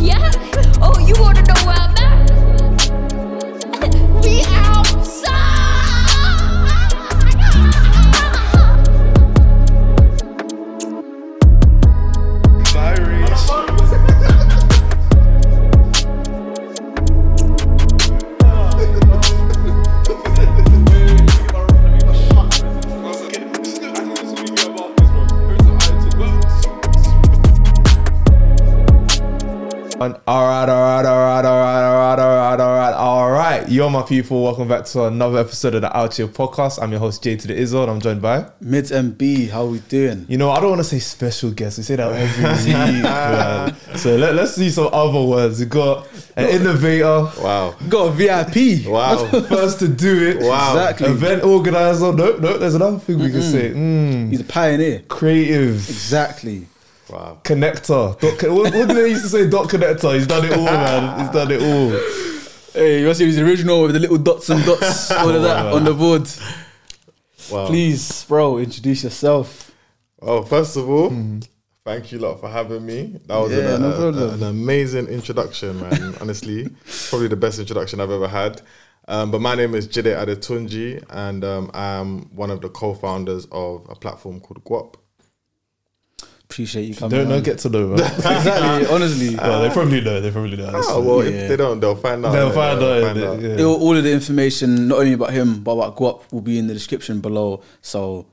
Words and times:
yeah? 0.00 0.49
My 33.90 34.02
people, 34.02 34.44
welcome 34.44 34.68
back 34.68 34.84
to 34.86 35.04
another 35.06 35.38
episode 35.38 35.74
of 35.74 35.80
the 35.82 35.96
Out 35.96 36.14
Here 36.16 36.28
podcast. 36.28 36.80
I'm 36.80 36.92
your 36.92 37.00
host, 37.00 37.24
Jay 37.24 37.34
to 37.34 37.48
the 37.48 37.54
Izzo, 37.54 37.82
and 37.82 37.90
I'm 37.90 38.00
joined 38.00 38.22
by. 38.22 38.46
Midz 38.60 38.92
MB, 38.92 39.50
how 39.50 39.64
we 39.66 39.80
doing? 39.80 40.26
You 40.28 40.38
know, 40.38 40.52
I 40.52 40.60
don't 40.60 40.68
want 40.70 40.78
to 40.80 40.84
say 40.84 41.00
special 41.00 41.50
guest. 41.50 41.78
We 41.78 41.82
say 41.84 41.96
that 41.96 42.12
every 42.12 42.44
week, 42.94 43.02
man. 43.02 43.74
So 43.96 44.14
let, 44.16 44.36
let's 44.36 44.54
see 44.54 44.70
some 44.70 44.90
other 44.92 45.20
words. 45.22 45.58
We 45.58 45.66
got 45.66 46.06
an 46.36 46.48
innovator, 46.50 47.30
Wow. 47.42 47.74
Got 47.88 48.06
a 48.06 48.10
VIP. 48.12 48.86
Wow. 48.86 49.26
first 49.48 49.80
to 49.80 49.88
do 49.88 50.28
it. 50.28 50.40
Wow. 50.46 50.70
Exactly. 50.76 51.08
Event 51.08 51.42
organizer. 51.42 52.12
No, 52.12 52.36
no, 52.36 52.58
there's 52.58 52.76
another 52.76 53.00
thing 53.00 53.18
we 53.18 53.30
can 53.32 53.42
say. 53.42 53.70
Mm, 53.72 54.30
He's 54.30 54.40
a 54.40 54.44
pioneer. 54.44 55.02
creative. 55.08 55.74
Exactly. 55.74 56.66
Wow. 57.08 57.38
Connector. 57.42 58.22
What, 58.22 58.52
what 58.52 58.72
did 58.72 58.88
they 58.90 59.08
used 59.08 59.24
to 59.24 59.28
say? 59.28 59.50
Dot 59.50 59.68
connector. 59.68 60.14
He's 60.14 60.28
done 60.28 60.44
it 60.44 60.52
all, 60.52 60.64
man. 60.64 61.18
He's 61.20 61.30
done 61.30 61.50
it 61.50 61.60
all. 61.60 62.19
Hey, 62.72 63.00
you 63.00 63.06
want 63.06 63.16
to 63.18 63.24
see 63.24 63.26
his 63.26 63.38
original 63.38 63.82
with 63.82 63.92
the 63.94 63.98
little 63.98 64.18
dots 64.18 64.48
and 64.48 64.64
dots, 64.64 65.10
all 65.10 65.28
of 65.30 65.42
that 65.42 65.66
on 65.72 65.84
the 65.84 65.92
board. 65.94 66.28
Wow. 67.50 67.66
Please, 67.66 68.24
bro, 68.26 68.58
introduce 68.58 69.02
yourself. 69.02 69.72
Well, 70.20 70.42
first 70.44 70.76
of 70.76 70.88
all, 70.88 71.10
thank 71.84 72.12
you 72.12 72.18
a 72.18 72.20
lot 72.20 72.40
for 72.40 72.48
having 72.48 72.86
me. 72.86 73.18
That 73.26 73.36
was 73.38 73.52
Yeah, 73.52 73.74
an, 73.76 73.82
no 73.82 74.08
a- 74.08 74.34
an 74.34 74.42
amazing 74.44 75.06
introduction, 75.08 75.80
man. 75.80 76.14
Honestly, 76.20 76.68
probably 77.08 77.28
the 77.28 77.36
best 77.36 77.58
introduction 77.58 78.00
I've 78.00 78.10
ever 78.10 78.28
had. 78.28 78.62
Um, 79.08 79.32
but 79.32 79.40
my 79.40 79.56
name 79.56 79.74
is 79.74 79.88
Jide 79.88 80.14
Adetunji, 80.14 81.02
and 81.10 81.42
um, 81.42 81.70
I'm 81.74 82.34
one 82.36 82.50
of 82.50 82.60
the 82.60 82.68
co-founders 82.68 83.46
of 83.50 83.86
a 83.88 83.96
platform 83.96 84.38
called 84.40 84.62
Guap. 84.64 84.94
Appreciate 86.50 86.82
you 86.84 86.94
coming. 86.96 87.10
Don't, 87.10 87.26
on. 87.26 87.28
don't 87.34 87.44
get 87.44 87.58
to 87.60 87.68
know, 87.68 87.86
man. 87.88 88.00
exactly. 88.16 88.86
Honestly, 88.88 89.36
well, 89.36 89.62
they 89.62 89.70
probably 89.70 90.00
know. 90.00 90.20
They 90.20 90.30
probably 90.32 90.56
know. 90.56 90.70
Oh 90.74 91.00
well, 91.00 91.22
Yeah. 91.24 91.30
if 91.42 91.48
they 91.48 91.56
don't, 91.56 91.78
they'll 91.78 91.94
find 91.94 92.26
out. 92.26 92.32
They'll 92.32 92.48
Yeah, 92.48 92.52
find 92.54 92.80
they'll 92.80 93.04
out. 93.06 93.14
find 93.16 93.24
out. 93.24 93.58
yeah. 93.58 93.64
all, 93.64 93.80
all 93.80 93.96
of 93.96 94.02
the 94.02 94.12
information, 94.12 94.88
not 94.88 94.98
only 94.98 95.12
about 95.12 95.30
him 95.32 95.62
but 95.62 95.72
about 95.72 95.96
Guap, 95.96 96.32
will 96.32 96.40
be 96.40 96.58
in 96.58 96.66
the 96.66 96.74
description 96.74 97.20
below. 97.20 97.62
So, 97.82 98.26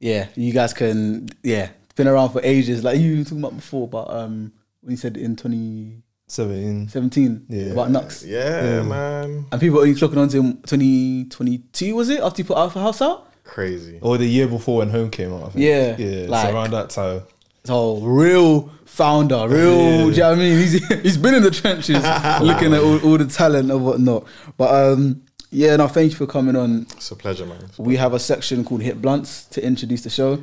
yeah, 0.00 0.26
you 0.34 0.52
guys 0.52 0.72
can. 0.74 1.28
Yeah, 1.44 1.68
been 1.94 2.08
around 2.08 2.30
for 2.30 2.40
ages. 2.42 2.82
Like 2.82 2.98
you 2.98 3.18
were 3.18 3.22
talking 3.24 3.38
about 3.38 3.54
before, 3.56 3.86
but 3.86 4.10
um, 4.10 4.52
when 4.80 4.90
you 4.90 4.96
said 4.96 5.16
in 5.16 5.36
2017 5.36 6.88
Seventeen. 6.88 7.46
Yeah. 7.48 7.66
about 7.72 7.90
Knucks. 7.90 8.24
Yeah, 8.26 8.82
man, 8.82 9.46
And 9.52 9.60
people 9.60 9.78
only 9.78 9.94
clocking 9.94 10.16
on 10.18 10.28
to 10.30 10.38
him 10.42 10.54
2022, 10.62 11.94
was 11.94 12.08
it? 12.08 12.20
After 12.20 12.42
you 12.42 12.46
put 12.46 12.56
Alpha 12.56 12.80
Place 12.80 13.02
out? 13.02 13.28
crazy. 13.44 13.98
Or 14.00 14.16
the 14.18 14.24
year 14.26 14.46
before 14.46 14.78
when 14.78 14.88
Home 14.90 15.10
came 15.10 15.32
out. 15.32 15.42
I 15.42 15.48
think. 15.50 15.64
Yeah, 15.64 15.96
Yeah. 15.98 16.26
like- 16.28 16.46
so 16.46 16.54
around 16.54 16.70
that 16.72 16.90
time. 16.90 17.22
So, 17.64 17.98
real 18.00 18.70
founder, 18.84 19.46
real, 19.48 19.78
Yeah. 19.78 19.96
do 20.04 20.10
you 20.10 20.16
know 20.16 20.28
what 20.30 20.32
I 20.32 20.34
mean? 20.40 20.58
He's, 20.58 20.88
he's 21.02 21.16
been 21.16 21.34
in 21.34 21.42
the 21.42 21.50
trenches 21.50 22.02
looking 22.42 22.74
at 22.74 22.80
all, 22.82 22.98
all 23.04 23.18
the 23.18 23.26
talent 23.26 23.70
and 23.70 23.84
whatnot. 23.84 24.26
But 24.56 24.74
um, 24.92 25.22
yeah, 25.50 25.76
no, 25.76 25.86
thank 25.88 26.10
you 26.12 26.16
for 26.16 26.26
coming 26.26 26.56
on. 26.56 26.86
It's 26.96 27.10
a 27.10 27.16
pleasure, 27.16 27.46
man. 27.46 27.70
We 27.78 27.96
have 27.96 28.14
a 28.14 28.18
section 28.18 28.64
called 28.64 28.82
Hit 28.82 29.00
Blunts 29.00 29.44
to 29.46 29.64
introduce 29.64 30.02
the 30.02 30.10
show. 30.10 30.42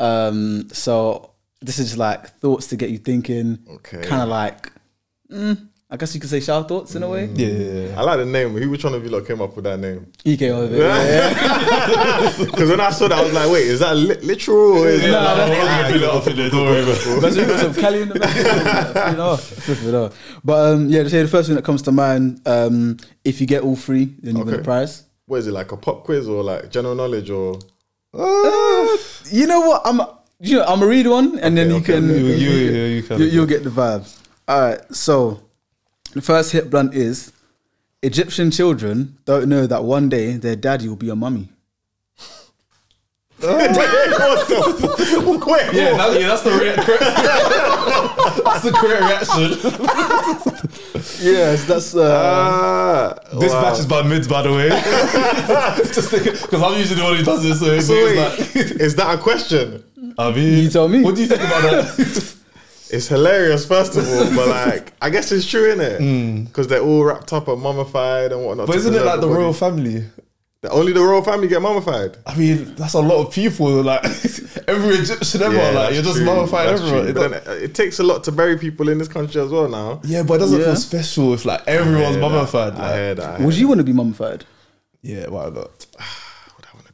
Um, 0.00 0.68
so, 0.72 1.30
this 1.60 1.78
is 1.78 1.96
like 1.98 2.28
thoughts 2.40 2.66
to 2.68 2.76
get 2.76 2.90
you 2.90 2.98
thinking. 2.98 3.58
Okay. 3.70 4.02
Kind 4.02 4.22
of 4.22 4.28
like, 4.28 4.72
mm, 5.30 5.68
I 5.94 5.96
guess 5.96 6.12
you 6.12 6.20
could 6.20 6.28
say 6.28 6.40
shower 6.40 6.64
thoughts 6.64 6.96
in 6.96 7.04
a 7.04 7.08
way. 7.08 7.26
Yeah. 7.26 7.94
I 7.96 8.02
like 8.02 8.18
the 8.18 8.26
name. 8.26 8.50
Who? 8.56 8.68
Which 8.68 8.82
one 8.82 8.94
of 8.94 9.04
you 9.04 9.10
lot 9.10 9.24
came 9.24 9.40
up 9.40 9.54
with 9.54 9.64
that 9.64 9.78
name? 9.78 10.10
He 10.24 10.36
came 10.36 10.52
over 10.52 10.66
there. 10.66 10.80
Yeah. 12.34 12.34
Because 12.44 12.68
when 12.68 12.80
I 12.80 12.90
saw 12.90 13.06
that, 13.06 13.18
I 13.18 13.22
was 13.22 13.32
like, 13.32 13.48
wait, 13.48 13.68
is 13.68 13.78
that 13.78 13.94
li- 13.94 14.16
literal? 14.22 14.78
Or 14.78 14.88
is 14.88 15.02
Yeah, 15.02 15.10
that 15.12 15.36
no, 15.36 15.46
no, 15.46 15.52
we're 15.52 15.64
gonna 15.64 15.88
build 15.92 16.02
it 16.02 16.10
up 16.10 16.26
in 16.26 16.36
there, 16.36 16.50
don't 16.50 16.66
about 16.82 17.06
it. 17.06 17.20
That's 17.20 17.36
got 17.36 17.60
some 17.60 17.74
Cali 17.80 18.02
in 18.02 18.08
the 18.08 18.18
back. 18.18 19.10
you 19.12 19.16
know, 19.18 19.36
flip 19.36 19.78
it 19.84 19.94
off. 19.94 20.40
But 20.44 20.72
um, 20.74 20.88
yeah, 20.88 21.04
to 21.04 21.10
say 21.10 21.22
the 21.22 21.28
first 21.28 21.46
thing 21.46 21.54
that 21.54 21.64
comes 21.64 21.82
to 21.82 21.92
mind, 21.92 22.40
um, 22.44 22.96
if 23.24 23.40
you 23.40 23.46
get 23.46 23.62
all 23.62 23.76
three, 23.76 24.06
then 24.20 24.34
you 24.36 24.42
win 24.44 24.48
Okay. 24.54 24.56
the 24.56 24.64
prize. 24.64 25.04
what 25.26 25.36
is 25.38 25.46
it 25.46 25.52
like 25.52 25.70
a 25.70 25.76
pop 25.76 26.02
quiz 26.02 26.26
or 26.28 26.42
like 26.42 26.70
general 26.70 26.96
knowledge 26.96 27.30
or 27.30 27.60
You 29.30 29.46
know 29.46 29.60
what? 29.60 29.82
I'm 29.84 30.00
you 30.40 30.56
know 30.58 30.64
I'm 30.64 30.80
gonna 30.80 30.86
read 30.86 31.06
one, 31.06 31.38
and 31.38 31.56
then 31.56 31.70
you 31.70 31.76
okay, 31.76 31.92
can 31.94 32.10
okay, 32.10 32.18
You, 32.20 32.26
you, 32.26 32.50
you, 32.50 32.82
you 32.96 33.02
can. 33.04 33.18
you, 33.20 33.26
you'll 33.26 33.46
get 33.46 33.62
the 33.62 33.70
vibes. 33.70 34.18
All 34.48 34.60
right, 34.60 34.80
so 34.94 35.40
the 36.14 36.22
first 36.22 36.52
hit 36.52 36.70
blunt 36.70 36.94
is 36.94 37.32
Egyptian 38.02 38.50
children 38.50 39.16
don't 39.24 39.48
know 39.48 39.66
that 39.66 39.84
one 39.84 40.08
day 40.08 40.32
their 40.36 40.56
daddy 40.56 40.88
will 40.88 40.96
be 40.96 41.08
a 41.10 41.16
mummy. 41.16 41.48
wait? 43.44 43.50
Yeah, 45.74 45.96
that, 45.96 46.16
yeah, 46.18 46.28
that's 46.28 46.42
the 46.42 46.50
rea- 46.52 46.76
correct. 46.84 48.44
that's 48.44 48.62
the 48.64 48.72
correct 48.72 49.02
reaction. 49.02 50.70
Yes, 51.20 51.64
that's 51.66 51.94
uh, 51.94 52.00
Ah, 52.02 53.38
This 53.38 53.52
wow. 53.52 53.62
batch 53.62 53.78
is 53.80 53.86
by 53.86 54.02
mids, 54.02 54.26
by 54.28 54.42
the 54.42 54.52
way. 54.52 54.68
Just 55.92 56.10
because 56.10 56.62
I'm 56.62 56.78
usually 56.78 56.98
the 57.00 57.04
one 57.04 57.16
who 57.16 57.22
does 57.22 57.42
this. 57.42 57.60
So, 57.60 57.78
So 57.80 57.94
wait, 57.94 58.16
like, 58.16 58.56
is 58.56 58.94
that 58.96 59.14
a 59.18 59.22
question? 59.22 59.84
I 60.18 60.30
mean, 60.32 60.62
You 60.64 60.70
tell 60.70 60.88
me. 60.88 61.02
What 61.02 61.14
do 61.16 61.22
you 61.22 61.28
think 61.28 61.40
about 61.42 61.62
that? 61.62 62.34
It's 62.90 63.08
hilarious, 63.08 63.66
first 63.66 63.96
of 63.96 64.06
all, 64.08 64.24
but 64.36 64.48
like, 64.48 64.92
I 65.00 65.10
guess 65.10 65.32
it's 65.32 65.46
true, 65.46 65.64
isn't 65.66 65.80
it? 65.80 66.44
Because 66.46 66.68
they're 66.68 66.82
all 66.82 67.04
wrapped 67.04 67.32
up 67.32 67.48
and 67.48 67.60
mummified 67.60 68.32
and 68.32 68.44
whatnot. 68.44 68.66
Hmm. 68.66 68.70
but 68.72 68.76
isn't 68.76 68.94
it 68.94 69.04
like 69.04 69.20
the 69.20 69.26
body. 69.26 69.38
royal 69.40 69.52
family? 69.52 70.04
The- 70.60 70.70
Only 70.70 70.92
the 70.92 71.00
royal 71.02 71.22
family 71.22 71.48
get 71.48 71.60
mummified. 71.60 72.16
I 72.26 72.34
mean, 72.36 72.74
that's 72.76 72.94
a 72.94 73.00
lot 73.00 73.26
of 73.26 73.32
people. 73.32 73.82
Like 73.82 74.04
every 74.68 74.94
Egyptian 74.96 75.42
ever, 75.42 75.72
like 75.72 75.94
you're 75.94 76.02
just 76.02 76.16
true, 76.18 76.26
mummifying 76.26 76.66
that's 76.70 76.82
everyone. 76.82 77.08
It 77.08 77.14
But 77.14 77.20
don't- 77.30 77.44
then 77.44 77.56
it, 77.58 77.62
it 77.64 77.74
takes 77.74 77.98
a 77.98 78.02
lot 78.02 78.22
to 78.24 78.32
bury 78.32 78.56
people 78.58 78.88
in 78.88 78.98
this 78.98 79.08
country 79.08 79.40
as 79.42 79.50
well 79.50 79.68
now. 79.68 80.00
yeah, 80.04 80.22
but 80.22 80.34
it 80.34 80.38
doesn't 80.38 80.58
Yeah. 80.60 80.66
feel 80.66 80.76
special 80.76 81.34
if 81.34 81.44
like 81.44 81.62
everyone's 81.66 82.16
I 82.16 82.20
hear 82.20 82.20
that. 82.20 82.30
mummified. 82.34 82.72
I 82.74 82.76
Like, 82.78 82.94
hear 82.94 83.14
that. 83.16 83.28
I 83.28 83.36
hear 83.38 83.46
would 83.46 83.56
you 83.56 83.68
want 83.68 83.78
to 83.78 83.84
be 83.84 83.92
mummified? 83.92 84.44
yeah, 85.02 85.26
why 85.28 85.48
not? 85.50 85.86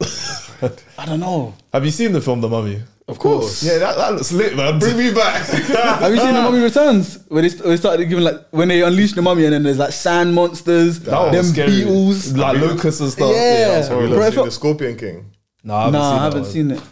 I 0.98 1.06
don't 1.06 1.20
know. 1.20 1.54
Have 1.72 1.84
you 1.84 1.90
seen 1.90 2.12
the 2.12 2.20
film 2.20 2.40
The 2.40 2.48
Mummy? 2.48 2.82
Of 3.08 3.18
course. 3.18 3.62
Yeah, 3.64 3.78
that, 3.78 3.96
that 3.96 4.12
looks 4.14 4.30
lit, 4.30 4.56
man. 4.56 4.78
Bring 4.78 4.96
me 4.96 5.12
back. 5.12 5.44
Have 5.46 6.12
you 6.12 6.18
seen 6.20 6.32
the 6.34 6.42
Mummy 6.42 6.60
Returns? 6.60 7.24
Where 7.28 7.42
they, 7.42 7.48
st- 7.48 7.64
they 7.64 7.76
started 7.76 8.04
giving 8.06 8.24
like 8.24 8.36
when 8.50 8.68
they 8.68 8.82
unleash 8.82 9.14
the 9.14 9.22
mummy 9.22 9.44
and 9.44 9.52
then 9.52 9.62
there's 9.64 9.78
like 9.78 9.90
sand 9.92 10.32
monsters, 10.34 11.00
That 11.00 11.18
was 11.20 11.32
them 11.32 11.44
scary. 11.44 11.70
beetles. 11.70 12.36
like 12.36 12.58
locusts 12.60 13.00
and 13.00 13.10
stuff. 13.10 13.32
Yeah. 13.34 13.68
that 13.68 13.78
was 13.78 13.88
Have 13.88 13.96
horrible. 13.96 14.14
Bro, 14.16 14.18
not 14.18 14.24
I 14.24 14.28
seen 14.28 14.34
felt- 14.36 14.46
the 14.46 14.52
Scorpion 14.52 14.96
King? 14.96 15.30
No, 15.64 15.74
I 15.74 15.78
haven't 15.84 15.92
Nah, 15.92 16.10
seen 16.10 16.18
I 16.20 16.24
haven't 16.24 16.42
one. 16.42 16.50
seen 16.50 16.70
it. 16.70 16.82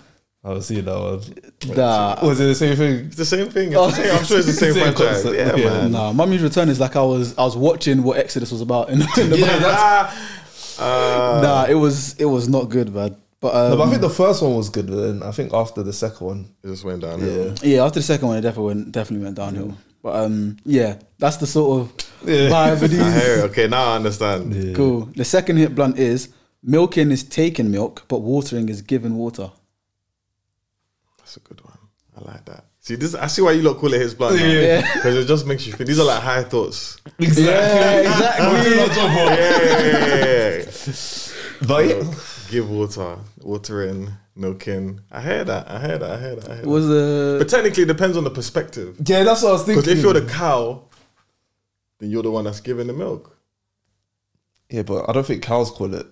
I 0.44 0.48
haven't 0.48 0.62
seen 0.62 0.84
that 0.84 0.98
one. 0.98 1.76
Nah, 1.76 2.26
Was 2.26 2.40
it 2.40 2.44
the 2.46 2.54
same 2.54 2.76
thing? 2.76 2.94
It's 3.06 3.16
the 3.16 3.24
same 3.24 3.48
thing. 3.50 3.72
It's 3.72 3.80
the 3.80 3.90
same, 3.92 4.16
I'm 4.16 4.24
sure 4.24 4.38
it's 4.38 4.46
the 4.46 4.52
same, 4.64 4.72
Same 4.74 4.82
franchise. 4.82 5.22
concept, 5.22 5.34
Yeah, 5.36 5.56
yeah. 5.56 5.70
man. 5.82 5.92
nah. 5.92 6.12
Mummy's 6.12 6.42
Return 6.42 6.68
is 6.68 6.80
like 6.80 6.96
I 6.96 7.02
was 7.02 7.36
I 7.38 7.42
was 7.44 7.56
watching 7.56 8.02
what 8.02 8.18
Exodus 8.18 8.50
was 8.50 8.60
about. 8.60 8.88
In, 8.90 9.02
in 9.02 9.30
the 9.30 9.38
Yeah, 9.38 9.58
that's, 9.58 10.80
uh, 10.80 11.40
nah, 11.42 11.64
it 11.68 11.74
was 11.74 12.14
it 12.18 12.24
was 12.24 12.48
not 12.48 12.68
good, 12.70 12.92
man. 12.94 13.16
But, 13.40 13.54
um, 13.54 13.70
No, 13.70 13.76
but 13.76 13.86
I 13.86 13.90
think 13.90 14.02
the 14.02 14.10
first 14.10 14.42
one 14.42 14.56
was 14.56 14.68
good, 14.68 14.86
but 14.88 14.96
then 14.96 15.22
I 15.22 15.30
think 15.30 15.52
after 15.54 15.82
the 15.84 15.92
second 15.92 16.26
one, 16.26 16.54
it 16.62 16.66
just 16.68 16.84
went 16.84 17.02
downhill. 17.02 17.48
yeah, 17.48 17.54
yeah 17.62 17.84
after 17.84 18.00
the 18.00 18.04
second 18.04 18.26
one, 18.28 18.36
it 18.36 18.40
definitely 18.40 18.74
went 18.74 18.92
definitely 18.92 19.24
went 19.24 19.36
downhill. 19.36 19.76
But 20.02 20.16
um, 20.24 20.56
yeah, 20.64 20.96
that's 21.18 21.36
the 21.36 21.46
sort 21.46 21.80
of 21.80 21.92
Yeah. 22.28 22.48
vibe 22.50 22.82
of 22.82 22.92
I 23.00 23.20
hear 23.20 23.34
it. 23.38 23.44
Okay, 23.50 23.66
now 23.68 23.92
I 23.92 23.96
understand. 23.96 24.52
yeah. 24.54 24.74
Cool. 24.74 25.06
The 25.14 25.24
second 25.24 25.56
hit 25.58 25.74
blunt 25.74 25.98
is 25.98 26.30
milking 26.62 27.10
is 27.12 27.22
taking 27.22 27.70
milk, 27.70 28.04
but 28.08 28.18
watering 28.22 28.68
is 28.68 28.82
giving 28.82 29.14
water. 29.16 29.50
That's 31.18 31.36
a 31.36 31.40
good 31.40 31.60
one. 31.64 31.78
I 32.16 32.32
like 32.32 32.44
that. 32.46 32.64
See, 32.80 32.96
this 32.96 33.14
I 33.14 33.26
see 33.28 33.42
why 33.42 33.52
you 33.52 33.62
lot 33.62 33.78
call 33.78 33.92
it 33.94 34.00
his 34.00 34.14
blunt. 34.14 34.40
Yeah. 34.40 34.80
Because 34.94 35.14
it 35.16 35.26
just 35.28 35.46
makes 35.46 35.64
you 35.66 35.72
feel. 35.74 35.86
These 35.86 36.00
are 36.00 36.04
like 36.06 36.22
high 36.22 36.42
thoughts. 36.42 36.96
Exactly. 37.18 37.44
Yeah, 37.44 38.00
exactly. 38.00 38.46
I'm 38.46 38.64
doing 38.64 38.78
my 38.78 38.94
job. 38.94 39.10
Yeah, 39.12 39.62
yeah, 39.62 40.06
yeah, 40.06 40.58
yeah. 40.58 41.66
But 41.66 42.37
yeah, 42.50 42.60
So, 42.60 42.66
give 42.66 42.70
water, 42.70 43.18
watering, 43.42 44.08
milking. 44.36 45.00
I 45.10 45.20
hear 45.22 45.44
that. 45.44 45.70
I 45.70 45.80
hear 45.86 45.98
that. 45.98 46.10
I 46.10 46.20
hear 46.20 46.36
that. 46.36 46.50
I 46.50 46.54
hear 46.54 46.62
that. 46.62 46.66
Was 46.66 46.88
uh, 46.88 47.36
But 47.38 47.48
technically, 47.48 47.82
it 47.84 47.86
depends 47.86 48.16
on 48.16 48.24
the 48.24 48.30
perspective. 48.30 48.96
yeah, 49.06 49.24
that's 49.24 49.42
what 49.42 49.50
I 49.50 49.52
was 49.52 49.64
thinking. 49.64 49.82
Because 49.82 49.98
if 49.98 50.02
you're 50.04 50.14
the 50.20 50.26
cow, 50.30 50.82
then 51.98 52.10
you're 52.10 52.22
the 52.22 52.30
one 52.30 52.44
that's 52.44 52.60
giving 52.60 52.86
the 52.86 52.92
milk. 52.92 53.36
yeah, 54.70 54.82
but 54.82 55.08
I 55.08 55.12
don't 55.12 55.26
think 55.26 55.42
cows 55.42 55.70
call 55.70 55.94
it 55.94 56.06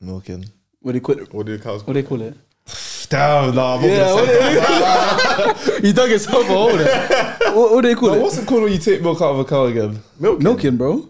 milking. 0.00 0.44
what 0.80 0.92
do 0.92 0.96
you 0.98 1.02
call 1.02 1.18
it? 1.20 1.32
What 1.32 1.46
do 1.46 1.56
the 1.56 1.62
cows 1.62 1.86
What 1.86 1.92
do 1.94 2.00
they 2.02 2.08
call 2.08 2.22
it? 2.22 2.34
Damn, 3.10 3.54
nah, 3.56 3.74
I'm 3.74 3.80
not 3.82 3.88
Yeah, 3.88 3.96
gonna 3.98 4.14
what 4.14 4.26
say 4.28 4.54
that. 4.54 5.80
you 5.84 5.92
dug 5.92 6.10
yourself 6.10 6.44
a 6.44 6.46
hole 6.46 6.76
there. 6.76 7.36
What, 7.54 7.72
what 7.72 7.82
do 7.82 7.88
they 7.88 7.94
call 7.96 8.10
But 8.10 8.18
it? 8.18 8.22
What's 8.22 8.38
it 8.38 8.46
called 8.46 8.62
when 8.62 8.72
you 8.72 8.78
take 8.78 9.02
milk 9.02 9.20
out 9.20 9.32
of 9.32 9.38
a 9.40 9.44
cow 9.44 9.64
again? 9.64 9.98
Milk. 10.20 10.40
Milking, 10.40 10.76
bro. 10.76 11.08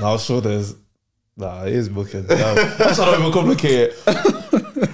Nah, 0.00 0.12
I'm 0.14 0.18
sure 0.18 0.40
there's. 0.40 0.74
Nah, 1.36 1.64
it 1.64 1.72
is 1.72 1.88
milking. 1.90 2.24
Damn. 2.24 2.58
I'm 2.58 2.94
trying 2.94 2.96
to 2.96 3.18
overcomplicate 3.30 3.94
it. 4.06 4.90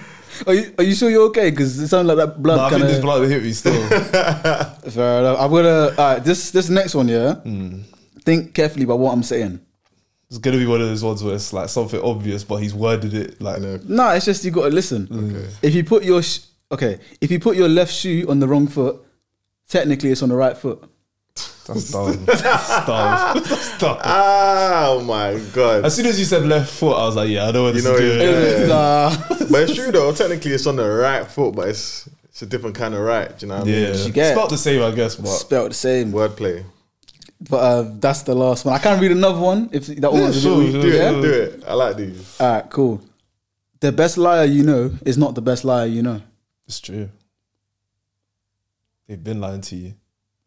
Are 0.46 0.55
you, 0.55 0.73
are 0.79 0.85
you 0.85 0.94
sure 0.94 1.11
you're 1.11 1.26
okay? 1.26 1.50
Because 1.50 1.79
it 1.81 1.88
sounds 1.88 2.06
like 2.06 2.17
that 2.17 2.40
blood 2.43 2.56
Nah, 2.56 2.67
I 2.67 2.70
think 2.70 2.82
this 2.82 2.96
of. 2.99 3.02
blood 3.02 3.29
hit 3.29 3.43
me 3.43 3.52
still. 3.52 3.88
Fair 3.88 5.20
enough. 5.20 5.40
I'm 5.40 5.50
gonna. 5.50 5.88
Alright, 5.99 6.25
this 6.25 6.50
this 6.52 6.69
next 6.70 6.94
one, 6.94 7.08
yeah. 7.08 7.35
Hmm. 7.35 7.81
Think 8.25 8.55
carefully 8.55 8.85
about 8.85 9.00
what 9.00 9.12
I'm 9.12 9.23
saying. 9.25 9.61
It's 10.29 10.38
gonna 10.38 10.58
be 10.58 10.67
one 10.67 10.81
of 10.81 10.87
those 10.88 11.02
ones 11.02 11.25
where 11.25 11.35
it's 11.35 11.52
like 11.52 11.69
something 11.69 12.00
obvious, 12.00 12.44
but 12.44 12.56
he's 12.56 12.73
worded 12.75 13.14
it 13.14 13.40
like. 13.40 13.61
No, 13.61 14.11
it's 14.11 14.26
just 14.26 14.44
you 14.44 14.50
got 14.52 14.64
to 14.69 14.75
listen. 14.75 15.08
Okay. 15.11 15.49
If 15.62 15.75
you 15.75 15.82
put 15.85 16.05
your 16.05 16.23
sh- 16.23 16.40
okay, 16.70 17.00
if 17.20 17.31
you 17.32 17.40
put 17.40 17.56
your 17.56 17.69
left 17.69 17.93
shoe 17.93 18.26
on 18.29 18.38
the 18.38 18.46
wrong 18.46 18.69
foot, 18.69 19.05
technically 19.69 20.11
it's 20.12 20.23
on 20.23 20.29
the 20.29 20.37
right 20.37 20.56
foot. 20.56 20.88
That's 21.69 21.91
dumb. 21.93 22.25
That's 22.25 22.69
dumb. 22.87 23.43
That's 23.44 23.79
dumb. 23.79 23.99
Oh 24.05 25.03
my 25.05 25.38
god. 25.53 25.85
As 25.85 25.94
soon 25.94 26.06
as 26.06 26.19
you 26.19 26.25
said 26.25 26.44
left 26.47 26.70
foot, 26.73 26.94
I 26.97 27.05
was 27.06 27.17
like, 27.17 27.29
yeah, 27.31 27.47
I 27.47 27.50
know 27.53 27.65
what 27.65 27.75
You 27.75 27.82
this 27.82 27.85
know 27.85 27.94
is 27.97 28.19
doing. 28.19 28.61
Yeah. 28.61 28.67
Nah. 28.67 29.47
but 29.50 29.62
it's 29.62 29.75
true 29.75 29.93
though. 29.93 30.12
Technically, 30.12 30.53
it's 30.53 30.67
on 30.67 30.76
the 30.76 30.88
right 30.88 31.26
foot, 31.26 31.55
but 31.55 31.69
it's 31.69 32.09
it's 32.25 32.43
a 32.43 32.47
different 32.47 32.75
kind 32.76 32.94
of 32.94 33.00
right. 33.00 33.37
Do 33.38 33.47
you 33.47 33.53
know 33.53 33.59
what 33.59 33.69
I 33.69 33.70
Yeah, 33.70 33.93
mean? 33.93 34.06
You 34.06 34.12
get 34.12 34.26
it's 34.29 34.32
it. 34.32 34.41
not 34.41 34.49
the 34.50 34.59
same, 34.59 34.82
I 34.82 34.91
guess, 34.93 35.17
but 35.17 35.26
Spelled 35.29 35.70
the 35.70 35.75
same. 35.75 36.12
Wordplay. 36.12 36.65
But 37.49 37.56
uh, 37.59 37.82
that's 38.00 38.23
the 38.23 38.35
last 38.35 38.64
one. 38.64 38.75
I 38.75 38.79
can't 38.79 39.00
read 39.00 39.12
another 39.12 39.38
one 39.41 39.69
if 39.73 39.87
that 39.87 40.11
one 40.12 40.23
was 40.23 40.37
a 40.37 40.41
sure, 40.41 40.61
bit 40.62 40.73
sure, 40.73 40.82
weak. 40.82 40.91
Do 40.91 40.97
Yeah? 40.97 41.11
it. 41.19 41.23
Do 41.23 41.32
it. 41.32 41.64
I 41.69 41.75
like 41.75 41.97
these. 41.97 42.41
All 42.41 42.53
right, 42.53 42.71
cool. 42.71 43.00
The 43.81 43.93
best 43.93 44.19
liar 44.19 44.44
you 44.44 44.64
know 44.64 44.91
is 45.05 45.17
not 45.19 45.35
the 45.37 45.43
best 45.43 45.64
liar 45.64 45.87
you 45.87 46.03
know. 46.03 46.21
it's 46.67 46.81
true. 46.81 47.11
They've 49.06 49.23
been 49.23 49.41
lying 49.41 49.61
to 49.62 49.76
you. 49.76 49.94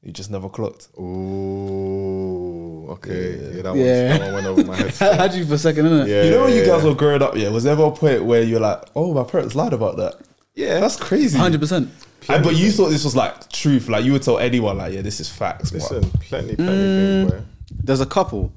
You 0.04 0.12
just 0.12 0.32
never 0.32 0.50
clocked. 0.50 0.90
Ooh. 1.00 2.88
Okay. 2.92 3.36
Yeah. 3.36 3.48
Yeah. 3.56 3.62
that, 3.62 3.76
Yeah. 3.76 4.10
One, 4.12 4.20
that 4.20 4.26
one 4.26 4.34
went 4.34 4.48
over 4.48 4.64
my 4.66 4.76
head. 4.78 4.94
Had 5.20 5.34
you 5.34 5.46
for 5.46 5.54
a 5.54 5.58
second, 5.58 5.86
innit? 5.86 6.08
Yeah. 6.08 6.24
you 6.24 6.32
know 6.32 6.44
when 6.44 6.54
you 6.54 6.60
yeah, 6.62 6.66
guys 6.68 6.84
yeah. 6.84 6.90
were 6.90 6.96
growing 6.96 7.22
up, 7.22 7.36
yeah, 7.36 7.50
was 7.50 7.64
there 7.64 7.74
ever 7.74 7.86
a 7.86 7.92
point 7.92 8.26
where 8.26 8.42
you're 8.44 8.60
like, 8.60 8.82
oh, 8.96 9.14
my 9.14 9.24
parents 9.24 9.56
lied 9.56 9.74
about 9.74 9.98
that? 9.98 10.16
Yeah, 10.56 10.80
that's 10.80 10.98
crazy. 10.98 11.38
Hundred 11.38 11.62
percent. 11.62 11.90
And, 12.30 12.44
but 12.44 12.56
you 12.56 12.72
thought 12.72 12.90
this 12.90 13.04
was 13.04 13.16
like 13.16 13.50
truth, 13.50 13.90
like 13.90 14.04
you 14.06 14.12
would 14.14 14.22
tell 14.24 14.38
anyone, 14.40 14.78
like, 14.78 14.94
yeah, 14.94 15.02
this 15.02 15.20
is 15.20 15.30
facts. 15.30 15.72
but- 15.72 15.82
Listen, 15.82 16.04
plenty, 16.20 16.56
plenty 16.56 16.72
Mm. 16.72 17.30
things, 17.30 17.32
boy. 17.32 17.42
There's 17.84 18.02
a 18.02 18.06
couple. 18.06 18.52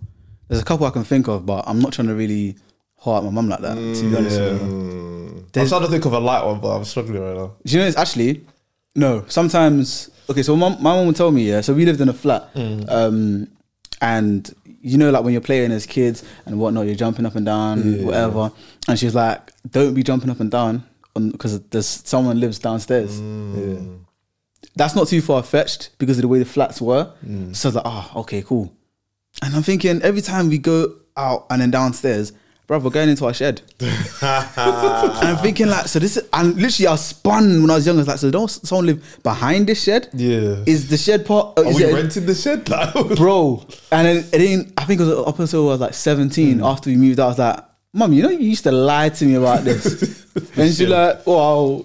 There's 0.48 0.60
a 0.60 0.64
couple 0.64 0.86
I 0.86 0.90
can 0.90 1.04
think 1.04 1.28
of, 1.28 1.46
but 1.46 1.64
I'm 1.66 1.78
not 1.78 1.92
trying 1.92 2.08
to 2.08 2.14
really 2.14 2.56
heart 2.98 3.24
my 3.24 3.30
mum 3.30 3.48
like 3.48 3.60
that. 3.60 3.74
to 3.76 4.10
be 4.10 4.16
honest, 4.16 4.38
yeah. 4.38 4.52
with 4.52 4.62
you. 4.62 5.46
I'm 5.56 5.68
trying 5.68 5.82
to 5.82 5.88
think 5.88 6.04
of 6.04 6.12
a 6.12 6.18
light 6.18 6.44
one, 6.44 6.60
but 6.60 6.76
I'm 6.76 6.84
struggling 6.84 7.22
right 7.22 7.36
now. 7.36 7.52
Do 7.64 7.72
you 7.72 7.78
know 7.80 7.86
it's 7.86 7.96
actually 7.96 8.44
no. 8.96 9.24
Sometimes 9.28 10.10
okay. 10.30 10.42
So 10.42 10.56
my 10.56 11.02
would 11.02 11.16
tell 11.16 11.30
me 11.30 11.48
yeah. 11.48 11.60
So 11.60 11.74
we 11.74 11.84
lived 11.84 12.00
in 12.00 12.08
a 12.08 12.12
flat, 12.12 12.48
um, 12.88 13.48
and 14.00 14.54
you 14.80 14.98
know 14.98 15.10
like 15.10 15.24
when 15.24 15.32
you're 15.32 15.40
playing 15.42 15.72
as 15.72 15.86
kids 15.86 16.22
and 16.46 16.58
whatnot, 16.58 16.86
you're 16.86 16.94
jumping 16.94 17.26
up 17.26 17.34
and 17.36 17.46
down, 17.46 18.04
whatever. 18.04 18.52
And 18.88 18.98
she's 18.98 19.14
like, 19.14 19.52
"Don't 19.70 19.94
be 19.94 20.02
jumping 20.02 20.30
up 20.30 20.40
and 20.40 20.50
down 20.50 20.84
because 21.14 21.60
there's 21.70 21.86
someone 21.86 22.40
lives 22.40 22.58
downstairs." 22.58 23.20
Yeah. 23.20 23.80
That's 24.76 24.94
not 24.96 25.08
too 25.08 25.20
far 25.22 25.42
fetched 25.42 25.90
because 25.98 26.18
of 26.18 26.22
the 26.22 26.28
way 26.28 26.38
the 26.38 26.44
flats 26.44 26.80
were. 26.80 27.12
So 27.52 27.68
I 27.68 27.70
was 27.70 27.74
like, 27.76 27.86
"Ah, 27.86 28.10
okay, 28.20 28.42
cool." 28.42 28.72
And 29.42 29.54
I'm 29.54 29.62
thinking 29.62 30.00
every 30.02 30.20
time 30.22 30.48
we 30.48 30.58
go 30.58 30.94
out 31.16 31.46
and 31.50 31.60
then 31.62 31.70
downstairs. 31.70 32.32
Bro, 32.66 32.78
we're 32.78 32.90
going 32.90 33.10
into 33.10 33.26
our 33.26 33.34
shed. 33.34 33.60
and 33.80 33.88
I'm 34.22 35.36
thinking 35.38 35.66
like, 35.66 35.86
so 35.86 35.98
this 35.98 36.16
is, 36.16 36.26
and 36.32 36.56
literally 36.56 36.86
I 36.86 36.96
spun 36.96 37.60
when 37.60 37.70
I 37.70 37.74
was 37.74 37.86
young. 37.86 37.96
I 37.96 37.98
was 37.98 38.08
like, 38.08 38.18
so 38.18 38.30
don't 38.30 38.48
someone 38.48 38.86
live 38.86 39.18
behind 39.22 39.66
this 39.66 39.82
shed? 39.84 40.08
Yeah. 40.14 40.64
Is 40.66 40.88
the 40.88 40.96
shed 40.96 41.26
part? 41.26 41.58
Are 41.58 41.66
is 41.66 41.76
we 41.76 41.84
it- 41.84 41.92
renting 41.92 42.24
the 42.24 42.34
shed? 42.34 42.64
Bro? 43.16 43.66
And 43.92 44.06
then 44.06 44.16
it 44.16 44.30
didn't. 44.38 44.72
I 44.78 44.84
think 44.84 45.00
it 45.00 45.04
was 45.04 45.26
up 45.26 45.38
until 45.38 45.68
I 45.68 45.72
was 45.72 45.80
like 45.80 45.94
17. 45.94 46.58
Mm. 46.58 46.64
After 46.66 46.88
we 46.88 46.96
moved 46.96 47.20
out, 47.20 47.24
I 47.24 47.28
was 47.28 47.38
like, 47.38 47.60
mom, 47.92 48.12
you 48.14 48.22
know, 48.22 48.30
you 48.30 48.48
used 48.48 48.64
to 48.64 48.72
lie 48.72 49.10
to 49.10 49.24
me 49.26 49.34
about 49.34 49.64
this. 49.64 50.24
and 50.56 50.74
she's 50.74 50.80
like, 50.88 51.26
Wow, 51.26 51.84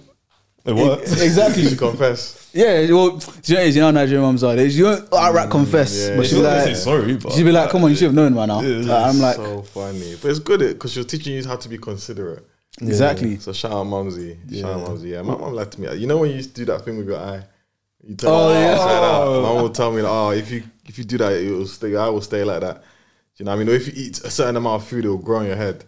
it 0.65 0.73
worked. 0.73 1.11
exactly. 1.11 1.63
You 1.63 1.69
should 1.69 1.77
confess. 1.79 2.38
Yeah, 2.53 2.91
well, 2.91 3.09
do 3.17 3.53
you 3.53 3.55
know, 3.55 3.59
what 3.59 3.65
it 3.65 3.67
is? 3.67 3.75
you 3.75 3.81
know 3.81 3.87
how 3.87 3.91
Nigerian 3.91 4.21
mums 4.23 4.43
are. 4.43 4.55
They 4.55 4.65
you 4.67 4.83
don't 4.83 5.13
outright 5.13 5.47
mm, 5.47 5.51
confess, 5.51 6.09
yeah, 6.09 6.17
but 6.17 6.25
she'd 6.25 6.35
be 6.35 6.41
like, 6.41 6.63
say 6.63 6.73
sorry, 6.73 7.15
but 7.17 7.31
she'd 7.33 7.43
be 7.43 7.51
like, 7.51 7.69
"Come 7.69 7.83
on, 7.83 7.89
you 7.91 7.95
should 7.95 8.05
have 8.05 8.13
known 8.15 8.33
by 8.33 8.45
now." 8.47 8.61
Like, 8.61 8.89
I'm 9.09 9.19
like, 9.19 9.35
so 9.35 9.61
funny, 9.63 10.15
but 10.21 10.29
it's 10.31 10.39
good 10.39 10.61
eh, 10.61 10.67
because 10.73 10.91
she 10.93 10.99
was 10.99 11.05
teaching 11.05 11.33
you 11.35 11.43
how 11.45 11.55
to 11.57 11.69
be 11.69 11.77
considerate. 11.77 12.43
exactly. 12.81 13.37
So 13.37 13.53
shout 13.53 13.71
out 13.71 13.83
Mumsy. 13.85 14.37
Shout 14.51 14.71
out 14.71 14.87
Mumsy. 14.87 15.09
Yeah, 15.09 15.21
my 15.21 15.35
mum 15.37 15.53
lied 15.53 15.71
to 15.73 15.81
me. 15.81 15.93
You 15.95 16.07
know 16.07 16.17
when 16.17 16.29
you 16.31 16.37
used 16.37 16.55
to 16.55 16.61
do 16.61 16.65
that 16.71 16.83
thing 16.85 16.97
with 16.97 17.07
your 17.07 17.19
eye? 17.19 17.43
You 18.03 18.15
tell 18.15 18.33
Oh, 18.33 18.49
me 18.49 18.55
oh, 18.57 18.61
yeah. 18.61 18.77
like 18.77 18.87
that. 18.87 19.41
My 19.41 19.53
mum 19.53 19.63
would 19.63 19.75
tell 19.75 19.91
me, 19.91 20.01
like, 20.01 20.11
oh, 20.11 20.29
if 20.31 20.49
you 20.51 20.63
if 20.87 20.97
you 20.97 21.03
do 21.03 21.17
that, 21.19 21.33
it 21.33 21.51
will 21.51 21.67
stay. 21.67 21.95
I 21.95 22.07
will 22.09 22.21
stay 22.21 22.43
like 22.43 22.61
that. 22.61 22.83
You 23.37 23.45
know 23.45 23.51
what 23.51 23.55
I 23.55 23.59
mean? 23.63 23.69
Or 23.69 23.75
if 23.75 23.87
you 23.87 23.93
eat 23.95 24.19
a 24.21 24.29
certain 24.31 24.55
amount 24.57 24.81
of 24.81 24.87
food, 24.87 25.05
it 25.05 25.09
will 25.09 25.17
grow 25.17 25.37
on 25.39 25.45
your 25.45 25.55
head. 25.55 25.85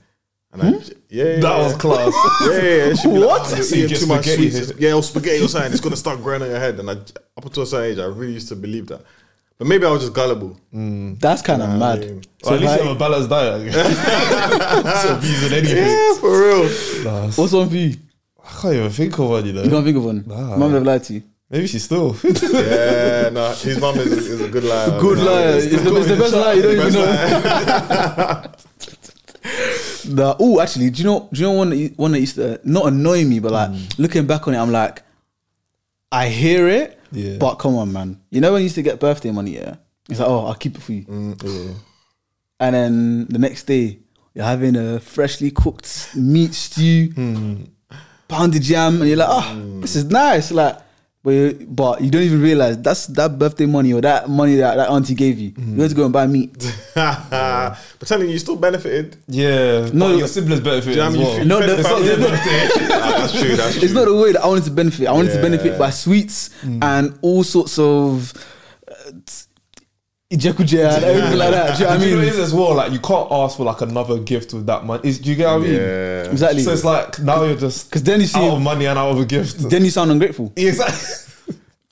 And 0.54 0.62
I, 0.64 0.66
hmm? 0.72 0.74
yeah, 1.10 1.24
yeah, 1.24 1.36
that 1.36 1.42
yeah. 1.44 1.64
was 1.64 1.76
class. 1.78 2.14
Yeah, 2.42 2.52
yeah, 2.52 2.86
yeah. 2.88 2.94
She'd 2.96 3.08
like, 3.08 3.42
oh, 3.42 3.56
you're 3.56 3.64
So 3.64 3.76
you 3.76 3.86
eating 3.86 3.98
too 3.98 4.06
much 4.08 4.26
spaghetti. 4.26 4.52
sweets. 4.52 4.74
Yeah, 4.80 4.94
or 4.94 5.04
spaghetti 5.04 5.44
or 5.46 5.48
something. 5.48 5.72
It's 5.72 5.82
gonna 5.82 5.96
start 5.96 6.22
growing 6.22 6.42
on 6.42 6.50
your 6.50 6.60
head. 6.60 6.78
And 6.80 6.90
I, 6.90 6.94
up 6.94 7.46
until 7.46 7.64
a 7.64 7.66
certain 7.68 7.92
age, 7.94 8.00
I 8.00 8.06
really 8.06 8.34
used 8.34 8.50
to 8.50 8.56
believe 8.58 8.88
that. 8.88 9.02
But 9.58 9.68
maybe 9.68 9.86
I 9.86 9.92
was 9.92 10.02
just 10.02 10.14
gullible. 10.14 10.60
Hmm. 10.72 11.14
That's 11.16 11.42
kind 11.42 11.62
of 11.62 11.70
Nah, 11.70 11.76
I 11.76 11.80
mad. 11.80 12.00
mean- 12.00 12.22
Well, 12.44 12.54
at 12.56 12.60
least 12.62 12.72
like- 12.72 12.82
you 12.82 12.88
have 12.88 12.96
a 12.96 13.00
balanced 13.00 13.30
diet. 13.30 13.66
Not 14.84 15.18
abusing 15.18 15.54
anything. 15.58 15.78
Yeah, 15.78 16.14
for 16.16 16.32
real. 16.42 16.64
Nah, 17.04 17.28
What's 17.32 17.54
one 17.54 17.70
for 17.70 17.76
you? 17.78 17.96
I 18.44 18.62
can't 18.62 18.74
even 18.76 18.90
think 18.90 19.20
of 19.20 19.30
one, 19.30 19.46
you 19.46 19.54
know. 19.54 19.64
You 19.64 19.70
can't 19.70 19.86
think 19.86 19.98
of 19.98 20.04
one. 20.04 20.24
Nah. 20.28 20.58
Mum 20.58 20.74
have 20.74 20.84
lied 20.84 21.04
to 21.04 21.14
you. 21.14 21.24
Maybe 21.50 21.68
she's 21.68 21.84
still. 21.84 22.16
Yeah, 22.24 23.30
no, 23.32 23.52
his 23.54 23.80
mum 23.80 23.98
is, 24.00 24.08
is 24.12 24.42
a 24.42 24.48
good 24.50 24.64
liar. 24.64 25.00
Good 25.00 25.20
liar. 25.20 25.50
it's 25.58 25.66
It's 25.66 25.84
the- 25.84 25.90
the, 25.92 25.96
it's 26.00 26.08
the 26.08 26.16
best 26.18 26.34
liar. 26.44 26.56
You 26.56 26.62
don't 26.64 26.76
even 26.78 26.94
know. 26.94 28.52
Nah, 30.06 30.36
oh, 30.40 30.60
actually, 30.60 30.90
do 30.90 31.00
you 31.02 31.06
know? 31.06 31.30
Do 31.32 31.40
you 31.42 31.48
know 31.48 31.54
one 31.54 31.70
that 31.72 31.78
you- 31.78 31.94
one 31.98 32.12
that 32.14 32.20
used 32.20 32.36
to 32.36 32.60
not 32.64 32.88
annoy 32.88 33.24
me, 33.26 33.40
but 33.40 33.52
like 33.52 33.70
Mm. 33.72 34.00
looking 34.00 34.26
back 34.28 34.48
on 34.48 34.54
it, 34.54 34.58
I'm 34.58 34.72
like, 34.72 35.04
I 36.12 36.28
hear 36.30 36.68
it, 36.68 37.00
Yeah. 37.12 37.38
but 37.38 37.56
come 37.56 37.76
on, 37.76 37.92
man. 37.94 38.20
You 38.30 38.42
know 38.42 38.52
when 38.54 38.62
you 38.62 38.66
used 38.66 38.76
to 38.76 38.82
get 38.82 39.00
birthday 39.00 39.32
money, 39.32 39.56
yeah? 39.56 39.76
It's 40.10 40.20
like, 40.20 40.28
oh, 40.30 40.46
I'll 40.46 40.56
keep 40.56 40.76
it 40.76 40.82
for 40.82 40.92
you. 40.94 41.06
yeah. 41.44 41.74
And 42.60 42.76
then 42.76 43.28
the 43.30 43.40
next 43.40 43.64
day, 43.66 44.00
you're 44.36 44.46
having 44.46 44.76
a 44.76 45.00
freshly 45.00 45.52
cooked 45.52 46.10
meat 46.16 46.54
stew, 46.54 47.12
Hmm. 47.16 47.56
pounded 48.28 48.62
jam, 48.62 49.00
and 49.02 49.08
you're 49.10 49.18
like, 49.18 49.30
oh, 49.30 49.80
this 49.82 49.96
is 49.96 50.06
nice. 50.06 50.52
Like, 50.52 50.78
but 51.24 51.30
you, 51.32 51.68
but 51.70 52.02
you 52.02 52.10
don't 52.10 52.24
even 52.24 52.42
realize 52.42 52.82
that's 52.82 53.06
that 53.08 53.38
birthday 53.38 53.66
money 53.68 53.94
or 53.94 54.02
that 54.02 54.28
money 54.30 54.56
that 54.56 54.76
that 54.76 54.90
auntie 54.90 55.14
gave 55.14 55.38
you. 55.40 55.52
Hmm. 55.52 55.76
You 55.76 55.82
have 55.82 55.92
to 55.92 55.96
go 55.96 56.04
and 56.06 56.14
buy 56.14 56.26
meat. 56.28 56.52
but 56.96 57.78
telling 58.06 58.28
you, 58.28 58.34
you 58.34 58.40
still 58.40 58.56
benefited. 58.56 59.18
Yeah. 59.28 59.90
No, 59.94 60.10
No, 60.10 60.18
your 60.18 60.28
siblings 60.28 60.62
benefit 60.62 60.94
Do 60.94 61.00
you 61.00 61.02
as 61.06 61.18
well. 61.18 61.38
mean? 61.38 61.48
No, 61.48 61.60
You 61.60 61.68
fed 61.68 61.78
that's 61.78 61.88
the 61.90 62.18
not- 62.18 62.40
family. 62.40 62.88
that's 62.88 63.32
true. 63.42 63.56
That's 63.56 63.74
true. 63.76 63.84
It's 63.84 63.94
not 63.94 64.06
the 64.06 64.16
way 64.16 64.32
that 64.32 64.42
I 64.44 64.48
wanted 64.48 64.64
to 64.66 64.72
benefit. 64.72 65.08
I 65.08 65.12
wanted 65.12 65.34
to 65.34 65.42
benefit 65.42 65.78
by 65.78 65.90
sweets 65.92 66.50
and 66.64 67.18
all 67.22 67.44
sorts 67.44 67.78
of 67.78 68.34
ijekuje 70.32 70.80
and 70.96 71.04
everything 71.04 71.38
like 71.38 71.52
that. 71.52 71.78
Do 71.78 71.84
you 71.84 71.90
know 71.90 71.96
what 71.96 72.00
I 72.02 72.04
Do 72.04 72.06
you 72.10 72.12
know 72.12 72.18
what 72.18 72.26
mean? 72.26 72.34
is 72.34 72.40
as 72.40 72.54
well? 72.54 72.74
Like 72.76 72.92
you 72.94 73.00
can't 73.00 73.32
ask 73.32 73.58
for 73.58 73.64
like 73.66 73.82
another 73.82 74.18
gift 74.20 74.54
with 74.54 74.66
that 74.68 74.86
money. 74.86 75.02
Is, 75.10 75.20
do 75.20 75.30
you 75.30 75.36
get 75.36 75.48
what 75.48 75.56
I 75.62 75.64
mean? 75.66 75.74
Yeah. 75.74 76.32
Exactly. 76.32 76.64
So 76.64 76.72
it's 76.72 76.86
like 76.86 77.20
now 77.20 77.44
you're 77.44 77.56
just 77.58 77.90
Because 77.90 78.04
then 78.04 78.22
you 78.22 78.28
see, 78.28 78.40
out 78.40 78.56
of 78.56 78.62
money 78.62 78.86
and 78.86 78.98
out 78.98 79.10
of 79.12 79.20
a 79.20 79.26
gift. 79.26 79.70
then 79.70 79.84
you 79.84 79.92
sound 79.92 80.12
ungrateful. 80.12 80.52
exactly. 80.58 81.18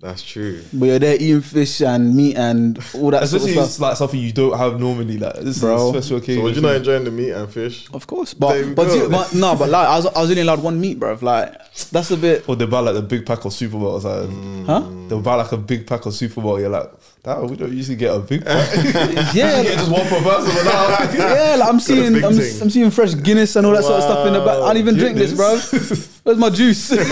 That's 0.01 0.24
true. 0.24 0.62
But 0.72 0.86
you're 0.86 1.00
there 1.00 1.15
eating 1.15 1.41
fish 1.41 1.81
and 1.81 2.15
meat 2.15 2.38
and 2.38 2.79
all 2.93 3.12
that 3.12 3.22
Especially 3.24 3.51
sort 3.51 3.58
of 3.58 3.65
it's 3.65 3.74
stuff. 3.74 3.89
like 3.89 3.98
something 3.98 4.17
you 4.17 4.31
don't 4.31 4.58
have 4.58 4.79
normally. 4.79 5.17
Like 5.17 5.36
this 5.41 5.60
Bro. 5.60 5.75
is 5.75 5.81
a 5.96 6.01
special 6.01 6.17
occasion. 6.19 6.39
So 6.39 6.43
would 6.46 6.55
you 6.55 6.62
not 6.62 6.75
enjoying 6.75 7.03
the 7.03 7.12
meat 7.12 7.31
and 7.31 7.51
fish? 7.51 7.86
Of 7.93 8.08
course, 8.08 8.34
but 8.34 8.75
but, 8.75 8.96
you, 8.96 9.10
but 9.10 9.34
no, 9.36 9.58
but 9.58 9.67
like 9.69 9.86
I 9.89 9.98
was 9.98 10.05
I 10.05 10.22
was 10.22 10.29
only 10.29 10.41
allowed 10.43 10.63
one 10.63 10.79
meat, 10.79 10.98
bro. 11.01 11.17
Like 11.22 11.51
that's 11.91 12.12
a 12.12 12.15
bit, 12.15 12.48
Or 12.48 12.55
they 12.55 12.65
buy 12.65 12.79
like 12.79 12.93
the 12.96 13.01
big 13.01 13.25
pack 13.25 13.43
of 13.43 13.51
Supermalt 13.51 13.91
or 13.91 14.00
something. 14.01 14.65
huh? 14.67 14.84
They'll 15.10 15.19
buy 15.22 15.36
like 15.36 15.51
a 15.51 15.58
big 15.58 15.86
pack 15.86 16.05
of 16.05 16.13
Supermalt. 16.13 16.62
You're 16.62 16.69
like, 16.69 16.89
that 17.23 17.43
we 17.43 17.55
don't 17.57 17.73
usually 17.73 17.97
get 17.97 18.15
a 18.15 18.19
big 18.19 18.45
pack. 18.45 18.69
Yeah, 19.35 19.57
you 19.61 19.69
get 19.69 19.77
just 19.79 19.91
one 19.91 20.07
per 20.07 20.21
person. 20.21 20.51
But 20.55 20.63
now, 20.65 21.13
yeah. 21.13 21.55
Like 21.59 21.69
I'm 21.69 21.79
seeing 21.79 22.15
I'm. 22.23 22.25
I'm 22.25 22.69
seeing 22.69 22.91
fresh 22.91 23.13
Guinness 23.15 23.55
and 23.55 23.65
all 23.67 23.73
that 23.73 23.83
sort 23.83 23.97
of 23.97 24.03
stuff 24.03 24.27
in 24.27 24.33
the 24.33 24.39
back. 24.39 24.55
I 24.57 24.67
don't 24.73 24.77
even 24.77 24.95
drink 24.95 25.17
this, 25.17 25.33
bro. 25.33 25.57
Where's 26.23 26.38
my 26.38 26.49
juice? 26.49 26.91
no, 26.91 27.03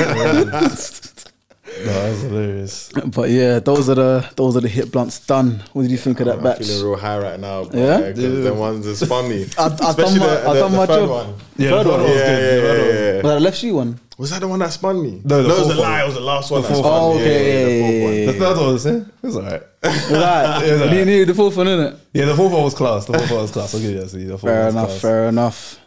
that's 1.86 2.22
hilarious. 2.22 2.90
but 3.14 3.30
yeah, 3.30 3.60
those 3.60 3.90
are 3.90 3.96
the 3.96 4.30
those 4.36 4.56
are 4.58 4.62
the 4.62 4.68
hit 4.68 4.92
blunts 4.92 5.20
done. 5.26 5.64
What 5.74 5.84
did 5.84 5.92
you 5.92 5.98
think 5.98 6.20
of 6.22 6.26
that 6.28 6.38
I'm 6.38 6.44
batch? 6.44 6.60
feeling 6.60 6.84
real 6.86 6.98
high 6.98 7.20
right 7.20 7.40
now. 7.40 7.66
But 7.66 7.76
Yeah? 7.76 8.00
yeah, 8.00 8.12
because 8.14 8.44
the 8.44 8.54
ones 8.54 9.00
that 9.00 9.06
funny. 9.08 9.30
me. 9.30 9.46
I- 9.58 9.66
I 9.66 9.70
done 9.70 9.90
Especially 9.90 10.20
my- 10.20 10.26
the, 10.28 10.50
I 10.50 10.54
the, 10.54 10.60
done 10.62 10.72
the 10.72 10.78
my 10.78 10.86
third 10.86 11.08
job. 11.08 11.10
one. 11.10 11.34
Yeah, 11.58 11.70
Third 11.70 11.84
the 11.86 11.90
one. 11.90 12.00
third 12.00 12.02
one 12.02 12.02
was 12.02 12.10
Yeah, 12.18 12.28
good. 12.28 12.42
yeah, 12.42 12.64
yeah, 12.64 12.74
yeah, 12.74 12.94
yeah. 12.94 13.14
Was 13.16 13.24
that 13.24 13.34
the 13.34 13.40
left 13.42 13.64
you 13.64 13.76
one? 13.76 14.00
Was 14.18 14.32
that 14.32 14.40
the 14.42 14.48
one 14.48 14.60
that 14.60 14.72
spun 14.74 15.02
me? 15.04 15.22
No, 15.24 15.44
the 15.44 15.50
it 15.50 15.52
was 15.52 15.58
fourth 15.60 15.76
the 15.76 15.82
one. 15.82 15.92
lie. 15.92 16.02
It 16.02 16.06
was 16.06 16.14
the 16.16 16.20
last 16.22 16.50
one. 16.52 16.62
The 16.64 16.68
that 16.68 16.74
fourth 16.74 16.86
spun 16.86 17.02
one. 17.10 17.18
me. 17.18 17.24
Yeah, 17.24 17.30
yeah, 17.30 17.38
yeah, 17.38 17.66
Okay. 17.68 17.76
the 17.78 17.84
fourth 17.86 18.04
one. 18.04 18.26
The 18.26 18.34
third 18.46 18.58
one 18.58 18.74
was 18.74 18.88
eh? 18.88 18.96
it 18.96 19.06
was 19.22 19.38
alright. 19.38 19.64
Right. 19.84 20.66
Yeah, 20.68 20.94
You 20.94 21.06
needed 21.06 21.28
the 21.30 21.34
fourth 21.36 21.58
one, 21.58 21.68
innit? 21.68 22.00
Yeah, 22.14 22.26
the 22.26 22.36
fourth 22.36 22.52
one 22.54 22.64
was 22.64 22.74
class. 22.74 23.06
The 23.06 23.14
fourth 23.14 23.32
one 23.32 23.42
was 23.42 23.52
class. 23.52 23.74
I'll 23.76 23.82
give 23.82 23.92
you 23.92 24.00
that. 24.00 24.10
See, 24.10 24.24
the 24.24 24.38
fourth 24.38 24.42
Fair 24.52 24.66
one 24.66 24.66
was 24.66 24.74
enough. 24.76 24.88
class. 24.90 25.02
Fair 25.02 25.28
enough. 25.30 25.80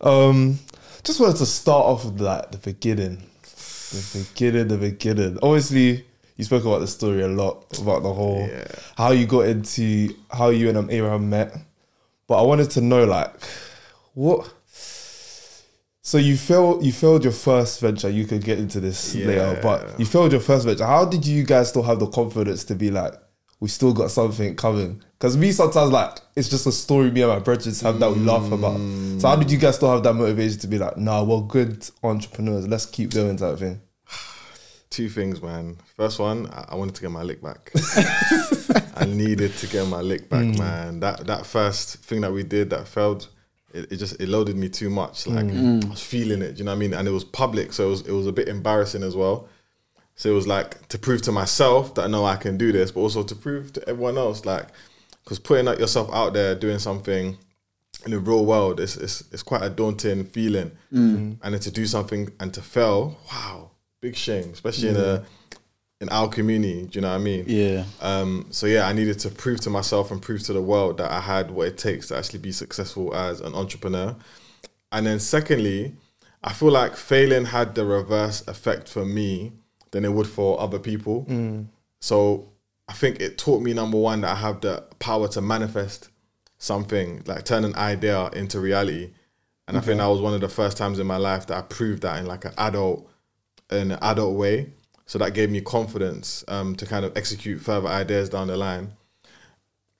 Um, 0.00 0.58
just 1.02 1.18
wanted 1.20 1.36
to 1.38 1.46
start 1.46 1.84
off 1.84 2.04
with 2.04 2.20
like 2.20 2.50
the 2.52 2.58
beginning. 2.58 3.22
The 3.42 4.26
beginning, 4.34 4.68
the 4.68 4.76
beginning. 4.76 5.38
Obviously, 5.42 6.04
you 6.36 6.44
spoke 6.44 6.64
about 6.64 6.80
the 6.80 6.86
story 6.86 7.22
a 7.22 7.28
lot 7.28 7.78
about 7.78 8.02
the 8.02 8.12
whole 8.12 8.46
Yeah. 8.48 8.64
how 8.96 9.10
you 9.10 9.26
got 9.26 9.46
into 9.46 10.14
how 10.30 10.50
you 10.50 10.68
and 10.68 10.78
um, 10.78 10.90
Ibrahim 10.90 11.28
met. 11.30 11.56
But 12.28 12.40
I 12.40 12.42
wanted 12.42 12.70
to 12.72 12.80
know, 12.82 13.04
like, 13.04 13.32
what. 14.14 14.52
So 16.08 16.16
you 16.16 16.38
failed. 16.38 16.82
You 16.86 16.90
failed 16.90 17.22
your 17.22 17.34
first 17.34 17.80
venture. 17.80 18.08
You 18.08 18.24
could 18.24 18.42
get 18.42 18.58
into 18.58 18.80
this 18.80 19.14
later, 19.14 19.60
but 19.62 20.00
you 20.00 20.06
failed 20.06 20.32
your 20.32 20.40
first 20.40 20.64
venture. 20.64 20.86
How 20.86 21.04
did 21.04 21.26
you 21.26 21.44
guys 21.44 21.68
still 21.68 21.82
have 21.82 21.98
the 21.98 22.06
confidence 22.06 22.64
to 22.64 22.74
be 22.74 22.90
like, 22.90 23.12
we 23.60 23.68
still 23.68 23.92
got 23.92 24.10
something 24.10 24.56
coming? 24.56 25.02
Because 25.18 25.36
me 25.36 25.52
sometimes 25.52 25.92
like 25.92 26.18
it's 26.34 26.48
just 26.48 26.66
a 26.66 26.72
story 26.72 27.10
me 27.10 27.20
and 27.20 27.30
my 27.30 27.40
brothers 27.40 27.82
have 27.82 27.98
that 28.00 28.10
we 28.10 28.20
laugh 28.20 28.50
about. 28.50 28.78
So 29.20 29.28
how 29.28 29.36
did 29.36 29.50
you 29.50 29.58
guys 29.58 29.76
still 29.76 29.92
have 29.92 30.02
that 30.04 30.14
motivation 30.14 30.58
to 30.60 30.66
be 30.66 30.78
like, 30.78 30.96
nah, 30.96 31.22
we're 31.22 31.42
good 31.42 31.86
entrepreneurs. 32.02 32.66
Let's 32.66 32.86
keep 32.86 33.10
going 33.12 33.36
type 33.36 33.52
of 33.52 33.58
thing. 33.58 33.78
Two 34.88 35.10
things, 35.10 35.42
man. 35.42 35.76
First 35.94 36.20
one, 36.20 36.46
I 36.46 36.68
I 36.70 36.74
wanted 36.76 36.94
to 36.94 37.02
get 37.02 37.10
my 37.10 37.22
lick 37.22 37.42
back. 37.42 37.70
I 38.96 39.04
needed 39.04 39.54
to 39.58 39.66
get 39.66 39.86
my 39.86 40.00
lick 40.00 40.30
back, 40.30 40.46
hmm. 40.46 40.58
man. 40.58 41.00
That 41.00 41.26
that 41.26 41.44
first 41.44 41.98
thing 41.98 42.22
that 42.22 42.32
we 42.32 42.44
did 42.44 42.70
that 42.70 42.88
failed, 42.88 43.28
it, 43.72 43.92
it 43.92 43.96
just 43.96 44.20
it 44.20 44.28
loaded 44.28 44.56
me 44.56 44.68
too 44.68 44.90
much. 44.90 45.26
Like 45.26 45.46
mm. 45.46 45.80
Mm. 45.80 45.86
I 45.86 45.90
was 45.90 46.02
feeling 46.02 46.42
it, 46.42 46.58
you 46.58 46.64
know 46.64 46.70
what 46.70 46.76
I 46.76 46.78
mean? 46.78 46.94
And 46.94 47.06
it 47.06 47.10
was 47.10 47.24
public, 47.24 47.72
so 47.72 47.86
it 47.86 47.90
was 47.90 48.00
it 48.08 48.12
was 48.12 48.26
a 48.26 48.32
bit 48.32 48.48
embarrassing 48.48 49.02
as 49.02 49.16
well. 49.16 49.48
So 50.16 50.30
it 50.30 50.34
was 50.34 50.48
like 50.48 50.88
to 50.88 50.98
prove 50.98 51.22
to 51.22 51.32
myself 51.32 51.94
that 51.94 52.02
I 52.02 52.08
know 52.08 52.24
I 52.24 52.36
can 52.36 52.56
do 52.56 52.72
this, 52.72 52.90
but 52.90 53.00
also 53.00 53.22
to 53.22 53.34
prove 53.36 53.72
to 53.74 53.88
everyone 53.88 54.18
else, 54.18 54.44
like, 54.44 54.66
because 55.22 55.38
putting 55.38 55.68
out 55.68 55.78
yourself 55.78 56.10
out 56.12 56.32
there, 56.32 56.56
doing 56.56 56.80
something 56.80 57.38
in 58.04 58.10
the 58.10 58.18
real 58.18 58.44
world, 58.44 58.80
it's 58.80 58.96
it's, 58.96 59.22
it's 59.32 59.44
quite 59.44 59.62
a 59.62 59.70
daunting 59.70 60.24
feeling. 60.24 60.72
Mm. 60.92 61.36
And 61.40 61.54
then 61.54 61.60
to 61.60 61.70
do 61.70 61.86
something 61.86 62.30
and 62.40 62.52
to 62.54 62.62
fail, 62.62 63.16
wow, 63.30 63.70
big 64.00 64.16
shame, 64.16 64.50
especially 64.52 64.88
in 64.88 64.96
a 64.96 65.24
in 66.00 66.08
our 66.10 66.28
community. 66.28 66.86
Do 66.86 66.98
you 66.98 67.00
know 67.00 67.08
what 67.08 67.20
I 67.20 67.24
mean? 67.24 67.44
Yeah. 67.46 67.84
Um, 68.00 68.46
so 68.50 68.66
yeah, 68.66 68.86
I 68.86 68.92
needed 68.92 69.18
to 69.20 69.30
prove 69.30 69.60
to 69.60 69.70
myself 69.70 70.10
and 70.10 70.22
prove 70.22 70.42
to 70.44 70.52
the 70.52 70.62
world 70.62 70.98
that 70.98 71.10
I 71.10 71.20
had 71.20 71.50
what 71.50 71.66
it 71.68 71.78
takes 71.78 72.08
to 72.08 72.16
actually 72.16 72.38
be 72.38 72.52
successful 72.52 73.14
as 73.14 73.40
an 73.40 73.54
entrepreneur. 73.54 74.14
And 74.92 75.06
then 75.06 75.18
secondly, 75.18 75.94
I 76.42 76.52
feel 76.52 76.70
like 76.70 76.96
failing 76.96 77.46
had 77.46 77.74
the 77.74 77.84
reverse 77.84 78.46
effect 78.46 78.88
for 78.88 79.04
me 79.04 79.52
than 79.90 80.04
it 80.04 80.12
would 80.12 80.28
for 80.28 80.60
other 80.60 80.78
people. 80.78 81.26
So 82.00 82.48
I 82.88 82.92
think 82.92 83.20
it 83.20 83.36
taught 83.36 83.60
me 83.60 83.74
number 83.74 83.98
one 83.98 84.20
that 84.20 84.30
I 84.30 84.36
have 84.36 84.60
the 84.60 84.84
power 85.00 85.26
to 85.28 85.40
manifest 85.40 86.10
something, 86.58 87.22
like 87.26 87.44
turn 87.44 87.64
an 87.64 87.74
idea 87.74 88.28
into 88.28 88.60
reality. 88.60 89.10
And 89.66 89.76
I 89.76 89.80
think 89.80 89.98
that 89.98 90.06
was 90.06 90.20
one 90.20 90.32
of 90.32 90.40
the 90.40 90.48
first 90.48 90.76
times 90.76 90.98
in 90.98 91.06
my 91.06 91.18
life 91.18 91.46
that 91.48 91.58
I 91.58 91.62
proved 91.62 92.02
that 92.02 92.18
in 92.20 92.26
like 92.26 92.44
an 92.44 92.54
adult 92.56 93.10
in 93.70 93.90
an 93.90 93.98
adult 94.00 94.36
way. 94.36 94.70
So 95.08 95.18
that 95.18 95.32
gave 95.32 95.50
me 95.50 95.62
confidence 95.62 96.44
um, 96.48 96.76
to 96.76 96.84
kind 96.86 97.02
of 97.04 97.16
execute 97.16 97.62
further 97.62 97.88
ideas 97.88 98.28
down 98.28 98.48
the 98.48 98.58
line. 98.58 98.92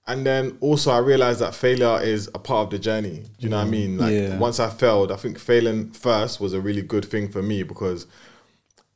And 0.07 0.25
then 0.25 0.59
also 0.61 0.91
I 0.91 0.99
realized 0.99 1.41
that 1.41 1.55
failure 1.55 1.99
is 2.03 2.29
a 2.35 2.39
part 2.39 2.67
of 2.67 2.71
the 2.71 2.79
journey. 2.79 3.25
Do 3.39 3.47
you 3.47 3.49
know 3.49 3.57
what 3.57 3.67
I 3.67 3.71
mean? 3.71 3.97
Like 3.99 4.13
Yeah. 4.13 4.39
once 4.39 4.61
I 4.61 4.69
failed, 4.69 5.11
I 5.11 5.17
think 5.17 5.39
failing 5.39 5.91
first 5.93 6.41
was 6.41 6.53
a 6.53 6.61
really 6.61 6.83
good 6.83 7.07
thing 7.07 7.29
for 7.31 7.43
me 7.43 7.63
because 7.63 8.07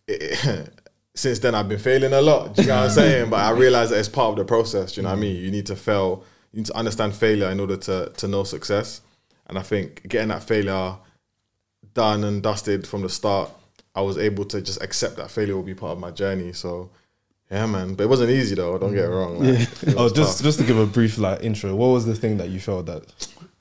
it, 0.07 0.69
since 1.15 1.39
then 1.39 1.55
I've 1.55 1.69
been 1.69 1.79
failing 1.79 2.13
a 2.13 2.21
lot. 2.21 2.55
Do 2.57 2.63
you 2.63 2.69
know 2.69 2.77
what 2.77 2.85
I'm 2.85 2.91
saying? 3.03 3.31
But 3.31 3.41
I 3.41 3.51
realized 3.51 3.93
that 3.93 3.99
it's 3.99 4.09
part 4.11 4.33
of 4.33 4.37
the 4.37 4.45
process. 4.45 4.93
Do 4.93 5.01
you 5.01 5.05
know 5.05 5.11
what 5.13 5.19
I 5.19 5.21
mean? 5.21 5.37
You 5.37 5.51
need 5.51 5.67
to 5.67 5.77
fail. 5.77 6.25
You 6.53 6.59
need 6.59 6.67
to 6.67 6.77
understand 6.77 7.15
failure 7.15 7.49
in 7.51 7.59
order 7.59 7.79
to 7.79 8.13
to 8.17 8.29
know 8.29 8.45
success. 8.45 9.01
And 9.47 9.59
I 9.59 9.63
think 9.63 10.07
getting 10.09 10.29
that 10.29 10.43
failure 10.43 10.97
done 11.95 12.25
and 12.25 12.43
dusted 12.43 12.87
from 12.87 13.03
the 13.03 13.09
start, 13.09 13.51
I 13.95 14.01
was 14.01 14.17
able 14.19 14.45
to 14.47 14.61
just 14.63 14.83
accept 14.83 15.17
that 15.17 15.31
failure 15.31 15.55
will 15.55 15.63
be 15.63 15.75
part 15.75 15.93
of 15.93 15.99
my 15.99 16.11
journey. 16.11 16.53
So 16.53 16.91
yeah, 17.51 17.67
man. 17.67 17.95
But 17.95 18.05
it 18.05 18.09
wasn't 18.09 18.31
easy 18.31 18.55
though. 18.55 18.79
Don't 18.79 18.95
get 18.95 19.05
it 19.05 19.09
wrong. 19.09 19.39
Like, 19.45 19.61
it 19.83 19.95
Oh, 19.97 20.09
just 20.09 20.39
tough. 20.39 20.45
just 20.45 20.59
to 20.61 20.65
give 20.65 20.79
a 20.79 20.87
brief 20.87 21.19
like 21.19 21.43
intro. 21.43 21.75
What 21.75 21.89
was 21.89 22.07
the 22.07 22.15
thing 22.15 22.39
that 22.39 22.49
you 22.49 22.61
felt 22.61 22.87
that? 22.87 23.03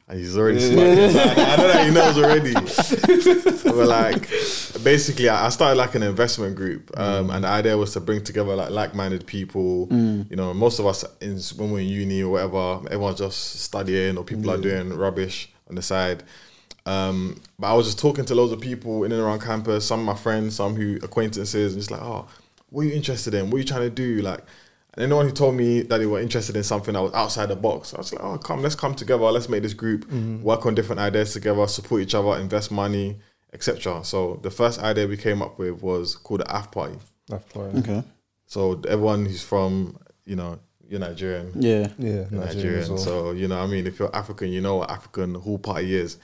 And 0.07 0.19
he's 0.19 0.37
already 0.37 0.59
smiling. 0.59 0.99
I 0.99 1.55
know 1.57 1.67
that 1.67 1.85
he 1.85 1.91
knows 1.93 2.17
already. 2.17 2.53
but 3.65 3.87
like, 3.87 4.29
basically, 4.83 5.29
I 5.29 5.45
I 5.45 5.49
started 5.49 5.75
like 5.77 5.95
an 5.95 6.03
investment 6.03 6.55
group, 6.55 6.91
um, 6.99 7.29
and 7.29 7.43
the 7.43 7.47
idea 7.47 7.77
was 7.77 7.93
to 7.93 7.99
bring 8.01 8.23
together 8.23 8.55
like 8.55 8.69
like-minded 8.71 9.25
people. 9.25 9.87
You 9.91 10.35
know, 10.35 10.53
most 10.53 10.79
of 10.79 10.85
us 10.85 11.05
in, 11.21 11.37
when 11.57 11.71
we're 11.71 11.79
in 11.79 11.87
uni 11.87 12.23
or 12.23 12.31
whatever, 12.31 12.81
everyone's 12.87 13.19
just 13.19 13.61
studying 13.61 14.17
or 14.17 14.23
people 14.23 14.51
are 14.51 14.57
doing 14.57 14.89
rubbish 14.93 15.49
on 15.69 15.75
the 15.75 15.81
side. 15.81 16.23
Um, 16.85 17.41
but 17.59 17.67
I 17.67 17.73
was 17.73 17.85
just 17.85 17.99
talking 17.99 18.25
to 18.25 18.35
loads 18.35 18.51
of 18.51 18.59
people 18.59 19.03
in 19.03 19.11
and 19.11 19.21
around 19.21 19.41
campus. 19.41 19.85
Some 19.85 19.99
of 19.99 20.05
my 20.05 20.15
friends, 20.15 20.55
some 20.55 20.75
who 20.75 20.97
acquaintances, 21.03 21.73
and 21.73 21.81
just 21.81 21.91
like, 21.91 22.01
oh, 22.01 22.27
what 22.69 22.81
are 22.81 22.85
you 22.85 22.93
interested 22.93 23.33
in? 23.33 23.49
What 23.49 23.55
are 23.55 23.59
you 23.59 23.65
trying 23.65 23.81
to 23.81 23.89
do? 23.89 24.21
Like, 24.21 24.39
and 24.93 25.03
anyone 25.03 25.25
who 25.25 25.31
told 25.31 25.55
me 25.55 25.81
that 25.83 25.99
they 25.99 26.05
were 26.05 26.19
interested 26.19 26.55
in 26.57 26.63
something 26.63 26.93
that 26.95 27.01
was 27.01 27.13
outside 27.13 27.45
the 27.47 27.55
box, 27.55 27.93
I 27.93 27.97
was 27.97 28.11
like, 28.13 28.23
oh, 28.23 28.37
come, 28.37 28.61
let's 28.61 28.75
come 28.75 28.93
together. 28.95 29.23
Let's 29.23 29.47
make 29.47 29.63
this 29.63 29.73
group, 29.73 30.11
work 30.41 30.65
on 30.65 30.75
different 30.75 30.99
ideas 30.99 31.33
together, 31.33 31.65
support 31.67 32.01
each 32.01 32.15
other, 32.15 32.37
invest 32.39 32.71
money, 32.71 33.17
etc. 33.53 34.03
So 34.03 34.39
the 34.41 34.51
first 34.51 34.81
idea 34.81 35.07
we 35.07 35.17
came 35.17 35.41
up 35.41 35.57
with 35.59 35.81
was 35.81 36.15
called 36.15 36.41
the 36.41 36.55
AF 36.57 36.71
Party. 36.71 36.97
Okay. 37.79 38.03
So 38.47 38.81
everyone 38.87 39.25
who's 39.25 39.43
from, 39.43 39.97
you 40.25 40.35
know, 40.35 40.59
you're 40.89 40.99
Nigerian, 40.99 41.53
Yeah. 41.55 41.87
Yeah, 41.97 42.09
you're 42.09 42.23
Nigerian 42.31 42.57
Nigerian. 42.57 42.89
well. 42.89 42.97
So 42.97 43.31
you 43.31 43.47
know, 43.47 43.61
I 43.61 43.67
mean, 43.67 43.87
if 43.87 43.97
you're 43.97 44.13
African, 44.13 44.49
you 44.51 44.59
know 44.59 44.75
what 44.77 44.91
African 44.91 45.35
hall 45.35 45.57
party 45.57 45.95
is, 45.95 46.17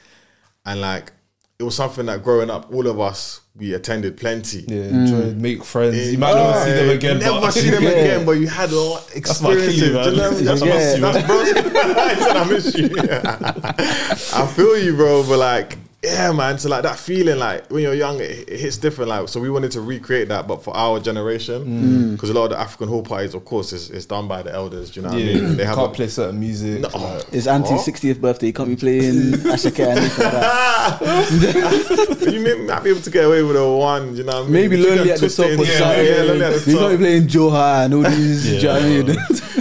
and 0.67 0.81
like 0.81 1.11
it 1.59 1.63
was 1.63 1.75
something 1.75 2.05
that 2.05 2.21
growing 2.23 2.51
up, 2.51 2.71
all 2.71 2.85
of 2.85 2.99
us 2.99 3.41
we 3.55 3.73
attended 3.73 4.15
plenty. 4.17 4.59
yeah, 4.67 4.83
mm. 4.83 4.89
enjoy, 4.91 5.31
make 5.39 5.63
friends. 5.63 6.11
You 6.11 6.19
might 6.19 6.35
never 6.35 6.63
see 6.63 6.71
them 6.73 6.89
again. 6.89 7.17
Never 7.19 7.41
but 7.41 7.51
see 7.51 7.69
them 7.71 7.81
Yeah. 7.89 7.89
again, 7.89 8.25
but 8.27 8.33
you 8.33 8.47
had 8.47 8.69
a 8.71 8.79
lot 8.79 9.01
of 9.01 9.09
my 9.09 9.17
experiences. 9.17 9.73
key, 9.73 9.79
Do 9.79 9.85
you 9.87 9.93
know 9.93 9.99
what 9.99 10.19
I 10.19 10.35
mean? 10.35 10.45
That's, 10.45 10.61
man. 10.61 10.69
that's, 10.69 10.99
Yeah. 10.99 11.11
that's 11.11 11.27
bro. 11.27 11.93
I 11.97 12.15
said 12.15 12.37
I 12.37 12.47
miss 12.47 12.75
you. 12.75 12.89
I 14.39 14.47
feel 14.55 14.77
you, 14.77 14.95
bro. 14.95 15.23
But 15.27 15.39
like, 15.39 15.77
yeah, 16.03 16.31
man. 16.31 16.59
So 16.59 16.69
like 16.69 16.83
that 16.83 16.97
feeling, 16.97 17.39
like 17.39 17.69
when 17.71 17.81
you're 17.81 17.93
young, 17.95 18.19
it, 18.19 18.47
it 18.47 18.59
hits 18.59 18.77
different. 18.77 19.09
Like, 19.09 19.27
so 19.29 19.39
we 19.39 19.49
wanted 19.49 19.71
to 19.71 19.81
recreate 19.81 20.27
that, 20.29 20.47
but 20.47 20.63
for 20.63 20.75
our 20.77 20.99
generation, 20.99 21.65
Mm. 21.65 22.11
because 22.13 22.29
a 22.29 22.33
lot 22.33 22.45
of 22.45 22.49
the 22.51 22.59
African 22.59 22.87
hall 22.87 23.01
parties, 23.01 23.33
of 23.33 23.43
course, 23.45 23.73
is, 23.73 23.89
is 23.89 24.05
done 24.05 24.27
by 24.27 24.41
the 24.43 24.53
elders. 24.53 24.91
Do 24.91 24.99
you 25.01 25.07
know 25.07 25.13
what 25.13 25.21
yeah, 25.21 25.31
I 25.37 25.41
mean? 25.41 25.57
They 25.57 25.65
have 25.65 25.75
can't 25.75 25.91
a, 25.91 25.95
play 25.95 26.07
certain 26.07 26.39
music. 26.39 26.81
No. 26.81 26.89
like- 26.89 27.25
It's 27.31 27.47
Auntie's 27.47 27.81
60th 27.81 28.21
birthday. 28.21 28.47
You 28.47 28.53
can't 28.53 28.69
be 28.69 28.75
playing 28.75 29.03
Asake 29.53 29.79
and 29.89 29.97
anything 29.99 30.23
like 30.23 30.33
that. 30.33 32.31
you 32.33 32.39
may 32.41 32.65
not 32.65 32.83
be 32.83 32.91
able 32.91 33.01
to 33.01 33.09
get 33.09 33.25
away 33.25 33.41
with 33.43 33.55
a 33.57 33.67
one. 33.75 34.15
You 34.15 34.23
know 34.23 34.33
what 34.33 34.41
I 34.41 34.43
mean? 34.43 34.51
Maybe 34.53 34.75
If 34.75 34.81
you 34.81 34.89
lonely 34.95 35.11
at 35.11 35.19
the 35.19 35.29
twist 35.29 35.37
top 35.37 35.47
yeah. 35.49 36.01
Yeah, 36.01 36.21
lonely 36.23 36.45
at 36.45 36.53
the 36.53 36.59
top. 36.59 36.67
You 36.67 36.73
top. 36.73 36.81
can't 36.81 36.91
be 36.91 36.97
playing 37.05 37.27
Joha 37.27 37.85
and 37.85 37.93
all 37.95 38.03
these. 38.03 38.43
do 38.43 38.55
you 38.55 38.61
know 38.63 38.73
what 38.73 38.83
I 38.83 38.85
mean? 38.87 39.17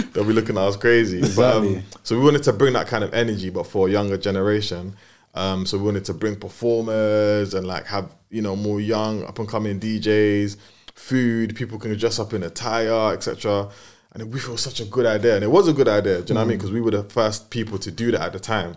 they'll 0.13 0.23
be 0.25 0.33
looking 0.33 0.55
at 0.57 0.63
us 0.63 0.75
crazy. 0.77 1.21
But, 1.35 1.55
um, 1.57 1.63
Exactly. 1.67 1.99
so 2.03 2.17
we 2.17 2.23
wanted 2.23 2.43
to 2.43 2.53
bring 2.53 2.73
that 2.73 2.87
kind 2.87 3.03
of 3.03 3.13
energy, 3.13 3.49
but 3.49 3.65
for 3.65 3.87
a 3.87 3.91
younger 3.91 4.17
generation. 4.17 4.95
Um, 5.37 5.65
so 5.65 5.77
we 5.77 5.83
wanted 5.83 6.05
to 6.05 6.13
bring 6.13 6.35
performers 6.35 7.53
and 7.53 7.67
like 7.67 7.85
have 7.85 8.15
you 8.29 8.41
know 8.41 8.55
more 8.55 8.81
young 8.81 9.23
up 9.25 9.37
and 9.39 9.47
coming 9.47 9.79
DJs, 9.79 10.57
food. 10.95 11.55
People 11.55 11.77
can 11.77 11.95
dress 11.97 12.17
up 12.19 12.33
in 12.33 12.43
attire, 12.43 13.13
etc. 13.13 13.69
And 14.13 14.33
we 14.33 14.39
feel 14.39 14.57
such 14.57 14.79
a 14.79 14.85
good 14.85 15.05
idea, 15.05 15.35
and 15.35 15.43
it 15.43 15.51
was 15.51 15.67
a 15.67 15.73
good 15.73 15.87
idea. 15.87 16.21
Do 16.21 16.29
you 16.29 16.33
know 16.33 16.39
what 16.41 16.45
I 16.45 16.49
mean? 16.49 16.57
Because 16.57 16.71
we 16.71 16.81
were 16.81 16.91
the 16.91 17.03
first 17.03 17.51
people 17.51 17.77
to 17.79 17.91
do 17.91 18.09
that 18.11 18.21
at 18.21 18.33
the 18.33 18.39
time. 18.39 18.75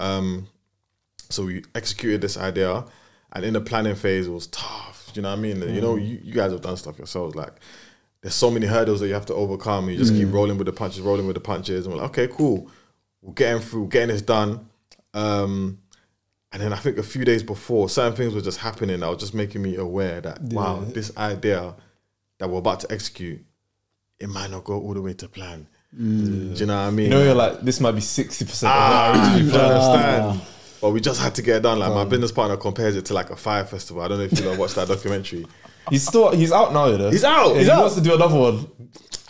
Um, 0.00 0.48
so 1.30 1.44
we 1.44 1.62
executed 1.74 2.20
this 2.20 2.36
idea, 2.36 2.84
and 3.32 3.44
in 3.44 3.52
the 3.52 3.60
planning 3.60 3.94
phase, 3.94 4.26
it 4.26 4.30
was 4.30 4.48
tough. 4.48 5.10
Do 5.12 5.18
you 5.20 5.22
know 5.22 5.30
what 5.30 5.38
I 5.38 5.42
mean? 5.42 5.62
You 5.74 5.80
know, 5.80 5.96
you, 5.96 6.18
you 6.24 6.32
guys 6.32 6.50
have 6.50 6.62
done 6.62 6.76
stuff 6.76 6.98
yourselves. 6.98 7.36
Like, 7.36 7.52
there's 8.22 8.34
so 8.34 8.50
many 8.50 8.66
hurdles 8.66 9.00
that 9.00 9.06
you 9.08 9.14
have 9.14 9.26
to 9.26 9.34
overcome. 9.34 9.88
You 9.88 9.96
just 9.98 10.14
keep 10.14 10.32
rolling 10.32 10.58
with 10.58 10.66
the 10.66 10.72
punches, 10.72 11.00
rolling 11.00 11.26
with 11.26 11.34
the 11.34 11.40
punches, 11.40 11.86
and 11.86 11.94
we're 11.94 12.00
like, 12.00 12.10
okay, 12.10 12.28
cool, 12.28 12.68
we're 13.20 13.34
getting 13.34 13.62
through, 13.62 13.88
getting 13.88 14.08
this 14.08 14.22
done. 14.22 14.68
Um, 15.14 15.78
and 16.52 16.62
then 16.62 16.72
I 16.72 16.76
think 16.76 16.98
a 16.98 17.02
few 17.02 17.24
days 17.24 17.42
before, 17.42 17.88
certain 17.88 18.14
things 18.16 18.34
were 18.34 18.40
just 18.40 18.58
happening 18.58 19.00
that 19.00 19.08
was 19.08 19.18
just 19.18 19.34
making 19.34 19.62
me 19.62 19.76
aware 19.76 20.20
that 20.20 20.40
wow, 20.42 20.80
this 20.86 21.16
idea 21.16 21.74
that 22.38 22.48
we're 22.50 22.58
about 22.58 22.80
to 22.80 22.92
execute, 22.92 23.44
it 24.18 24.28
might 24.28 24.50
not 24.50 24.64
go 24.64 24.74
all 24.80 24.94
the 24.94 25.02
way 25.02 25.14
to 25.14 25.28
plan. 25.28 25.66
Do 25.96 26.02
you 26.04 26.64
know 26.66 26.74
what 26.74 26.88
I 26.88 26.90
mean? 26.90 27.04
You 27.06 27.10
know, 27.10 27.22
you're 27.22 27.34
like, 27.34 27.60
this 27.60 27.78
might 27.78 27.92
be 27.92 28.00
60% 28.00 28.64
Ah, 28.66 29.10
of 29.12 29.32
what 29.34 29.42
you 29.42 29.50
planned. 29.50 29.72
understand. 29.72 30.40
But 30.80 30.90
we 30.90 31.00
just 31.00 31.20
had 31.20 31.34
to 31.36 31.42
get 31.42 31.56
it 31.56 31.62
done. 31.62 31.78
Like 31.78 31.92
my 31.92 32.04
business 32.04 32.32
partner 32.32 32.56
compares 32.56 32.96
it 32.96 33.04
to 33.06 33.14
like 33.14 33.30
a 33.30 33.36
Fyre 33.36 33.64
Festival. 33.64 34.02
I 34.02 34.08
don't 34.08 34.18
know 34.18 34.24
if 34.24 34.38
you 34.38 34.44
know 34.44 34.56
watched 34.56 34.74
that 34.76 34.88
documentary. 34.88 35.46
He's 35.90 36.06
still, 36.06 36.30
he's 36.32 36.50
out 36.50 36.72
now, 36.72 36.86
you 36.86 36.96
know. 36.98 37.10
He's 37.10 37.24
out! 37.24 37.50
Yeah, 37.50 37.58
He's 37.58 37.66
he 37.66 37.70
out! 37.72 37.80
wants 37.80 37.94
to 37.96 38.00
do 38.00 38.14
another 38.14 38.38
one. 38.38 38.66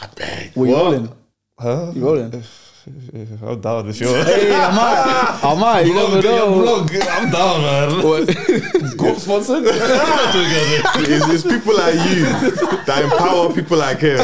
I 0.00 0.06
beg. 0.14 0.52
What 0.54 0.64
you 0.68 0.74
rolling? 0.76 1.12
Huh? 1.58 1.92
You 1.94 2.04
rolling? 2.04 2.42
I'm 2.84 3.60
down 3.60 3.88
if 3.88 4.00
you're. 4.00 4.24
Hey, 4.24 4.52
I 4.52 4.74
might. 4.74 5.40
I 5.44 5.54
might. 5.60 5.86
You 5.86 5.94
never 5.94 6.20
Vlog, 6.20 6.22
know. 6.22 6.84
vlog. 6.84 7.08
I'm 7.10 7.30
down, 7.30 7.60
man. 7.62 8.04
What? 8.04 8.96
Go 8.96 9.14
sponsored. 9.14 9.64
It's, 11.04 11.28
it's 11.28 11.42
people 11.42 11.76
like 11.76 11.94
you 11.94 12.24
that 12.86 13.02
empower 13.04 13.52
people 13.52 13.78
like 13.78 13.98
him. 13.98 14.16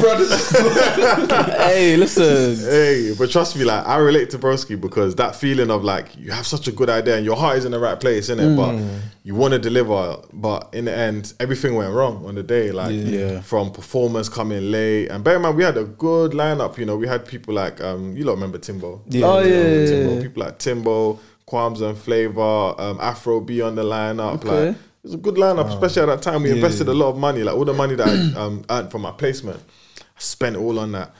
Brothers. 0.00 0.50
hey, 1.56 1.96
listen. 1.96 2.56
Hey, 2.56 3.14
but 3.18 3.30
trust 3.30 3.56
me, 3.56 3.64
like 3.64 3.86
I 3.86 3.96
relate 3.96 4.30
to 4.30 4.38
Broski 4.38 4.80
because 4.80 5.14
that 5.16 5.34
feeling 5.34 5.70
of 5.70 5.82
like 5.84 6.16
you 6.16 6.30
have 6.30 6.46
such 6.46 6.68
a 6.68 6.72
good 6.72 6.90
idea 6.90 7.16
and 7.16 7.24
your 7.24 7.36
heart 7.36 7.58
is 7.58 7.64
in 7.64 7.72
the 7.72 7.78
right 7.78 7.98
place, 7.98 8.30
innit? 8.30 8.56
But 8.56 8.72
mm. 8.72 9.00
You 9.28 9.34
want 9.34 9.52
to 9.52 9.58
deliver, 9.58 10.16
but 10.32 10.70
in 10.72 10.86
the 10.86 10.96
end, 10.96 11.34
everything 11.38 11.74
went 11.74 11.92
wrong 11.92 12.24
on 12.24 12.34
the 12.34 12.42
day. 12.42 12.72
Like 12.72 12.94
Yeah. 12.94 13.42
from 13.42 13.70
performers 13.72 14.26
coming 14.30 14.70
late, 14.70 15.08
and 15.08 15.22
bear 15.22 15.36
in 15.36 15.42
mind 15.42 15.54
we 15.54 15.64
had 15.64 15.76
a 15.76 15.84
good 15.84 16.30
lineup. 16.32 16.78
You 16.78 16.86
know, 16.86 16.96
we 16.96 17.06
had 17.06 17.26
people 17.26 17.52
like 17.52 17.78
um, 17.82 18.16
you 18.16 18.24
lot 18.24 18.36
remember 18.36 18.56
Timbo? 18.56 19.02
Yeah. 19.10 19.26
Oh, 19.26 19.40
You 19.40 19.52
yeah, 19.52 19.68
yeah, 19.80 19.86
Timbo. 19.86 20.22
People 20.22 20.44
like 20.44 20.58
Timbo, 20.58 21.20
Kwamz 21.46 21.82
and 21.82 21.98
Flava, 21.98 22.82
um, 22.82 22.98
Afro 23.02 23.40
B 23.42 23.60
on 23.60 23.74
the 23.74 23.82
lineup. 23.82 24.36
Okay. 24.36 24.48
Like 24.68 24.76
it 24.76 24.78
was 25.02 25.12
a 25.12 25.18
good 25.18 25.34
lineup, 25.34 25.68
especially 25.74 26.02
at 26.04 26.06
that 26.06 26.22
time. 26.22 26.42
We 26.42 26.48
Yeah. 26.48 26.54
invested 26.54 26.88
a 26.88 26.94
lot 26.94 27.10
of 27.10 27.18
money, 27.18 27.42
like 27.42 27.54
all 27.54 27.66
the 27.66 27.74
money 27.74 27.96
that 27.96 28.08
I 28.08 28.32
um, 28.42 28.64
earned 28.70 28.90
from 28.90 29.02
my 29.02 29.10
placement, 29.10 29.60
I 30.00 30.04
spent 30.20 30.56
all 30.56 30.78
on 30.78 30.92
that. 30.92 31.14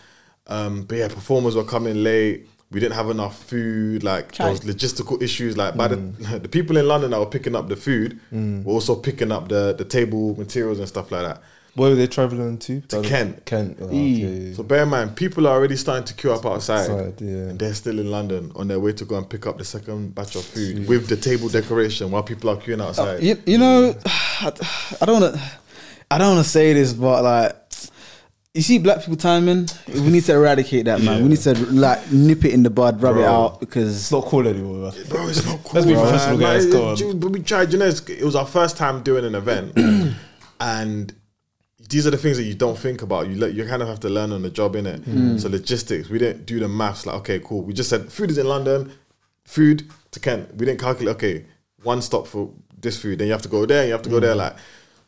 Um, 0.46 0.84
but 0.84 0.96
yeah, 0.96 1.08
performers 1.08 1.54
were 1.56 1.62
coming 1.64 2.02
late. 2.02 2.48
We 2.70 2.80
didn't 2.80 2.96
have 2.96 3.08
enough 3.08 3.42
food. 3.44 4.04
Like 4.04 4.32
there 4.32 4.50
was 4.50 4.60
logistical 4.60 5.22
issues. 5.22 5.56
Like 5.56 5.76
by 5.76 5.88
the 5.88 5.96
mm. 5.96 6.42
the 6.42 6.48
people 6.48 6.76
in 6.76 6.86
London 6.86 7.10
that 7.12 7.18
were 7.18 7.26
picking 7.26 7.56
up 7.56 7.68
the 7.68 7.76
food 7.76 8.20
mm. 8.32 8.62
were 8.64 8.72
also 8.72 8.94
picking 8.94 9.32
up 9.32 9.48
the 9.48 9.74
the 9.76 9.84
table 9.84 10.36
materials 10.36 10.78
and 10.78 10.88
stuff 10.88 11.10
like 11.10 11.24
that. 11.24 11.42
Where 11.78 11.90
were 11.90 11.96
they 11.96 12.08
traveling 12.08 12.58
to? 12.58 12.80
To 12.80 13.02
Kent. 13.02 13.46
Kent. 13.46 13.78
Oh, 13.80 13.86
okay. 13.86 14.52
So 14.54 14.64
bear 14.64 14.82
in 14.82 14.88
mind, 14.88 15.14
people 15.14 15.46
are 15.46 15.54
already 15.54 15.76
starting 15.76 16.04
to 16.06 16.14
queue 16.14 16.32
up 16.32 16.44
outside, 16.44 16.90
Outside, 16.90 17.20
yeah. 17.20 17.50
and 17.50 17.58
they're 17.58 17.74
still 17.74 18.00
in 18.00 18.10
London 18.10 18.50
on 18.56 18.66
their 18.66 18.80
way 18.80 18.92
to 18.94 19.04
go 19.04 19.16
and 19.16 19.30
pick 19.30 19.46
up 19.46 19.58
the 19.58 19.64
second 19.64 20.12
batch 20.12 20.34
of 20.34 20.44
food 20.44 20.88
with 20.88 21.06
the 21.06 21.16
table 21.16 21.48
decoration 21.48 22.10
while 22.10 22.24
people 22.24 22.50
are 22.50 22.56
queuing 22.56 22.80
uh, 22.80 22.88
outside. 22.88 23.22
You, 23.22 23.40
you 23.46 23.58
know, 23.58 23.94
I, 24.06 24.52
I 25.00 25.06
don't 25.06 25.20
want 25.20 25.34
to. 25.34 25.40
I 26.10 26.16
don't 26.16 26.34
want 26.36 26.44
to 26.44 26.50
say 26.50 26.72
this, 26.72 26.94
but 26.94 27.22
like, 27.22 27.67
you 28.58 28.62
see, 28.62 28.78
black 28.78 28.98
people 29.00 29.16
timing. 29.16 29.68
We 29.86 30.00
need 30.10 30.24
to 30.24 30.34
eradicate 30.34 30.86
that, 30.86 31.00
man. 31.00 31.22
We 31.22 31.28
need 31.28 31.38
to 31.42 31.54
like 31.72 32.10
nip 32.10 32.44
it 32.44 32.52
in 32.52 32.64
the 32.64 32.70
bud, 32.70 33.00
rub 33.00 33.14
it 33.16 33.20
Bro. 33.20 33.24
out 33.32 33.58
It's 33.76 34.10
not 34.10 34.24
cool 34.24 34.48
anymore. 34.48 34.90
Man. 34.92 34.92
Bro, 35.08 35.28
it's 35.28 35.46
not 35.46 35.62
cool. 35.62 35.72
Let's 35.74 35.86
be 35.86 35.94
professional, 35.94 36.38
guys, 36.38 36.64
Like, 36.64 36.72
go 36.72 36.88
on. 36.88 37.00
it- 37.00 37.20
But 37.20 37.28
we 37.30 37.40
tried, 37.40 37.72
you 37.72 37.78
know, 37.78 37.86
it 37.86 38.24
was 38.24 38.34
our 38.34 38.46
first 38.46 38.76
time 38.76 39.02
doing 39.04 39.24
an 39.24 39.36
event, 39.36 39.78
and 40.60 41.14
these 41.88 42.04
are 42.06 42.10
the 42.10 42.16
things 42.18 42.36
that 42.36 42.42
you 42.44 42.54
don't 42.54 42.76
think 42.78 43.02
about. 43.02 43.28
You 43.28 43.36
let 43.36 43.54
you 43.54 43.64
kind 43.64 43.80
of 43.80 43.88
have 43.88 44.00
to 44.00 44.08
learn 44.08 44.32
on 44.32 44.42
the 44.42 44.50
job, 44.50 44.74
in 44.76 44.86
it. 44.86 45.02
Mm. 45.04 45.40
So 45.40 45.48
logistics, 45.48 46.08
we 46.10 46.18
didn't 46.18 46.44
do 46.44 46.58
the 46.58 46.68
maths. 46.68 47.06
Like, 47.06 47.16
okay, 47.16 47.40
cool. 47.42 47.62
We 47.62 47.72
just 47.72 47.88
said 47.88 48.10
food 48.12 48.30
is 48.30 48.38
in 48.38 48.46
London, 48.48 48.92
food 49.44 49.84
to 50.10 50.20
Kent. 50.20 50.56
We 50.56 50.66
didn't 50.66 50.80
calculate. 50.80 51.14
Okay, 51.16 51.44
one 51.84 52.02
stop 52.02 52.26
for 52.26 52.50
this 52.80 53.00
food, 53.00 53.18
then 53.18 53.26
you 53.28 53.32
have 53.32 53.42
to 53.42 53.48
go 53.48 53.64
there. 53.66 53.86
You 53.86 53.92
have 53.92 54.02
to 54.02 54.10
go 54.10 54.18
Mm. 54.18 54.22
there, 54.22 54.34
like. 54.34 54.56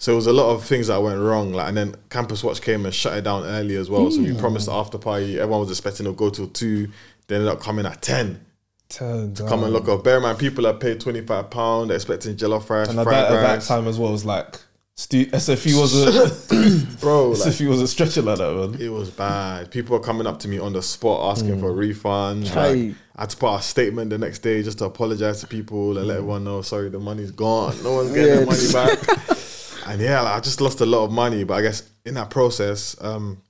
So 0.01 0.13
it 0.13 0.17
was 0.17 0.27
a 0.27 0.33
lot 0.33 0.53
of 0.53 0.65
things 0.65 0.89
that 0.89 1.01
went 1.01 1.21
wrong, 1.21 1.53
like, 1.53 1.69
and 1.69 1.77
then 1.77 1.95
Campus 2.09 2.43
Watch 2.43 2.61
came 2.61 2.85
and 2.85 2.95
shut 2.95 3.17
it 3.17 3.23
down 3.23 3.45
early 3.45 3.77
as 3.77 3.89
well. 3.89 4.11
So 4.11 4.21
we 4.21 4.31
hmm. 4.31 4.39
promised 4.39 4.67
the 4.67 4.73
after 4.73 4.99
party. 4.99 5.39
Everyone 5.39 5.61
was 5.61 5.71
expecting 5.71 6.07
to 6.07 6.13
go 6.13 6.31
till 6.31 6.49
two. 6.49 6.89
They 7.29 7.37
ended 7.37 7.49
up 7.49 7.61
coming 7.61 7.87
at 7.87 8.03
ten 8.03 8.45
Turn 8.91 9.37
come 9.37 9.63
and 9.63 9.73
look 9.73 9.89
up. 9.89 10.03
Bear 10.03 10.17
in 10.17 10.25
mind, 10.25 10.39
people 10.39 10.67
are 10.67 10.75
paid 10.75 11.01
twenty 11.01 11.21
five 11.21 11.49
pound, 11.49 11.93
expecting 11.93 12.35
jollof 12.35 12.69
rice, 12.69 12.89
And 12.89 12.99
at 12.99 13.05
fried 13.05 13.25
that, 13.25 13.33
at 13.33 13.61
that 13.61 13.63
time 13.63 13.87
as 13.87 14.01
well, 14.01 14.09
it 14.09 14.13
was 14.13 14.25
like 14.25 14.57
stu- 14.97 15.27
SFE 15.27 15.81
was 15.81 15.95
a 15.95 16.97
bro. 17.01 17.31
Like, 17.31 17.39
SFE 17.39 17.69
was 17.69 17.81
a 17.81 17.87
stretcher 17.87 18.23
like 18.23 18.39
that, 18.39 18.53
man. 18.53 18.81
it 18.81 18.89
was 18.89 19.09
bad. 19.11 19.71
People 19.71 19.97
were 19.97 20.03
coming 20.03 20.27
up 20.27 20.41
to 20.41 20.49
me 20.49 20.59
on 20.59 20.73
the 20.73 20.83
spot 20.83 21.31
asking 21.31 21.55
hmm. 21.55 21.61
for 21.61 21.73
refunds. 21.73 22.53
Like, 22.53 22.97
I 23.15 23.21
had 23.21 23.31
to 23.31 23.37
put 23.37 23.55
out 23.55 23.61
a 23.61 23.63
statement 23.63 24.11
the 24.11 24.19
next 24.19 24.41
day 24.41 24.61
just 24.65 24.79
to 24.79 24.87
apologize 24.87 25.41
to 25.43 25.47
people 25.47 25.97
and 25.97 26.09
let 26.09 26.15
hmm. 26.15 26.23
everyone 26.23 26.45
know, 26.45 26.63
sorry, 26.63 26.89
the 26.89 26.99
money's 26.99 27.31
gone. 27.31 27.81
No 27.85 27.93
one's 27.93 28.11
getting 28.15 28.35
Yeah. 28.35 28.41
the 28.41 28.47
money 28.47 28.73
back. 28.73 29.39
And 29.87 30.01
yeah, 30.01 30.21
like, 30.21 30.35
I 30.37 30.41
just 30.41 30.61
lost 30.61 30.81
a 30.81 30.87
lot 30.87 31.05
of 31.05 31.13
money. 31.13 31.45
But 31.45 31.55
I 31.55 31.63
guess 31.63 31.89
in 32.05 32.15
that 32.15 32.31
process, 32.31 32.97
um, 33.01 33.41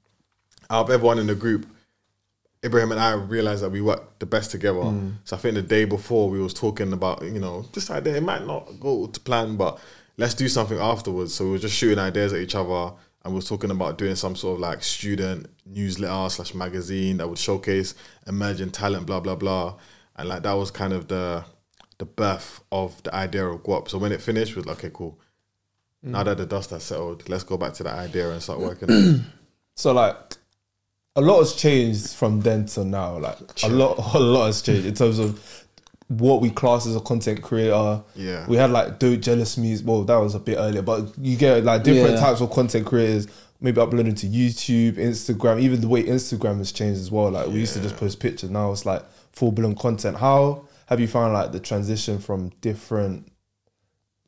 out 0.68 0.86
of 0.86 0.90
everyone 0.90 1.18
in 1.18 1.26
the 1.26 1.34
group, 1.34 1.66
Ibrahim 2.64 2.92
and 2.92 3.00
I 3.00 3.12
realized 3.12 3.62
that 3.62 3.70
we 3.70 3.80
worked 3.80 4.20
the 4.20 4.26
best 4.26 4.50
together. 4.50 4.82
So 5.24 5.36
I 5.36 5.38
think 5.38 5.54
the 5.54 5.62
day 5.62 5.84
before 5.86 6.28
we 6.28 6.40
was 6.40 6.52
talking 6.52 6.92
about, 6.92 7.22
you 7.22 7.38
know, 7.40 7.62
this 7.72 7.90
idea 7.90 8.16
it 8.16 8.22
might 8.22 8.46
not 8.46 8.68
go 8.78 9.06
to 9.06 9.20
plan, 9.20 9.56
but 9.56 9.78
let's 10.18 10.34
do 10.34 10.48
something 10.48 10.78
afterwards. 10.78 11.34
So 11.34 11.46
we 11.46 11.50
were 11.52 11.58
just 11.58 11.74
shooting 11.74 11.98
ideas 11.98 12.32
at 12.34 12.40
each 12.40 12.54
other 12.54 12.92
and 13.24 13.32
we 13.32 13.36
was 13.36 13.48
talking 13.48 13.70
about 13.70 13.98
doing 13.98 14.14
some 14.14 14.36
sort 14.36 14.54
of 14.54 14.60
like 14.60 14.82
student 14.82 15.46
newsletter 15.64 16.28
slash 16.30 16.54
magazine 16.54 17.16
that 17.18 17.28
would 17.28 17.38
showcase 17.38 17.94
emerging 18.26 18.70
talent, 18.70 19.06
blah 19.06 19.20
blah 19.20 19.36
blah. 19.36 19.76
And 20.16 20.28
like 20.28 20.42
that 20.42 20.52
was 20.52 20.70
kind 20.70 20.92
of 20.92 21.08
the 21.08 21.44
the 21.98 22.04
birth 22.04 22.60
of 22.72 23.02
the 23.02 23.14
idea 23.14 23.46
of 23.46 23.62
Guap. 23.62 23.88
So 23.88 23.98
when 23.98 24.12
it 24.12 24.20
finished, 24.20 24.54
we 24.54 24.60
was 24.60 24.66
like, 24.66 24.78
okay, 24.78 24.90
cool. 24.92 25.18
Now 26.02 26.22
that 26.22 26.36
mm. 26.36 26.40
the 26.40 26.46
dust 26.46 26.70
has 26.70 26.82
settled, 26.82 27.28
let's 27.28 27.44
go 27.44 27.56
back 27.56 27.74
to 27.74 27.82
that 27.82 27.94
idea 27.94 28.30
and 28.30 28.42
start 28.42 28.60
working. 28.60 28.90
on 28.90 28.96
it. 28.96 29.20
So 29.76 29.92
like 29.92 30.16
a 31.16 31.22
lot 31.22 31.38
has 31.38 31.54
changed 31.54 32.10
from 32.10 32.40
then 32.42 32.66
to 32.66 32.84
now. 32.84 33.16
Like 33.18 33.38
a 33.62 33.68
lot, 33.68 33.98
a 34.14 34.18
lot 34.18 34.46
has 34.46 34.60
changed 34.60 34.86
in 34.86 34.94
terms 34.94 35.18
of 35.18 35.66
what 36.08 36.42
we 36.42 36.50
class 36.50 36.86
as 36.86 36.96
a 36.96 37.00
content 37.00 37.40
creator. 37.40 38.02
Yeah. 38.14 38.46
we 38.46 38.56
had 38.56 38.70
like 38.72 38.98
do 38.98 39.16
jealous 39.16 39.56
me. 39.56 39.78
Well, 39.82 40.02
that 40.04 40.16
was 40.16 40.34
a 40.34 40.40
bit 40.40 40.56
earlier, 40.58 40.82
but 40.82 41.16
you 41.18 41.36
get 41.36 41.64
like 41.64 41.82
different 41.82 42.16
Yeah. 42.16 42.20
types 42.20 42.40
of 42.40 42.50
content 42.50 42.86
creators. 42.86 43.26
Maybe 43.62 43.80
uploading 43.80 44.14
to 44.16 44.26
YouTube, 44.26 44.94
Instagram. 44.94 45.60
Even 45.60 45.80
the 45.80 45.88
way 45.88 46.02
Instagram 46.02 46.58
has 46.58 46.72
changed 46.72 47.00
as 47.00 47.10
well. 47.10 47.30
Like 47.30 47.46
we 47.46 47.54
used 47.54 47.74
to 47.74 47.80
just 47.80 47.96
post 47.96 48.18
pictures. 48.20 48.50
Now 48.50 48.72
it's 48.72 48.84
like 48.84 49.02
full 49.32 49.52
blown 49.52 49.74
content. 49.76 50.16
How 50.16 50.64
have 50.86 50.98
you 50.98 51.06
found 51.06 51.32
like 51.34 51.52
the 51.52 51.60
transition 51.60 52.18
from 52.18 52.48
different 52.60 53.29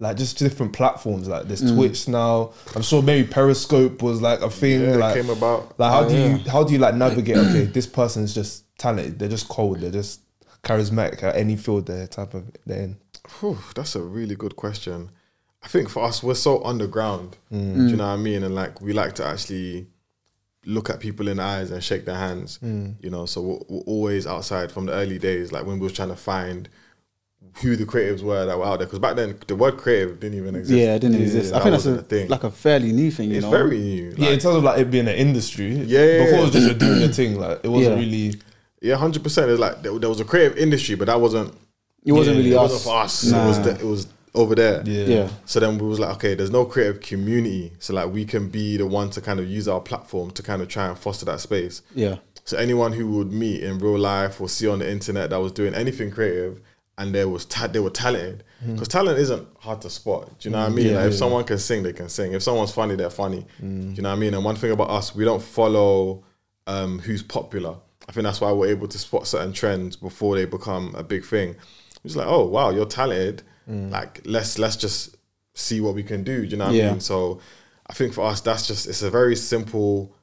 like 0.03 0.17
just 0.17 0.37
different 0.37 0.73
platforms 0.73 1.29
like 1.29 1.47
there's 1.47 1.63
Mm. 1.63 1.77
Twitch 1.77 2.09
now. 2.09 2.53
I'm 2.75 2.83
sure 2.83 3.01
maybe 3.03 3.27
Periscope 3.29 4.03
was 4.03 4.21
like 4.21 4.41
a 4.41 4.51
thing. 4.51 4.81
Yeah, 4.83 4.97
like 4.97 5.15
came 5.15 5.31
about. 5.31 5.79
Like 5.79 5.91
how 5.93 6.05
Oh, 6.05 6.09
do 6.09 6.17
you 6.17 6.51
how 6.51 6.65
do 6.65 6.73
you 6.73 6.79
like 6.81 6.95
navigate? 6.97 7.37
Okay, 7.47 7.65
this 7.65 7.87
person's 7.87 8.35
just 8.35 8.65
talented. 8.79 9.19
They're 9.19 9.29
just 9.29 9.49
cold. 9.49 9.81
They're 9.81 9.91
just 9.93 10.21
charismatic 10.65 11.23
at 11.23 11.37
any 11.37 11.57
field 11.57 11.87
they're 11.87 12.07
type 12.07 12.35
of 12.35 12.45
they're 12.67 12.83
in. 12.83 12.97
Whew, 13.41 13.59
that's 13.77 13.95
a 13.95 14.03
really 14.03 14.35
good 14.35 14.57
question. 14.57 15.11
I 15.63 15.69
think 15.69 15.89
for 15.89 16.03
us, 16.03 16.23
we're 16.23 16.35
so 16.35 16.63
underground. 16.65 17.37
Mm. 17.53 17.75
Do 17.77 17.87
you 17.89 17.97
know 17.97 18.05
what 18.09 18.15
I 18.15 18.17
mean? 18.17 18.43
And 18.43 18.55
like 18.57 18.81
we 18.81 18.93
like 18.93 19.15
to 19.17 19.25
actually 19.25 19.87
look 20.65 20.91
at 20.91 20.99
people 21.01 21.29
in 21.29 21.37
the 21.37 21.43
eyes 21.45 21.71
and 21.71 21.83
shake 21.83 22.05
their 22.07 22.17
hands. 22.17 22.59
Mm. 22.63 22.95
You 23.01 23.11
know, 23.11 23.27
so 23.27 23.41
we're, 23.43 23.59
we're 23.69 23.83
always 23.83 24.27
outside 24.27 24.73
from 24.73 24.87
the 24.87 24.93
early 24.93 25.19
days, 25.21 25.53
like 25.53 25.65
when 25.65 25.79
we 25.79 25.85
was 25.85 25.93
trying 25.93 26.09
to 26.09 26.17
find 26.17 26.69
who 27.61 27.77
the 27.77 27.85
creatives 27.85 28.23
were 28.23 28.47
that 28.47 28.57
were 28.59 28.65
out 28.65 28.79
there. 28.79 28.87
Because 28.87 28.99
back 28.99 29.17
then, 29.17 29.39
the 29.47 29.55
word 29.57 29.77
creative 29.77 30.19
didn't 30.21 30.39
even 30.39 30.55
exist. 30.57 30.79
yeah, 30.79 30.95
it 30.95 31.01
didn't 31.01 31.21
exist. 31.21 31.53
I 31.53 31.59
that 31.59 31.63
think 31.65 31.73
that's 31.73 31.85
wasn't 31.87 31.97
a, 31.99 32.01
a 32.01 32.05
thing. 32.05 32.29
like 32.29 32.45
a 32.45 32.51
fairly 32.51 32.93
new 32.93 33.11
thing. 33.11 33.31
You 33.31 33.37
it's 33.37 33.45
know, 33.45 33.51
very 33.51 33.79
new. 33.79 34.11
Like, 34.11 34.19
yeah, 34.19 34.31
in 34.31 34.39
terms 34.39 34.57
of 34.57 34.65
like 34.65 34.79
it 34.79 34.91
being 34.91 35.09
an 35.09 35.15
industry. 35.17 35.73
Yeah, 35.75 36.05
yeah, 36.05 36.25
Before 36.25 36.39
it 36.39 36.43
was 36.43 36.51
just 36.53 36.67
you're 36.67 36.75
doing 36.79 37.03
a 37.03 37.09
thing. 37.13 37.39
Like 37.39 37.61
it 37.63 37.69
wasn't 37.69 37.97
Yeah. 37.99 38.03
really. 38.03 38.35
yeah, 38.81 38.97
hundred 38.97 39.23
percent. 39.23 39.51
It's 39.51 39.61
like 39.61 39.83
there, 39.83 39.99
there 39.99 40.09
was 40.09 40.21
a 40.21 40.25
creative 40.25 40.57
industry, 40.57 40.95
but 40.95 41.07
that 41.07 41.21
wasn't. 41.21 41.53
it 42.05 42.13
wasn't 42.13 42.37
Yeah, 42.39 42.43
really 42.43 42.55
It 42.55 42.59
us. 42.59 42.71
wasn't 42.73 42.83
for 42.83 42.97
us. 43.03 43.25
Nah. 43.25 43.45
It 43.45 43.49
was. 43.49 43.61
The, 43.61 43.71
it 43.73 43.85
was 43.85 44.07
over 44.35 44.55
there. 44.55 44.83
Yeah. 44.87 45.05
Yeah. 45.05 45.29
So 45.45 45.61
then 45.61 45.77
we 45.77 45.87
was 45.87 46.01
like, 46.01 46.15
okay, 46.17 46.35
there's 46.35 46.51
no 46.51 46.65
creative 46.65 47.03
community, 47.03 47.71
so 47.81 47.93
like 47.93 48.11
we 48.11 48.25
can 48.25 48.49
be 48.49 48.79
the 48.79 48.87
one 48.87 49.11
to 49.11 49.21
kind 49.21 49.39
of 49.39 49.47
use 49.47 49.69
our 49.69 49.79
platform 49.81 50.31
to 50.31 50.43
kind 50.43 50.63
of 50.63 50.69
try 50.69 50.87
and 50.89 50.99
foster 50.99 51.27
that 51.27 51.39
space. 51.41 51.83
Yeah. 51.95 52.17
So 52.45 52.57
anyone 52.57 52.93
who 52.95 53.07
would 53.19 53.31
meet 53.31 53.63
in 53.63 53.79
real 53.79 53.99
life 53.99 54.41
or 54.41 54.49
see 54.49 54.67
on 54.67 54.79
the 54.81 54.91
internet 54.91 55.29
that 55.31 55.37
was 55.37 55.53
doing 55.53 55.75
anything 55.75 56.11
creative 56.11 56.61
and 56.99 57.15
there 57.15 57.29
was 57.29 57.47
ta- 57.47 57.67
they 57.67 57.81
were 57.81 57.91
talented 57.91 58.45
hmm. 58.63 58.75
because 58.75 58.89
talent 58.89 59.19
isn't 59.19 59.49
hard 59.59 59.81
to 59.83 59.91
spot. 59.91 60.39
Do 60.39 60.49
you 60.49 60.53
know 60.53 60.61
what 60.61 60.69
I 60.69 60.73
mm. 60.73 60.75
mean? 60.77 60.87
Yeah, 60.87 60.97
like 60.97 61.07
if 61.07 61.13
yeah. 61.13 61.19
someone 61.19 61.45
can 61.45 61.59
sing, 61.59 61.83
they 61.83 61.93
can 61.93 62.09
sing. 62.09 62.33
If 62.33 62.43
someone's 62.43 62.73
funny, 62.73 62.97
they're 62.97 63.11
funny. 63.11 63.41
Do 63.41 63.67
hmm. 63.67 63.93
you 63.95 64.03
know 64.03 64.11
what 64.11 64.17
I 64.17 64.19
mean? 64.19 64.35
And 64.35 64.45
one 64.45 64.57
thing 64.57 64.71
about 64.71 64.91
us, 64.91 65.15
we 65.15 65.25
don't 65.25 65.43
follow 65.43 66.25
um, 66.67 66.99
who's 66.99 67.23
popular. 67.23 67.77
I 68.09 68.13
think 68.13 68.25
that's 68.25 68.41
why 68.41 68.53
we're 68.53 68.69
able 68.71 68.89
to 68.89 68.99
spot 68.99 69.27
certain 69.27 69.53
trends 69.53 69.97
before 69.97 70.37
they 70.37 70.45
become 70.45 70.95
a 70.97 71.03
big 71.03 71.25
thing. 71.25 71.57
It's 72.05 72.17
like, 72.17 72.27
oh 72.27 72.47
wow, 72.47 72.71
you're 72.71 72.87
talented. 72.87 73.43
Hmm. 73.67 73.91
Like 73.91 74.21
let's 74.25 74.59
let's 74.59 74.77
just 74.77 75.17
see 75.55 75.81
what 75.81 75.95
we 75.95 76.03
can 76.03 76.25
do. 76.25 76.43
Do 76.43 76.49
you 76.49 76.57
know 76.57 76.67
what 76.67 76.75
I 76.75 76.91
mean? 76.91 77.01
So 77.01 77.41
I 77.87 77.95
think 77.95 78.13
for 78.13 78.25
us, 78.27 78.41
that's 78.41 78.67
just 78.67 78.87
it's 78.87 79.03
a 79.03 79.11
very 79.11 79.37
simple 79.37 80.15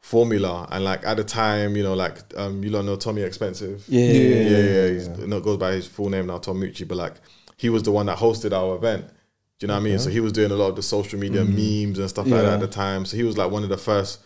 formula. 0.00 0.68
And 0.70 0.84
like 0.84 1.04
at 1.04 1.16
the 1.16 1.24
time, 1.24 1.76
you 1.76 1.82
know, 1.82 1.94
like 1.94 2.18
um, 2.36 2.62
you 2.62 2.70
don't 2.70 2.86
know 2.86 2.96
Tommy 2.96 3.22
Expensive. 3.22 3.84
Yeah. 3.88 4.04
yeah, 4.04 4.34
yeah. 4.34 4.58
yeah. 4.58 4.88
He's, 4.88 5.08
no, 5.08 5.40
goes 5.40 5.58
by 5.58 5.72
his 5.72 5.86
full 5.86 6.08
name 6.08 6.26
now, 6.26 6.38
Tom 6.38 6.60
Moutchi. 6.60 6.86
But 6.86 6.98
like 6.98 7.14
he 7.56 7.68
was 7.70 7.82
the 7.82 7.92
one 7.92 8.06
that 8.06 8.18
hosted 8.18 8.52
our 8.52 8.76
event. 8.76 9.08
Do 9.58 9.66
you 9.66 9.68
know 9.68 9.74
what 9.74 9.80
I 9.80 9.84
mean? 9.84 9.98
So 9.98 10.08
he 10.08 10.20
was 10.20 10.32
doing 10.32 10.52
a 10.52 10.54
lot 10.54 10.68
of 10.68 10.76
the 10.76 10.82
social 10.82 11.18
media 11.18 11.44
memes 11.44 11.98
and 11.98 12.08
stuff 12.08 12.26
like 12.28 12.42
that 12.42 12.54
at 12.54 12.60
the 12.60 12.68
time. 12.68 13.04
So 13.04 13.16
he 13.16 13.24
was 13.24 13.36
like 13.36 13.50
one 13.50 13.64
of 13.64 13.68
the 13.68 13.76
first 13.76 14.20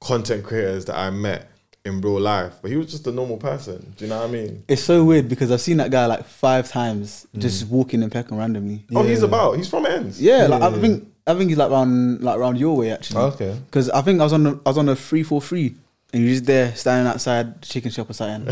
content 0.00 0.44
creators 0.44 0.86
that 0.86 0.96
I 0.96 1.10
met 1.10 1.50
in 1.84 2.00
real 2.00 2.18
life. 2.18 2.54
But 2.62 2.70
he 2.70 2.78
was 2.78 2.90
just 2.90 3.06
a 3.06 3.12
normal 3.12 3.36
person. 3.36 3.92
Do 3.98 4.04
you 4.06 4.10
know 4.10 4.20
what 4.20 4.30
I 4.30 4.32
mean? 4.32 4.64
It's 4.66 4.82
so 4.82 5.04
weird 5.04 5.28
because 5.28 5.50
I've 5.50 5.60
seen 5.60 5.76
that 5.76 5.90
guy 5.90 6.06
like 6.06 6.24
five 6.24 6.70
times 6.70 7.26
just 7.36 7.66
walking 7.68 8.02
in 8.02 8.08
Peckham 8.08 8.38
randomly. 8.38 8.86
Oh, 8.94 9.02
he's 9.02 9.22
about. 9.22 9.58
He's 9.58 9.68
from 9.68 9.84
ends. 9.84 10.22
Yeah, 10.22 10.46
like, 10.46 10.62
I 10.62 10.72
think 10.80 11.06
I 11.28 11.34
think 11.34 11.50
he's 11.50 11.58
like 11.58 11.70
round 11.70 12.22
like 12.22 12.38
round 12.38 12.58
your 12.58 12.76
way 12.76 12.90
actually. 12.90 13.20
Okay. 13.20 13.56
Because 13.66 13.90
I 13.90 14.00
think 14.02 14.20
I 14.20 14.24
was 14.24 14.32
on 14.32 14.42
the 14.44 14.60
I 14.64 14.70
was 14.70 14.78
on 14.78 14.86
the 14.86 14.96
three 14.96 15.22
four 15.22 15.42
three 15.42 15.74
and 16.12 16.22
you're 16.22 16.32
just 16.32 16.46
there 16.46 16.74
standing 16.74 17.06
outside 17.06 17.60
the 17.60 17.66
chicken 17.66 17.90
shop 17.90 18.08
or 18.08 18.14
something. 18.14 18.48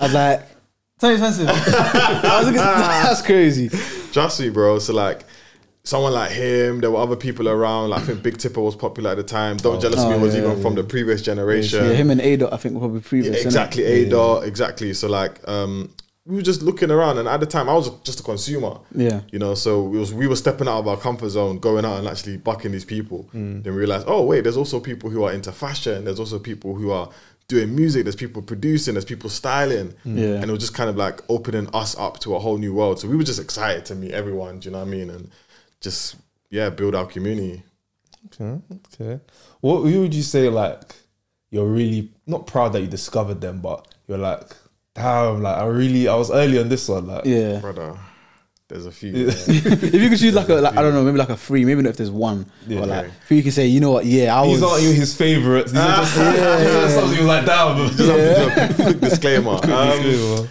I 0.00 0.04
was 0.04 0.14
like, 0.14 0.46
so 0.98 1.10
expensive. 1.10 1.48
I 1.50 2.38
was 2.38 2.46
looking, 2.46 2.56
that's 2.56 3.22
crazy. 3.22 3.68
Just 4.12 4.40
me, 4.40 4.48
bro. 4.48 4.78
So 4.78 4.94
like 4.94 5.24
someone 5.84 6.12
like 6.12 6.30
him, 6.30 6.80
there 6.80 6.90
were 6.90 7.00
other 7.00 7.16
people 7.16 7.48
around. 7.48 7.90
Like 7.90 8.02
I 8.02 8.06
think 8.06 8.22
Big 8.22 8.38
Tipper 8.38 8.60
was 8.60 8.76
popular 8.76 9.10
at 9.10 9.16
the 9.18 9.22
time. 9.22 9.58
Don't 9.58 9.80
Jealous 9.80 10.04
Me 10.04 10.14
Oh, 10.14 10.18
was 10.18 10.34
yeah, 10.34 10.42
even 10.42 10.62
from 10.62 10.74
the 10.74 10.84
previous 10.84 11.20
generation. 11.20 11.84
Yeah, 11.84 11.92
him 11.92 12.10
and 12.10 12.20
Ada 12.20 12.52
I 12.52 12.56
think 12.56 12.74
were 12.74 12.80
probably 12.80 13.00
previous. 13.00 13.36
Yeah, 13.36 13.42
exactly, 13.42 13.84
A 13.84 14.08
dot, 14.08 14.44
exactly. 14.44 14.94
So 14.94 15.08
like, 15.08 15.46
um, 15.46 15.92
we 16.26 16.36
were 16.36 16.42
just 16.42 16.62
looking 16.62 16.90
around, 16.90 17.18
and 17.18 17.26
at 17.26 17.40
the 17.40 17.46
time 17.46 17.68
I 17.68 17.74
was 17.74 17.90
just 18.02 18.20
a 18.20 18.22
consumer. 18.22 18.78
Yeah. 18.94 19.20
you 19.32 19.38
know, 19.38 19.54
so 19.54 19.82
we 19.82 19.98
was 19.98 20.12
we 20.12 20.26
were 20.26 20.36
stepping 20.36 20.68
out 20.68 20.78
of 20.78 20.88
our 20.88 20.96
comfort 20.96 21.30
zone, 21.30 21.58
going 21.58 21.84
out 21.84 21.98
and 21.98 22.06
actually 22.06 22.36
bucking 22.36 22.72
these 22.72 22.84
people. 22.84 23.28
Mm. 23.34 23.64
Then 23.64 23.72
we 23.72 23.80
realized, 23.80 24.06
oh 24.06 24.24
wait, 24.24 24.42
there's 24.42 24.56
also 24.56 24.80
people 24.80 25.10
who 25.10 25.24
are 25.24 25.32
into 25.32 25.50
fashion. 25.52 26.04
There's 26.04 26.20
also 26.20 26.38
people 26.38 26.74
who 26.74 26.90
are 26.90 27.08
doing 27.48 27.74
music. 27.74 28.04
There's 28.04 28.16
people 28.16 28.42
producing. 28.42 28.94
There's 28.94 29.04
people 29.04 29.30
styling. 29.30 29.94
Yeah. 30.04 30.34
and 30.36 30.44
it 30.44 30.50
was 30.50 30.60
just 30.60 30.74
kind 30.74 30.90
of 30.90 30.96
like 30.96 31.20
opening 31.28 31.68
us 31.74 31.96
up 31.98 32.20
to 32.20 32.36
a 32.36 32.38
whole 32.38 32.58
new 32.58 32.74
world. 32.74 33.00
So 33.00 33.08
we 33.08 33.16
were 33.16 33.24
just 33.24 33.40
excited 33.40 33.86
to 33.86 33.94
meet 33.94 34.12
everyone. 34.12 34.60
Do 34.60 34.68
you 34.68 34.72
know 34.72 34.78
what 34.80 34.88
I 34.88 34.90
mean? 34.90 35.10
And 35.10 35.30
just 35.80 36.16
yeah, 36.50 36.68
build 36.68 36.94
our 36.94 37.06
community. 37.06 37.62
Okay, 38.26 38.60
okay. 38.94 39.20
What 39.60 39.80
who 39.82 40.02
would 40.02 40.14
you 40.14 40.22
say 40.22 40.48
like 40.50 40.94
you're 41.50 41.66
really 41.66 42.10
not 42.26 42.46
proud 42.46 42.72
that 42.74 42.80
you 42.82 42.86
discovered 42.86 43.40
them, 43.40 43.60
but 43.60 43.88
you're 44.06 44.18
like, 44.18 44.54
damn, 45.00 45.42
like 45.42 45.56
I 45.58 45.64
really 45.66 46.08
I 46.08 46.14
was 46.14 46.30
early 46.30 46.58
on 46.60 46.68
this 46.68 46.88
one, 46.88 47.06
like 47.06 47.24
Yeah. 47.24 47.58
brother. 47.60 47.96
There's 48.68 48.86
a 48.86 48.92
few. 48.92 49.12
if 49.28 49.94
you 49.94 50.08
could 50.08 50.18
choose 50.18 50.34
like 50.34 50.48
a 50.48 50.54
like, 50.54 50.76
I 50.76 50.82
don't 50.82 50.94
know 50.94 51.02
maybe 51.02 51.18
like 51.18 51.28
a 51.30 51.36
three 51.36 51.64
maybe 51.64 51.82
not 51.82 51.90
if 51.90 51.96
there's 51.96 52.10
one 52.10 52.46
Yeah. 52.68 52.80
or 52.80 52.86
like 52.86 53.06
if 53.06 53.30
you 53.32 53.42
can 53.42 53.50
say 53.50 53.66
you 53.66 53.80
know 53.80 53.90
what 53.90 54.04
yeah 54.06 54.40
I 54.40 54.46
These 54.46 54.60
was 54.60 54.70
aren't 54.70 54.84
even 54.84 54.94
his 54.96 55.16
favorites. 55.16 55.72
These 55.72 55.80
are 55.80 55.96
just, 55.96 56.14
these 56.16 56.28
are 56.28 56.64
just 56.82 56.94
something 56.94 57.14
he 57.14 57.18
was 57.18 57.26
like, 57.26 57.46
damn. 57.46 57.88
Just 57.96 57.98
have 57.98 58.16
to 58.16 58.34
do 58.34 58.62
a 58.62 58.66
quick, 58.66 58.76
quick 58.76 59.00
disclaimer. 59.00 59.50
Um, 59.50 59.60
Disclaimer. 60.02 60.48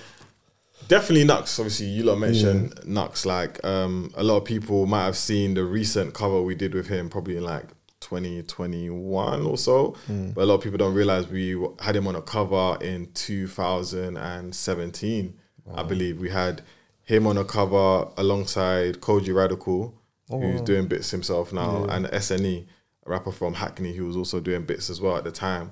definitely 0.90 1.24
Knucks. 1.26 1.58
Obviously, 1.60 1.86
you 1.88 2.04
lot 2.04 2.18
mentioned 2.20 2.74
Knucks. 2.86 3.26
Like 3.26 3.64
um, 3.66 4.12
a 4.16 4.24
lot 4.24 4.38
of 4.38 4.46
people 4.46 4.86
might 4.86 5.06
have 5.06 5.16
seen 5.18 5.54
the 5.54 5.64
recent 5.64 6.14
cover 6.14 6.42
we 6.42 6.56
did 6.56 6.74
with 6.74 6.88
him, 6.88 7.10
probably 7.10 7.38
in 7.38 7.44
like 7.44 7.66
2021 8.02 9.46
or 9.46 9.58
so. 9.58 9.96
Mm. 10.08 10.34
But 10.34 10.44
a 10.44 10.46
lot 10.46 10.56
of 10.56 10.62
people 10.62 10.78
don't 10.78 10.94
realize 10.94 11.28
we 11.28 11.62
had 11.80 11.96
him 11.96 12.08
on 12.08 12.16
a 12.16 12.22
cover 12.22 12.78
in 12.82 13.12
2017. 13.14 15.34
I 15.76 15.84
believe 15.84 16.20
we 16.20 16.30
had 16.30 16.64
him 17.04 17.28
on 17.28 17.38
a 17.38 17.44
cover 17.44 18.08
alongside 18.18 19.02
Kojey 19.02 19.36
Radical, 19.36 19.94
oh, 20.32 20.40
who's 20.40 20.62
doing 20.62 20.88
bits 20.88 21.12
himself 21.12 21.54
now, 21.54 21.86
and 21.86 22.06
SNE, 22.08 22.66
a 23.06 23.10
rapper 23.10 23.32
from 23.32 23.54
Hackney, 23.54 23.94
who 23.94 24.06
was 24.06 24.16
also 24.16 24.40
doing 24.40 24.64
bits 24.64 24.90
as 24.90 25.00
well 25.00 25.18
at 25.18 25.24
the 25.24 25.32
time. 25.32 25.72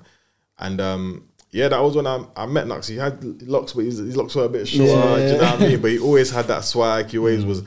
And 0.58 0.80
um, 0.80 1.28
yeah, 1.50 1.68
that 1.68 1.80
was 1.80 1.96
when 1.96 2.06
I, 2.06 2.24
I 2.36 2.46
met 2.46 2.66
Knucks. 2.66 2.88
He 2.88 2.96
had 2.96 3.42
locks, 3.42 3.72
but 3.72 3.84
his, 3.84 3.98
his 3.98 4.16
locks 4.16 4.34
were 4.34 4.44
a 4.44 4.48
bit 4.48 4.68
shorter. 4.68 5.16
Do 5.16 5.32
you 5.32 5.38
know 5.38 5.50
what 5.50 5.62
I 5.62 5.68
mean? 5.68 5.80
But 5.80 5.90
he 5.92 5.98
always 6.00 6.30
had 6.30 6.46
that 6.46 6.64
swag. 6.64 7.08
He 7.08 7.18
always 7.18 7.44
mm. 7.44 7.48
was. 7.48 7.62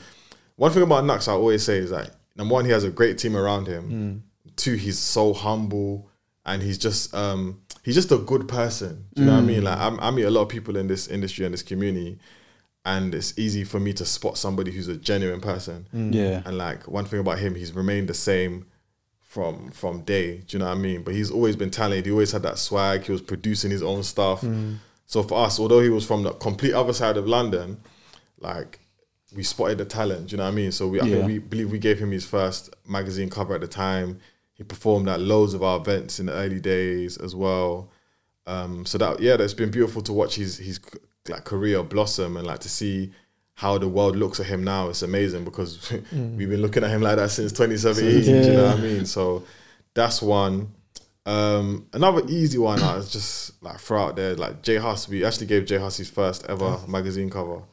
One 0.56 0.72
thing 0.72 0.84
about 0.84 1.06
Knucks, 1.06 1.28
I 1.28 1.34
always 1.34 1.64
say 1.64 1.78
is 1.78 1.92
like 1.92 2.10
number 2.36 2.54
one, 2.54 2.66
he 2.66 2.72
has 2.72 2.84
a 2.84 2.90
great 2.90 3.18
team 3.18 3.36
around 3.36 3.68
him. 3.68 3.90
Mm. 3.90 4.22
Two, 4.62 4.76
he's 4.76 5.00
so 5.00 5.34
humble, 5.34 6.08
and 6.46 6.62
he's 6.62 6.78
just 6.78 7.14
um, 7.16 7.62
he's 7.84 7.96
just 7.96 8.12
a 8.12 8.18
good 8.18 8.48
person. 8.48 9.06
Do 9.16 9.22
you 9.24 9.28
know 9.28 9.34
what 9.34 9.40
I 9.44 9.46
mean? 9.46 9.62
Mm. 9.62 9.64
Like 9.64 9.78
I'm, 9.80 10.00
I 10.00 10.12
meet 10.12 10.24
a 10.24 10.30
lot 10.30 10.44
of 10.44 10.50
people 10.50 10.78
in 10.78 10.88
this 10.88 11.08
industry 11.08 11.46
and 11.46 11.54
this 11.54 11.64
community, 11.64 12.20
and 12.86 13.16
it's 13.16 13.34
easy 13.40 13.64
for 13.64 13.80
me 13.80 13.92
to 13.94 14.06
spot 14.06 14.38
somebody 14.38 14.72
who's 14.72 14.88
a 14.88 14.98
genuine 14.98 15.42
person. 15.42 15.88
Mm. 15.96 16.14
yeah 16.14 16.42
And 16.46 16.58
like 16.60 16.88
one 16.88 17.06
thing 17.06 17.20
about 17.20 17.40
him, 17.40 17.56
he's 17.56 17.74
remained 17.74 18.08
the 18.08 18.14
same 18.14 18.68
from 19.20 19.72
from 19.72 20.02
day. 20.02 20.38
Do 20.46 20.58
you 20.58 20.60
know 20.60 20.66
what 20.70 20.78
I 20.78 20.80
mean? 20.80 21.02
But 21.04 21.16
he's 21.16 21.32
always 21.32 21.56
been 21.56 21.72
talented. 21.72 22.06
He 22.06 22.12
always 22.12 22.32
had 22.32 22.44
that 22.44 22.60
swag. 22.60 23.04
He 23.06 23.12
was 23.12 23.22
producing 23.22 23.72
his 23.72 23.82
own 23.82 24.04
stuff. 24.04 24.42
Mm. 24.42 24.78
So 25.08 25.24
for 25.24 25.44
us, 25.46 25.60
although 25.60 25.82
he 25.82 25.90
was 25.90 26.06
from 26.06 26.22
the 26.24 26.34
complete 26.34 26.74
other 26.74 26.94
side 26.94 27.18
of 27.18 27.28
London, 27.28 27.78
like 28.40 28.80
we 29.36 29.44
spotted 29.44 29.78
the 29.78 29.86
talent. 29.86 30.28
Do 30.28 30.32
you 30.34 30.38
know 30.38 30.44
what 30.44 30.52
I 30.52 30.56
mean? 30.56 30.72
So 30.72 30.88
we 30.88 31.00
I 31.02 31.06
Yeah. 31.06 31.16
think 31.16 31.28
we 31.28 31.38
believe 31.40 31.72
we 31.72 31.80
gave 31.80 31.98
him 32.00 32.12
his 32.12 32.26
first 32.26 32.70
magazine 32.88 33.30
cover 33.30 33.56
at 33.56 33.62
the 33.62 33.68
time. 33.68 34.20
He 34.62 34.66
performed 34.66 35.10
at 35.10 35.20
loads 35.20 35.56
of 35.56 35.64
our 35.64 35.80
events 35.80 36.20
in 36.20 36.28
the 36.28 36.34
early 36.34 36.60
days 36.60 37.18
as 37.18 37.36
well. 37.36 37.90
Um, 38.46 38.86
so 38.86 39.00
that 39.00 39.20
yeah, 39.20 39.36
that's 39.36 39.56
been 39.56 39.72
beautiful 39.72 40.04
to 40.04 40.14
watch 40.14 40.36
his 40.36 40.60
his 40.60 40.80
like 41.28 41.46
career 41.46 41.82
blossom 41.82 42.38
and 42.38 42.46
like 42.46 42.60
to 42.60 42.70
see 42.70 43.12
how 43.56 43.80
the 43.80 43.88
world 43.88 44.16
looks 44.16 44.40
at 44.40 44.46
him 44.46 44.64
now. 44.64 44.90
It's 44.90 45.02
amazing 45.02 45.46
because 45.46 45.92
we've 46.12 46.48
been 46.48 46.62
looking 46.62 46.84
at 46.84 46.92
him 46.92 47.02
like 47.02 47.16
that 47.16 47.32
since 47.32 47.52
2017. 47.54 48.22
Do 48.22 48.52
you 48.52 48.56
know 48.56 48.66
what 48.66 48.78
I 48.78 48.82
mean? 48.82 49.08
So 49.08 49.44
that's 49.96 50.22
one. 50.22 50.72
Um, 51.26 51.88
another 51.94 52.22
easy 52.28 52.60
one 52.60 52.84
I 52.84 52.98
was 52.98 53.12
just 53.12 53.64
like 53.64 53.80
throw 53.80 54.04
out 54.10 54.16
there, 54.16 54.36
like 54.36 54.62
J 54.62 54.76
Hus. 54.76 55.10
We 55.10 55.26
actually 55.26 55.48
gave 55.48 55.66
J 55.66 55.80
Hus 55.80 55.98
his 55.98 56.12
first 56.12 56.46
ever 56.46 56.78
magazine 56.88 57.32
cover, 57.32 57.64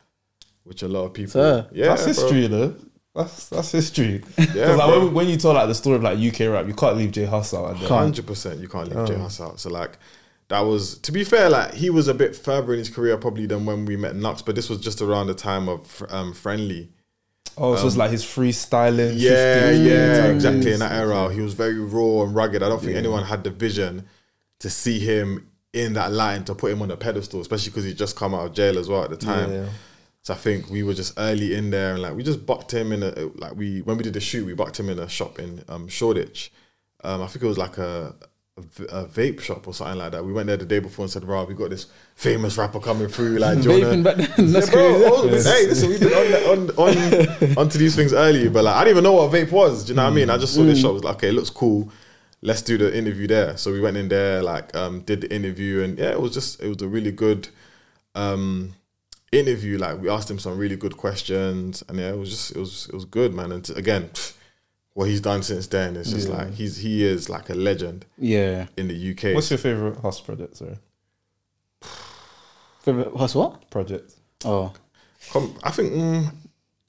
which 0.64 0.81
a 0.81 0.88
lot 0.88 1.05
of 1.05 1.12
people. 1.12 1.33
Sir. 1.33 1.68
yeah, 1.70 1.88
that's 1.88 2.05
bro. 2.05 2.12
history, 2.14 2.46
though. 2.46 2.74
That's 3.18 3.48
that's 3.48 3.72
history. 3.72 4.22
Yeah, 4.54 4.76
like 4.76 4.90
when, 4.90 5.12
when 5.12 5.28
you 5.28 5.37
talk 5.37 5.57
like 5.57 5.66
the 5.66 5.74
story 5.74 5.96
of 5.96 6.04
like 6.04 6.18
UK 6.18 6.52
rap, 6.52 6.68
you 6.68 6.74
can't 6.74 6.96
leave 6.96 7.11
J 7.11 7.24
Hus 7.24 7.52
out. 7.52 7.70
And 7.70 7.78
Hundred 7.81 8.28
percent, 8.28 8.61
you 8.61 8.68
can't 8.68 8.94
leave 8.94 9.09
J 9.09 9.14
Hus 9.16 9.40
out. 9.40 9.59
So 9.59 9.70
like, 9.70 9.98
that 10.46 10.61
was 10.61 10.98
to 10.98 11.11
be 11.11 11.24
fair. 11.24 11.50
Like 11.50 11.74
he 11.74 11.90
was 11.90 12.07
a 12.07 12.14
bit 12.14 12.37
further 12.37 12.72
in 12.74 12.78
his 12.78 12.88
career 12.88 13.16
probably 13.16 13.46
than 13.46 13.66
when 13.66 13.87
we 13.87 13.96
met 13.96 14.14
Knucks, 14.14 14.42
but 14.42 14.54
this 14.54 14.70
was 14.70 14.78
just 14.78 15.02
around 15.02 15.26
the 15.26 15.35
time 15.35 15.68
of 15.68 16.04
um, 16.11 16.33
Friendly. 16.33 16.90
oh, 17.57 17.74
so 17.74 17.88
it's 17.88 17.96
like 17.96 18.12
his 18.12 18.24
freestyling. 18.24 19.14
Yeah, 19.16 19.70
50 19.70 19.83
yeah, 19.83 20.20
type 20.20 20.35
exactly. 20.37 20.72
In 20.74 20.78
that 20.78 20.92
era, 20.92 21.35
he 21.35 21.40
was 21.40 21.54
very 21.54 21.81
raw 21.81 22.22
and 22.22 22.37
rugged. 22.37 22.62
I 22.62 22.68
don't 22.68 22.81
think 22.81 22.94
anyone 22.94 23.24
had 23.24 23.42
the 23.42 23.50
vision 23.50 24.07
to 24.61 24.70
see 24.70 25.00
him 25.00 25.50
in 25.72 25.94
that 25.94 26.12
light 26.12 26.35
and 26.35 26.46
to 26.46 26.54
put 26.54 26.70
him 26.70 26.83
on 26.83 26.92
a 26.92 26.96
pedestal, 26.96 27.40
especially 27.40 27.70
because 27.70 27.85
he'd 27.85 27.98
just 27.98 28.14
come 28.14 28.33
out 28.33 28.46
of 28.46 28.52
jail 28.54 28.78
as 28.78 28.88
well 28.88 29.02
at 29.02 29.11
the 29.11 29.16
time. 29.16 29.52
Yeah. 29.52 29.68
So 30.22 30.35
I 30.35 30.37
think 30.37 30.68
we 30.68 30.83
were 30.83 30.94
just 30.94 31.14
early 31.16 31.54
in 31.54 31.70
there, 31.70 31.94
and 31.94 32.02
like 32.02 32.14
we 32.14 32.22
just 32.22 32.44
bucked 32.44 32.72
him 32.72 32.92
in 32.92 33.02
a 33.02 33.12
like 33.37 33.57
we 33.57 33.81
when 33.83 33.96
we 33.96 34.02
did 34.02 34.12
the 34.14 34.20
shoot, 34.20 34.44
we 34.44 34.54
bucked 34.54 34.78
him 34.78 34.90
in 34.90 34.98
a 34.98 35.09
shop 35.09 35.38
in 35.38 35.64
um, 35.68 35.88
Shoreditch. 35.88 36.52
Um, 37.04 37.22
I 37.22 37.26
think 37.28 37.44
it 37.44 37.48
was 37.48 37.59
like 37.59 37.78
a 37.78 38.14
a 38.88 39.04
vape 39.04 39.40
shop 39.40 39.68
or 39.68 39.74
something 39.74 39.98
like 39.98 40.12
that. 40.12 40.24
We 40.24 40.33
went 40.33 40.48
there 40.48 40.57
the 40.57 40.66
day 40.66 40.81
before 40.81 41.04
and 41.04 41.12
said, 41.12 41.24
"Rob, 41.24 41.48
we 41.48 41.54
got 41.54 41.70
this 41.70 41.87
famous 42.14 42.57
rapper 42.59 42.81
coming 42.81 43.09
through." 43.09 43.38
Like, 43.38 43.59
Vaping 43.59 44.04
wanna-" 44.04 44.14
then, 44.14 44.52
that's 44.52 44.66
yeah, 44.66 44.72
bro, 44.72 45.20
crazy. 45.28 45.48
oh, 45.48 45.52
hey, 45.52 45.66
listen, 45.66 45.88
we've 45.88 46.00
been 46.00 46.12
on, 46.12 46.70
on, 46.70 46.88
on, 47.50 47.59
onto 47.59 47.78
these 47.78 47.94
things 47.94 48.12
early, 48.12 48.48
but 48.48 48.64
like, 48.64 48.74
I 48.74 48.81
didn't 48.85 48.98
even 48.98 49.04
know 49.04 49.12
what 49.12 49.33
vape 49.33 49.52
was. 49.52 49.85
Do 49.85 49.92
you 49.92 49.96
know 49.96 50.04
what 50.04 50.12
I 50.12 50.14
mean? 50.14 50.31
I 50.31 50.38
just 50.38 50.54
saw 50.54 50.62
this 50.64 50.81
shop, 50.81 50.94
was 50.94 51.04
like, 51.04 51.16
okay, 51.16 51.28
it 51.28 51.35
looks 51.35 51.50
cool. 51.50 51.90
Let's 52.40 52.62
do 52.62 52.78
the 52.78 52.96
interview 52.96 53.26
there. 53.26 53.57
So 53.57 53.72
we 53.72 53.81
went 53.81 53.96
in 53.96 54.09
there, 54.09 54.42
like, 54.42 54.74
um, 54.76 55.00
did 55.02 55.22
the 55.22 55.35
interview, 55.35 55.83
and 55.83 55.98
yeah, 55.98 56.11
it 56.11 56.20
was 56.20 56.33
just, 56.33 56.61
it 56.62 56.68
was 56.68 56.83
a 56.83 56.88
really 56.88 57.12
good 57.12 57.48
um, 58.14 58.74
interview. 59.32 59.78
Like, 59.78 60.00
we 60.00 60.08
asked 60.08 60.30
him 60.30 60.38
some 60.38 60.56
really 60.58 60.76
good 60.76 60.96
questions, 60.96 61.82
and 61.88 61.98
yeah, 61.98 62.10
it 62.10 62.18
was 62.18 62.30
just, 62.30 62.50
it 62.56 62.58
was, 62.58 62.86
it 62.88 62.94
was 62.94 63.04
good, 63.04 63.34
man. 63.34 63.52
And 63.52 63.64
t- 63.64 63.74
again, 63.74 64.10
what 64.94 65.08
he's 65.08 65.20
done 65.20 65.42
since 65.42 65.66
then, 65.66 65.96
it's 65.96 66.10
just 66.12 66.28
like 66.28 66.54
he's 66.54 66.78
he 66.78 67.04
is 67.04 67.28
like 67.30 67.50
a 67.50 67.54
legend 67.54 68.04
yeah 68.18 68.66
in 68.76 68.88
the 68.88 69.10
UK. 69.12 69.34
What's 69.34 69.50
your 69.50 69.58
favorite 69.58 69.96
Hus 69.98 70.20
project? 70.20 70.56
Sorry, 70.56 70.76
Favorite- 72.82 73.14
what's 73.14 73.34
what 73.34 73.70
project. 73.70 74.12
oh 74.44 74.72
Com- 75.30 75.54
I 75.62 75.70
think, 75.70 75.92
mm, 75.92 76.32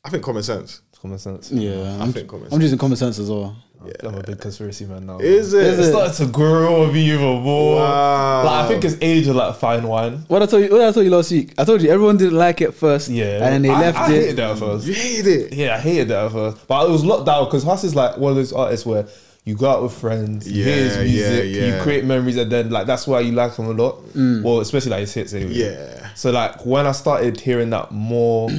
I 0.06 0.10
think 0.10 0.24
common 0.24 0.44
sense. 0.44 0.82
Common 1.02 1.18
sense. 1.20 1.52
yeah 1.52 1.98
I 1.98 2.04
I'm, 2.04 2.12
think 2.14 2.28
common 2.28 2.48
I'm 2.52 2.62
using 2.62 2.78
common 2.78 2.98
sense 2.98 3.20
as 3.20 3.30
well 3.30 3.56
Yeah. 3.86 3.94
I'm 4.04 4.16
a 4.16 4.22
big 4.24 4.40
conspiracy 4.42 4.84
man 4.86 5.06
now. 5.06 5.20
Is 5.20 5.54
it? 5.54 5.80
It's 5.80 5.88
starting 5.88 6.26
to 6.26 6.32
grow 6.34 6.84
on 6.84 6.94
me 6.94 7.06
even 7.14 7.42
more. 7.42 7.76
Wow. 7.78 8.44
Like 8.44 8.66
I 8.66 8.68
think 8.68 8.84
it's 8.84 8.98
age 9.02 9.28
of 9.30 9.38
like 9.38 9.56
fine 9.56 9.88
wine. 9.88 10.26
what 10.28 10.44
I 10.44 10.46
told 10.46 10.64
you 10.66 10.70
what 10.72 10.82
I 10.82 10.92
told 10.92 11.06
you 11.06 11.12
last 11.12 11.32
week 11.32 11.54
I 11.58 11.64
told 11.64 11.82
you 11.82 11.90
everyone 11.90 12.18
didn't 12.18 12.38
like 12.38 12.60
it 12.60 12.74
first 12.74 13.08
Yeah, 13.08 13.44
and 13.46 13.54
then 13.54 13.62
they 13.62 13.70
I, 13.70 13.80
left 13.80 13.98
I 13.98 14.12
it 14.12 14.22
hated 14.22 14.36
that 14.38 14.52
at 14.52 14.58
first. 14.60 14.86
You 14.88 14.94
hate 14.94 15.28
it. 15.28 15.54
Yeah, 15.54 15.76
I 15.76 15.80
hated 15.80 16.10
that 16.10 16.26
at 16.26 16.32
first. 16.34 16.68
But 16.68 16.88
it 16.88 16.92
was 16.92 17.06
locked 17.06 17.26
down 17.28 17.46
because 17.46 17.64
Hus 17.64 17.84
is 17.86 17.96
like 17.96 18.18
one 18.18 18.32
of 18.32 18.36
those 18.36 18.52
artists 18.52 18.86
where 18.86 19.08
you 19.46 19.56
go 19.56 19.70
out 19.72 19.82
with 19.82 19.94
friends, 19.94 20.52
you 20.52 20.66
hear 20.66 20.76
his 20.76 20.96
Yeah, 20.98 21.04
music, 21.04 21.46
yeah, 21.56 21.62
yeah. 21.62 21.78
you 21.78 21.82
create 21.82 22.04
memories, 22.04 22.36
and 22.36 22.52
then 22.52 22.70
like 22.70 22.86
that's 22.88 23.08
why 23.08 23.22
you 23.22 23.32
like 23.32 23.56
him 23.56 23.68
a 23.68 23.72
lot. 23.72 24.04
Mm. 24.14 24.44
Well, 24.44 24.60
especially 24.60 24.92
like 24.92 25.00
his 25.00 25.14
hits 25.14 25.34
anyway. 25.34 25.54
Yeah. 25.54 26.10
So 26.16 26.32
like 26.32 26.66
when 26.66 26.86
I 26.86 26.92
started 26.92 27.40
hearing 27.40 27.70
that 27.70 27.92
more, 27.92 28.50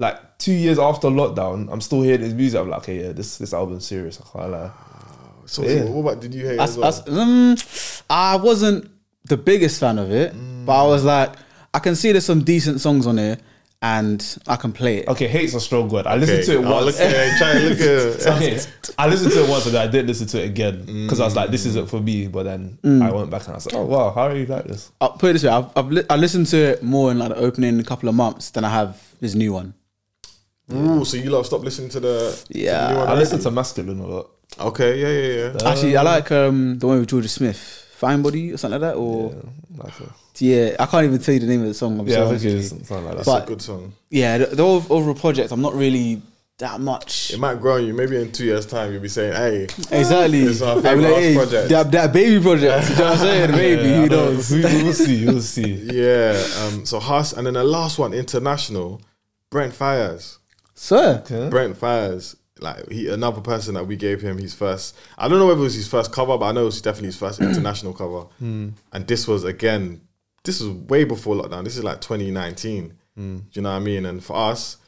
like 0.00 0.38
two 0.38 0.52
years 0.52 0.78
after 0.78 1.08
lockdown, 1.08 1.68
I'm 1.70 1.80
still 1.80 2.02
hearing 2.02 2.22
his 2.22 2.34
music. 2.34 2.60
I'm 2.60 2.68
like, 2.70 2.80
okay, 2.80 3.04
yeah, 3.06 3.12
this 3.12 3.38
this 3.38 3.52
album's 3.54 3.86
serious. 3.86 4.20
I 4.20 4.38
can't 4.38 4.50
lie. 4.52 4.70
So, 5.46 5.62
Yeah. 5.62 5.84
so 5.84 5.90
what 5.92 6.12
about 6.12 6.22
did 6.22 6.34
you 6.34 6.44
hear? 6.44 6.54
it 6.54 6.60
I, 6.60 6.64
as 6.64 6.76
well? 6.78 7.04
I- 7.06 7.20
um, 7.20 7.56
I 8.08 8.36
wasn't 8.36 8.90
the 9.26 9.36
biggest 9.36 9.78
fan 9.78 9.98
of 9.98 10.10
it, 10.10 10.34
but 10.66 10.84
I 10.84 10.86
was 10.88 11.04
like, 11.04 11.32
I 11.74 11.78
can 11.78 11.94
see 11.94 12.10
there's 12.12 12.24
some 12.24 12.42
decent 12.42 12.80
songs 12.80 13.06
on 13.06 13.18
here, 13.18 13.36
and 13.82 14.38
I 14.46 14.56
can 14.56 14.72
play 14.72 14.98
it. 14.98 15.08
Okay, 15.08 15.26
hate's 15.28 15.54
a 15.54 15.60
strong 15.60 15.88
word. 15.88 16.06
I 16.06 16.16
listened 16.16 16.44
to 16.44 16.52
it 16.54 16.62
once. 16.62 16.86
look 16.86 17.00
at 17.00 17.38
try 17.38 17.52
to 17.54 17.68
look 17.68 17.80
at 17.80 18.26
okay, 18.36 18.60
I 18.98 19.08
listened 19.08 19.32
to 19.32 19.44
it 19.44 19.48
once 19.50 19.66
and 19.66 19.74
then 19.74 19.88
I 19.88 19.90
didn't 19.90 20.06
listen 20.08 20.26
to 20.28 20.42
it 20.42 20.46
again 20.46 20.84
because 21.04 21.20
I 21.20 21.24
was 21.24 21.34
like, 21.36 21.50
this 21.50 21.66
isn't 21.66 21.88
for 21.88 22.00
me. 22.00 22.26
But 22.28 22.44
then 22.44 22.78
I 22.84 23.10
went 23.10 23.30
back 23.30 23.42
and 23.44 23.52
I 23.52 23.54
was 23.56 23.66
like, 23.66 23.74
oh 23.74 23.84
wow, 23.86 24.12
how 24.12 24.28
do 24.28 24.38
you 24.38 24.46
like 24.46 24.64
this? 24.66 24.90
I'll 25.00 25.12
put 25.12 25.30
it 25.30 25.32
this 25.34 25.44
way: 25.44 25.50
I've, 25.50 25.70
I've 25.76 25.90
li- 25.90 26.04
I 26.10 26.16
listened 26.16 26.46
to 26.48 26.56
it 26.58 26.82
more 26.82 27.10
in 27.10 27.18
like 27.18 27.30
the 27.30 27.36
opening 27.36 27.82
couple 27.84 28.08
of 28.08 28.14
months 28.14 28.50
than 28.50 28.64
I 28.64 28.70
have 28.70 29.00
this 29.20 29.34
new 29.34 29.52
one. 29.52 29.74
Ooh, 30.72 31.04
so 31.04 31.16
you 31.16 31.30
lot 31.30 31.44
stopped 31.46 31.64
listening 31.64 31.88
to 31.90 32.00
the 32.00 32.44
to 32.48 32.52
the 32.52 32.58
Yeah. 32.58 32.88
I 32.88 33.14
listened 33.14 33.40
already? 33.40 33.42
to 33.44 33.50
Masculine 33.50 34.00
a 34.00 34.06
lot. 34.06 34.30
Okay, 34.58 35.00
yeah, 35.00 35.08
yeah, 35.08 35.52
yeah. 35.62 35.70
Actually, 35.70 35.96
I 35.96 36.02
like 36.02 36.30
um, 36.32 36.78
the 36.78 36.86
one 36.86 36.98
with 37.00 37.08
Jorja 37.08 37.28
Smith, 37.28 37.58
"Fine 37.96 38.22
Body" 38.22 38.52
or 38.52 38.56
something 38.56 38.80
like 38.80 38.92
that. 38.92 38.96
Or 38.98 39.30
Yeah, 39.32 39.84
like 39.84 40.00
a- 40.00 40.14
yeah, 40.44 40.76
I 40.80 40.86
can't 40.86 41.04
even 41.04 41.18
tell 41.20 41.34
you 41.34 41.40
the 41.40 41.46
name 41.46 41.60
of 41.62 41.68
the 41.68 41.74
song. 41.74 42.00
I'm 42.00 42.06
yeah, 42.08 42.16
so 42.16 42.26
I 42.32 42.38
think 42.38 42.54
it's 42.58 42.68
something 42.70 42.96
like 42.96 43.04
that. 43.04 43.16
That's 43.18 43.26
But- 43.28 43.44
a 43.44 43.46
good 43.46 43.62
song. 43.62 43.92
yeah, 44.10 44.38
the, 44.38 44.46
the 44.56 44.64
overall 44.64 45.14
project, 45.14 45.52
I'm 45.52 45.60
not 45.62 45.74
really 45.74 46.22
that 46.58 46.80
much. 46.80 47.30
It 47.32 47.38
might 47.38 47.58
grow 47.60 47.76
on 47.76 47.86
you. 47.86 47.94
Maybe 47.94 48.16
in 48.20 48.32
two 48.32 48.44
years' 48.44 48.66
time, 48.66 48.92
you'll 48.92 49.00
be 49.00 49.08
saying, 49.08 49.34
"Hey, 49.34 49.64
Exactly. 49.98 50.42
It's 50.42 50.60
our 50.62 50.82
favourite 50.82 51.10
like, 51.12 51.22
hey, 51.22 51.34
project. 51.34 51.68
That, 51.70 51.90
that 51.92 52.12
baby 52.12 52.42
project. 52.42 52.90
You 52.90 52.96
know 52.96 53.02
what 53.04 53.12
I'm 53.12 53.18
saying? 53.18 53.50
Baby, 53.64 53.82
Yeah, 53.88 53.94
I 53.94 54.00
who 54.02 54.08
know. 54.08 54.24
knows? 54.32 54.50
We- 54.50 54.62
We'll 54.62 54.92
see. 54.92 55.24
We'll 55.26 55.40
see. 55.42 55.72
yeah." 55.92 56.42
Um, 56.64 56.84
so 56.84 56.98
Hus, 57.00 57.32
and 57.34 57.46
then 57.46 57.54
the 57.54 57.64
last 57.64 57.98
one, 57.98 58.12
international, 58.12 59.00
Brent 59.50 59.72
Faiyaz. 59.78 60.36
Sir. 60.80 61.22
Brent 61.50 61.78
Faiyaz, 61.78 62.36
like 62.58 62.90
he 62.90 63.06
another 63.08 63.42
person 63.42 63.74
that 63.74 63.86
we 63.86 63.96
gave 63.96 64.22
him 64.22 64.38
his 64.38 64.54
first. 64.54 64.96
I 65.18 65.28
don't 65.28 65.38
know 65.38 65.46
whether 65.46 65.60
it 65.60 65.64
was 65.64 65.74
his 65.74 65.86
first 65.86 66.10
cover, 66.10 66.38
but 66.38 66.46
I 66.46 66.52
know 66.52 66.62
it 66.62 66.64
was 66.64 66.80
definitely 66.80 67.08
his 67.08 67.18
first 67.18 67.38
international 67.42 67.92
cover. 67.92 68.22
Hmm. 68.38 68.70
And 68.90 69.06
this 69.06 69.28
was 69.28 69.44
again, 69.44 70.00
this 70.42 70.58
was 70.58 70.70
way 70.70 71.04
before 71.04 71.36
lockdown. 71.36 71.64
This 71.64 71.76
is 71.76 71.84
like 71.84 72.00
2019. 72.00 72.96
Hmm. 73.14 73.36
Do 73.36 73.44
you 73.52 73.60
know 73.60 73.68
what 73.68 73.76
I 73.76 73.80
mean? 73.80 74.06
And 74.06 74.24
for 74.24 74.34
us, 74.34 74.78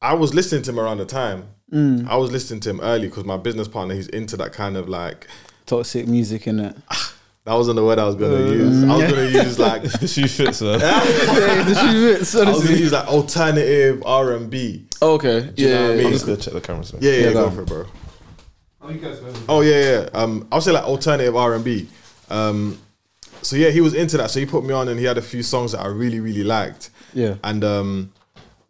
I 0.00 0.14
was 0.14 0.32
listening 0.32 0.62
to 0.62 0.70
him 0.70 0.78
around 0.78 0.98
the 0.98 1.06
time. 1.06 1.48
Hmm. 1.70 2.06
I 2.08 2.16
was 2.16 2.30
listening 2.30 2.60
to 2.60 2.70
him 2.70 2.80
early 2.80 3.08
because 3.08 3.24
my 3.24 3.36
business 3.36 3.66
partner, 3.66 3.96
he's 3.96 4.06
into 4.06 4.36
that 4.36 4.52
kind 4.52 4.76
of 4.76 4.88
like. 4.88 5.26
Toxic 5.66 6.06
music 6.06 6.46
in 6.46 6.60
it. 6.60 6.76
Ah, 6.88 7.15
That 7.46 7.54
wasn't 7.54 7.76
the 7.76 7.84
word 7.84 8.00
I 8.00 8.04
was 8.04 8.16
gonna 8.16 8.50
use. 8.50 8.82
I 8.82 8.96
was 8.96 9.10
gonna 9.12 9.28
use 9.28 9.58
like. 9.58 9.82
The 10.00 10.08
shoe 10.08 10.26
fits, 10.26 10.60
man. 10.60 10.80
yeah, 10.80 11.62
the 11.62 11.74
shoe 11.80 12.16
fits, 12.16 12.34
I 12.34 12.50
was 12.50 12.64
gonna 12.64 12.76
use 12.76 12.90
like 12.90 13.06
alternative 13.06 14.02
R 14.04 14.32
and 14.32 14.50
B. 14.50 14.86
Oh, 15.00 15.12
okay. 15.14 15.52
you 15.56 15.68
know 15.68 15.72
Yeah, 15.72 15.80
what 15.82 15.84
I 15.84 15.88
yeah, 15.90 15.96
mean? 15.96 16.06
I'm 16.06 16.12
just 16.12 16.26
gonna 16.26 16.38
check 16.38 16.54
the 16.54 16.60
cameras. 16.60 16.92
man. 16.92 17.02
Yeah, 17.02 17.12
yeah, 17.12 17.18
Yeah, 17.28 17.32
go 17.34 17.48
go 17.48 17.54
for 17.54 17.62
it, 17.62 17.68
bro. 17.68 17.86
Oh, 18.82 18.90
you 18.90 18.98
guys. 18.98 19.20
Oh 19.48 19.60
yeah, 19.60 19.80
yeah. 19.80 20.08
Um, 20.12 20.48
I'll 20.50 20.60
say 20.60 20.72
like 20.72 20.82
alternative 20.82 21.36
R 21.36 21.54
and 21.54 21.64
B. 21.64 21.88
Um, 22.30 22.80
so 23.42 23.54
yeah, 23.54 23.70
he 23.70 23.80
was 23.80 23.94
into 23.94 24.16
that. 24.16 24.32
So 24.32 24.40
he 24.40 24.46
put 24.46 24.64
me 24.64 24.74
on, 24.74 24.88
and 24.88 24.98
he 24.98 25.06
had 25.06 25.16
a 25.16 25.22
few 25.22 25.44
songs 25.44 25.70
that 25.70 25.80
I 25.82 25.86
really, 25.86 26.18
really 26.18 26.42
liked. 26.42 26.90
Yeah. 27.14 27.36
And 27.44 27.62
um, 27.62 28.12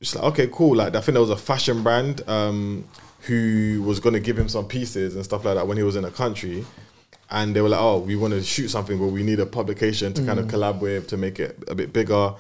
it's 0.03 0.15
like 0.15 0.25
okay, 0.33 0.49
cool. 0.53 0.77
Like 0.77 0.95
I 0.95 1.01
think 1.01 1.15
there 1.15 1.23
was 1.23 1.31
a 1.31 1.37
fashion 1.39 1.83
brand 1.83 2.21
um 2.29 2.85
who 3.21 3.83
was 3.87 4.01
gonna 4.01 4.21
give 4.21 4.39
him 4.39 4.51
some 4.51 4.69
pieces 4.69 5.15
and 5.17 5.25
stuff 5.25 5.47
like 5.47 5.55
that 5.55 5.67
when 5.67 5.79
he 5.79 5.83
was 5.83 5.97
in 5.97 6.05
a 6.05 6.11
country. 6.11 6.67
And 7.31 7.55
they 7.55 7.61
were 7.61 7.69
like, 7.69 7.81
"Oh, 7.81 7.99
we 7.99 8.17
want 8.17 8.35
to 8.35 8.43
shoot 8.43 8.69
something, 8.69 8.99
but 8.99 9.09
we 9.09 9.23
need 9.23 9.41
a 9.41 9.47
publication 9.47 10.12
to 10.15 10.25
kind 10.25 10.39
of 10.39 10.47
mm. 10.47 10.51
collab 10.51 10.81
with 10.81 11.09
to 11.09 11.17
make 11.17 11.41
it 11.41 11.62
a 11.69 11.75
bit 11.75 11.93
bigger." 11.93 12.35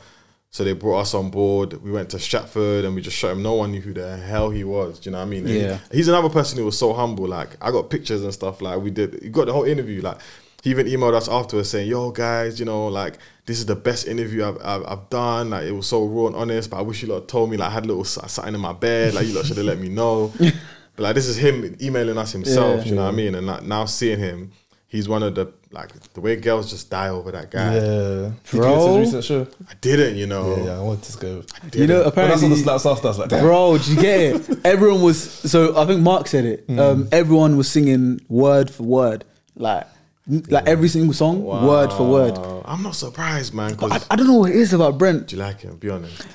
So 0.50 0.64
they 0.64 0.72
brought 0.72 1.00
us 1.00 1.12
on 1.12 1.30
board. 1.30 1.82
We 1.82 1.90
went 1.90 2.08
to 2.10 2.18
Stratford 2.18 2.86
and 2.86 2.94
we 2.94 3.02
just 3.02 3.16
shot 3.16 3.32
him. 3.32 3.42
No 3.42 3.54
one 3.54 3.72
knew 3.72 3.82
who 3.82 3.92
the 3.92 4.16
hell 4.16 4.48
he 4.48 4.64
was. 4.64 4.98
Do 4.98 5.10
you 5.10 5.12
know 5.12 5.18
what 5.18 5.26
I 5.26 5.28
mean? 5.28 5.46
Yeah. 5.46 5.78
he's 5.92 6.08
another 6.08 6.30
person 6.30 6.58
who 6.58 6.64
was 6.64 6.78
so 6.78 6.94
humble. 6.94 7.28
Like 7.28 7.50
I 7.60 7.70
got 7.70 7.90
pictures 7.90 8.22
and 8.22 8.32
stuff. 8.32 8.62
Like 8.62 8.80
we 8.80 8.90
did. 8.90 9.18
You 9.22 9.28
got 9.28 9.46
the 9.46 9.52
whole 9.52 9.64
interview. 9.64 10.00
Like 10.00 10.18
he 10.62 10.70
even 10.70 10.86
emailed 10.86 11.14
us 11.14 11.28
afterwards 11.28 11.68
saying, 11.68 11.88
"Yo 11.88 12.10
guys, 12.10 12.58
you 12.58 12.64
know, 12.64 12.86
like 12.86 13.18
this 13.44 13.58
is 13.58 13.66
the 13.66 13.76
best 13.76 14.06
interview 14.06 14.46
I've, 14.46 14.58
I've, 14.64 14.86
I've 14.86 15.10
done. 15.10 15.50
Like 15.50 15.66
it 15.66 15.72
was 15.72 15.86
so 15.86 16.06
raw 16.06 16.28
and 16.28 16.36
honest. 16.36 16.70
But 16.70 16.78
I 16.78 16.82
wish 16.82 17.02
you 17.02 17.08
lot 17.08 17.28
told 17.28 17.50
me. 17.50 17.56
Like 17.56 17.68
I 17.68 17.72
had 17.72 17.84
a 17.84 17.88
little 17.88 18.04
something 18.04 18.54
in 18.54 18.60
my 18.60 18.72
bed. 18.72 19.12
Like 19.12 19.26
you 19.26 19.34
lot 19.34 19.44
should 19.44 19.58
have 19.58 19.66
let 19.66 19.78
me 19.78 19.90
know. 19.90 20.32
but 20.38 21.02
like 21.02 21.14
this 21.14 21.26
is 21.26 21.36
him 21.36 21.76
emailing 21.82 22.16
us 22.16 22.32
himself. 22.32 22.78
Yeah. 22.78 22.84
do 22.84 22.88
you 22.88 22.94
know 22.96 23.04
what 23.04 23.12
I 23.12 23.16
mean? 23.16 23.34
And 23.34 23.46
like, 23.46 23.62
now 23.62 23.84
seeing 23.84 24.18
him, 24.18 24.52
he's 24.86 25.08
one 25.08 25.22
of 25.22 25.34
the 25.34 25.52
like 25.70 25.90
the 26.14 26.20
way 26.20 26.36
girls 26.36 26.70
just 26.70 26.90
die 26.90 27.08
over 27.08 27.30
that 27.32 27.50
guy. 27.50 27.74
Yeah. 27.74 27.80
Did 27.80 28.32
you 28.52 28.58
Bro. 28.60 28.94
get 28.94 29.00
recent 29.00 29.24
show? 29.24 29.46
I 29.68 29.74
didn't, 29.80 30.16
you 30.16 30.26
know. 30.26 30.56
Yeah, 30.56 30.64
yeah. 30.64 30.78
I 30.78 30.80
wanted 30.80 31.04
to 31.04 31.18
go. 31.18 31.42
You 31.74 31.86
know, 31.86 31.98
When 31.98 32.02
I 32.02 32.04
saw 32.04 32.08
apparently, 32.08 32.48
the 32.50 32.56
slaps 32.56 32.86
after, 32.86 33.06
I 33.06 33.10
was 33.10 33.18
like, 33.18 33.28
damn. 33.28 33.40
bro, 33.44 33.76
did 33.78 33.86
you 33.88 33.96
get 33.96 34.20
it? 34.20 34.58
Everyone 34.64 35.02
was 35.02 35.20
so. 35.50 35.76
I 35.76 35.86
think 35.86 36.00
Mark 36.00 36.28
said 36.28 36.44
it. 36.44 36.66
Mm. 36.68 36.78
Um, 36.78 37.08
everyone 37.12 37.56
was 37.56 37.70
singing 37.70 38.20
word 38.28 38.70
for 38.70 38.84
word, 38.84 39.24
like 39.54 39.86
like 40.26 40.66
every 40.66 40.88
single 40.88 41.14
song, 41.14 41.44
word 41.44 41.92
for 41.92 42.08
word. 42.10 42.36
I'm 42.64 42.82
not 42.82 42.96
surprised, 42.96 43.54
man. 43.54 43.70
Because 43.72 43.92
I, 44.10 44.14
I 44.14 44.16
don't 44.16 44.26
know 44.26 44.34
what 44.38 44.50
it 44.50 44.56
is 44.56 44.72
about 44.72 44.98
Brent. 44.98 45.28
do 45.28 45.36
you 45.36 45.42
like 45.42 45.60
him? 45.60 45.76
Be 45.76 45.90
honest. 45.90 46.26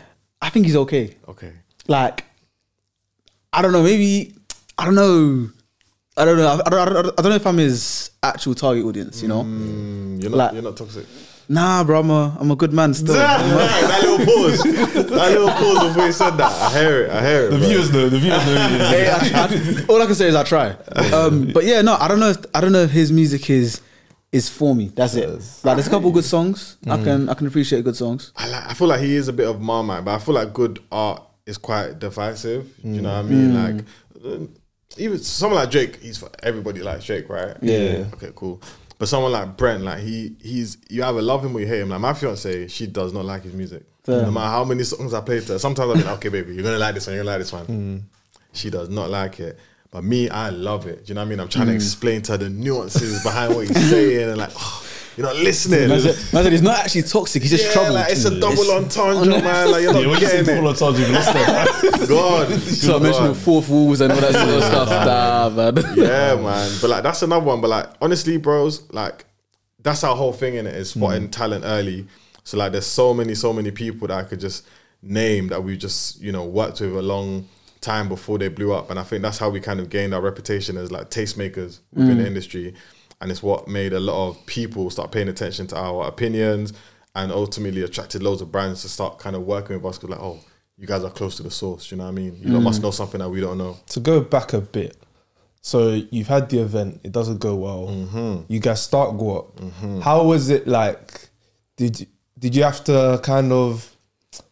I 0.41 0.49
think 0.49 0.65
he's 0.65 0.75
okay. 0.77 1.17
Okay. 1.27 1.51
Like, 1.87 2.25
I 3.53 3.61
don't 3.61 3.73
know. 3.73 3.83
Maybe 3.83 4.33
I 4.77 4.85
don't 4.85 4.95
know. 4.95 5.49
I 6.17 6.25
don't 6.25 6.37
know. 6.37 6.47
I, 6.47 6.53
I, 6.65 6.69
don't, 6.69 6.79
I, 6.79 6.85
don't, 7.01 7.19
I 7.19 7.21
don't 7.21 7.29
know 7.29 7.35
if 7.35 7.47
I'm 7.47 7.57
his 7.57 8.11
actual 8.21 8.53
target 8.55 8.83
audience. 8.85 9.21
You 9.21 9.27
know? 9.29 9.43
Mm, 9.43 10.21
you're 10.21 10.29
not. 10.31 10.37
Like- 10.37 10.53
you're 10.53 10.61
not 10.63 10.77
toxic. 10.77 11.05
Nah, 11.49 11.83
bro. 11.83 11.99
I'm 11.99 12.09
a 12.09 12.37
I'm 12.39 12.49
a 12.51 12.55
good 12.55 12.71
man 12.71 12.93
still. 12.93 13.13
that 13.15 14.01
little 14.03 14.25
pause. 14.25 14.63
that 14.63 15.31
little 15.31 15.49
pause 15.49 15.87
before 15.89 16.05
you 16.05 16.11
said 16.13 16.31
that. 16.37 16.51
I 16.51 16.79
hear 16.79 17.01
it. 17.03 17.09
I 17.11 17.27
hear 17.27 17.45
it. 17.47 17.51
The 17.51 17.57
bro. 17.57 17.67
viewers 17.67 17.91
know. 17.91 18.09
The 18.09 18.19
viewers 18.19 18.45
know. 18.45 18.53
who 18.55 18.73
it 18.75 18.81
is. 18.81 18.89
Hey, 18.89 19.09
I- 19.09 19.81
I- 19.81 19.85
all 19.89 20.01
I 20.01 20.05
can 20.05 20.15
say 20.15 20.27
is 20.27 20.35
I 20.35 20.43
try. 20.43 20.69
Um, 21.13 21.47
but 21.53 21.65
yeah, 21.65 21.81
no, 21.81 21.95
I 21.95 22.07
don't 22.07 22.19
know. 22.21 22.29
If, 22.29 22.37
I 22.55 22.61
don't 22.61 22.71
know 22.71 22.83
if 22.83 22.91
his 22.91 23.11
music 23.11 23.49
is 23.49 23.81
is 24.31 24.47
for 24.49 24.73
me. 24.73 24.91
That's 24.95 25.15
it. 25.15 25.27
Like, 25.63 25.75
there's 25.75 25.87
a 25.87 25.89
couple 25.89 26.09
good 26.11 26.23
songs. 26.23 26.77
I 26.87 27.03
can 27.03 27.27
I 27.27 27.33
can 27.33 27.47
appreciate 27.47 27.83
good 27.83 27.97
songs. 27.97 28.31
I 28.37 28.47
like. 28.47 28.67
I 28.67 28.73
feel 28.73 28.87
like 28.87 29.01
he 29.01 29.15
is 29.15 29.27
a 29.27 29.33
bit 29.33 29.47
of 29.49 29.59
Marmite, 29.59 30.05
but 30.05 30.13
I 30.15 30.19
feel 30.19 30.35
like 30.35 30.53
good 30.53 30.79
art 30.89 31.21
is 31.45 31.57
quite 31.57 31.99
divisive. 31.99 32.73
Do 32.81 32.89
you 32.89 33.01
know 33.01 33.11
what 33.13 33.25
I 33.25 33.29
mean? 33.29 33.53
Like, 33.55 33.85
uh, 34.23 34.45
even 34.97 35.19
someone 35.19 35.59
like 35.59 35.71
Drake, 35.71 36.01
he's 36.01 36.17
for 36.17 36.29
everybody 36.43 36.81
likes 36.81 37.05
Drake, 37.05 37.29
right? 37.29 37.55
Yeah. 37.61 38.05
Okay, 38.13 38.31
cool. 38.35 38.61
But 38.97 39.07
someone 39.07 39.31
like 39.31 39.57
Brent, 39.57 39.83
like 39.83 39.99
he, 39.99 40.35
he's 40.41 40.77
you 40.89 41.03
either 41.03 41.21
love 41.21 41.43
him 41.43 41.55
or 41.55 41.59
you 41.59 41.67
hate 41.67 41.81
him. 41.81 41.89
Like 41.89 42.01
my 42.01 42.13
fiance, 42.13 42.67
she 42.67 42.87
does 42.87 43.13
not 43.13 43.25
like 43.25 43.43
his 43.43 43.53
music. 43.53 43.83
Fair. 44.03 44.23
No 44.23 44.31
matter 44.31 44.47
how 44.47 44.63
many 44.63 44.83
songs 44.83 45.13
I 45.13 45.21
play 45.21 45.39
to 45.39 45.53
her, 45.53 45.59
sometimes 45.59 45.91
I'm 45.91 46.05
like, 46.05 46.17
okay, 46.17 46.29
baby, 46.29 46.53
you're 46.53 46.63
gonna 46.63 46.77
like 46.77 46.95
this 46.95 47.07
one, 47.07 47.15
you're 47.15 47.23
gonna 47.23 47.37
like 47.37 47.41
this 47.41 47.53
one. 47.53 47.65
Mm. 47.65 48.01
She 48.53 48.69
does 48.69 48.89
not 48.89 49.09
like 49.09 49.39
it. 49.39 49.57
But 49.91 50.03
me, 50.03 50.29
I 50.29 50.49
love 50.49 50.87
it. 50.87 51.05
Do 51.05 51.09
you 51.09 51.15
know 51.15 51.21
what 51.21 51.25
I 51.25 51.29
mean? 51.29 51.39
I'm 51.39 51.49
trying 51.49 51.67
to 51.67 51.73
mm. 51.73 51.75
explain 51.75 52.21
to 52.23 52.33
her 52.33 52.37
the 52.37 52.49
nuances 52.49 53.21
behind 53.23 53.53
what 53.55 53.67
he's 53.67 53.89
saying 53.89 54.29
and 54.29 54.37
like, 54.37 54.51
oh, 54.55 54.85
you're 55.17 55.27
not 55.27 55.35
listening. 55.35 55.89
Man 55.89 55.99
said, 55.99 56.33
man 56.33 56.43
said 56.43 56.51
he's 56.51 56.61
not 56.61 56.79
actually 56.79 57.03
toxic. 57.03 57.41
He's 57.41 57.51
just 57.51 57.65
Yeah, 57.65 57.73
troubled. 57.73 57.95
like 57.95 58.11
it's 58.11 58.25
a 58.25 58.39
double 58.39 58.71
entendre, 58.71 59.41
man. 59.41 59.71
Like 59.71 59.83
you're 59.83 59.93
Yeah, 59.93 60.01
not 60.01 60.09
when 60.09 60.21
you 60.21 60.27
say 60.27 60.43
getting 60.43 60.55
double 60.55 60.67
it. 60.67 60.81
entendre, 60.81 61.01
you've 61.01 61.11
lost 61.11 61.29
it. 61.35 62.09
God, 62.09 62.61
So 62.61 62.95
I 62.95 62.99
mentioned 62.99 63.27
God. 63.27 63.37
fourth 63.37 63.69
walls 63.69 64.01
and 64.01 64.11
all 64.11 64.19
that 64.19 64.33
sort 64.33 64.49
of 64.49 64.63
stuff. 64.63 64.89
Nah, 65.11 65.49
man. 65.49 65.75
Yeah, 65.95 66.35
man. 66.35 66.71
But 66.81 66.89
like 66.89 67.03
that's 67.03 67.21
another 67.21 67.45
one. 67.45 67.61
But 67.61 67.69
like 67.69 67.89
honestly, 68.01 68.37
bros, 68.37 68.89
like 68.91 69.25
that's 69.79 70.03
our 70.03 70.15
whole 70.15 70.33
thing 70.33 70.55
in 70.55 70.67
it 70.67 70.75
is 70.75 70.93
hmm. 70.93 70.99
spotting 70.99 71.29
talent 71.29 71.65
early. 71.65 72.07
So 72.43 72.57
like 72.57 72.71
there's 72.71 72.87
so 72.87 73.13
many, 73.13 73.35
so 73.35 73.53
many 73.53 73.71
people 73.71 74.07
that 74.07 74.17
I 74.17 74.23
could 74.23 74.39
just 74.39 74.67
name 75.01 75.47
that 75.47 75.63
we 75.63 75.77
just, 75.77 76.21
you 76.21 76.31
know, 76.31 76.45
worked 76.45 76.81
with 76.81 76.95
a 76.95 77.01
long 77.01 77.47
time 77.81 78.07
before 78.07 78.37
they 78.37 78.47
blew 78.47 78.73
up. 78.73 78.89
And 78.89 78.99
I 78.99 79.03
think 79.03 79.23
that's 79.23 79.37
how 79.37 79.49
we 79.49 79.59
kind 79.59 79.79
of 79.79 79.89
gained 79.89 80.13
our 80.13 80.21
reputation 80.21 80.77
as 80.77 80.91
like 80.91 81.09
tastemakers 81.09 81.79
within 81.93 82.13
hmm. 82.13 82.19
the 82.19 82.27
industry. 82.27 82.73
And 83.21 83.31
it's 83.31 83.43
what 83.43 83.67
made 83.67 83.93
a 83.93 83.99
lot 83.99 84.29
of 84.29 84.45
people 84.47 84.89
start 84.89 85.11
paying 85.11 85.29
attention 85.29 85.67
to 85.67 85.77
our 85.77 86.07
opinions 86.07 86.73
and 87.15 87.31
ultimately 87.31 87.83
attracted 87.83 88.23
loads 88.23 88.41
of 88.41 88.51
brands 88.51 88.81
to 88.81 88.89
start 88.89 89.19
kind 89.19 89.35
of 89.35 89.43
working 89.43 89.75
with 89.75 89.85
us 89.85 89.97
because 89.97 90.09
like, 90.09 90.19
oh, 90.19 90.39
you 90.77 90.87
guys 90.87 91.03
are 91.03 91.11
close 91.11 91.37
to 91.37 91.43
the 91.43 91.51
source, 91.51 91.91
you 91.91 91.97
know 91.97 92.05
what 92.05 92.09
I 92.09 92.13
mean? 92.13 92.39
You 92.41 92.53
lot 92.53 92.63
must 92.63 92.79
mm. 92.79 92.85
know 92.85 92.91
something 92.91 93.19
that 93.19 93.29
we 93.29 93.39
don't 93.39 93.57
know. 93.57 93.77
to 93.89 93.99
go 93.99 94.21
back 94.21 94.53
a 94.53 94.61
bit. 94.61 94.97
So 95.61 96.01
you've 96.09 96.27
had 96.27 96.49
the 96.49 96.59
event, 96.59 97.01
it 97.03 97.11
doesn't 97.11 97.37
go 97.37 97.55
well. 97.55 97.87
Mm-hmm. 97.87 98.51
You 98.51 98.59
guys 98.59 98.81
start 98.81 99.17
go 99.17 99.37
up. 99.37 99.55
Mm-hmm. 99.57 99.99
How 100.01 100.23
was 100.23 100.49
it 100.49 100.67
like? 100.67 101.29
Did 101.77 101.99
you, 101.99 102.07
did 102.39 102.55
you 102.55 102.63
have 102.63 102.83
to 102.85 103.19
kind 103.21 103.51
of? 103.51 103.95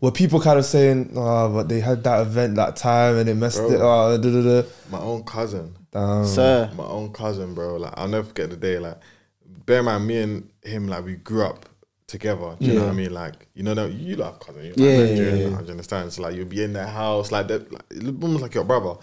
Were 0.02 0.12
people 0.12 0.40
kind 0.40 0.60
of 0.60 0.66
saying, 0.66 1.14
"Oh, 1.16 1.52
but 1.54 1.70
they 1.70 1.80
had 1.80 2.04
that 2.04 2.22
event 2.22 2.56
that 2.56 2.76
time 2.76 3.18
and 3.18 3.30
it 3.30 3.36
messed 3.36 3.58
Bro. 3.58 3.72
it 3.72 3.82
up"? 3.82 4.68
My 4.92 5.00
own 5.00 5.24
cousin. 5.24 5.76
Damn. 5.92 6.26
Sir. 6.26 6.72
my 6.76 6.86
own 6.86 7.12
cousin, 7.12 7.54
bro. 7.54 7.78
Like 7.78 7.94
I'll 7.98 8.08
never 8.08 8.28
forget 8.28 8.50
the 8.50 8.58
day. 8.58 8.80
Like, 8.80 8.98
bear 9.66 9.80
in 9.80 9.86
mind, 9.86 10.08
me 10.08 10.18
and 10.20 10.50
him, 10.64 10.88
like 10.88 11.04
we 11.06 11.16
grew 11.16 11.44
up 11.44 11.68
together. 12.08 12.56
Do 12.60 12.66
you 12.66 12.74
know 12.74 12.86
what 12.86 12.92
I 12.92 12.94
mean? 12.94 13.14
Like, 13.14 13.48
you 13.54 13.64
know, 13.64 13.74
no, 13.74 13.86
you 13.86 14.16
love 14.16 14.40
cousin. 14.40 14.66
You 14.66 14.74
Yeah, 14.76 14.92
yeah, 14.92 15.04
yeah, 15.04 15.34
yeah, 15.34 15.48
like, 15.50 15.60
do 15.60 15.66
you 15.66 15.72
understand? 15.72 16.12
So 16.14 16.24
like, 16.24 16.36
you'll 16.36 16.46
be 16.46 16.64
in 16.64 16.74
their 16.74 16.88
house, 16.88 17.32
like 17.32 17.48
that, 17.48 17.72
like, 17.72 18.24
almost 18.24 18.42
like 18.42 18.56
your 18.56 18.64
brother. 18.64 18.96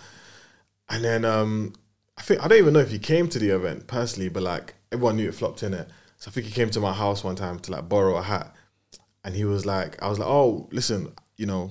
And 0.88 1.05
then 1.05 1.25
um, 1.25 1.72
I 2.18 2.22
think 2.22 2.44
I 2.44 2.49
don't 2.49 2.59
even 2.59 2.75
know 2.75 2.81
if 2.81 2.90
he 2.90 2.99
came 2.99 3.29
to 3.29 3.38
the 3.38 3.51
event 3.51 3.87
personally, 3.87 4.29
but 4.29 4.42
like 4.42 4.75
everyone 4.92 5.16
knew 5.16 5.29
it 5.29 5.35
flopped 5.35 5.62
in 5.62 5.75
it. 5.75 5.88
So 6.18 6.29
I 6.29 6.33
think 6.33 6.46
he 6.46 6.53
came 6.53 6.70
to 6.70 6.81
my 6.81 6.92
house 6.92 7.22
one 7.25 7.37
time 7.37 7.59
to 7.61 7.72
like 7.72 7.88
borrow 7.88 8.16
a 8.16 8.22
hat, 8.22 8.55
and 9.25 9.35
he 9.35 9.44
was 9.44 9.66
like, 9.66 10.01
I 10.03 10.09
was 10.09 10.18
like, 10.18 10.29
oh, 10.29 10.68
listen, 10.72 11.12
you 11.37 11.46
know, 11.46 11.70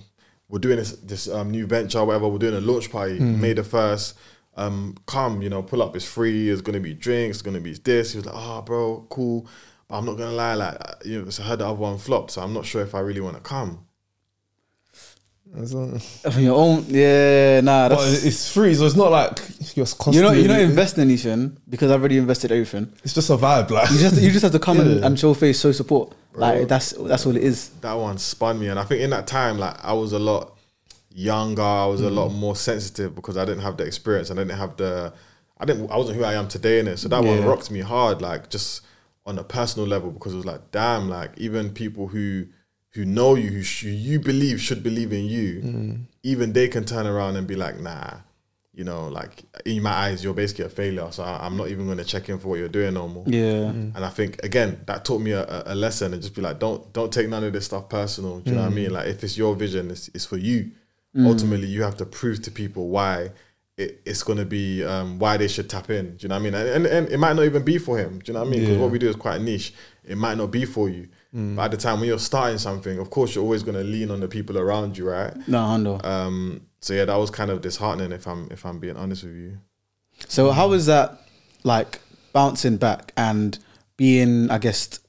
we're 0.50 0.60
doing 0.60 0.78
this 0.78 0.92
this 0.98 1.28
um, 1.28 1.50
new 1.50 1.66
venture, 1.66 2.04
whatever. 2.04 2.28
We're 2.28 2.38
doing 2.40 2.56
a 2.56 2.62
launch 2.62 2.92
party, 2.92 3.20
May 3.20 3.54
the 3.54 3.64
first. 3.64 4.18
Um, 4.58 4.96
come, 5.06 5.42
you 5.42 5.50
know, 5.50 5.62
pull 5.64 5.82
up. 5.82 5.96
It's 5.96 6.06
free. 6.06 6.50
It's 6.50 6.62
gonna 6.62 6.80
be 6.80 6.94
drinks. 6.94 7.38
It's 7.38 7.42
gonna 7.42 7.60
be 7.60 7.74
this. 7.74 8.14
He 8.14 8.18
was 8.20 8.26
like, 8.26 8.36
oh, 8.38 8.62
bro, 8.62 9.06
cool. 9.10 9.48
But 9.88 9.98
I'm 9.98 10.06
not 10.06 10.18
gonna 10.18 10.32
lie, 10.32 10.54
like, 10.56 10.78
uh, 10.80 10.94
you 11.04 11.22
know, 11.24 11.30
so 11.30 11.44
I 11.44 11.48
heard 11.48 11.60
the 11.60 11.66
other 11.66 11.76
one 11.76 11.98
flopped, 11.98 12.32
so 12.32 12.42
I'm 12.42 12.54
not 12.54 12.66
sure 12.66 12.82
if 12.82 12.96
I 12.96 13.00
really 13.00 13.22
want 13.22 13.36
to 13.36 13.42
come. 13.42 13.86
Of 15.56 16.40
your 16.40 16.56
own, 16.56 16.84
yeah, 16.90 17.62
nah. 17.62 17.88
But 17.88 18.00
it's 18.26 18.52
free, 18.52 18.74
so 18.74 18.86
it's 18.86 18.96
not 18.96 19.10
like 19.12 19.40
you're 19.76 19.86
constantly. 19.86 20.16
you're 20.18 20.24
not 20.24 20.36
you're 20.38 20.48
not 20.50 20.60
investing 20.60 21.02
anything 21.04 21.56
because 21.70 21.92
I've 21.92 22.02
already 22.02 22.18
invested 22.18 22.52
everything. 22.52 22.92
It's 23.06 23.14
just 23.14 23.30
a 23.30 23.38
vibe, 23.38 23.70
like 23.70 23.90
You 23.92 24.00
just 24.00 24.22
you 24.22 24.32
just 24.32 24.44
have 24.44 24.52
to 24.52 24.60
come 24.60 24.82
and, 24.82 24.96
Yeah. 25.00 25.06
and 25.06 25.18
show 25.20 25.34
face, 25.34 25.62
show 25.62 25.72
support. 25.72 26.14
Like 26.34 26.68
that's 26.68 26.92
that's 26.92 27.26
all 27.26 27.36
it 27.38 27.44
is. 27.44 27.70
that 27.82 27.94
one 27.94 28.18
spun 28.18 28.60
me 28.60 28.68
and 28.68 28.78
I 28.78 28.84
think 28.84 29.02
in 29.02 29.12
that 29.12 29.28
time 29.28 29.58
like 29.58 29.78
I 29.82 29.94
was 29.94 30.12
a 30.12 30.20
lot 30.20 30.55
younger 31.16 31.62
I 31.62 31.86
was 31.86 32.02
a 32.02 32.10
lot 32.10 32.30
Mm. 32.32 32.36
more 32.36 32.56
sensitive 32.56 33.16
because 33.16 33.38
I 33.38 33.46
didn't 33.46 33.62
have 33.64 33.78
the 33.78 33.86
experience 33.86 34.30
I 34.30 34.36
didn't 34.36 34.58
have 34.58 34.76
the 34.78 35.14
I 35.58 35.64
didn't 35.66 35.90
I 35.90 35.98
wasn't 35.98 36.18
who 36.18 36.24
I 36.26 36.34
am 36.34 36.48
today 36.50 36.80
in 36.80 36.88
it 36.88 36.98
so 36.98 37.08
that 37.10 37.24
one 37.24 37.44
rocked 37.46 37.72
me 37.72 37.80
hard 37.80 38.22
like 38.22 38.50
just 38.50 38.82
on 39.26 39.40
a 39.40 39.44
personal 39.44 39.88
level 39.88 40.12
because 40.12 40.34
it 40.34 40.38
was 40.38 40.46
like 40.46 40.72
damn 40.72 41.10
like 41.10 41.32
even 41.38 41.70
people 41.72 42.08
who 42.08 42.48
who 42.92 43.04
know 43.06 43.36
you, 43.36 43.50
who 43.50 43.62
sh- 43.64 43.84
you 43.84 44.20
believe 44.20 44.62
should 44.62 44.82
believe 44.82 45.12
in 45.12 45.26
you, 45.26 46.00
even 46.24 46.54
they 46.54 46.68
can 46.70 46.86
turn 46.86 47.06
around 47.06 47.36
and 47.36 47.46
be 47.46 47.54
like, 47.58 47.78
nah, 47.82 48.12
you 48.74 48.86
know, 48.86 49.10
like 49.10 49.44
in 49.66 49.84
my 49.84 49.92
eyes, 49.92 50.24
you're 50.24 50.34
basically 50.34 50.64
a 50.64 50.70
failure. 50.70 51.06
So 51.12 51.22
I, 51.24 51.46
I'm 51.46 51.58
not 51.58 51.68
even 51.68 51.88
going 51.88 51.98
to 51.98 52.06
check 52.06 52.30
in 52.30 52.40
for 52.40 52.48
what 52.48 52.60
you're 52.60 52.70
doing 52.70 52.94
no 52.94 53.10
more. 53.10 53.26
Yeah. 53.28 53.68
And 53.96 53.98
I 53.98 54.08
think 54.10 54.42
again 54.46 54.80
that 54.86 55.04
taught 55.04 55.20
me 55.20 55.32
a, 55.32 55.46
a- 55.66 55.76
lesson 55.76 56.14
and 56.14 56.22
just 56.22 56.36
be 56.36 56.42
like, 56.42 56.58
don't 56.60 56.92
don't 56.94 57.12
take 57.12 57.28
none 57.28 57.44
of 57.44 57.52
this 57.52 57.66
stuff 57.66 57.90
personal. 57.90 58.40
Do 58.40 58.52
you 58.52 58.56
know 58.56 58.64
what 58.64 58.72
I 58.72 58.76
mean? 58.76 58.92
Like 58.94 59.08
if 59.08 59.24
it's 59.26 59.38
your 59.38 59.56
vision, 59.58 59.92
it's, 59.92 60.10
it's 60.14 60.26
for 60.26 60.38
you. 60.38 60.72
Ultimately, 61.18 61.68
you 61.68 61.82
have 61.84 61.96
to 61.98 62.06
prove 62.06 62.42
to 62.42 62.52
people 62.52 62.90
why 62.90 63.30
it, 63.78 64.02
it's 64.06 64.22
going 64.24 64.38
to 64.38 64.46
be 64.46 64.84
um, 64.84 65.18
why 65.20 65.38
they 65.38 65.48
should 65.48 65.70
tap 65.70 65.90
in. 65.90 66.18
Do 66.18 66.24
you 66.24 66.30
know 66.30 66.36
what 66.36 66.40
I 66.42 66.44
mean? 66.44 66.54
And, 66.56 66.68
and 66.70 66.86
and 66.86 67.10
it 67.10 67.18
might 67.18 67.36
not 67.38 67.44
even 67.46 67.64
be 67.64 67.78
for 67.78 67.98
him. 67.98 68.20
Do 68.20 68.30
you 68.32 68.34
know 68.34 68.42
what 68.42 68.48
I 68.48 68.52
mean? 68.52 68.60
Because 68.62 68.76
Yeah. 68.76 68.82
what 68.82 68.92
we 68.92 69.00
do 69.00 69.08
is 69.10 69.16
quite 69.16 69.40
niche. 69.42 69.74
It 70.04 70.18
might 70.18 70.38
not 70.38 70.52
be 70.52 70.66
for 70.66 70.90
you. 70.90 71.08
But 71.34 71.64
at 71.66 71.72
the 71.72 71.78
time 71.78 72.00
when 72.00 72.08
you're 72.08 72.18
starting 72.20 72.58
something, 72.58 72.98
of 72.98 73.10
course 73.10 73.36
you're 73.36 73.44
always 73.44 73.62
going 73.62 73.76
to 73.76 73.84
lean 73.84 74.10
on 74.10 74.22
the 74.22 74.28
people 74.30 74.58
around 74.58 74.98
you, 74.98 75.10
right? 75.10 75.34
No, 75.50 75.60
Hondo. 75.60 76.00
Um, 76.02 76.62
so 76.80 76.94
yeah, 76.94 77.04
that 77.04 77.16
was 77.18 77.30
kind 77.30 77.52
of 77.52 77.60
disheartening 77.62 78.14
if 78.14 78.26
I'm 78.26 78.48
if 78.52 78.66
I'm 78.66 78.80
being 78.80 78.96
honest 78.96 79.24
with 79.26 79.36
you. 79.36 79.58
So 80.30 80.52
how 80.52 80.70
was 80.70 80.86
that 80.86 81.20
like 81.64 82.00
bouncing 82.32 82.78
back 82.78 83.12
and 83.18 83.60
being, 83.98 84.50
I 84.50 84.58
guess, 84.60 85.00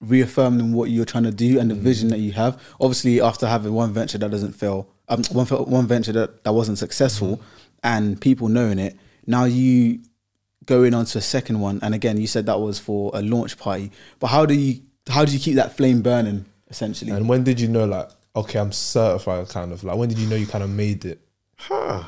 reaffirming 0.00 0.72
what 0.72 0.90
you're 0.90 1.04
trying 1.04 1.24
to 1.24 1.30
do 1.32 1.58
and 1.58 1.70
the 1.70 1.74
vision 1.74 2.08
that 2.08 2.18
you 2.18 2.32
have? 2.32 2.60
Obviously, 2.80 3.20
after 3.20 3.46
having 3.46 3.72
one 3.72 3.92
venture 3.92 4.18
that 4.18 4.30
doesn't 4.30 4.52
fail, 4.52 4.86
um, 5.10 5.22
one 5.32 5.46
one 5.46 5.86
venture 5.86 6.12
that, 6.12 6.44
that 6.44 6.52
wasn't 6.52 6.78
successful, 6.78 7.42
and 7.82 8.18
people 8.20 8.48
knowing 8.48 8.78
it, 8.78 8.96
now 9.26 9.44
you 9.44 10.00
going 10.66 10.94
on 10.94 11.04
to 11.04 11.18
a 11.18 11.20
second 11.20 11.60
one, 11.60 11.80
and 11.82 11.94
again, 11.94 12.18
you 12.18 12.26
said 12.26 12.46
that 12.46 12.60
was 12.60 12.78
for 12.78 13.10
a 13.12 13.20
launch 13.20 13.58
party. 13.58 13.90
But 14.18 14.28
how 14.28 14.46
do 14.46 14.54
you 14.54 14.80
how 15.08 15.24
do 15.24 15.32
you 15.32 15.38
keep 15.38 15.56
that 15.56 15.76
flame 15.76 16.00
burning? 16.00 16.46
Essentially, 16.70 17.10
And 17.10 17.28
when 17.28 17.42
did 17.42 17.58
you 17.58 17.66
know, 17.66 17.84
like, 17.84 18.08
okay, 18.36 18.60
I'm 18.60 18.70
certified, 18.70 19.48
kind 19.48 19.72
of? 19.72 19.82
Like, 19.82 19.96
when 19.96 20.08
did 20.08 20.18
you 20.18 20.28
know 20.28 20.36
you 20.36 20.46
kind 20.46 20.62
of 20.62 20.70
made 20.70 21.04
it? 21.04 21.20
Huh. 21.56 22.04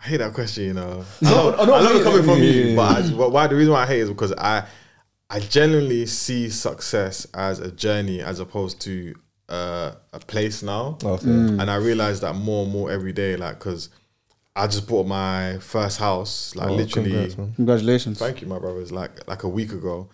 I 0.00 0.04
hate 0.04 0.16
that 0.16 0.34
question, 0.34 0.64
you 0.64 0.74
know. 0.74 1.04
No, 1.22 1.30
I 1.30 1.42
love, 1.42 1.56
no, 1.58 1.64
no, 1.64 1.74
I 1.74 1.80
love 1.80 1.96
it 1.96 2.02
coming 2.02 2.22
from 2.24 2.38
yeah, 2.38 2.44
you, 2.44 2.62
yeah, 2.70 2.76
but 2.76 3.04
I, 3.04 3.10
but 3.16 3.30
why? 3.30 3.46
The 3.46 3.54
reason 3.54 3.72
why 3.72 3.84
I 3.84 3.86
hate 3.86 4.00
it 4.00 4.02
is 4.02 4.08
because 4.08 4.32
I, 4.32 4.66
I 5.30 5.38
genuinely 5.38 6.06
see 6.06 6.50
success 6.50 7.26
as 7.34 7.60
a 7.60 7.70
journey 7.70 8.20
as 8.20 8.40
opposed 8.40 8.80
to 8.82 9.14
uh, 9.48 9.92
a 10.12 10.18
place 10.20 10.62
now. 10.62 10.98
Okay. 11.02 11.26
Mm. 11.26 11.60
And 11.60 11.70
I 11.70 11.76
realize 11.76 12.20
that 12.20 12.34
more 12.34 12.64
and 12.64 12.72
more 12.72 12.90
every 12.90 13.12
day, 13.12 13.36
like 13.36 13.58
because 13.58 13.90
I 14.56 14.66
just 14.66 14.86
bought 14.86 15.06
my 15.06 15.58
first 15.58 15.98
house, 15.98 16.54
like 16.56 16.68
Oh, 16.70 16.74
literally. 16.74 17.10
congrats, 17.10 17.56
congratulations. 17.56 18.18
Thank 18.18 18.40
you, 18.40 18.46
my 18.48 18.58
brothers. 18.58 18.92
Like 18.92 19.26
like 19.28 19.42
a 19.42 19.48
week 19.48 19.72
ago, 19.72 20.08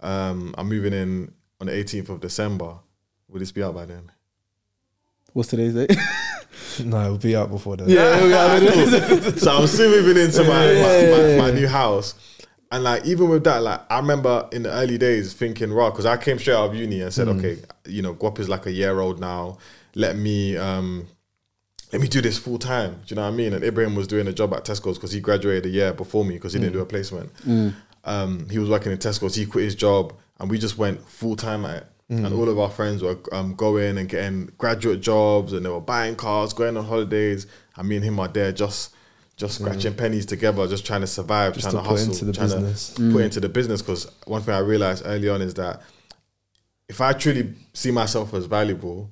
um, 0.00 0.54
I'm 0.58 0.68
moving 0.68 0.92
in 0.92 1.32
on 1.60 1.66
the 1.68 1.72
18th 1.72 2.08
of 2.10 2.20
December. 2.20 2.78
Will 3.28 3.40
this 3.40 3.52
be 3.52 3.62
out 3.62 3.74
by 3.74 3.86
then? 3.86 4.10
What's 5.32 5.48
today's 5.50 5.74
date? 5.74 5.96
No, 6.84 7.00
it'll 7.04 7.18
be 7.18 7.34
out 7.34 7.50
before 7.50 7.76
then. 7.76 7.88
Yeah, 7.88 8.18
so 9.36 9.50
I'm 9.56 9.66
still 9.66 9.90
moving 9.90 10.22
into 10.22 10.42
my, 10.44 10.74
my, 10.74 11.38
my, 11.46 11.50
my 11.50 11.50
new 11.50 11.66
house. 11.68 12.14
And 12.72 12.82
like 12.82 13.04
even 13.06 13.28
with 13.28 13.44
that, 13.44 13.62
like 13.62 13.80
I 13.90 13.98
remember 13.98 14.48
in 14.52 14.64
the 14.64 14.72
early 14.72 14.98
days 14.98 15.32
thinking, 15.34 15.72
raw, 15.72 15.90
because 15.90 16.06
I 16.06 16.16
came 16.16 16.38
straight 16.38 16.54
out 16.54 16.70
of 16.70 16.74
uni 16.74 17.00
and 17.00 17.12
said, 17.12 17.28
okay, 17.28 17.58
you 17.86 18.02
know, 18.02 18.14
Guap 18.14 18.38
is 18.40 18.48
like 18.48 18.66
a 18.66 18.72
year 18.72 18.98
old 19.00 19.20
now. 19.20 19.58
Let 19.94 20.16
me 20.16 20.56
um 20.56 21.06
let 21.92 22.02
me 22.02 22.08
do 22.08 22.20
this 22.20 22.38
full 22.38 22.58
time. 22.58 22.94
Do 22.94 22.98
you 23.06 23.16
know 23.16 23.22
what 23.22 23.28
I 23.32 23.36
mean? 23.36 23.52
And 23.52 23.62
Ibrahim 23.64 23.94
was 23.94 24.08
doing 24.08 24.26
a 24.26 24.32
job 24.32 24.52
at 24.54 24.64
Tesco's 24.64 24.98
because 24.98 25.12
he 25.12 25.20
graduated 25.20 25.66
a 25.66 25.68
year 25.68 25.92
before 25.92 26.24
me 26.24 26.34
because 26.34 26.52
he 26.52 26.58
didn't 26.58 26.72
do 26.74 26.80
a 26.80 26.86
placement. 26.86 27.30
Um, 28.04 28.48
he 28.50 28.58
was 28.58 28.68
working 28.68 28.90
in 28.92 28.98
Tesco's. 28.98 29.34
He 29.36 29.46
quit 29.46 29.64
his 29.64 29.74
job, 29.76 30.12
and 30.40 30.50
we 30.50 30.58
just 30.58 30.76
went 30.76 31.00
full 31.08 31.36
time 31.36 31.64
at 31.64 31.76
it. 31.76 31.86
And 32.08 32.34
all 32.34 32.48
of 32.48 32.58
our 32.58 32.70
friends 32.70 33.02
were 33.02 33.18
um, 33.32 33.54
going 33.54 33.98
and 33.98 34.08
getting 34.08 34.50
graduate 34.58 35.00
jobs, 35.00 35.52
and 35.52 35.64
they 35.64 35.70
were 35.70 35.80
buying 35.80 36.14
cars, 36.16 36.52
going 36.52 36.76
on 36.76 36.84
holidays. 36.84 37.46
And 37.76 37.88
me 37.88 37.96
and 37.96 38.04
him 38.04 38.18
are 38.20 38.28
there 38.28 38.52
just 38.52 38.94
just 39.36 39.58
mm. 39.60 39.64
scratching 39.64 39.94
pennies 39.94 40.26
together, 40.26 40.66
just 40.66 40.86
trying 40.86 41.02
to 41.02 41.06
survive, 41.06 41.54
Just 41.54 41.70
trying 41.70 41.74
to 41.74 41.82
to, 41.82 41.88
put 41.88 41.98
hustle, 41.98 42.12
into 42.12 42.24
the 42.24 42.32
trying 42.32 42.48
business. 42.48 42.88
to 42.88 42.94
put 42.94 43.20
mm. 43.20 43.24
into 43.24 43.40
the 43.40 43.48
business. 43.48 43.82
Because 43.82 44.10
one 44.26 44.42
thing 44.42 44.54
I 44.54 44.58
realized 44.58 45.02
early 45.06 45.28
on 45.28 45.42
is 45.42 45.54
that 45.54 45.82
if 46.88 47.00
I 47.00 47.12
truly 47.12 47.54
see 47.74 47.90
myself 47.90 48.32
as 48.34 48.46
valuable, 48.46 49.10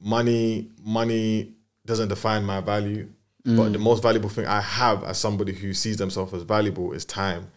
money 0.00 0.70
money 0.82 1.54
doesn't 1.86 2.08
define 2.08 2.44
my 2.44 2.60
value. 2.60 3.08
But 3.44 3.68
mm. 3.68 3.72
the 3.74 3.78
most 3.78 4.02
valuable 4.02 4.28
thing 4.28 4.46
I 4.46 4.60
have 4.60 5.04
as 5.04 5.18
somebody 5.18 5.52
who 5.52 5.72
sees 5.72 5.98
themselves 5.98 6.34
as 6.34 6.42
valuable 6.42 6.92
is 6.92 7.04
time. 7.04 7.48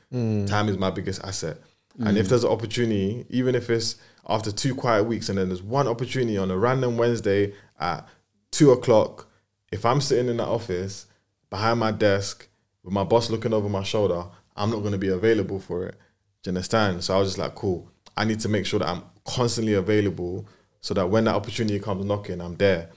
Time 0.45 0.69
is 0.69 0.77
my 0.77 0.91
biggest 0.91 1.23
asset. 1.23 1.57
And 1.97 2.17
if 2.17 2.29
there's 2.29 2.45
an 2.45 2.51
opportunity, 2.51 3.25
even 3.29 3.55
if 3.55 3.69
it's 3.69 3.97
after 4.27 4.51
two 4.51 4.73
quiet 4.73 5.03
weeks 5.03 5.27
and 5.27 5.37
then 5.37 5.49
there's 5.49 5.63
one 5.63 5.87
opportunity 5.87 6.37
on 6.37 6.49
a 6.51 6.57
random 6.57 6.95
Wednesday 6.95 7.53
at 7.79 8.07
two 8.51 8.71
o'clock, 8.71 9.27
if 9.71 9.85
I'm 9.85 9.99
sitting 9.99 10.29
in 10.29 10.37
that 10.37 10.47
office 10.47 11.07
behind 11.49 11.79
my 11.79 11.91
desk 11.91 12.47
with 12.83 12.93
my 12.93 13.03
boss 13.03 13.29
looking 13.29 13.53
over 13.53 13.69
my 13.69 13.83
shoulder, 13.83 14.25
I'm 14.55 14.69
not 14.69 14.79
going 14.79 14.91
to 14.91 14.97
be 14.97 15.09
available 15.09 15.59
for 15.59 15.85
it. 15.87 15.95
Do 16.43 16.49
you 16.49 16.55
understand? 16.55 17.03
So 17.03 17.15
I 17.15 17.19
was 17.19 17.29
just 17.29 17.37
like, 17.37 17.55
cool. 17.55 17.89
I 18.15 18.25
need 18.25 18.39
to 18.41 18.49
make 18.49 18.65
sure 18.65 18.79
that 18.79 18.87
I'm 18.89 19.03
constantly 19.25 19.73
available 19.73 20.47
so 20.81 20.93
that 20.93 21.07
when 21.07 21.25
that 21.25 21.35
opportunity 21.35 21.79
comes 21.79 22.05
knocking, 22.05 22.41
I'm 22.41 22.55
there. 22.55 22.89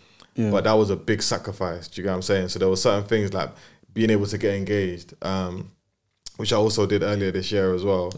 But 0.50 0.64
that 0.64 0.72
was 0.72 0.88
a 0.90 0.96
big 0.96 1.22
sacrifice. 1.22 1.88
Do 1.88 2.00
you 2.00 2.04
get 2.04 2.10
what 2.10 2.16
I'm 2.16 2.22
saying? 2.22 2.48
So 2.48 2.58
there 2.58 2.68
were 2.68 2.76
certain 2.76 3.04
things 3.06 3.32
like 3.34 3.50
being 3.92 4.08
able 4.10 4.26
to 4.26 4.38
get 4.38 4.54
engaged, 4.54 5.12
um, 5.22 5.70
which 6.38 6.52
I 6.52 6.56
also 6.56 6.86
did 6.86 7.02
earlier 7.02 7.30
this 7.30 7.52
year 7.52 7.74
as 7.74 7.84
well. 7.84 8.10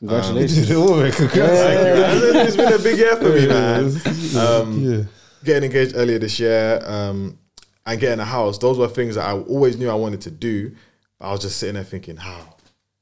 Congratulations. 0.00 0.66
Did 0.66 0.70
it 0.70 0.76
all, 0.76 0.96
man. 0.96 1.12
Congrats. 1.12 2.22
You. 2.24 2.40
It's 2.40 2.56
been 2.56 2.72
a 2.72 2.78
big 2.78 2.98
year 2.98 3.16
for 3.16 3.30
me, 3.32 3.46
man. 3.46 3.92
Um, 4.36 4.80
yeah. 4.80 5.02
getting 5.44 5.70
engaged 5.70 5.94
earlier 5.94 6.18
this 6.18 6.40
year 6.40 6.80
um, 6.84 7.38
and 7.86 8.00
getting 8.00 8.20
a 8.20 8.24
house, 8.24 8.58
those 8.58 8.78
were 8.78 8.88
things 8.88 9.16
that 9.16 9.28
I 9.28 9.32
always 9.32 9.76
knew 9.76 9.90
I 9.90 9.94
wanted 9.94 10.20
to 10.22 10.30
do. 10.30 10.74
But 11.18 11.28
I 11.28 11.32
was 11.32 11.40
just 11.40 11.58
sitting 11.58 11.74
there 11.74 11.84
thinking, 11.84 12.16
how? 12.16 12.56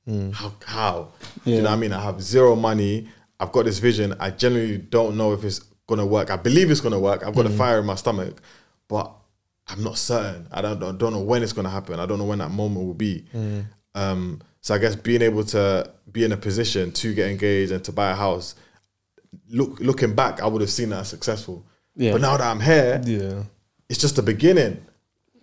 Hmm. 0.06 0.30
How? 0.30 0.52
How? 0.64 1.08
Do 1.44 1.50
you 1.50 1.58
know 1.58 1.70
what 1.70 1.72
I 1.72 1.76
mean? 1.76 1.92
I 1.92 2.02
have 2.02 2.20
zero 2.20 2.56
money. 2.56 3.08
I've 3.38 3.52
got 3.52 3.64
this 3.64 3.78
vision. 3.78 4.14
I 4.18 4.30
genuinely 4.30 4.78
don't 4.78 5.16
know 5.16 5.32
if 5.32 5.44
it's 5.44 5.60
gonna 5.86 6.06
work. 6.06 6.30
I 6.30 6.36
believe 6.36 6.70
it's 6.70 6.80
gonna 6.80 6.98
work. 6.98 7.24
I've 7.24 7.34
got 7.34 7.46
a 7.46 7.50
hmm. 7.50 7.58
fire 7.58 7.80
in 7.80 7.86
my 7.86 7.94
stomach, 7.94 8.40
but 8.88 9.12
I'm 9.68 9.82
not 9.82 9.98
certain. 9.98 10.48
I 10.50 10.62
don't, 10.62 10.82
I 10.82 10.92
don't 10.92 11.12
know 11.12 11.22
when 11.22 11.42
it's 11.42 11.52
gonna 11.52 11.70
happen. 11.70 12.00
I 12.00 12.06
don't 12.06 12.18
know 12.18 12.24
when 12.24 12.38
that 12.38 12.50
moment 12.50 12.86
will 12.86 12.94
be. 12.94 13.24
Hmm. 13.32 13.60
Um, 13.94 14.40
so 14.60 14.74
I 14.74 14.78
guess 14.78 14.96
being 14.96 15.22
able 15.22 15.44
to 15.46 15.90
be 16.10 16.24
in 16.24 16.32
a 16.32 16.36
position 16.36 16.92
to 16.92 17.14
get 17.14 17.30
engaged 17.30 17.72
and 17.72 17.84
to 17.84 17.92
buy 17.92 18.10
a 18.10 18.14
house, 18.14 18.54
look 19.48 19.78
looking 19.80 20.14
back, 20.14 20.40
I 20.40 20.46
would 20.46 20.60
have 20.60 20.70
seen 20.70 20.90
that 20.90 21.00
as 21.00 21.08
successful. 21.08 21.66
Yeah. 21.94 22.12
But 22.12 22.20
now 22.20 22.36
that 22.36 22.46
I'm 22.46 22.60
here, 22.60 23.00
Yeah. 23.04 23.42
It's 23.92 24.00
just 24.00 24.16
the 24.16 24.22
beginning. 24.22 24.82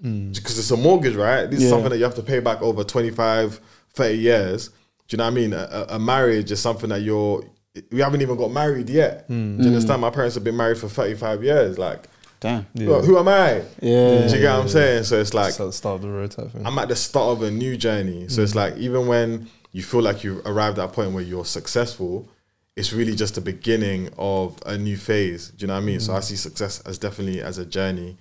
Mm. 0.03 0.33
Because 0.35 0.57
it's 0.57 0.71
a 0.71 0.77
mortgage, 0.77 1.15
right? 1.15 1.45
This 1.45 1.61
is 1.61 1.69
something 1.69 1.89
that 1.91 1.97
you 1.97 2.03
have 2.03 2.15
to 2.15 2.23
pay 2.23 2.39
back 2.39 2.61
over 2.63 2.83
25, 2.83 3.59
30 3.93 4.17
years. 4.17 4.69
Do 4.69 4.73
you 5.11 5.17
know 5.17 5.25
what 5.25 5.31
I 5.31 5.33
mean? 5.35 5.53
A, 5.53 5.57
a- 5.71 5.95
a 5.95 5.99
marriage 5.99 6.51
is 6.51 6.59
something 6.59 6.89
that 6.89 7.01
you're, 7.01 7.43
we 7.91 7.99
haven't 7.99 8.21
even 8.21 8.35
got 8.35 8.51
married 8.51 8.89
yet. 8.89 9.29
Mm. 9.29 9.57
Do 9.57 9.63
you 9.63 9.69
understand? 9.69 9.99
Mm. 9.99 10.01
My 10.01 10.09
parents 10.09 10.33
have 10.35 10.43
been 10.43 10.57
married 10.57 10.79
for 10.79 10.87
35 10.89 11.43
years. 11.43 11.77
Like, 11.77 12.07
Damn. 12.39 12.65
who, 12.75 13.01
who 13.01 13.17
am 13.19 13.27
I? 13.27 13.61
Yeah. 13.81 14.27
Do 14.27 14.33
you 14.35 14.41
get 14.41 14.51
what 14.53 14.61
I'm 14.63 14.69
saying? 14.69 15.03
So 15.03 15.19
it's 15.19 15.33
like, 15.35 15.49
It's 15.49 15.59
at 15.59 15.65
the 15.65 15.73
start 15.73 15.95
of 15.97 16.01
the 16.01 16.09
road 16.09 16.31
type 16.31 16.51
thing. 16.51 16.65
I'm 16.65 16.79
at 16.79 16.87
the 16.87 16.95
start 16.95 17.37
of 17.37 17.43
a 17.43 17.51
new 17.51 17.77
journey. 17.77 18.29
So 18.29 18.41
it's 18.41 18.55
like 18.55 18.77
even 18.77 19.05
when 19.05 19.47
you 19.73 19.83
feel 19.83 20.01
like 20.01 20.23
you've 20.23 20.43
arrived 20.45 20.79
at 20.79 20.85
a 20.85 20.91
point 20.91 21.11
where 21.11 21.23
you're 21.23 21.45
successful, 21.45 22.27
it's 22.75 22.93
really 22.93 23.15
just 23.15 23.35
the 23.35 23.41
beginning 23.41 24.09
of 24.17 24.57
a 24.65 24.77
new 24.77 24.95
phase. 24.97 25.49
Do 25.49 25.63
you 25.63 25.67
know 25.67 25.73
what 25.75 25.83
I 25.83 25.85
mean? 25.85 25.99
So 25.99 26.13
I 26.15 26.21
see 26.21 26.35
success 26.37 26.79
as 26.81 26.97
definitely 26.97 27.41
as 27.41 27.57
a 27.57 27.65
journey. 27.65 28.17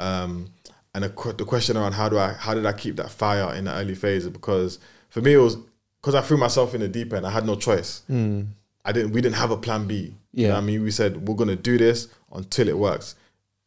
Um, 0.00 0.50
and 0.94 1.04
the, 1.04 1.34
the 1.36 1.44
question 1.44 1.76
around 1.76 1.92
how 1.92 2.08
do 2.08 2.18
I 2.18 2.32
how 2.32 2.54
did 2.54 2.66
I 2.66 2.72
keep 2.72 2.96
that 2.96 3.10
fire 3.10 3.54
in 3.54 3.64
the 3.66 3.72
early 3.74 3.94
phase? 3.94 4.28
Because 4.28 4.78
for 5.08 5.20
me 5.20 5.34
it 5.34 5.38
was 5.38 5.56
because 6.00 6.14
I 6.14 6.20
threw 6.22 6.36
myself 6.36 6.74
in 6.74 6.80
the 6.80 6.88
deep 6.88 7.12
end. 7.12 7.26
I 7.26 7.30
had 7.30 7.46
no 7.46 7.54
choice. 7.54 8.02
I 8.08 8.92
didn't. 8.92 9.12
We 9.12 9.20
didn't 9.20 9.36
have 9.36 9.50
a 9.50 9.56
plan 9.56 9.86
B. 9.86 9.94
You 10.32 10.42
Yeah. 10.42 10.48
know 10.48 10.54
what 10.54 10.62
I 10.62 10.66
mean, 10.66 10.82
we 10.82 10.90
said 10.90 11.28
we're 11.28 11.34
gonna 11.36 11.54
do 11.56 11.76
this 11.78 12.08
until 12.32 12.68
it 12.68 12.76
works. 12.78 13.14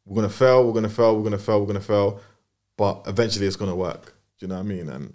We're 0.05 0.15
gonna 0.15 0.29
fail. 0.29 0.65
We're 0.65 0.73
gonna 0.73 0.89
fail. 0.89 1.15
We're 1.15 1.23
gonna 1.23 1.37
fail. 1.37 1.59
We're 1.61 1.67
gonna 1.67 1.79
fail. 1.81 2.19
But 2.75 3.03
eventually, 3.07 3.45
it's 3.45 3.55
gonna 3.55 3.75
work. 3.75 4.05
Do 4.39 4.45
you 4.45 4.47
know 4.47 4.55
what 4.55 4.61
I 4.61 4.63
mean? 4.63 4.89
And 4.89 5.13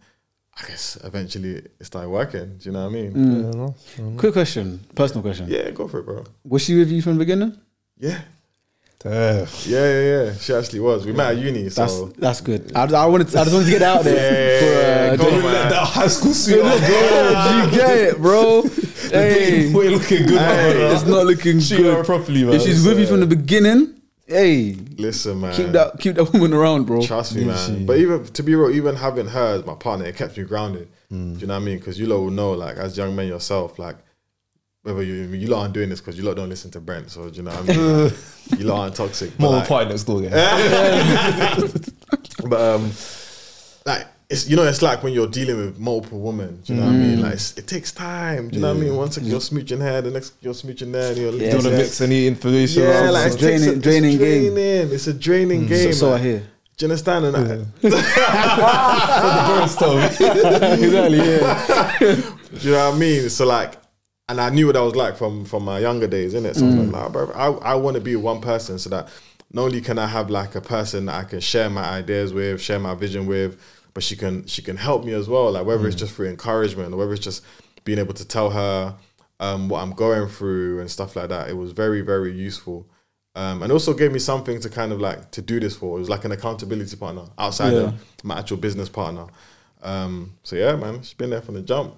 I 0.57 0.67
guess 0.67 0.97
eventually 1.05 1.57
it 1.57 1.85
started 1.85 2.09
working. 2.09 2.57
Do 2.59 2.65
you 2.67 2.73
know 2.73 2.85
what 2.85 2.91
I 2.91 2.93
mean? 2.93 3.11
Yeah, 3.15 3.51
no. 3.51 3.75
Quick 4.17 4.33
question, 4.33 4.81
personal 4.95 5.23
question. 5.23 5.47
Yeah, 5.49 5.71
go 5.73 5.89
for 5.89 5.99
it, 5.99 6.05
bro. 6.07 6.25
Was 6.45 6.63
she 6.63 6.79
with 6.79 6.91
you 6.91 7.03
from 7.03 7.15
the 7.15 7.19
beginning? 7.19 7.59
Yeah, 7.99 8.11
Damn. 8.11 8.23
Yeah, 9.05 9.47
yeah, 9.67 10.01
yeah. 10.03 10.35
She 10.35 10.53
actually 10.53 10.81
was. 10.81 11.07
We 11.07 11.13
met 11.13 11.37
at 11.37 11.39
uni, 11.39 11.63
That's 11.65 11.75
so 11.75 12.07
that's 12.19 12.41
good. 12.41 12.73
I, 12.75 12.83
I 12.85 13.07
wanted. 13.07 13.29
To, 13.29 13.39
I 13.41 13.45
just 13.45 13.55
wanted 13.55 13.67
to 13.67 13.71
get 13.73 13.83
out 13.83 14.03
there. 14.05 15.11
Yeah, 15.11 15.17
For, 15.17 15.23
go 15.23 15.39
uh. 15.49 15.69
That 15.69 15.85
high 15.87 16.07
school 16.09 16.35
suit. 16.35 16.61
Bro, 16.61 16.73
you 17.65 17.71
get 17.71 17.97
it, 17.99 18.19
bro. 18.19 18.63
hey, 19.11 19.73
Boy, 19.73 19.89
looking 19.91 20.27
good. 20.27 20.39
hey, 20.41 20.93
it's 20.95 21.05
not 21.07 21.27
looking 21.27 21.61
Treat 21.61 21.81
her 21.85 21.95
good. 21.97 22.07
properly, 22.07 22.45
man. 22.45 22.55
If 22.55 22.63
she's 22.63 22.85
with 22.85 22.99
you 22.99 23.07
from 23.07 23.21
the 23.21 23.27
beginning, 23.27 23.95
hey, 24.27 24.73
listen, 24.97 25.41
man. 25.41 25.55
keep 25.55 25.69
that 25.69 25.99
keep 26.01 26.17
that 26.17 26.33
woman 26.33 26.53
around, 26.53 26.87
bro. 26.87 27.01
Trust 27.03 27.37
me, 27.37 27.45
man. 27.45 27.79
she- 27.79 27.85
But 27.85 27.99
even 27.99 28.25
to 28.25 28.43
be 28.43 28.55
real, 28.57 28.71
even 28.75 28.97
having 28.97 29.29
her 29.29 29.59
as 29.59 29.65
my 29.65 29.75
partner, 29.75 30.07
it 30.07 30.17
kept 30.17 30.37
me 30.37 30.43
grounded. 30.43 30.89
Mm. 31.13 31.35
Do 31.35 31.41
you 31.41 31.47
know 31.47 31.55
what 31.55 31.63
I 31.63 31.65
mean? 31.65 31.79
Because 31.79 31.99
you 32.01 32.07
lot 32.07 32.19
will 32.19 32.31
know, 32.31 32.51
like 32.53 32.77
as 32.77 32.99
young 32.99 33.15
men 33.15 33.29
yourself, 33.29 33.79
like 33.79 33.97
whether 34.83 35.03
you 35.03 35.15
you 35.37 35.49
lot 35.49 35.63
aren't 35.63 35.75
doing 35.75 35.89
this 35.91 36.01
because 36.01 36.17
you 36.17 36.25
lot 36.25 36.37
don't 36.37 36.49
listen 36.49 36.71
to 36.73 36.81
Brent, 36.81 37.11
so 37.11 37.29
do 37.29 37.37
you 37.37 37.43
know 37.43 37.51
what 37.51 37.71
I 37.71 37.77
mean. 37.77 38.13
you 38.59 38.65
lot 38.67 38.81
aren't 38.83 38.95
toxic. 38.97 39.39
More 39.39 39.53
like- 39.53 39.63
of 39.63 39.67
a 39.67 39.69
party 39.69 39.89
next 39.91 40.05
door, 40.05 40.23
yeah. 40.23 41.57
but 42.49 42.61
um, 42.61 42.91
like 43.85 44.07
it's 44.31 44.49
you 44.49 44.57
know 44.57 44.63
it's 44.65 44.81
like 44.83 45.03
when 45.03 45.13
you're 45.13 45.27
dealing 45.27 45.57
with 45.57 45.79
multiple 45.79 46.21
women. 46.21 46.61
Do 46.65 46.73
you 46.75 46.81
know 46.81 46.87
what 46.87 46.95
I 46.95 46.97
Mm. 46.99 47.01
mean? 47.09 47.21
Like 47.23 47.35
it 47.57 47.67
takes 47.67 47.93
time. 47.93 48.49
Do 48.51 48.57
you 48.57 48.63
know 48.63 48.69
what 48.75 48.77
I 48.77 48.81
mean? 48.87 48.97
One 48.97 49.11
second 49.11 49.29
you're 49.31 49.41
smooching 49.41 49.81
here, 49.83 50.01
the 50.03 50.11
next 50.11 50.35
you're 50.41 50.55
smooching 50.55 50.93
there, 50.93 51.09
and 51.13 51.19
you're 51.19 51.33
Yeah, 51.33 51.39
Do 51.39 51.45
you 51.45 51.51
want 51.53 51.63
to 51.65 51.71
yeah. 51.71 51.77
mix 51.79 52.01
any 52.01 52.27
information? 52.27 52.83
Yeah, 52.85 52.89
around? 53.05 53.13
like 53.15 53.27
It's 53.27 53.35
it 53.37 53.41
draining- 53.41 53.69
a- 53.69 53.77
draining 53.77 54.11
it's 54.13 54.19
game. 54.21 54.55
draining. 54.55 54.93
It's 54.95 55.07
a 55.07 55.13
draining 55.15 55.63
So, 55.63 55.69
game. 55.75 55.93
so 55.93 56.09
I 56.13 56.17
man. 56.17 56.23
hear. 56.25 56.39
Do 56.77 56.87
you 56.87 56.91
understand? 56.93 57.25
And 57.25 57.37
I- 57.37 57.65
Birds 59.49 59.77
tell 59.77 59.97
me. 59.97 60.05
exactly. 60.05 61.19
Yeah. 61.19 61.99
Do 62.61 62.67
you 62.67 62.71
know 62.73 62.89
what 62.91 62.95
I 62.95 62.99
mean? 62.99 63.29
So 63.31 63.45
like, 63.47 63.75
and 64.29 64.41
I 64.41 64.51
knew 64.51 64.67
what 64.67 64.77
I 64.77 64.83
was 64.83 64.95
like 64.95 65.17
from 65.17 65.45
from 65.45 65.65
my 65.65 65.79
younger 65.79 66.07
days, 66.07 66.35
innit? 66.35 66.55
So 66.57 66.65
I'm 66.67 66.79
like, 66.79 66.89
nah, 66.91 67.09
bro, 67.09 67.31
I 67.33 67.73
I 67.73 67.75
want 67.75 67.97
to 67.97 68.01
be 68.01 68.17
one 68.17 68.41
person 68.41 68.79
so 68.79 68.91
that 68.91 69.09
not 69.53 69.63
only 69.63 69.81
can 69.81 69.99
I 69.99 70.07
have 70.07 70.29
like 70.31 70.55
a 70.55 70.61
person 70.61 71.07
that 71.07 71.15
I 71.15 71.25
can 71.25 71.41
share 71.41 71.71
my 71.71 71.85
ideas 71.85 72.33
with, 72.33 72.61
share 72.61 72.79
my 72.79 72.95
vision 72.95 73.27
with, 73.27 73.59
but 73.95 74.03
she 74.03 74.17
can 74.17 74.47
she 74.47 74.63
can 74.63 74.77
help 74.77 75.05
me 75.05 75.13
as 75.15 75.29
well. 75.29 75.53
Like 75.53 75.67
whether 75.67 75.87
it's 75.87 75.97
just 75.97 76.15
through 76.15 76.29
encouragement 76.29 76.93
or 76.93 76.99
whether 76.99 77.13
it's 77.15 77.25
just 77.25 77.43
being 77.85 77.99
able 77.99 78.15
to 78.15 78.25
tell 78.27 78.51
her 78.51 78.95
um, 79.41 79.69
what 79.69 79.81
I'm 79.83 79.93
going 79.93 80.29
through 80.29 80.81
and 80.81 80.91
stuff 80.91 81.17
like 81.17 81.31
that. 81.31 81.49
It 81.49 81.57
was 81.57 81.73
very 81.73 82.03
very 82.03 82.33
useful. 82.33 82.87
Um, 83.35 83.63
and 83.63 83.71
also 83.71 83.95
gave 83.95 84.11
me 84.13 84.19
something 84.19 84.59
to 84.61 84.69
kind 84.69 84.91
of 84.91 85.01
like 85.01 85.31
to 85.31 85.41
do 85.43 85.61
this 85.61 85.77
for. 85.77 85.97
It 85.97 86.01
was 86.01 86.09
like 86.11 86.25
an 86.25 86.33
accountability 86.33 86.97
partner 86.97 87.23
outside 87.39 87.73
Yeah. 87.73 87.79
of 87.93 88.01
my 88.25 88.39
actual 88.39 88.57
business 88.57 88.89
partner. 88.89 89.27
Um, 89.83 90.35
so 90.43 90.57
yeah, 90.57 90.75
man, 90.75 91.03
she's 91.03 91.15
been 91.15 91.31
there 91.31 91.41
from 91.41 91.55
the 91.55 91.63
jump. 91.63 91.95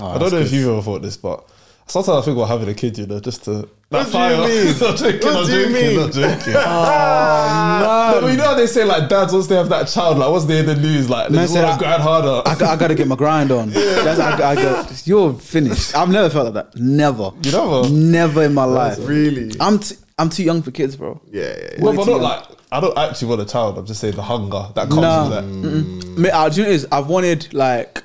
I 0.00 0.18
don't 0.18 0.32
know 0.32 0.38
if 0.38 0.52
you've 0.52 0.68
ever 0.68 0.82
thought 0.82 1.02
this, 1.02 1.16
but 1.16 1.48
sometimes 1.90 2.22
I 2.22 2.24
think 2.24 2.36
about 2.36 2.48
having 2.48 2.68
a 2.68 2.74
kid, 2.74 2.96
you 2.98 3.06
know, 3.06 3.20
just 3.20 3.44
to. 3.44 3.68
What 3.90 4.10
do 4.12 4.18
you 4.18 4.64
mean? 4.64 4.78
Not 4.80 4.96
joking, 4.96 5.20
What 5.20 5.32
not 5.34 5.46
do 5.46 5.60
you 5.60 5.68
mean? 5.68 5.96
not 5.96 6.12
joking. 6.12 6.52
no, 6.52 8.18
but 8.20 8.30
you 8.30 8.36
know 8.36 8.44
how 8.44 8.54
they 8.54 8.66
say 8.68 8.84
like 8.84 9.08
dads 9.08 9.32
once 9.32 9.48
they 9.48 9.56
have 9.56 9.68
that 9.70 9.88
child, 9.88 10.18
like 10.18 10.30
once 10.30 10.44
they're 10.44 10.60
in 10.60 10.66
the 10.66 10.76
news, 10.76 11.10
like 11.10 11.28
they 11.28 11.34
Man 11.36 11.42
just 11.44 11.54
said 11.54 11.64
want 11.64 11.80
to 11.80 11.84
grind 11.84 12.02
harder. 12.02 12.42
I, 12.46 12.54
got- 12.54 12.62
I 12.70 12.76
gotta 12.76 12.94
get 12.94 13.08
my 13.08 13.16
grind 13.16 13.50
on. 13.50 13.70
That's, 13.70 14.20
I, 14.20 14.50
I 14.50 14.54
got, 14.54 15.06
you're 15.06 15.32
finished. 15.34 15.96
I've 15.96 16.08
never 16.08 16.30
felt 16.30 16.54
like 16.54 16.72
that. 16.72 16.80
Never. 16.80 17.32
You 17.42 17.50
never? 17.52 17.88
Never 17.90 18.42
in 18.44 18.54
my 18.54 18.64
life. 18.64 18.98
Really? 19.00 19.52
I'm 19.58 19.80
t- 19.80 19.96
I'm 20.18 20.28
too 20.30 20.44
young 20.44 20.62
for 20.62 20.70
kids, 20.70 20.94
bro. 20.96 21.20
Yeah, 21.30 21.42
yeah, 21.42 21.68
yeah. 21.76 21.82
well, 21.82 21.94
but 21.94 22.06
not 22.06 22.12
young. 22.12 22.22
like 22.22 22.44
I 22.70 22.78
don't 22.80 22.96
actually 22.96 23.26
want 23.28 23.40
a 23.40 23.46
child. 23.46 23.76
I'm 23.76 23.86
just 23.86 24.00
saying 24.00 24.14
the 24.14 24.22
hunger 24.22 24.66
that 24.76 24.88
comes 24.88 25.00
Nah. 25.00 25.24
with 25.24 25.32
that. 25.32 25.44
Mm. 25.44 26.16
Me- 26.18 26.30
uh, 26.30 26.48
do 26.48 26.56
you 26.56 26.62
know 26.62 26.68
what 26.68 26.72
it 26.72 26.74
is? 26.76 26.86
I've 26.92 27.06
wanted 27.08 27.52
like, 27.54 28.04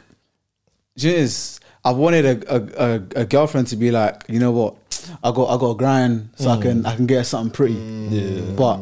do 0.98 1.08
you 1.08 1.14
know 1.14 1.18
what 1.18 1.22
it 1.22 1.24
is? 1.26 1.60
I've 1.86 1.98
wanted 1.98 2.26
a, 2.26 2.56
a, 2.56 2.60
a, 2.78 3.22
a 3.22 3.26
girlfriend 3.26 3.68
to 3.68 3.76
be 3.76 3.92
like, 3.92 4.24
you 4.28 4.40
know 4.40 4.52
what? 4.52 4.76
I 5.24 5.32
got 5.32 5.56
I 5.56 5.60
got 5.60 5.74
to 5.74 5.78
grind 5.78 6.30
so 6.36 6.50
I 6.50 6.58
mm. 6.58 6.62
can 6.64 6.86
I 6.86 6.96
can 6.96 7.06
get 7.06 7.26
something 7.26 7.54
pretty. 7.54 7.76
Mm. 7.76 8.10
Yeah. 8.10 8.56
But 8.56 8.80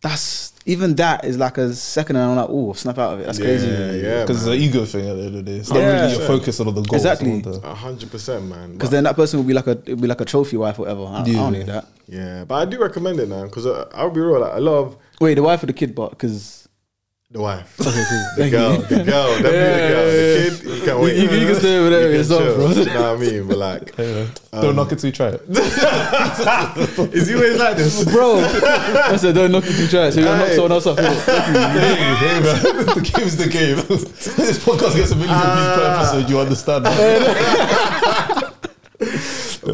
that's 0.00 0.52
even 0.64 0.94
that 0.96 1.24
is 1.24 1.36
like 1.36 1.58
a 1.58 1.74
second, 1.74 2.16
and 2.16 2.30
I'm 2.30 2.36
like, 2.36 2.48
oh, 2.48 2.74
snap 2.74 2.98
out 2.98 3.14
of 3.14 3.20
it. 3.20 3.26
That's 3.26 3.38
crazy. 3.38 3.66
Yeah, 3.66 3.90
yeah, 3.92 4.20
Because 4.22 4.46
it's 4.46 4.54
an 4.54 4.62
ego 4.62 4.84
thing 4.84 5.08
at 5.08 5.16
the 5.16 5.24
end 5.24 5.36
of 5.36 5.44
the 5.44 5.50
day. 5.50 5.56
It's 5.56 5.70
not 5.70 5.78
Yeah. 5.78 6.02
really 6.02 6.16
you're 6.16 6.26
focusing 6.26 6.68
on 6.68 6.74
the 6.74 6.82
goal. 6.82 6.94
Exactly. 6.94 7.42
A 7.64 7.74
hundred 7.74 8.10
percent, 8.10 8.44
man. 8.44 8.72
Because 8.74 8.90
then 8.90 9.04
that 9.04 9.16
person 9.16 9.40
will 9.40 9.46
be 9.46 9.54
like 9.54 9.66
a 9.66 9.72
it'll 9.72 9.96
be 9.96 10.06
like 10.06 10.20
a 10.20 10.24
trophy 10.24 10.56
wife 10.56 10.78
or 10.78 10.82
whatever. 10.82 11.06
I, 11.06 11.22
I 11.22 11.24
don't 11.24 11.52
need 11.52 11.66
that. 11.66 11.86
yeah, 12.06 12.44
but 12.44 12.54
I 12.54 12.64
do 12.66 12.78
recommend 12.80 13.18
it, 13.18 13.28
man. 13.28 13.46
Because 13.46 13.66
uh, 13.66 13.90
I'll 13.94 14.10
be 14.10 14.20
real, 14.20 14.40
like, 14.40 14.52
I 14.52 14.58
love 14.58 14.96
Wait, 15.20 15.34
the 15.34 15.42
wife 15.42 15.64
or 15.64 15.66
the 15.66 15.72
kid, 15.72 15.96
but 15.96 16.10
because 16.10 16.67
the 17.30 17.40
wife, 17.42 17.78
okay, 17.80 17.90
cool. 17.90 17.98
the 17.98 18.34
Thank 18.38 18.52
girl, 18.52 18.72
you. 18.74 18.82
the 18.86 19.04
girl, 19.04 19.28
that 19.28 19.36
be 19.36 19.42
the 19.42 19.50
Yeah, 19.52 19.88
girl. 19.88 20.06
yeah, 20.06 20.14
The 20.14 20.48
kid, 20.48 20.54
you 20.64 20.80
can't 20.86 20.98
wait. 21.00 21.16
You- 21.16 21.30
you 21.38 21.46
can 21.46 21.56
stay 21.56 21.76
over 21.78 21.90
there 21.90 22.00
You 22.00 22.06
can 22.08 22.16
yourself, 22.16 22.42
chill, 22.42 22.54
bro. 22.56 22.68
You 22.70 22.84
know 22.86 23.02
what 23.02 23.04
I 23.04 23.16
mean? 23.20 23.42
But 23.48 23.58
like, 23.58 23.94
Yeah. 23.98 24.26
Uh, 24.50 24.62
don't 24.62 24.76
knock 24.76 24.92
it 24.92 24.98
till 24.98 25.08
you 25.08 25.12
try 25.12 25.28
it. 25.28 25.42
is 27.14 27.26
he 27.28 27.34
always 27.34 27.58
like 27.58 27.76
this? 27.76 28.02
bro. 28.10 28.38
I 28.40 28.42
said 29.16 29.34
don't 29.34 29.52
knock 29.52 29.64
it 29.66 29.76
to 29.76 29.86
try 29.88 30.06
it. 30.06 30.12
So 30.12 30.20
you 30.20 30.26
knock 30.26 30.46
Hey. 30.48 30.54
someone 30.54 30.72
else 30.72 30.86
off. 30.86 30.96
innit? 30.96 31.24
hey, 31.26 32.14
hey, 32.16 32.40
man. 32.40 32.62
the 32.96 33.02
game's 33.14 33.36
the 33.36 33.46
game. 33.48 33.76
this 33.76 34.58
podcast 34.64 34.94
gets 34.96 35.10
a 35.10 35.16
million 35.16 35.36
views 35.36 35.76
per 35.76 35.84
ah. 35.84 36.00
episode. 36.00 36.30
You 36.30 36.38
understand? 36.38 36.84
But 36.84 36.96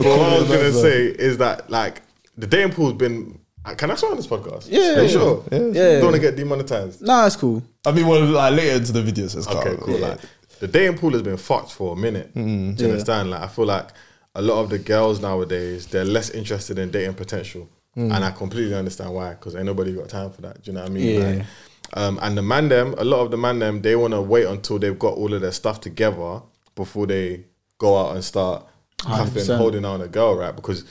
what 0.04 0.20
I 0.20 0.38
was 0.40 0.48
gonna 0.48 0.72
say 0.72 1.06
is 1.06 1.36
that 1.38 1.70
like 1.70 2.02
the 2.36 2.48
dating 2.48 2.72
pool's 2.72 2.94
been. 2.94 3.38
Uh, 3.64 3.74
Can 3.74 3.90
I 3.90 3.94
swear 3.94 4.10
on 4.12 4.16
this 4.16 4.26
podcast? 4.26 4.66
Yeah. 4.68 4.98
Are 4.98 5.02
you 5.02 5.08
sure? 5.08 5.44
Yeah. 5.50 5.58
Yeah. 5.58 5.92
Don't 5.96 6.04
want 6.04 6.16
to 6.16 6.20
get 6.20 6.36
demonetized. 6.36 7.02
Nah, 7.02 7.26
it's 7.26 7.36
cool. 7.36 7.62
I 7.86 7.92
mean, 7.92 8.06
well, 8.06 8.24
like 8.24 8.54
later 8.54 8.76
into 8.76 8.92
the 8.92 9.02
video, 9.02 9.26
so 9.28 9.38
it's 9.38 9.48
Okay, 9.48 9.76
cool. 9.80 9.98
Yeah. 9.98 10.08
Like 10.08 10.20
the 10.60 10.68
dating 10.68 10.98
pool 10.98 11.10
has 11.12 11.22
been 11.22 11.36
fucked 11.36 11.72
for 11.72 11.92
a 11.94 11.96
minute. 11.96 12.32
Do 12.34 12.40
you 12.40 12.74
Yeah. 12.76 12.88
understand? 12.88 13.30
Like 13.30 13.42
I 13.42 13.48
feel 13.48 13.66
like 13.66 13.88
a 14.34 14.42
lot 14.42 14.60
of 14.62 14.70
the 14.70 14.78
girls 14.78 15.20
nowadays 15.20 15.86
they're 15.86 16.04
less 16.04 16.30
interested 16.30 16.78
in 16.78 16.90
dating 16.90 17.14
potential, 17.14 17.68
and 17.96 18.12
I 18.12 18.30
completely 18.32 18.74
understand 18.74 19.14
why. 19.14 19.30
Because 19.34 19.54
ain't 19.54 19.66
nobody 19.66 19.92
got 19.94 20.08
time 20.08 20.30
for 20.30 20.42
that. 20.42 20.62
Do 20.62 20.70
you 20.70 20.74
know 20.74 20.82
what 20.82 20.90
I 20.90 20.92
mean? 20.92 21.20
Yeah. 21.20 21.28
Like, 21.28 21.46
um, 21.94 22.18
and 22.22 22.36
the 22.36 22.42
man 22.42 22.68
them, 22.68 22.94
a 22.98 23.04
lot 23.04 23.20
of 23.20 23.30
the 23.30 23.36
man 23.36 23.58
them, 23.60 23.82
they 23.82 23.94
want 23.94 24.14
to 24.14 24.20
wait 24.20 24.46
until 24.46 24.78
they've 24.78 24.98
got 24.98 25.14
all 25.14 25.32
of 25.32 25.40
their 25.42 25.52
stuff 25.52 25.80
together 25.80 26.40
before 26.74 27.06
they 27.06 27.44
go 27.78 27.96
out 27.96 28.14
and 28.14 28.24
start 28.24 28.66
cuffing, 28.98 29.46
holding 29.56 29.84
on 29.84 30.00
a 30.00 30.08
girl, 30.08 30.34
right? 30.34 30.56
Because 30.56 30.84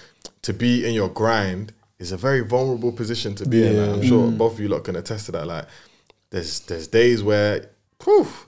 to 0.44 0.54
be 0.54 0.86
in 0.88 0.94
your 0.94 1.10
grind 1.10 1.74
is 2.04 2.12
a 2.12 2.18
very 2.18 2.42
vulnerable 2.42 2.92
position 2.92 3.34
to 3.36 3.46
be 3.48 3.66
in. 3.66 3.78
Like, 3.80 3.90
I'm 3.96 4.02
Mm. 4.02 4.08
sure 4.08 4.32
both 4.32 4.54
of 4.54 4.60
you 4.60 4.68
lot 4.68 4.84
can 4.84 4.96
attest 4.96 5.26
to 5.28 5.32
that. 5.34 5.48
Like, 5.48 5.66
there's 6.32 6.60
there's 6.62 6.88
days 6.88 7.24
where, 7.24 7.70
poof, 8.00 8.48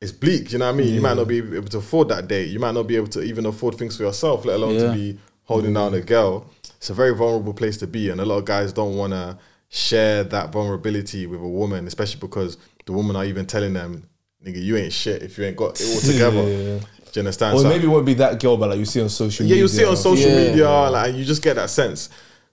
it's 0.00 0.12
bleak. 0.12 0.52
You 0.52 0.58
know 0.58 0.66
what 0.66 0.74
I 0.74 0.78
mean? 0.78 0.94
You 0.94 1.00
might 1.00 1.16
not 1.16 1.28
be 1.28 1.38
able 1.38 1.68
to 1.68 1.78
afford 1.78 2.08
that 2.10 2.28
date. 2.28 2.48
You 2.50 2.58
might 2.58 2.74
not 2.74 2.86
be 2.86 2.96
able 2.96 3.08
to 3.08 3.22
even 3.22 3.46
afford 3.46 3.76
things 3.76 3.96
for 3.96 4.02
yourself, 4.04 4.44
let 4.44 4.56
alone 4.56 4.76
to 4.78 4.92
be 4.92 5.18
holding 5.44 5.74
down 5.74 5.94
a 5.94 6.00
girl. 6.00 6.46
It's 6.76 6.90
a 6.90 6.94
very 6.94 7.14
vulnerable 7.14 7.54
place 7.54 7.76
to 7.78 7.86
be, 7.86 8.10
and 8.10 8.20
a 8.20 8.24
lot 8.24 8.38
of 8.38 8.44
guys 8.44 8.72
don't 8.72 8.96
want 8.96 9.12
to 9.12 9.38
share 9.68 10.24
that 10.24 10.52
vulnerability 10.52 11.26
with 11.26 11.40
a 11.40 11.48
woman, 11.62 11.86
especially 11.86 12.20
because 12.20 12.56
the 12.86 12.92
woman 12.92 13.16
are 13.16 13.24
even 13.24 13.44
telling 13.46 13.72
them, 13.74 14.04
"Nigga, 14.44 14.62
you 14.62 14.76
ain't 14.76 14.92
shit 14.92 15.22
if 15.22 15.36
you 15.38 15.44
ain't 15.44 15.56
got 15.56 15.80
it 15.80 15.86
all 15.94 16.00
together." 16.12 16.42
Yeah, 16.42 16.48
yeah, 16.48 16.74
yeah. 16.74 16.78
Do 17.12 17.14
you 17.14 17.20
understand? 17.20 17.56
Or 17.56 17.62
So- 17.62 17.68
maybe 17.68 17.84
it 17.84 17.88
won't 17.88 18.06
be 18.06 18.14
that 18.14 18.38
girl, 18.40 18.56
but 18.56 18.68
like 18.70 18.78
you 18.78 18.84
see 18.84 19.00
on 19.00 19.08
social 19.08 19.44
yeah, 19.46 19.50
media. 19.50 19.56
Yeah, 19.56 19.62
you 19.62 19.68
see 19.68 19.82
it 19.82 19.88
on 19.88 19.96
social 19.96 20.30
Yeah. 20.30 20.48
media, 20.50 20.68
like 20.70 21.14
you 21.16 21.24
just 21.24 21.42
get 21.42 21.56
that 21.56 21.70
sense. 21.70 22.08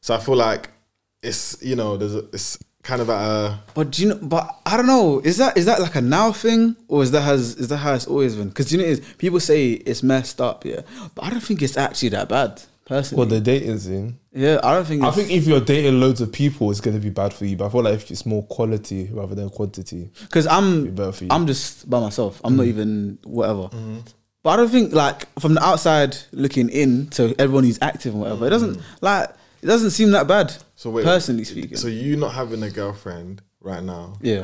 So 0.06 0.14
I 0.14 0.20
feel 0.20 0.36
like 0.36 0.70
it's 1.24 1.58
you 1.64 1.76
know 1.76 1.97
there's 1.97 2.14
a, 2.14 2.20
it's 2.32 2.60
kind 2.84 3.01
of 3.01 3.10
at 3.10 3.20
a 3.28 3.60
But 3.74 3.89
do 3.89 4.03
you 4.03 4.10
know? 4.10 4.20
But 4.22 4.47
I 4.64 4.78
don't 4.78 4.86
know. 4.86 5.20
Is 5.24 5.38
that 5.38 5.58
is 5.58 5.66
that 5.66 5.82
like 5.82 5.95
a 5.95 6.01
now 6.01 6.32
thing, 6.32 6.76
or 6.88 7.01
is 7.01 7.10
that 7.10 7.22
has 7.22 7.56
is 7.56 7.70
that 7.70 7.78
how 7.78 7.95
it's 7.95 8.06
always 8.06 8.36
been? 8.36 8.49
Because 8.49 8.72
you 8.72 8.78
know, 8.78 8.84
it 8.84 8.89
is, 8.91 8.99
people 9.18 9.39
say 9.39 9.72
it's 9.72 10.03
messed 10.03 10.39
up, 10.39 10.64
yeah. 10.64 10.82
But 11.16 11.26
I 11.26 11.30
don't 11.32 11.39
think 11.41 11.64
it's 11.64 11.76
actually 11.76 12.10
that 12.10 12.30
bad, 12.30 12.62
personally. 12.86 13.20
Well, 13.20 13.28
the 13.28 13.41
dating 13.41 13.80
scene. 13.80 14.20
yeah, 14.32 14.60
I 14.64 14.76
don't 14.76 14.86
think. 14.86 15.01
I 15.03 15.10
think 15.10 15.32
if 15.32 15.47
you're 15.47 15.60
dating 15.60 15.99
loads 15.99 16.22
of 16.22 16.32
people, 16.32 16.70
it's 16.70 16.82
going 16.82 16.95
to 16.95 17.01
be 17.01 17.10
bad 17.10 17.34
for 17.34 17.45
you. 17.45 17.58
But 17.58 17.66
I 17.66 17.70
feel 17.70 17.82
like 17.82 17.95
if 17.95 18.12
it's 18.12 18.28
more 18.28 18.43
quality 18.43 19.10
rather 19.12 19.34
than 19.34 19.49
quantity, 19.49 20.12
because 20.22 20.45
I'm 20.45 20.93
better 20.93 21.14
for 21.14 21.24
you. 21.24 21.30
I'm 21.32 21.47
just 21.47 21.89
by 21.89 21.99
myself. 21.99 22.39
I'm 22.43 22.51
Mm-hmm. 22.51 22.58
not 22.58 22.68
even 22.68 23.18
whatever. 23.24 23.70
But 24.43 24.49
I 24.51 24.56
don't 24.58 24.70
think 24.70 24.93
like 24.93 25.26
from 25.39 25.56
the 25.56 25.64
outside 25.64 26.16
looking 26.32 26.70
in 26.70 27.08
to 27.18 27.34
everyone 27.39 27.64
who's 27.64 27.80
active 27.82 28.14
and 28.14 28.22
whatever. 28.22 28.45
It 28.45 28.51
doesn't 28.51 28.80
like 29.01 29.32
it 29.66 29.68
doesn't 29.68 29.89
seem 29.91 30.11
that 30.11 30.28
bad. 30.28 30.49
Mm. 30.49 30.63
so 30.76 30.89
wait, 30.91 31.03
personally 31.05 31.43
speaking. 31.43 31.76
So 31.76 31.88
you 31.88 32.16
not 32.18 32.34
having 32.34 32.61
a 32.61 32.70
girlfriend 32.70 33.41
right 33.59 33.82
now? 33.84 34.13
yeah, 34.22 34.43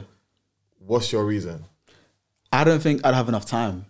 What's 0.80 1.12
your 1.12 1.24
reason? 1.26 1.64
I 2.52 2.64
don't 2.64 2.82
think 2.82 3.06
I'd 3.06 3.14
have 3.14 3.30
enough 3.30 3.46
time. 3.46 3.86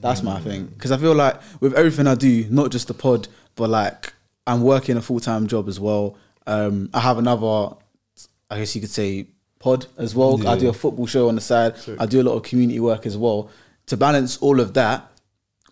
That's 0.00 0.22
my 0.22 0.38
thing. 0.40 0.66
Because 0.66 0.92
I 0.92 0.96
feel 0.98 1.14
like 1.14 1.40
with 1.60 1.74
everything 1.74 2.06
I 2.06 2.14
do, 2.14 2.46
not 2.48 2.70
just 2.70 2.86
the 2.86 2.94
pod, 2.94 3.26
but 3.56 3.68
like 3.68 4.12
I'm 4.46 4.62
working 4.62 4.96
a 4.96 5.02
full 5.02 5.18
time 5.18 5.48
job 5.48 5.68
as 5.68 5.80
well. 5.80 6.16
Um, 6.46 6.90
I 6.94 7.00
have 7.00 7.18
another, 7.18 7.74
I 8.48 8.58
guess 8.60 8.74
you 8.76 8.80
could 8.80 8.90
say, 8.90 9.26
pod 9.58 9.86
as 9.96 10.14
well. 10.14 10.46
I 10.46 10.56
do 10.56 10.68
a 10.68 10.72
football 10.72 11.06
show 11.06 11.28
on 11.28 11.34
the 11.34 11.40
side. 11.40 11.74
I 11.98 12.06
do 12.06 12.20
a 12.22 12.24
lot 12.28 12.34
of 12.36 12.44
community 12.44 12.78
work 12.78 13.04
as 13.04 13.16
well. 13.16 13.50
To 13.86 13.96
balance 13.96 14.36
all 14.38 14.60
of 14.60 14.74
that, 14.74 15.10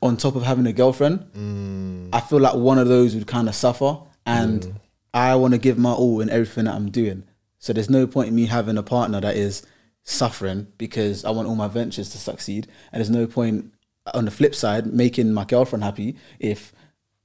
on 0.03 0.17
top 0.17 0.35
of 0.35 0.43
having 0.43 0.67
a 0.67 0.73
girlfriend, 0.73 2.11
I 2.13 2.21
feel 2.21 2.41
like 2.41 2.55
one 2.57 2.79
of 2.79 2.89
those 2.89 3.15
would 3.15 3.29
kind 3.29 3.49
of 3.49 3.55
suffer. 3.55 3.99
And 4.27 4.81
I 5.17 5.35
want 5.35 5.55
to 5.55 5.59
give 5.59 5.79
my 5.79 5.93
all 5.93 6.21
in 6.21 6.29
everything 6.29 6.67
that 6.67 6.75
I'm 6.75 6.91
doing. 6.91 7.25
So 7.59 7.73
there's 7.73 7.89
no 7.89 8.07
point 8.07 8.29
in 8.29 8.37
me 8.37 8.45
having 8.45 8.77
a 8.77 8.83
partner 8.83 9.19
that 9.23 9.35
is 9.35 9.63
suffering 10.03 10.67
because 10.77 11.25
I 11.25 11.31
want 11.31 11.49
all 11.49 11.55
my 11.55 11.69
ventures 11.69 12.11
to 12.11 12.19
succeed. 12.19 12.69
And 12.93 13.01
there's 13.01 13.09
no 13.09 13.27
point 13.27 13.73
on 14.13 14.27
the 14.27 14.31
flip 14.31 14.55
side 14.55 14.87
making 14.87 15.33
my 15.33 15.45
girlfriend 15.45 15.85
happy 15.85 16.17
if 16.39 16.75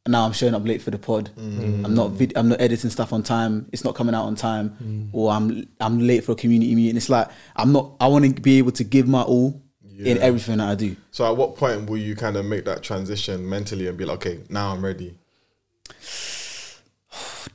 now 0.07 0.25
I'm 0.25 0.31
showing 0.31 0.55
up 0.55 0.65
late 0.65 0.81
for 0.81 0.89
the 0.89 0.97
pod. 0.97 1.31
Mm. 1.37 1.83
I'm 1.83 1.93
not 1.93 2.11
vid- 2.11 2.37
I'm 2.37 2.47
not 2.47 2.61
editing 2.61 2.89
stuff 2.89 3.11
on 3.11 3.23
time. 3.23 3.67
It's 3.73 3.83
not 3.83 3.93
coming 3.93 4.15
out 4.15 4.23
on 4.23 4.35
time, 4.35 4.69
mm. 4.81 5.09
or 5.11 5.29
I'm 5.29 5.67
I'm 5.81 5.99
late 5.99 6.23
for 6.23 6.31
a 6.31 6.35
community 6.35 6.73
meeting. 6.73 6.95
It's 6.95 7.09
like 7.09 7.27
I'm 7.57 7.73
not. 7.73 7.91
I 7.99 8.07
want 8.07 8.23
to 8.23 8.41
be 8.41 8.57
able 8.57 8.71
to 8.71 8.85
give 8.85 9.07
my 9.07 9.21
all 9.21 9.61
in 9.99 10.17
everything 10.17 10.57
that 10.57 10.69
I 10.69 10.75
do. 10.75 10.95
So 11.11 11.29
at 11.29 11.37
what 11.37 11.57
point 11.57 11.89
will 11.89 11.97
you 11.97 12.15
kind 12.15 12.37
of 12.37 12.45
make 12.45 12.65
that 12.65 12.81
transition 12.81 13.47
mentally 13.47 13.87
and 13.87 13.97
be 13.97 14.05
like, 14.05 14.25
okay, 14.25 14.39
now 14.49 14.71
I'm 14.71 14.83
ready? 14.83 15.13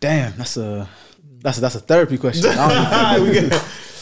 Damn, 0.01 0.37
that's 0.37 0.57
a 0.57 0.89
that's 1.41 1.59
a, 1.59 1.61
that's 1.61 1.75
a 1.75 1.81
therapy 1.81 2.19
question. 2.19 2.51
I 2.51 3.17
don't, 3.17 3.29
even, 3.35 3.51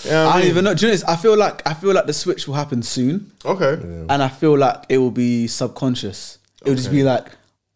Yeah, 0.04 0.28
I 0.28 0.40
don't 0.40 0.48
even 0.50 0.64
know. 0.64 0.74
Do 0.74 0.86
you 0.86 0.88
know, 0.88 0.94
this? 0.94 1.04
I 1.04 1.16
feel 1.16 1.36
like 1.36 1.66
I 1.66 1.74
feel 1.74 1.92
like 1.92 2.06
the 2.06 2.12
switch 2.12 2.46
will 2.46 2.54
happen 2.54 2.82
soon. 2.82 3.32
Okay. 3.44 3.74
and 4.08 4.22
I 4.22 4.28
feel 4.28 4.56
like 4.56 4.84
it 4.88 4.98
will 4.98 5.10
be 5.10 5.46
subconscious. 5.46 6.38
It 6.64 6.70
will 6.70 6.76
just 6.76 6.90
be 6.90 7.02
like, 7.02 7.26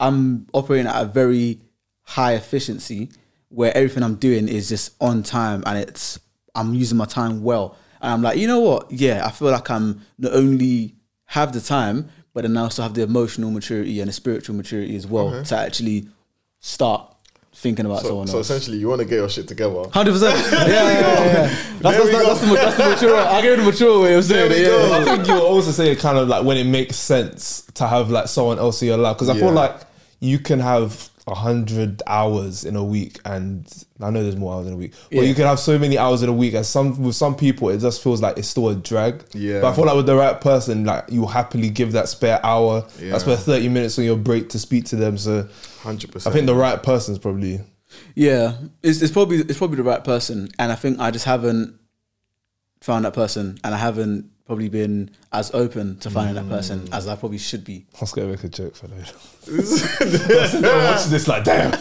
I'm 0.00 0.46
operating 0.52 0.86
at 0.86 1.02
a 1.02 1.04
very 1.04 1.60
high 2.02 2.34
efficiency 2.34 3.10
where 3.50 3.76
everything 3.76 4.02
I'm 4.02 4.14
doing 4.16 4.48
is 4.48 4.68
just 4.68 4.94
on 5.00 5.22
time 5.22 5.62
and 5.66 5.78
it's 5.78 6.18
I'm 6.54 6.74
using 6.74 6.98
my 6.98 7.04
time 7.04 7.42
well. 7.42 7.76
And 8.00 8.12
I'm 8.12 8.22
like, 8.22 8.38
you 8.38 8.46
know 8.46 8.60
what? 8.60 8.90
Yeah, 8.90 9.26
I 9.26 9.30
feel 9.30 9.50
like 9.50 9.70
I'm 9.70 10.02
not 10.18 10.32
only 10.32 10.94
have 11.26 11.52
the 11.52 11.60
time, 11.60 12.08
but 12.32 12.42
then 12.42 12.56
I 12.56 12.62
also 12.62 12.82
have 12.82 12.94
the 12.94 13.02
emotional 13.02 13.50
maturity 13.50 14.00
and 14.00 14.08
the 14.08 14.12
spiritual 14.12 14.54
maturity 14.54 14.96
as 14.96 15.06
well 15.06 15.42
to 15.44 15.56
actually 15.56 16.08
start 16.60 17.14
thinking 17.60 17.86
about 17.86 18.02
So, 18.02 18.08
someone 18.08 18.26
so 18.28 18.38
else. 18.38 18.46
So 18.48 18.54
essentially, 18.54 18.78
you 18.78 18.88
want 18.88 19.00
to 19.00 19.04
get 19.04 19.16
your 19.16 19.28
shit 19.28 19.48
together. 19.48 19.82
Hundred 19.92 20.12
percent. 20.12 20.36
Yeah, 20.52 20.66
yeah, 20.66 20.90
yeah. 20.92 21.24
yeah. 21.24 21.42
That's, 21.80 21.98
that's, 21.98 22.10
that's, 22.26 22.40
the, 22.40 22.54
that's 22.54 22.76
the 22.76 22.88
mature. 22.90 23.16
I 23.16 23.40
give 23.42 23.52
it 23.54 23.56
the 23.56 23.70
mature 23.70 24.00
way 24.02 24.14
of 24.14 24.24
saying 24.24 24.48
There 24.48 24.58
it. 24.58 24.60
we 24.60 24.62
Yeah, 24.64 24.68
go. 24.68 24.88
yeah. 24.88 24.96
I 25.12 25.16
think 25.16 25.26
you 25.28 25.34
were 25.34 25.40
also 25.40 25.70
saying 25.72 25.96
kind 25.96 26.18
of 26.18 26.28
like 26.28 26.44
when 26.44 26.56
it 26.56 26.64
makes 26.64 26.96
sense 26.96 27.62
to 27.74 27.86
have 27.88 28.10
like 28.10 28.28
someone 28.28 28.58
else 28.58 28.80
in 28.82 28.88
your 28.88 28.96
life 28.98 29.16
because 29.16 29.28
I 29.28 29.34
Yeah. 29.34 29.40
feel 29.40 29.52
like 29.52 29.74
you 30.20 30.38
can 30.38 30.60
have 30.60 31.10
a 31.17 31.17
hundred 31.34 32.02
hours 32.06 32.64
in 32.64 32.76
a 32.76 32.82
week 32.84 33.18
and 33.24 33.66
I 34.00 34.10
know 34.10 34.22
there's 34.22 34.36
more 34.36 34.54
hours 34.54 34.66
in 34.66 34.72
a 34.72 34.76
week, 34.76 34.92
but 35.10 35.16
Yeah. 35.16 35.22
you 35.22 35.34
can 35.34 35.44
have 35.44 35.58
so 35.60 35.78
many 35.78 35.98
hours 35.98 36.22
in 36.22 36.28
a 36.28 36.32
week 36.32 36.54
and 36.54 36.64
some 36.64 37.00
with 37.02 37.14
some 37.16 37.34
people 37.36 37.68
it 37.70 37.78
just 37.78 38.02
feels 38.02 38.20
like 38.22 38.38
it's 38.38 38.48
still 38.48 38.68
a 38.68 38.74
drag. 38.74 39.22
Yeah. 39.34 39.60
But 39.60 39.72
I 39.72 39.74
feel 39.76 39.84
like 39.86 39.96
with 39.96 40.06
the 40.06 40.16
right 40.16 40.40
person, 40.40 40.84
like 40.84 41.04
you 41.10 41.26
happily 41.26 41.70
give 41.70 41.92
that 41.92 42.08
spare 42.08 42.40
hour, 42.44 42.84
Yeah. 43.00 43.10
that 43.12 43.20
spare 43.22 43.36
thirty 43.36 43.68
minutes 43.68 43.98
on 43.98 44.04
your 44.04 44.16
break 44.16 44.48
to 44.50 44.58
speak 44.58 44.84
to 44.86 44.96
them. 44.96 45.18
So 45.18 45.48
hundred 45.82 46.12
percent. 46.12 46.32
I 46.32 46.36
think 46.36 46.46
the 46.46 46.54
right 46.54 46.82
person's 46.82 47.18
probably 47.18 47.60
Yeah, 48.14 48.54
it's, 48.82 49.00
it's 49.02 49.12
probably 49.12 49.38
it's 49.38 49.58
probably 49.58 49.76
the 49.76 49.82
right 49.82 50.04
person, 50.04 50.48
and 50.58 50.70
I 50.72 50.74
think 50.74 50.98
I 51.00 51.10
just 51.10 51.24
haven't 51.24 51.74
found 52.80 53.04
that 53.04 53.14
person, 53.14 53.58
and 53.64 53.74
I 53.74 53.78
haven't 53.78 54.30
probably 54.48 54.70
been 54.70 55.10
as 55.30 55.54
open 55.54 55.98
to 55.98 56.08
finding 56.08 56.34
that 56.34 56.48
person 56.48 56.80
mm. 56.80 56.96
as 56.96 57.06
I 57.06 57.16
probably 57.16 57.36
should 57.36 57.64
be. 57.64 57.84
I 57.94 58.00
was 58.00 58.12
gonna 58.12 58.28
make 58.28 58.42
a 58.42 58.48
joke 58.48 58.74
for 58.74 58.86
that. 58.88 59.12
I'm 60.64 60.84
watching 60.84 61.10
this 61.10 61.28
like 61.28 61.44
damn. 61.44 61.72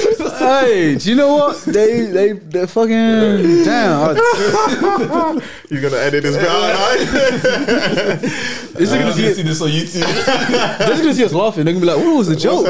hey, 0.38 0.96
do 0.96 1.10
you 1.10 1.16
know 1.16 1.34
what 1.36 1.60
they 1.64 2.06
they 2.06 2.32
they 2.32 2.66
fucking 2.66 3.64
damn? 3.64 4.16
You're 5.70 5.82
gonna 5.82 5.96
edit 5.96 6.22
this 6.22 6.36
bit 6.36 6.48
out. 6.48 8.18
This 8.76 8.90
is 8.90 8.94
gonna 8.94 9.04
gonna 9.04 9.14
see 9.14 9.32
see 9.34 9.42
this 9.42 9.62
on 9.62 9.68
YouTube. 9.70 10.02
they're 10.78 10.88
just 10.88 11.02
gonna 11.02 11.14
see 11.14 11.24
us 11.24 11.32
laughing. 11.32 11.64
They're 11.64 11.72
gonna 11.72 11.86
be 11.86 11.90
like, 11.92 12.04
"What 12.04 12.18
was 12.18 12.28
the 12.28 12.36
joke?" 12.36 12.66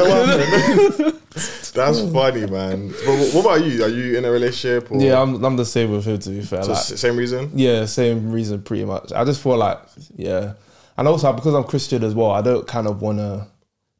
That's 1.73 1.99
funny, 2.11 2.45
man. 2.47 2.89
But 3.05 3.33
what 3.33 3.41
about 3.41 3.65
you? 3.65 3.83
Are 3.83 3.89
you 3.89 4.17
in 4.17 4.25
a 4.25 4.31
relationship? 4.31 4.89
Or 4.89 4.99
yeah, 5.01 5.21
I'm, 5.21 5.43
I'm 5.43 5.57
the 5.57 5.65
same 5.65 5.91
with 5.91 6.05
him 6.05 6.17
to 6.19 6.29
be 6.29 6.41
fair. 6.41 6.63
so 6.63 6.71
Like, 6.71 6.81
same 6.81 7.17
reason. 7.17 7.51
Yeah, 7.53 7.85
same 7.85 8.31
reason 8.31 8.61
pretty 8.61 8.85
much. 8.85 9.11
I 9.11 9.25
just 9.25 9.41
feel 9.43 9.57
like 9.57 9.79
yeah, 10.15 10.53
and 10.97 11.07
also 11.07 11.31
because 11.33 11.53
I'm 11.53 11.65
Christian 11.65 12.03
as 12.03 12.15
well, 12.15 12.31
I 12.31 12.41
don't 12.41 12.65
kind 12.65 12.87
of 12.87 13.01
want 13.01 13.17
to 13.19 13.47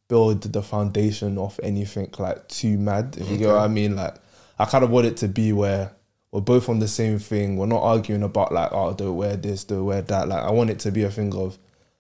build 0.08 0.42
the 0.42 0.62
foundation 0.62 1.38
off 1.38 1.60
anything 1.62 2.14
like 2.18 2.48
too 2.48 2.78
mad. 2.78 3.18
If 3.20 3.30
you 3.30 3.38
get 3.38 3.48
what 3.48 3.58
I 3.58 3.68
mean, 3.68 3.96
like 3.96 4.16
I 4.60 4.66
kind 4.66 4.84
of 4.84 4.90
want 4.90 5.08
it 5.08 5.18
to 5.18 5.28
be 5.28 5.54
where 5.54 5.92
we're 6.32 6.42
both 6.42 6.70
on 6.70 6.80
the 6.80 6.88
same 6.88 7.20
thing. 7.20 7.58
We're 7.58 7.66
not 7.68 7.84
arguing 7.84 8.24
about 8.24 8.52
like 8.52 8.72
oh 8.72 8.94
don't 8.94 9.16
wear 9.16 9.36
this, 9.36 9.64
don't 9.64 9.86
wear 9.86 10.02
that. 10.02 10.28
Like 10.28 10.44
I 10.44 10.52
want 10.52 10.70
it 10.70 10.80
to 10.80 10.92
be 10.92 11.04
a 11.04 11.12
thing 11.12 11.34
of 11.36 11.58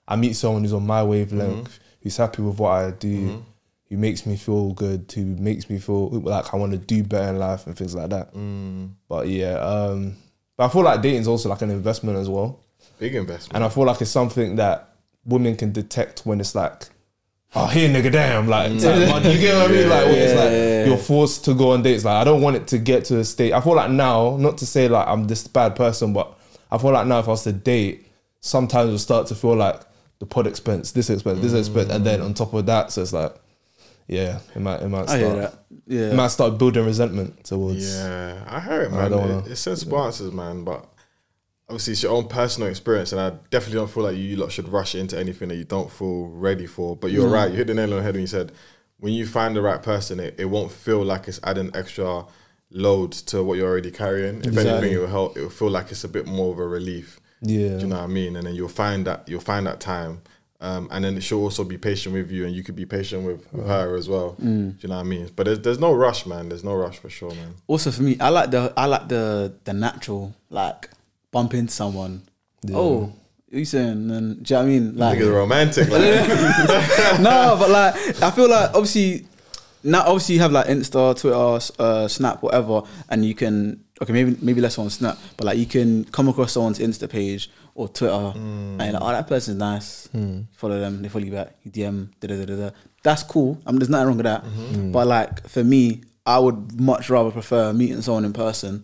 I 0.07 0.15
meet 0.15 0.35
someone 0.35 0.63
who's 0.63 0.73
on 0.73 0.85
my 0.85 1.03
wavelength, 1.03 1.67
mm-hmm. 1.69 1.83
who's 2.01 2.17
happy 2.17 2.41
with 2.41 2.59
what 2.59 2.71
I 2.71 2.91
do. 2.91 3.17
Mm-hmm. 3.17 3.41
Who 3.89 3.95
makes 3.95 4.25
me 4.25 4.35
feel 4.35 4.73
good? 4.73 5.09
Who 5.15 5.23
makes 5.23 5.69
me 5.69 5.79
feel 5.79 6.09
like 6.09 6.53
I 6.53 6.57
want 6.57 6.73
to 6.73 6.77
do 6.77 7.03
better 7.03 7.29
in 7.29 7.39
life 7.39 7.67
and 7.67 7.77
things 7.77 7.95
like 7.95 8.09
that. 8.09 8.33
Mm. 8.33 8.89
But 9.07 9.29
yeah, 9.29 9.53
um, 9.59 10.17
but 10.57 10.65
I 10.65 10.69
feel 10.69 10.81
like 10.81 11.01
dating 11.01 11.21
is 11.21 11.27
also 11.27 11.47
like 11.47 11.61
an 11.61 11.69
investment 11.69 12.17
as 12.17 12.27
well, 12.27 12.59
Big 12.99 13.15
investment. 13.15 13.55
and 13.55 13.63
I 13.63 13.69
feel 13.69 13.85
like 13.85 14.01
it's 14.01 14.11
something 14.11 14.57
that 14.57 14.89
women 15.23 15.55
can 15.55 15.71
detect 15.71 16.25
when 16.25 16.41
it's 16.41 16.53
like, 16.53 16.89
oh, 17.55 17.65
here 17.67 17.89
nigga, 17.89 18.11
damn, 18.11 18.47
like, 18.47 18.71
mm. 18.71 19.09
like, 19.11 19.23
you 19.25 19.39
get 19.39 19.55
what 19.55 19.71
I 19.71 19.73
mean? 19.73 19.89
Like, 19.89 20.05
when 20.05 20.15
it's 20.15 20.33
like 20.35 20.51
Yeah. 20.51 20.85
you're 20.85 20.97
forced 20.97 21.45
to 21.45 21.53
go 21.53 21.71
on 21.71 21.81
dates. 21.83 22.05
Like, 22.05 22.15
I 22.21 22.23
don't 22.23 22.41
want 22.41 22.55
it 22.55 22.67
to 22.67 22.77
get 22.77 23.05
to 23.05 23.19
a 23.19 23.23
state. 23.23 23.53
I 23.53 23.61
feel 23.61 23.75
like 23.75 23.89
now, 23.91 24.37
not 24.37 24.57
to 24.59 24.65
say 24.65 24.87
like 24.87 25.07
I'm 25.07 25.25
this 25.27 25.47
bad 25.47 25.75
person, 25.75 26.13
but 26.13 26.37
I 26.71 26.77
feel 26.77 26.91
like 26.91 27.07
now 27.07 27.19
if 27.19 27.27
I 27.27 27.31
was 27.31 27.43
to 27.43 27.53
date, 27.53 28.05
sometimes 28.41 28.87
it'll 28.87 28.99
start 28.99 29.27
to 29.27 29.35
feel 29.35 29.55
like 29.55 29.81
the 30.19 30.25
pod 30.25 30.47
expense, 30.47 30.91
this 30.91 31.09
expense, 31.09 31.39
this 31.41 31.53
expense, 31.53 31.89
and 31.91 32.05
then 32.05 32.21
on 32.21 32.33
top 32.33 32.53
of 32.53 32.65
that, 32.65 32.91
so 32.91 33.01
it's 33.01 33.13
like, 33.13 33.33
yeah, 34.07 34.39
it 34.55 34.59
might, 34.59 34.81
it 34.81 34.87
might 34.89 35.01
I 35.09 35.17
start, 35.19 35.19
hear 35.19 35.35
that. 35.35 35.53
it 36.11 36.15
might 36.15 36.27
start 36.29 36.57
building 36.57 36.85
resentment 36.85 37.43
towards. 37.43 37.93
Yeah, 37.97 38.43
I 38.47 38.59
hear 38.61 38.81
it, 38.83 38.91
I 38.91 38.95
man. 38.95 39.11
don't 39.11 39.19
It- 39.29 39.33
wanna- 39.35 39.49
it's 39.49 39.61
sensible 39.61 40.01
answers, 40.03 40.31
man. 40.31 40.63
But 40.63 40.85
obviously, 41.69 41.93
it's 41.93 42.03
your 42.03 42.13
own 42.13 42.27
personal 42.27 42.69
experience, 42.69 43.11
and 43.11 43.21
I 43.21 43.31
definitely 43.49 43.75
don't 43.79 43.89
feel 43.91 44.03
like 44.03 44.15
you 44.17 44.35
lot 44.37 44.51
should 44.51 44.69
rush 44.69 44.95
into 44.95 45.17
anything 45.17 45.49
that 45.49 45.55
you 45.55 45.63
don't 45.65 45.91
feel 45.91 46.27
ready 46.29 46.65
for. 46.65 46.95
But 46.95 47.11
you're 47.11 47.27
right. 47.27 47.49
You 47.51 47.57
hit 47.57 47.67
the 47.67 47.73
nail 47.73 47.91
on 47.91 47.97
the 47.97 48.03
head 48.03 48.13
when 48.15 48.21
you 48.21 48.27
said 48.27 48.51
when 48.99 49.13
you 49.13 49.25
find 49.27 49.55
the 49.55 49.61
right 49.61 49.81
person, 49.83 50.19
it, 50.19 50.35
it 50.39 50.45
won't 50.45 50.71
feel 50.71 51.03
like 51.03 51.27
it's 51.27 51.39
adding 51.43 51.69
extra 51.75 52.25
load 52.71 53.11
to 53.11 53.43
what 53.43 53.57
you're 53.57 53.69
already 53.69 53.91
carrying. 53.91 54.39
If 54.39 54.47
Exactly. 54.47 54.71
anything, 54.71 54.93
it 54.93 54.97
will 54.99 55.07
help. 55.07 55.37
It 55.37 55.41
will 55.41 55.49
feel 55.49 55.69
like 55.69 55.91
it's 55.91 56.03
a 56.03 56.09
bit 56.09 56.25
more 56.25 56.51
of 56.51 56.59
a 56.59 56.67
relief. 56.67 57.19
Yeah. 57.41 57.75
Do 57.75 57.79
you 57.81 57.87
know 57.87 57.97
what 57.97 58.03
I 58.03 58.07
mean? 58.07 58.35
And 58.35 58.47
then 58.47 58.55
you'll 58.55 58.69
find 58.69 59.05
that 59.05 59.27
you'll 59.29 59.41
find 59.41 59.67
that 59.67 59.79
time. 59.79 60.21
Um, 60.59 60.87
and 60.89 61.05
then 61.05 61.19
she'll 61.19 61.37
also 61.43 61.63
be 61.63 61.77
patient 61.77 62.15
with 62.15 62.31
you, 62.31 62.43
and 62.47 62.55
you 62.55 62.63
could 62.63 62.75
be 62.75 62.87
patient 62.87 63.23
with, 63.23 63.53
with 63.53 63.67
her 63.67 63.95
as 63.95 64.09
well. 64.09 64.31
Do 64.39 64.43
you 64.79 64.89
know 64.89 64.95
what 64.95 65.01
I 65.01 65.03
mean? 65.03 65.29
But 65.35 65.45
there's, 65.45 65.59
there's 65.59 65.79
no 65.79 65.93
rush, 65.93 66.25
man. 66.25 66.49
There's 66.49 66.63
no 66.63 66.73
rush 66.73 66.97
for 66.97 67.09
sure, 67.11 67.29
man. 67.29 67.53
also 67.67 67.91
for 67.91 68.01
me, 68.01 68.17
I 68.19 68.29
like 68.29 68.49
the 68.49 68.73
I 68.75 68.87
like 68.87 69.07
the 69.07 69.53
the 69.65 69.73
natural 69.73 70.33
like 70.49 70.89
bump 71.31 71.53
into 71.53 71.73
someone. 71.73 72.23
Oh, 72.73 73.13
what 73.49 73.59
you 73.59 73.65
saying? 73.65 74.11
And 74.11 74.43
do 74.43 74.53
you 74.53 74.59
know 74.59 74.63
what 74.63 74.69
I 74.69 74.79
mean? 74.79 74.97
Like, 74.97 75.19
Niggas 75.19 75.33
romantic, 75.33 75.89
like. 75.89 77.19
no, 77.21 77.55
but 77.57 77.69
like 77.69 78.23
I 78.23 78.31
feel 78.31 78.49
like 78.49 78.69
obviously 78.71 79.25
now 79.83 80.01
obviously 80.01 80.35
you 80.35 80.41
have 80.41 80.51
like 80.51 80.67
Insta, 80.67 81.19
Twitter, 81.19 81.81
uh, 81.81 82.07
Snap, 82.07 82.41
whatever, 82.43 82.83
and 83.09 83.23
you 83.23 83.33
can 83.33 83.83
okay 84.01 84.11
maybe 84.11 84.37
maybe 84.41 84.61
less 84.61 84.77
on 84.77 84.89
Snap, 84.89 85.17
but 85.37 85.45
like 85.45 85.57
you 85.57 85.65
can 85.65 86.03
come 86.05 86.27
across 86.27 86.51
someone's 86.51 86.79
Insta 86.79 87.09
page 87.09 87.49
or 87.73 87.87
Twitter, 87.87 88.31
hmm. 88.31 88.79
and 88.79 88.81
you're 88.81 88.91
like, 88.93 89.01
oh 89.01 89.09
that 89.09 89.27
person's 89.27 89.57
nice. 89.57 90.07
Hmm. 90.07 90.41
Follow 90.53 90.79
them, 90.79 91.01
they 91.01 91.09
follow 91.09 91.25
you 91.25 91.31
back. 91.31 91.55
You 91.63 91.71
DM, 91.71 92.09
da 92.19 92.27
da 92.27 92.37
da 92.37 92.45
da. 92.45 92.55
da. 92.55 92.69
That's 93.03 93.23
cool. 93.23 93.61
I 93.65 93.71
mean, 93.71 93.79
there's 93.79 93.89
nothing 93.89 94.07
wrong 94.07 94.17
with 94.17 94.25
that. 94.25 94.43
Mm-hmm. 94.43 94.73
Hmm. 94.73 94.91
But 94.91 95.07
like 95.07 95.47
for 95.47 95.63
me, 95.63 96.01
I 96.25 96.39
would 96.39 96.79
much 96.79 97.09
rather 97.09 97.31
prefer 97.31 97.71
meeting 97.71 98.01
someone 98.01 98.25
in 98.25 98.33
person, 98.33 98.83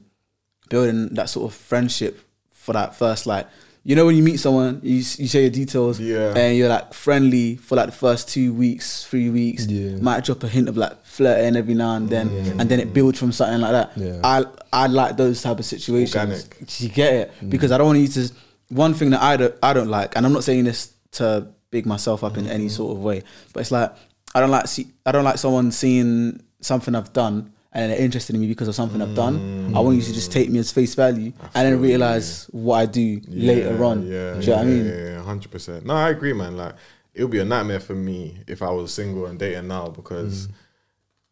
building 0.69 1.09
that 1.15 1.29
sort 1.29 1.51
of 1.51 1.57
friendship 1.57 2.19
for 2.63 2.73
that 2.73 2.95
first 2.95 3.25
like. 3.25 3.47
You 3.85 3.97
know 3.97 4.05
when 4.05 4.15
you 4.15 4.23
meet 4.23 4.37
someone, 4.37 4.79
you 4.81 4.95
you 4.95 5.27
share 5.27 5.41
your 5.41 5.49
details, 5.49 5.99
Yeah. 5.99 6.33
and 6.37 6.57
you're 6.57 6.69
like 6.69 6.93
friendly 6.93 7.57
for 7.57 7.75
like 7.75 7.87
the 7.87 7.91
first 7.91 8.29
two 8.29 8.53
weeks, 8.53 9.03
three 9.03 9.29
weeks. 9.29 9.65
Yeah. 9.65 9.97
Might 9.97 10.23
drop 10.23 10.41
a 10.43 10.47
hint 10.47 10.69
of 10.69 10.77
like 10.77 11.05
flirting 11.05 11.57
every 11.57 11.73
now 11.73 11.95
and 11.97 12.09
then, 12.09 12.29
and 12.57 12.69
then 12.69 12.79
it 12.79 12.93
builds 12.93 13.19
from 13.19 13.33
something 13.33 13.59
like 13.59 13.73
that. 13.73 13.91
Yeah. 13.97 14.21
I 14.23 14.45
I 14.71 14.87
like 14.87 15.17
those 15.17 15.41
type 15.41 15.59
of 15.59 15.65
situations. 15.65 16.15
Organic. 16.15 16.79
You 16.79 16.89
get 16.89 17.13
it 17.13 17.31
mm. 17.41 17.49
because 17.49 17.73
I 17.73 17.77
don't 17.77 17.87
want 17.87 17.99
you 17.99 18.07
to. 18.07 18.31
One 18.69 18.93
thing 18.93 19.09
that 19.09 19.21
I 19.21 19.35
don't 19.35 19.55
I 19.61 19.73
don't 19.73 19.89
like, 19.89 20.15
and 20.15 20.25
I'm 20.25 20.31
not 20.31 20.45
saying 20.45 20.63
this 20.63 20.93
to 21.13 21.47
big 21.69 21.85
myself 21.85 22.23
up 22.23 22.37
in 22.37 22.47
any 22.47 22.67
mm-hmm. 22.67 22.69
sort 22.69 22.95
of 22.95 23.03
way, 23.03 23.23
but 23.51 23.59
it's 23.59 23.71
like 23.71 23.93
I 24.33 24.39
don't 24.39 24.49
like 24.51 24.67
see 24.67 24.87
I 25.05 25.11
don't 25.11 25.25
like 25.25 25.37
someone 25.37 25.73
seeing 25.73 26.41
something 26.61 26.95
I've 26.95 27.11
done 27.11 27.52
and 27.73 27.91
they're 27.91 27.99
interested 27.99 28.35
in 28.35 28.41
me 28.41 28.47
because 28.47 28.67
of 28.67 28.75
something 28.75 29.01
I've 29.01 29.15
done. 29.15 29.35
I 29.35 29.79
mm. 29.79 29.83
want 29.83 29.97
you 29.97 30.03
to 30.03 30.13
just 30.13 30.31
take 30.31 30.49
me 30.49 30.59
as 30.59 30.71
face 30.71 30.93
value 30.93 31.33
and 31.55 31.67
then 31.67 31.81
realize 31.81 32.45
what 32.51 32.75
I 32.77 32.85
do 32.85 33.19
later 33.27 33.83
on. 33.83 34.05
Yeah, 34.05 34.33
do 34.35 34.39
you 34.39 34.47
know 34.47 34.55
what 34.55 34.61
I 34.61 34.65
mean? 34.65 34.85
Yeah, 34.85 35.23
hundred 35.23 35.51
percent. 35.51 35.85
No, 35.85 35.95
I 35.95 36.09
agree, 36.09 36.33
man. 36.33 36.55
Like 36.55 36.75
it 37.13 37.23
would 37.23 37.31
be 37.31 37.39
a 37.39 37.45
nightmare 37.45 37.79
for 37.79 37.95
me 37.95 38.39
if 38.47 38.61
I 38.61 38.69
was 38.69 38.93
single 38.93 39.25
and 39.25 39.39
dating 39.39 39.67
now 39.67 39.89
because 39.89 40.47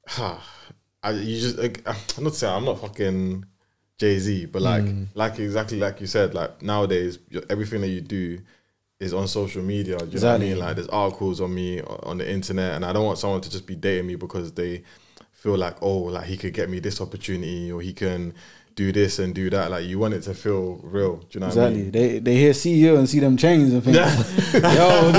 mm. 0.08 0.39
I 1.04 1.12
you 1.12 1.39
just 1.39 1.58
like, 1.58 1.82
I'm 2.18 2.24
not 2.24 2.36
saying 2.36 2.54
I'm 2.54 2.66
not 2.66 2.82
fucking 2.82 3.46
Jay 4.00 4.18
Z, 4.18 4.48
but 4.48 4.64
like 4.64 4.84
mm. 4.84 5.08
like 5.14 5.38
exactly 5.38 5.80
like 5.80 6.02
you 6.02 6.08
said, 6.08 6.34
like 6.34 6.62
nowadays 6.64 7.20
everything 7.52 7.82
that 7.82 7.89
you 7.89 8.02
do 8.02 8.39
is 9.00 9.14
on 9.14 9.28
social 9.28 9.62
media. 9.62 9.84
Do 9.84 9.89
you 9.92 9.98
know 9.98 10.04
what 10.06 10.12
I 10.12 10.16
Exactly. 10.16 10.50
mean? 10.50 10.60
Like 10.60 10.76
there's 10.76 10.88
articles 10.88 11.39
on 11.39 11.54
me 11.54 11.82
on 11.82 12.18
the 12.18 12.30
internet, 12.30 12.74
and 12.74 12.86
I 12.86 12.94
don't 12.94 13.06
want 13.06 13.20
someone 13.20 13.42
to 13.42 13.50
just 13.50 13.68
be 13.68 13.76
dating 13.76 14.08
me 14.08 14.16
because 14.16 14.54
they 14.54 14.84
feel 15.42 15.58
like 15.58 15.76
oh 15.82 15.98
like 16.16 16.26
he 16.26 16.38
could 16.38 16.54
get 16.54 16.70
me 16.70 16.80
this 16.80 17.02
opportunity 17.02 17.72
or 17.72 17.82
he 17.82 17.94
can 17.94 18.32
do 18.76 18.92
this 18.92 19.20
and 19.20 19.34
do 19.36 19.50
that. 19.50 19.70
Like 19.72 19.86
you 19.86 20.00
want 20.00 20.14
it 20.14 20.22
to 20.24 20.34
feel 20.34 20.80
real. 20.84 21.18
Do 21.18 21.28
you 21.32 21.39
know 21.42 21.48
what 21.48 21.58
I 21.58 21.68
Exactly. 21.68 21.82
mean? 21.82 21.92
They 21.92 22.20
they 22.20 22.36
hear 22.38 22.52
CEO 22.54 22.98
and 22.98 23.10
see 23.10 23.20
them 23.20 23.36
chains 23.38 23.74
and 23.74 23.84
think, 23.84 23.96
yo, 24.54 25.12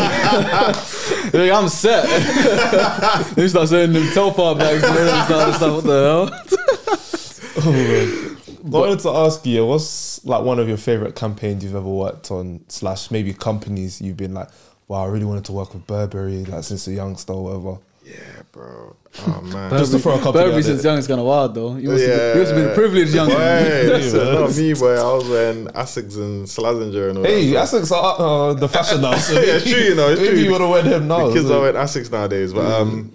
they're 1.31 1.51
like, 1.53 1.63
I'm 1.63 1.69
set. 1.69 2.05
they 3.37 3.49
start 3.49 3.69
saying 3.69 3.93
them 3.93 4.05
Telfar 4.15 4.57
bags 4.59 4.83
and 4.85 4.97
all 4.97 5.05
that 5.05 5.27
stuff. 5.27 5.57
stuff. 5.57 5.75
What 5.75 5.85
the 5.85 6.03
hell? 6.03 7.63
Oh, 7.65 8.37
I 8.65 8.69
wanted 8.69 9.01
to 9.01 9.11
ask 9.11 9.45
you, 9.45 9.67
what's 9.67 10.25
like 10.25 10.43
one 10.45 10.59
of 10.59 10.69
your 10.69 10.77
favorite 10.79 11.15
campaigns 11.17 11.63
you've 11.65 11.75
ever 11.75 11.89
worked 11.89 12.31
on, 12.31 12.65
slash 12.69 13.11
maybe 13.11 13.35
companies 13.35 14.01
you've 14.01 14.17
been 14.17 14.35
like, 14.35 14.49
wow, 14.89 15.05
I 15.05 15.09
really 15.09 15.25
wanted 15.27 15.45
to 15.47 15.53
work 15.53 15.75
with 15.75 15.87
Burberry, 15.87 16.45
like 16.45 16.65
since 16.65 16.87
a 16.87 16.93
youngster 16.93 17.33
or 17.33 17.45
whatever. 17.61 17.83
Yeah, 18.13 18.43
bro. 18.53 18.97
Oh 19.27 19.41
man. 19.43 19.71
Just 19.71 19.93
to 19.93 19.99
throw 19.99 20.15
a 20.15 20.17
couple 20.19 20.33
Burberry 20.33 20.57
out 20.57 20.65
since 20.65 20.83
young 20.83 20.97
is 20.97 21.07
kind 21.07 21.21
of 21.21 21.27
wild 21.27 21.55
though. 21.55 21.77
You 21.77 21.91
must, 21.91 22.03
have, 22.05 22.11
yeah. 22.11 22.17
been, 22.17 22.35
you 22.37 22.41
must 22.43 22.53
have 22.55 22.65
been 22.65 22.75
privileged 22.75 23.15
young. 23.15 23.29
Boy, 23.29 23.35
man. 23.39 23.87
listen, 23.89 24.25
not 24.35 24.57
me, 24.57 24.73
boy. 24.75 24.95
I 24.95 25.15
was 25.15 25.29
wearing 25.29 25.67
Asics 25.67 26.17
and 26.17 26.47
Slazenger 26.47 27.09
and 27.11 27.19
all 27.19 27.25
Hey, 27.25 27.51
that. 27.51 27.69
stuff. 27.69 27.83
Asics 27.83 27.93
are 27.93 28.21
uh, 28.51 28.55
the 28.55 28.69
fashion 28.69 29.03
now. 29.03 29.15
So 29.17 29.35
Yeah, 29.35 29.57
it's 29.57 29.69
true, 29.71 29.81
you 29.81 29.95
know, 29.95 30.09
it's 30.09 30.21
maybe 30.21 30.33
true. 30.35 30.45
you 30.45 30.51
would 30.53 30.61
have 30.63 30.71
wear 30.71 30.83
them 30.83 31.09
now. 31.09 31.29
the 31.29 31.35
kids 31.35 31.47
so- 31.47 31.59
are 31.59 31.61
wearing 31.61 31.77
Asics 31.77 32.11
nowadays, 32.11 32.55
but 32.55 32.65
um, 32.81 33.13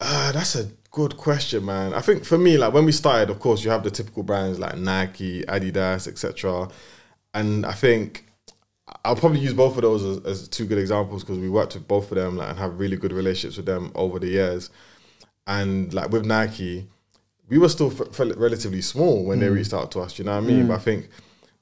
uh, 0.00 0.32
that's 0.32 0.54
a 0.56 0.68
good 0.90 1.16
question, 1.16 1.64
man. 1.64 1.94
I 1.94 2.00
think 2.00 2.24
for 2.24 2.36
me, 2.38 2.58
like 2.58 2.72
when 2.74 2.84
we 2.84 2.92
started, 2.92 3.30
of 3.30 3.38
course, 3.40 3.64
you 3.64 3.70
have 3.70 3.82
the 3.82 3.90
typical 3.90 4.22
brands 4.22 4.58
like 4.58 4.76
Nike, 4.76 5.42
Adidas, 5.44 6.08
etc. 6.08 6.68
And 7.32 7.64
I 7.64 7.72
think 7.72 8.26
I'll 9.04 9.16
probably 9.16 9.40
use 9.40 9.54
both 9.54 9.76
of 9.76 9.82
those 9.82 10.04
as, 10.04 10.24
as 10.24 10.48
two 10.48 10.66
good 10.66 10.78
examples 10.78 11.22
because 11.22 11.38
we 11.38 11.48
worked 11.48 11.74
with 11.74 11.86
both 11.88 12.10
of 12.10 12.16
them 12.16 12.36
like, 12.36 12.50
and 12.50 12.58
have 12.58 12.78
really 12.78 12.96
good 12.96 13.12
relationships 13.12 13.56
with 13.56 13.66
them 13.66 13.92
over 13.94 14.18
the 14.18 14.28
years. 14.28 14.70
And 15.46 15.92
like 15.92 16.10
with 16.10 16.24
Nike, 16.24 16.86
we 17.48 17.58
were 17.58 17.68
still 17.68 17.90
f- 17.90 18.20
f- 18.20 18.36
relatively 18.36 18.82
small 18.82 19.24
when 19.24 19.40
they 19.40 19.48
mm. 19.48 19.54
reached 19.54 19.74
out 19.74 19.90
to 19.92 20.00
us. 20.00 20.18
You 20.18 20.24
know 20.24 20.32
what 20.32 20.44
I 20.44 20.46
mean? 20.46 20.64
Mm. 20.64 20.68
But 20.68 20.74
I 20.74 20.78
think 20.78 21.08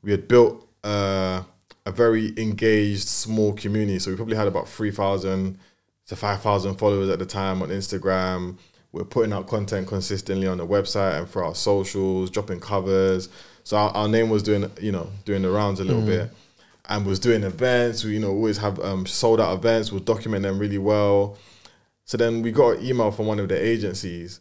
we 0.03 0.11
had 0.11 0.29
built 0.29 0.69
uh, 0.85 1.43
a 1.87 1.93
very 1.93 2.35
engaged 2.37 3.09
small 3.09 3.53
community. 3.55 3.99
So 3.99 4.11
we 4.11 4.17
probably 4.17 4.37
had 4.37 4.49
about 4.49 4.69
three 4.69 4.91
thousand 4.91 5.59
to 6.07 6.17
five 6.17 6.43
thousand 6.43 6.77
followers 6.77 7.09
at 7.09 7.19
the 7.19 7.27
time 7.27 7.63
on 7.63 7.69
Instagram. 7.71 8.59
We're 8.93 9.05
putting 9.05 9.33
out 9.33 9.47
content 9.47 9.87
consistently 9.87 10.47
on 10.47 10.59
the 10.59 10.67
website 10.67 11.19
and 11.19 11.29
for 11.29 11.45
our 11.45 11.55
socials, 11.55 12.31
dropping 12.31 12.61
covers. 12.61 13.29
So 13.65 13.77
our, 13.77 13.91
our 13.91 14.09
name 14.09 14.31
was 14.31 14.43
doing, 14.43 14.71
you 14.81 14.93
know, 14.93 15.11
doing 15.27 15.43
the 15.43 15.51
rounds 15.51 15.79
a 15.81 15.85
little 15.85 16.03
mm. 16.03 16.07
bit, 16.07 16.31
and 16.89 17.05
was 17.07 17.19
doing 17.19 17.43
events. 17.43 18.05
We, 18.05 18.15
you 18.15 18.21
know, 18.21 18.31
always 18.31 18.59
have 18.59 18.81
um, 18.81 19.07
sold 19.07 19.41
out 19.41 19.55
events. 19.55 19.93
We'll 19.93 20.01
document 20.01 20.43
them 20.43 20.59
really 20.59 20.79
well. 20.79 21.37
So 22.05 22.17
then 22.17 22.43
we 22.43 22.53
got 22.53 22.79
an 22.79 22.87
email 22.87 23.11
from 23.11 23.27
one 23.27 23.39
of 23.39 23.49
the 23.49 23.63
agencies 23.63 24.41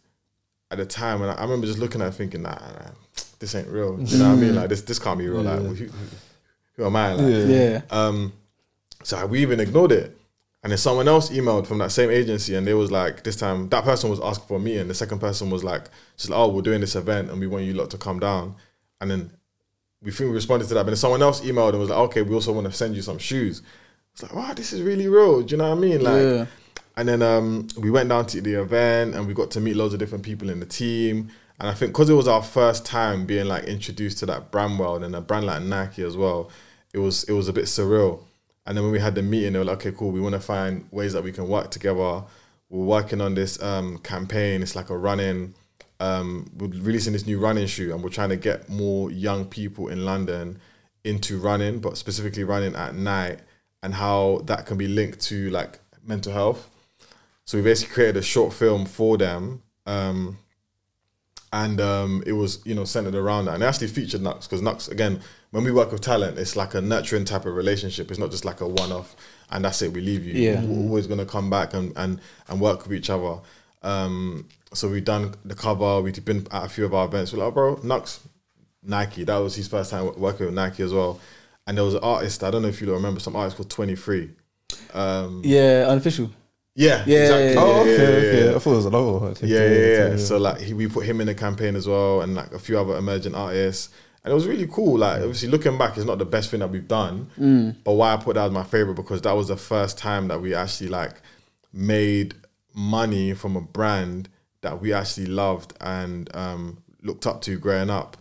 at 0.70 0.78
the 0.78 0.86
time, 0.86 1.22
and 1.22 1.30
I, 1.30 1.34
I 1.34 1.42
remember 1.42 1.66
just 1.66 1.78
looking 1.78 2.00
at 2.00 2.08
it 2.08 2.14
thinking, 2.14 2.42
nah, 2.42 2.50
nah, 2.54 2.90
this 3.38 3.54
ain't 3.54 3.68
real. 3.68 3.98
You 4.00 4.18
know 4.18 4.30
what 4.30 4.38
I 4.38 4.40
mean? 4.40 4.54
Like 4.54 4.68
this, 4.68 4.82
this 4.82 4.98
can't 4.98 5.18
be 5.18 5.28
real. 5.28 5.42
Like, 5.42 5.60
who, 5.60 5.74
who, 5.74 5.88
who 6.76 6.86
am 6.86 6.96
I? 6.96 7.14
Like, 7.14 7.48
Yeah. 7.48 7.82
um, 7.90 8.32
so 9.02 9.24
we 9.26 9.40
even 9.40 9.60
ignored 9.60 9.92
it. 9.92 10.14
And 10.62 10.72
then 10.72 10.78
someone 10.78 11.06
else 11.06 11.30
emailed 11.30 11.66
from 11.66 11.78
that 11.78 11.92
same 11.92 12.10
agency, 12.10 12.54
and 12.56 12.66
they 12.66 12.74
was 12.74 12.90
like, 12.90 13.22
this 13.22 13.36
time 13.36 13.68
that 13.68 13.84
person 13.84 14.10
was 14.10 14.20
asking 14.20 14.48
for 14.48 14.58
me, 14.58 14.76
and 14.78 14.90
The 14.90 14.94
second 14.94 15.20
person 15.20 15.50
was 15.50 15.62
like, 15.62 15.84
just 16.16 16.30
like, 16.30 16.38
oh, 16.38 16.48
we're 16.48 16.62
doing 16.62 16.80
this 16.80 16.96
event, 16.96 17.30
and 17.30 17.38
we 17.38 17.46
want 17.46 17.64
you 17.64 17.74
lot 17.74 17.90
to 17.90 17.98
come 17.98 18.18
down. 18.18 18.56
And 19.00 19.10
then 19.10 19.30
we 20.02 20.10
think 20.10 20.28
we 20.28 20.34
responded 20.34 20.68
to 20.68 20.74
that, 20.74 20.84
but 20.84 20.90
then 20.90 20.96
someone 20.96 21.22
else 21.22 21.40
emailed 21.40 21.70
and 21.70 21.80
was 21.80 21.90
like, 21.90 21.98
okay, 21.98 22.22
we 22.22 22.34
also 22.34 22.52
want 22.52 22.66
to 22.66 22.72
send 22.72 22.94
you 22.94 23.02
some 23.02 23.18
shoes. 23.18 23.62
It's 24.12 24.22
like, 24.22 24.34
wow, 24.34 24.52
this 24.54 24.72
is 24.72 24.82
really 24.82 25.08
real. 25.08 25.42
Do 25.42 25.52
you 25.52 25.56
know 25.58 25.68
what 25.70 25.78
I 25.78 25.80
mean? 25.80 26.02
Like, 26.02 26.22
Yeah. 26.22 26.46
and 26.96 27.08
then 27.08 27.22
um, 27.22 27.66
we 27.76 27.90
went 27.90 28.08
down 28.08 28.26
to 28.26 28.40
the 28.40 28.54
event, 28.54 29.14
and 29.14 29.26
we 29.26 29.34
got 29.34 29.50
to 29.52 29.60
meet 29.60 29.76
loads 29.76 29.94
of 29.94 30.00
different 30.00 30.24
people 30.24 30.50
in 30.50 30.60
the 30.60 30.66
team. 30.66 31.30
And 31.60 31.68
I 31.68 31.74
think 31.74 31.90
because 31.92 32.08
it 32.08 32.14
was 32.14 32.28
our 32.28 32.42
first 32.42 32.84
time 32.86 33.26
being 33.26 33.46
like 33.46 33.64
introduced 33.64 34.18
to 34.18 34.26
that 34.26 34.52
brand 34.52 34.78
world 34.78 35.02
and 35.02 35.14
a 35.16 35.20
brand 35.20 35.46
like 35.46 35.62
Nike 35.62 36.02
as 36.04 36.16
well, 36.16 36.50
it 36.92 36.98
was 36.98 37.24
it 37.24 37.32
was 37.32 37.48
a 37.48 37.52
bit 37.52 37.64
surreal. 37.64 38.20
And 38.64 38.76
then 38.76 38.84
when 38.84 38.92
we 38.92 39.00
had 39.00 39.16
the 39.16 39.22
meeting, 39.22 39.54
they 39.54 39.58
were 39.58 39.64
like, 39.64 39.78
okay, 39.84 39.96
cool, 39.96 40.12
we 40.12 40.20
want 40.20 40.34
to 40.34 40.40
find 40.40 40.86
ways 40.92 41.14
that 41.14 41.24
we 41.24 41.32
can 41.32 41.48
work 41.48 41.70
together. 41.72 42.22
We're 42.70 42.84
working 42.84 43.20
on 43.20 43.34
this 43.34 43.60
um, 43.62 43.98
campaign. 43.98 44.62
It's 44.62 44.76
like 44.76 44.90
a 44.90 44.96
running, 44.96 45.54
um, 46.00 46.50
we're 46.56 46.68
releasing 46.68 47.12
this 47.12 47.26
new 47.26 47.38
running 47.38 47.66
shoe, 47.66 47.92
and 47.92 48.02
we're 48.02 48.10
trying 48.10 48.28
to 48.30 48.36
get 48.36 48.68
more 48.68 49.10
young 49.10 49.44
people 49.44 49.88
in 49.88 50.04
London 50.04 50.58
into 51.04 51.38
running, 51.38 51.78
but 51.80 51.96
specifically 51.96 52.44
running 52.44 52.74
at 52.76 52.94
night, 52.94 53.40
and 53.82 53.94
how 53.94 54.40
that 54.44 54.66
can 54.66 54.76
be 54.76 54.88
linked 54.88 55.20
to 55.22 55.50
like 55.50 55.80
mental 56.04 56.32
health. 56.32 56.68
So 57.44 57.58
we 57.58 57.64
basically 57.64 57.94
created 57.94 58.16
a 58.18 58.22
short 58.22 58.52
film 58.52 58.84
for 58.84 59.16
them. 59.16 59.62
Um, 59.86 60.38
and 61.52 61.80
um, 61.80 62.22
it 62.26 62.32
was 62.32 62.60
you 62.66 62.74
know 62.74 62.84
centered 62.84 63.14
around 63.14 63.46
that 63.46 63.54
and 63.54 63.62
it 63.62 63.66
actually 63.66 63.86
featured 63.86 64.20
Knucks 64.20 64.46
because 64.46 64.60
Knucks 64.60 64.90
again 64.90 65.20
when 65.50 65.64
we 65.64 65.72
work 65.72 65.90
with 65.90 66.02
talent 66.02 66.38
it's 66.38 66.56
like 66.56 66.74
a 66.74 66.80
nurturing 66.82 67.24
type 67.24 67.46
of 67.46 67.54
relationship 67.54 68.10
it's 68.10 68.20
not 68.20 68.30
just 68.30 68.44
like 68.44 68.60
a 68.60 68.68
one-off 68.68 69.16
and 69.50 69.64
that's 69.64 69.80
it 69.80 69.90
we 69.94 70.02
leave 70.02 70.26
you 70.26 70.34
Yeah. 70.34 70.62
we're 70.62 70.82
always 70.82 71.06
going 71.06 71.20
to 71.20 71.24
come 71.24 71.48
back 71.48 71.72
and, 71.72 71.94
and 71.96 72.20
and 72.48 72.60
work 72.60 72.82
with 72.82 72.92
each 72.92 73.08
other 73.08 73.38
um, 73.82 74.46
so 74.74 74.88
we've 74.88 75.04
done 75.04 75.34
the 75.44 75.54
cover 75.54 76.00
we've 76.02 76.24
been 76.24 76.46
at 76.50 76.64
a 76.64 76.68
few 76.68 76.84
of 76.84 76.92
our 76.94 77.06
events 77.06 77.32
we're 77.32 77.44
like 77.44 77.54
bro 77.54 77.76
Knucks 77.76 78.20
Nike 78.82 79.24
that 79.24 79.36
was 79.38 79.54
his 79.54 79.68
first 79.68 79.90
time 79.90 80.10
working 80.18 80.46
with 80.46 80.54
Nike 80.54 80.82
as 80.82 80.92
well 80.92 81.20
and 81.66 81.76
there 81.76 81.84
was 81.84 81.94
an 81.94 82.00
artist 82.02 82.42
I 82.42 82.50
don't 82.50 82.62
know 82.62 82.68
if 82.68 82.80
you 82.80 82.92
remember 82.92 83.20
some 83.20 83.36
artist 83.36 83.56
called 83.56 83.70
23 83.70 84.30
um, 84.94 85.42
Yeah, 85.44 85.86
unofficial. 85.88 86.30
yeah 86.74 87.02
Yeah, 87.06 87.18
exactly. 87.20 87.44
yeah, 87.46 87.52
yeah. 87.52 87.60
Oh, 87.60 87.80
okay, 87.80 87.96
yeah, 87.96 88.08
okay. 88.28 88.44
yeah. 88.50 88.56
I 88.56 88.58
thought 88.58 88.72
it 88.72 88.76
was 88.76 88.86
another 88.86 89.12
one. 89.12 89.36
Yeah, 89.42 89.66
yeah, 89.68 90.08
yeah. 90.10 90.16
So 90.16 90.38
like 90.38 90.60
he, 90.60 90.74
we 90.74 90.86
put 90.88 91.04
him 91.06 91.20
in 91.20 91.26
the 91.26 91.34
campaign 91.34 91.76
as 91.76 91.86
well, 91.86 92.20
and 92.22 92.34
like 92.34 92.52
a 92.52 92.58
few 92.58 92.78
other 92.78 92.96
emerging 92.96 93.34
artists, 93.34 93.90
and 94.24 94.30
it 94.30 94.34
was 94.34 94.46
really 94.46 94.66
cool. 94.66 94.98
Like 94.98 95.16
obviously 95.20 95.48
looking 95.48 95.76
back, 95.78 95.96
it's 95.96 96.06
not 96.06 96.18
the 96.18 96.24
best 96.24 96.50
thing 96.50 96.60
that 96.60 96.70
we've 96.70 96.86
done, 96.88 97.28
but 97.84 97.92
why 97.92 98.12
I 98.14 98.16
put 98.16 98.34
that 98.34 98.46
as 98.46 98.52
my 98.52 98.64
favorite 98.64 98.94
because 98.94 99.22
that 99.22 99.32
was 99.32 99.48
the 99.48 99.56
first 99.56 99.98
time 99.98 100.28
that 100.28 100.40
we 100.40 100.54
actually 100.54 100.88
like 100.88 101.20
made 101.72 102.34
money 102.78 103.34
from 103.34 103.56
a 103.56 103.60
brand 103.60 104.28
that 104.62 104.80
we 104.80 104.92
actually 104.92 105.26
loved 105.26 105.72
and 105.80 106.34
um, 106.34 106.78
looked 107.02 107.26
up 107.26 107.42
to 107.42 107.58
growing 107.58 107.90
up, 107.90 108.16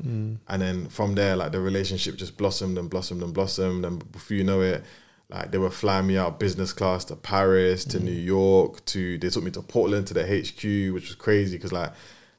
and 0.47 0.61
then 0.61 0.89
from 0.89 1.15
there, 1.15 1.35
like 1.35 1.51
the 1.51 1.59
relationship 1.61 2.15
just 2.15 2.37
blossomed 2.37 2.77
and 2.77 2.89
blossomed 2.89 3.21
and 3.23 3.33
blossomed, 3.33 3.85
and 3.85 4.11
before 4.11 4.35
you 4.37 4.43
know 4.43 4.61
it. 4.61 4.83
Like 5.29 5.51
they 5.51 5.57
were 5.57 5.69
flying 5.69 6.07
me 6.07 6.17
out 6.17 6.39
business 6.39 6.71
class 6.71 7.03
to 7.05 7.15
Paris, 7.17 7.83
to 7.85 7.99
New 7.99 8.11
York, 8.11 8.85
to 8.85 9.17
they 9.17 9.29
took 9.29 9.43
me 9.43 9.51
to 9.51 9.61
Portland 9.61 10.07
to 10.07 10.13
the 10.13 10.23
HQ, 10.23 10.93
which 10.93 11.07
was 11.09 11.15
crazy 11.15 11.57
because 11.57 11.73
like 11.73 11.91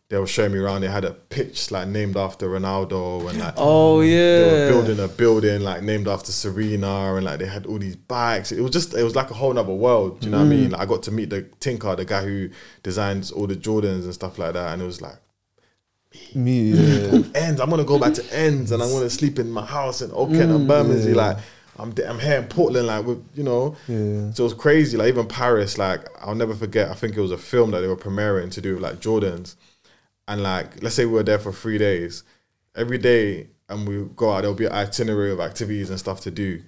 they 0.08 0.18
were 0.18 0.26
showing 0.26 0.52
me 0.52 0.58
around. 0.58 0.80
They 0.80 0.88
had 0.88 1.04
a 1.04 1.12
pitch 1.12 1.70
like 1.70 1.88
named 1.88 2.16
after 2.16 2.48
Ronaldo 2.48 3.28
and 3.28 3.38
like 3.38 3.54
Oh 3.56 4.00
they 4.00 4.06
were 4.06 4.58
yeah. 4.58 4.68
building 4.68 5.00
a 5.00 5.08
building 5.08 5.60
like 5.62 5.82
named 5.82 6.08
after 6.08 6.32
Serena 6.32 7.14
and 7.14 7.24
like 7.24 7.40
they 7.40 7.46
had 7.46 7.66
all 7.66 7.78
these 7.78 7.96
bikes. 7.96 8.50
It 8.50 8.62
was 8.62 8.70
just 8.70 8.94
it 8.94 9.02
was 9.02 9.14
like 9.14 9.30
a 9.30 9.34
whole 9.34 9.58
other 9.58 9.72
world. 9.72 10.20
Do 10.20 10.26
you 10.26 10.32
know 10.32 10.38
what 10.38 10.44
I 10.44 10.46
mm. 10.48 10.60
mean? 10.60 10.70
Like, 10.70 10.80
I 10.80 10.86
got 10.86 11.02
to 11.04 11.10
meet 11.10 11.30
the 11.30 11.42
Tinker, 11.60 11.94
the 11.94 12.04
guy 12.04 12.22
who 12.22 12.48
designs 12.82 13.30
all 13.30 13.46
the 13.46 13.56
Jordans 13.56 14.04
and 14.04 14.14
stuff 14.14 14.38
like 14.38 14.54
that, 14.54 14.72
and 14.72 14.80
it 14.80 14.86
was 14.86 15.02
like 15.02 15.18
Me, 16.34 16.70
yeah. 16.70 17.22
ends. 17.34 17.60
I'm 17.60 17.68
gonna 17.68 17.84
go 17.84 17.98
back 17.98 18.14
to 18.14 18.34
ends, 18.34 18.72
and 18.72 18.82
I'm 18.82 18.90
gonna 18.90 19.10
sleep 19.10 19.38
in 19.38 19.50
my 19.50 19.64
house 19.64 20.00
in 20.00 20.10
Oak 20.12 20.30
Kent 20.30 20.50
and 20.50 20.60
mm, 20.60 20.68
Bermondsey. 20.68 21.12
Like 21.12 21.36
I'm, 21.78 21.94
I'm 22.06 22.18
here 22.18 22.38
in 22.38 22.46
Portland, 22.46 22.86
like 22.86 23.04
with 23.04 23.22
you 23.34 23.44
know. 23.44 23.76
Yeah. 23.86 24.32
So 24.32 24.44
it 24.44 24.44
was 24.44 24.54
crazy. 24.54 24.96
Like 24.96 25.08
even 25.08 25.26
Paris, 25.26 25.76
like 25.76 26.06
I'll 26.20 26.34
never 26.34 26.54
forget. 26.54 26.90
I 26.90 26.94
think 26.94 27.14
it 27.14 27.20
was 27.20 27.30
a 27.30 27.38
film 27.38 27.72
that 27.72 27.80
they 27.80 27.88
were 27.88 27.96
premiering 27.96 28.50
to 28.52 28.60
do 28.62 28.74
with 28.74 28.82
like 28.82 29.00
Jordans, 29.00 29.54
and 30.28 30.42
like 30.42 30.82
let's 30.82 30.94
say 30.94 31.06
we 31.06 31.12
were 31.12 31.22
there 31.24 31.38
for 31.38 31.52
three 31.52 31.78
days, 31.78 32.22
every 32.76 32.98
day, 32.98 33.48
and 33.68 33.88
we 33.88 34.04
go 34.14 34.30
out. 34.30 34.42
There'll 34.42 34.54
be 34.54 34.66
an 34.66 34.72
itinerary 34.72 35.32
of 35.32 35.40
activities 35.40 35.90
and 35.90 35.98
stuff 35.98 36.20
to 36.20 36.30
do. 36.30 36.62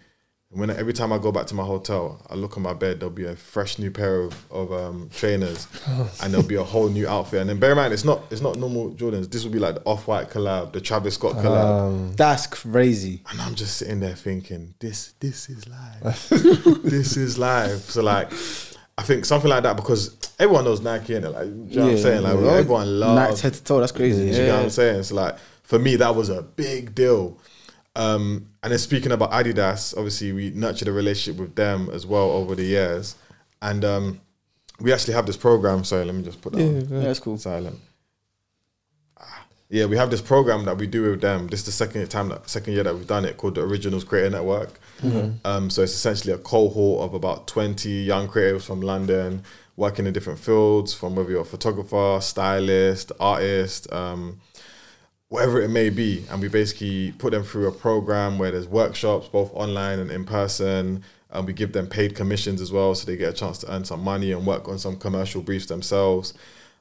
And 0.50 0.58
when 0.58 0.70
every 0.70 0.92
time 0.92 1.12
I 1.12 1.18
go 1.18 1.30
back 1.30 1.46
to 1.46 1.54
my 1.54 1.62
hotel, 1.62 2.20
I 2.28 2.34
look 2.34 2.56
on 2.56 2.64
my 2.64 2.72
bed. 2.74 2.98
There'll 2.98 3.14
be 3.14 3.26
a 3.26 3.36
fresh 3.36 3.78
new 3.78 3.92
pair 3.92 4.22
of, 4.22 4.50
of 4.50 4.72
um, 4.72 5.08
trainers, 5.14 5.68
and 6.20 6.32
there'll 6.32 6.44
be 6.44 6.56
a 6.56 6.64
whole 6.64 6.88
new 6.88 7.06
outfit. 7.06 7.42
And 7.42 7.50
then 7.50 7.60
bear 7.60 7.70
in 7.70 7.76
mind, 7.76 7.92
it's 7.92 8.04
not 8.04 8.24
it's 8.30 8.40
not 8.40 8.58
normal 8.58 8.90
Jordans. 8.94 9.30
This 9.30 9.44
will 9.44 9.52
be 9.52 9.60
like 9.60 9.76
the 9.76 9.82
off 9.82 10.08
white 10.08 10.30
collab, 10.30 10.72
the 10.72 10.80
Travis 10.80 11.14
Scott 11.14 11.36
collab. 11.36 11.64
Um, 11.64 12.12
That's 12.16 12.48
crazy. 12.48 13.22
And 13.30 13.40
I'm 13.40 13.54
just 13.54 13.76
sitting 13.76 14.00
there 14.00 14.16
thinking, 14.16 14.74
this 14.80 15.12
this 15.20 15.48
is 15.50 15.68
live. 15.68 16.28
this 16.82 17.16
is 17.16 17.38
live. 17.38 17.78
So 17.82 18.02
like 18.02 18.32
I 19.00 19.02
think 19.02 19.24
something 19.24 19.48
like 19.48 19.62
that 19.62 19.76
because 19.76 20.30
everyone 20.38 20.64
knows 20.64 20.82
Nike 20.82 21.14
in 21.14 21.24
it. 21.24 21.30
Like 21.30 21.46
you 21.46 21.52
know 21.52 21.84
what 21.84 21.92
I'm 21.92 21.98
saying? 21.98 22.22
Like 22.22 22.38
yeah. 22.38 22.52
everyone 22.52 23.00
Night 23.00 23.28
loves 23.28 23.40
head 23.40 23.54
to 23.54 23.64
toe. 23.64 23.80
That's 23.80 23.92
crazy. 23.92 24.30
do 24.30 24.36
you 24.36 24.46
know 24.46 24.56
what 24.56 24.64
I'm 24.64 24.70
saying? 24.70 25.04
So 25.04 25.14
like 25.14 25.38
for 25.62 25.78
me 25.78 25.96
that 25.96 26.14
was 26.14 26.28
a 26.28 26.42
big 26.42 26.94
deal. 26.94 27.38
Um, 27.96 28.48
and 28.62 28.72
then 28.72 28.78
speaking 28.78 29.10
about 29.10 29.32
Adidas, 29.32 29.96
obviously 29.96 30.34
we 30.34 30.50
nurtured 30.50 30.88
a 30.88 30.92
relationship 30.92 31.40
with 31.40 31.54
them 31.54 31.88
as 31.94 32.04
well 32.06 32.30
over 32.30 32.54
the 32.54 32.62
years. 32.62 33.16
And 33.62 33.86
um, 33.86 34.20
we 34.80 34.92
actually 34.92 35.14
have 35.14 35.24
this 35.24 35.38
program. 35.38 35.82
Sorry, 35.82 36.04
let 36.04 36.14
me 36.14 36.22
just 36.22 36.42
put 36.42 36.52
that 36.52 36.60
on 36.60 36.80
Yeah, 36.80 37.00
that's 37.00 37.20
cool. 37.20 37.38
silent. 37.38 37.78
Ah, 39.18 39.46
Yeah, 39.70 39.86
we 39.86 39.96
have 39.96 40.10
this 40.10 40.20
program 40.20 40.66
that 40.66 40.76
we 40.76 40.86
do 40.86 41.10
with 41.10 41.22
them. 41.22 41.46
This 41.46 41.60
is 41.60 41.66
the 41.66 41.72
second 41.72 42.06
time, 42.10 42.28
that, 42.28 42.50
second 42.50 42.74
year 42.74 42.82
that 42.82 42.94
we've 42.94 43.06
done 43.06 43.24
it, 43.24 43.38
called 43.38 43.54
the 43.54 43.62
Originals 43.62 44.04
Creator 44.04 44.30
Network. 44.30 44.78
Um, 45.44 45.70
so 45.70 45.82
it's 45.82 45.94
essentially 45.94 46.32
a 46.32 46.38
cohort 46.38 47.02
of 47.02 47.14
about 47.14 47.46
twenty 47.46 48.02
young 48.02 48.28
creatives 48.28 48.62
from 48.62 48.80
London, 48.80 49.42
working 49.76 50.06
in 50.06 50.12
different 50.12 50.38
fields, 50.38 50.92
from 50.94 51.14
whether 51.14 51.30
you're 51.30 51.42
a 51.42 51.44
photographer, 51.44 52.18
stylist, 52.20 53.12
artist, 53.18 53.92
um, 53.92 54.40
whatever 55.28 55.60
it 55.60 55.68
may 55.68 55.90
be. 55.90 56.24
And 56.30 56.40
we 56.40 56.48
basically 56.48 57.12
put 57.12 57.30
them 57.32 57.44
through 57.44 57.68
a 57.68 57.72
program 57.72 58.38
where 58.38 58.50
there's 58.50 58.68
workshops, 58.68 59.28
both 59.28 59.52
online 59.54 59.98
and 59.98 60.10
in 60.10 60.24
person. 60.24 61.02
And 61.32 61.46
we 61.46 61.52
give 61.52 61.72
them 61.72 61.86
paid 61.86 62.16
commissions 62.16 62.60
as 62.60 62.72
well, 62.72 62.92
so 62.96 63.06
they 63.06 63.16
get 63.16 63.28
a 63.28 63.32
chance 63.32 63.58
to 63.58 63.72
earn 63.72 63.84
some 63.84 64.02
money 64.02 64.32
and 64.32 64.44
work 64.44 64.68
on 64.68 64.80
some 64.80 64.96
commercial 64.96 65.40
briefs 65.42 65.66
themselves. 65.66 66.34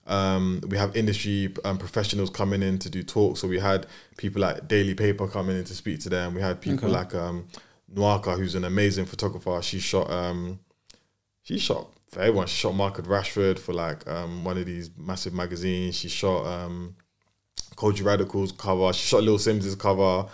Um, 0.08 0.64
we 0.68 0.76
have 0.76 0.96
industry 0.96 1.54
um, 1.64 1.78
professionals 1.78 2.32
coming 2.32 2.64
in 2.64 2.80
to 2.80 2.90
do 2.90 3.04
talks. 3.04 3.42
So 3.42 3.48
we 3.48 3.60
had 3.60 3.86
people 4.18 4.42
like 4.42 4.68
Daily 4.68 4.96
Paper 4.96 5.28
coming 5.28 5.56
in 5.56 5.66
to 5.66 5.76
speak 5.76 6.00
to 6.00 6.10
them. 6.10 6.34
We 6.34 6.42
had 6.42 6.62
people 6.62 6.90
like 6.90 7.14
um, 7.14 7.46
Nwaka, 7.94 8.38
who's 8.38 8.56
an 8.56 8.66
amazing 8.66 9.06
photographer. 9.06 9.60
She 9.62 9.80
shot 9.80 10.10
um, 10.12 10.60
she 11.44 11.58
shot 11.58 11.92
for 12.10 12.22
everyone. 12.22 12.48
She 12.48 12.58
shot 12.58 12.76
Marcus 12.76 13.06
Rashford 13.08 13.60
for 13.60 13.74
like 13.74 14.08
um, 14.08 14.44
one 14.44 14.58
of 14.58 14.66
these 14.66 14.92
massive 14.98 15.34
magazines. 15.34 15.96
She 15.96 16.10
shot 16.10 16.46
um, 16.46 16.96
Kojey 17.76 18.04
Radical's 18.04 18.52
cover. 18.52 18.92
She 18.94 19.08
shot 19.08 19.24
Little 19.24 19.40
Simz's 19.40 19.76
cover. 19.76 20.28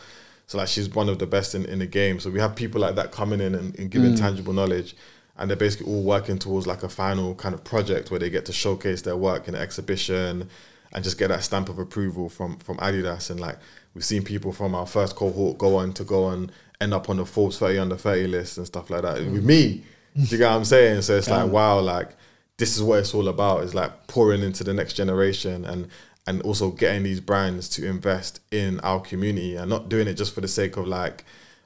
So 0.47 0.57
like 0.57 0.67
she's 0.67 0.89
one 0.89 1.09
of 1.09 1.19
the 1.19 1.25
best 1.25 1.55
in, 1.55 1.65
in 1.65 1.79
the 1.79 1.87
game. 1.87 2.19
So 2.19 2.29
we 2.29 2.39
have 2.39 2.55
people 2.55 2.81
like 2.81 2.95
that 2.95 3.11
coming 3.11 3.41
in 3.41 3.55
and, 3.55 3.77
and 3.79 3.89
giving 3.89 4.15
tangible 4.15 4.53
knowledge. 4.53 4.95
And 5.37 5.49
they're 5.49 5.57
basically 5.57 5.87
all 5.87 6.03
working 6.03 6.37
towards 6.37 6.65
like 6.67 6.83
a 6.83 6.89
final 6.89 7.35
kind 7.35 7.53
of 7.53 7.63
project 7.63 8.09
where 8.09 8.19
they 8.19 8.29
get 8.29 8.45
to 8.45 8.53
showcase 8.53 9.01
their 9.01 9.17
work 9.17 9.47
in 9.47 9.55
an 9.55 9.61
exhibition 9.61 10.49
and 10.93 11.03
just 11.03 11.17
get 11.17 11.27
that 11.27 11.43
stamp 11.43 11.67
of 11.67 11.79
approval 11.79 12.29
from 12.29 12.57
from 12.59 12.77
Adidas. 12.77 13.29
And 13.29 13.39
like 13.39 13.57
we've 13.95 14.05
seen 14.05 14.23
people 14.23 14.51
from 14.51 14.75
our 14.75 14.85
first 14.85 15.15
cohort 15.15 15.57
go 15.57 15.77
on 15.77 15.93
to 15.93 16.03
go 16.03 16.29
and 16.29 16.51
end 16.79 16.93
up 16.93 17.09
on 17.09 17.17
the 17.17 17.25
Forbes 17.25 17.57
30 17.57 17.79
under 17.79 17.97
30 17.97 18.27
list 18.27 18.57
and 18.57 18.67
stuff 18.67 18.89
like 18.89 19.01
that. 19.01 19.15
With 19.15 19.43
me, 19.43 19.83
do 20.15 20.21
you 20.21 20.37
get 20.37 20.49
what 20.49 20.57
I'm 20.57 20.65
saying? 20.65 21.01
So 21.01 21.17
it's 21.17 21.29
like, 21.29 21.49
wow, 21.49 21.79
like 21.79 22.09
this 22.57 22.75
is 22.75 22.83
what 22.83 22.99
it's 22.99 23.13
all 23.13 23.27
about. 23.27 23.63
It's 23.63 23.73
like 23.73 24.07
pouring 24.07 24.43
into 24.43 24.63
the 24.63 24.73
next 24.73 24.93
generation 24.93 25.65
and 25.65 25.87
and 26.27 26.41
also 26.41 26.71
getting 26.71 27.03
these 27.03 27.19
brands 27.19 27.69
to 27.69 27.85
invest 27.87 28.39
in 28.51 28.79
our 28.79 28.99
community 28.99 29.55
and 29.55 29.69
not 29.69 29.89
doing 29.89 30.07
it 30.07 30.15
just 30.15 30.33
for 30.33 30.41
the 30.41 30.47
sake 30.47 30.75
of 30.75 30.87
like 30.87 31.23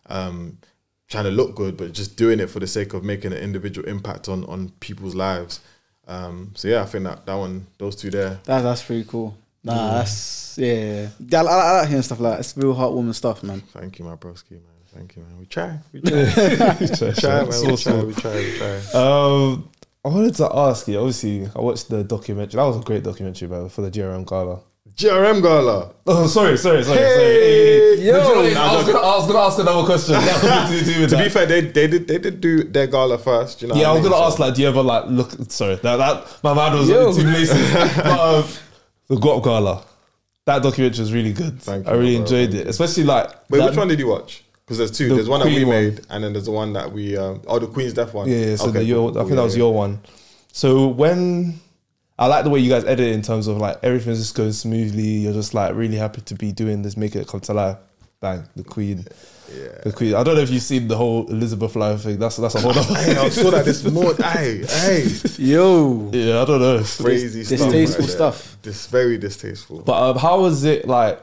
um, 0.07 0.57
trying 1.07 1.23
to 1.23 1.31
look 1.31 1.55
good, 1.55 1.77
but 1.77 1.93
just 1.93 2.17
doing 2.17 2.41
it 2.41 2.49
for 2.49 2.59
the 2.59 2.67
sake 2.67 2.93
of 2.93 3.03
making 3.03 3.31
an 3.31 3.37
individual 3.39 3.87
impact 3.87 4.27
on 4.27 4.43
on 4.45 4.69
people's 4.79 5.15
lives. 5.15 5.61
Um, 6.07 6.51
so 6.55 6.67
yeah, 6.67 6.81
I 6.81 6.85
think 6.85 7.05
that 7.05 7.25
that 7.25 7.35
one, 7.35 7.67
those 7.77 7.95
two 7.95 8.09
there, 8.09 8.39
That, 8.45 8.61
that's 8.61 8.83
pretty 8.83 9.05
cool. 9.05 9.37
Nah, 9.63 9.93
that's 9.95 10.57
yeah. 10.57 11.09
yeah 11.19 11.41
I, 11.41 11.45
I, 11.45 11.59
I 11.59 11.79
like 11.79 11.87
hearing 11.89 12.03
stuff 12.03 12.19
like 12.19 12.33
that. 12.33 12.39
It's 12.39 12.55
real 12.57 12.73
heartwarming 12.75 13.13
stuff, 13.15 13.43
man. 13.43 13.61
Thank 13.73 13.99
you, 13.99 14.05
my 14.05 14.15
broski, 14.15 14.51
man. 14.51 14.61
Thank 14.93 15.15
you, 15.15 15.23
man. 15.23 15.37
We 15.39 15.45
try. 15.45 15.77
We 15.93 16.01
try. 16.01 16.77
we 16.79 16.87
try, 16.87 17.45
man. 17.45 17.47
We 17.67 17.75
try, 17.77 18.03
we 18.03 18.13
try, 18.13 18.35
we 18.35 18.57
try. 18.57 18.75
Um, 18.93 19.69
I 20.03 20.07
wanted 20.09 20.35
to 20.35 20.49
ask 20.55 20.87
you. 20.87 20.97
Obviously, 20.97 21.47
I 21.55 21.59
watched 21.61 21.89
the 21.89 22.03
documentary. 22.03 22.57
That 22.57 22.63
was 22.63 22.77
a 22.77 22.79
great 22.79 23.03
documentary, 23.03 23.47
by 23.49 23.67
for 23.67 23.81
the 23.81 23.91
GRM 23.91 24.25
Gala. 24.25 24.61
GRM 24.95 25.41
Gala. 25.41 25.93
Oh, 26.07 26.25
sorry, 26.27 26.57
sorry, 26.57 26.83
sorry, 26.83 26.97
Hey, 26.97 27.95
sorry. 27.95 28.07
yo. 28.07 28.13
But 28.13 28.17
you 28.17 28.33
know 28.33 28.41
what, 28.41 28.53
Nah, 28.53 28.71
I, 28.71 28.75
was 28.77 28.85
gonna, 28.85 28.97
I 28.99 29.15
was 29.17 29.27
gonna 29.27 29.39
ask 29.39 29.59
another 29.59 29.85
question. 29.85 30.13
That 30.19 30.41
had 30.41 30.49
nothing 30.49 30.79
to 30.79 30.85
do 30.93 31.01
with 31.01 31.09
To 31.11 31.17
be 31.17 31.29
fair, 31.29 31.45
they, 31.45 31.61
they 31.61 31.87
did 31.87 32.07
they 32.07 32.17
did 32.17 32.41
do 32.41 32.63
their 32.63 32.87
gala 32.87 33.17
first. 33.17 33.61
You 33.61 33.67
know. 33.67 33.75
yeah, 33.75 33.89
I 33.89 33.91
what 33.91 33.95
was 33.95 34.03
mean? 34.03 34.11
gonna 34.11 34.23
So- 34.23 34.27
ask 34.31 34.39
like, 34.39 34.53
do 34.55 34.61
you 34.63 34.67
ever 34.69 34.81
like 34.81 35.05
look? 35.07 35.31
Sorry, 35.51 35.75
that 35.75 35.95
that 35.97 36.43
my 36.43 36.53
mind 36.53 36.79
was 36.79 36.89
Yo. 36.89 37.13
too 37.13 37.23
lazy. 37.23 37.53
but 37.97 38.07
um, 38.19 38.45
the 39.09 39.15
Guap 39.15 39.43
Gala, 39.43 39.83
that 40.45 40.63
documentary 40.63 41.01
was 41.01 41.11
really 41.13 41.33
good. 41.33 41.61
Thank 41.61 41.85
you, 41.85 41.91
I 41.91 41.95
really 41.95 42.15
bro. 42.15 42.21
enjoyed 42.21 42.51
Thank 42.51 42.65
it, 42.65 42.69
especially 42.69 43.03
like. 43.03 43.29
Wait, 43.49 43.59
that- 43.59 43.69
which 43.69 43.77
one 43.77 43.87
did 43.87 43.99
you 43.99 44.07
watch? 44.07 44.43
Because 44.65 44.77
there's 44.77 44.91
two. 44.91 45.09
The 45.09 45.15
there's 45.15 45.29
one 45.29 45.39
that 45.39 45.47
we 45.47 45.55
Queen 45.55 45.67
one. 45.67 45.75
made, 45.83 46.01
and 46.11 46.23
then 46.23 46.31
there's 46.33 46.45
the 46.45 46.51
one 46.51 46.73
that 46.73 46.91
we. 46.91 47.17
Um, 47.17 47.41
oh, 47.47 47.57
the 47.57 47.65
Queen's 47.67 47.93
Death 47.93 48.13
one. 48.13 48.29
Yeah, 48.29 48.37
yeah. 48.37 48.55
So 48.55 48.65
Okay, 48.69 48.79
the, 48.79 48.85
your, 48.85 49.09
I 49.09 49.13
think 49.13 49.27
cool, 49.29 49.35
that 49.37 49.43
was 49.43 49.55
yeah, 49.55 49.63
your 49.63 49.73
one. 49.73 49.99
So 50.53 50.87
when 50.89 51.59
I 52.19 52.27
like 52.27 52.43
the 52.43 52.49
way 52.51 52.59
you 52.59 52.69
guys 52.69 52.83
edit 52.85 52.99
it 53.07 53.13
in 53.13 53.21
terms 53.23 53.47
of 53.47 53.57
like 53.57 53.77
everything's 53.81 54.19
just 54.19 54.35
going 54.35 54.51
smoothly. 54.51 55.01
You're 55.03 55.33
just 55.33 55.53
like 55.55 55.73
really 55.73 55.95
happy 55.97 56.21
to 56.21 56.35
be 56.35 56.51
doing 56.51 56.83
this, 56.83 56.97
make 56.97 57.15
it 57.15 57.27
come 57.27 57.39
to 57.41 57.53
life. 57.53 57.77
Bang, 58.19 58.43
the 58.55 58.63
Queen. 58.63 59.05
Yeah. 59.53 59.81
The 59.83 59.91
Queen. 59.91 60.13
I 60.15 60.23
don't 60.23 60.35
know 60.35 60.41
if 60.41 60.49
you've 60.49 60.61
seen 60.63 60.87
the 60.87 60.95
whole 60.97 61.27
Elizabeth 61.29 61.75
line 61.75 61.97
thing. 61.97 62.19
That's 62.19 62.37
that's 62.37 62.55
a 62.55 62.61
whole 62.61 62.71
other. 62.71 62.93
Hey, 62.95 63.17
I 63.17 63.29
saw 63.29 63.51
that 63.51 63.65
this 63.65 63.83
morning. 63.83 64.15
Hey, 64.23 64.63
hey, 64.67 65.07
Yo, 65.37 66.09
yeah, 66.13 66.41
I 66.41 66.45
don't 66.45 66.59
know. 66.61 66.83
crazy 66.97 67.43
stuff. 67.43 67.59
distasteful 67.59 68.05
right 68.05 68.09
stuff. 68.11 68.57
This 68.61 68.87
very 68.87 69.17
distasteful. 69.17 69.81
But 69.81 70.11
um, 70.11 70.17
how 70.17 70.41
was 70.41 70.63
it 70.63 70.87
like 70.87 71.19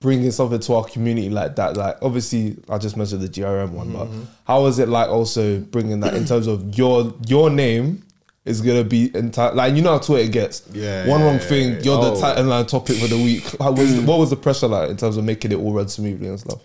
bringing 0.00 0.30
something 0.30 0.60
to 0.60 0.74
our 0.74 0.84
community 0.84 1.30
like 1.30 1.56
that? 1.56 1.76
Like, 1.76 1.96
obviously, 2.02 2.56
I 2.68 2.78
just 2.78 2.96
mentioned 2.96 3.22
the 3.22 3.28
GRM 3.28 3.70
one, 3.70 3.92
but 3.92 4.06
Mm-hmm. 4.06 4.22
how 4.46 4.62
was 4.62 4.78
it 4.78 4.88
like 4.88 5.08
also 5.08 5.58
bringing 5.60 6.00
that 6.00 6.14
in 6.14 6.24
terms 6.32 6.46
of 6.46 6.76
your 6.78 7.14
your 7.26 7.50
name 7.50 8.02
is 8.44 8.60
gonna 8.60 8.84
be 8.84 9.10
entire 9.16 9.52
like 9.54 9.74
you 9.74 9.82
know 9.82 9.92
how 9.92 9.98
Twitter 9.98 10.30
gets. 10.30 10.62
Yeah, 10.72 11.06
One 11.08 11.18
yeah, 11.20 11.26
wrong 11.26 11.34
yeah, 11.34 11.40
thing, 11.40 11.72
yeah. 11.72 11.80
you're 11.80 12.00
the 12.00 12.12
Oh. 12.12 12.20
title 12.20 12.44
line 12.44 12.66
topic 12.66 12.96
for 12.98 13.08
the 13.08 13.16
week. 13.16 13.42
How 13.58 13.72
was 13.72 13.98
what 14.02 14.18
was 14.20 14.30
the 14.30 14.36
pressure 14.36 14.68
like 14.68 14.88
in 14.90 14.96
terms 14.96 15.16
of 15.16 15.24
making 15.24 15.50
it 15.52 15.56
all 15.56 15.72
run 15.72 15.88
smoothly 15.88 16.28
and 16.28 16.38
stuff? 16.38 16.60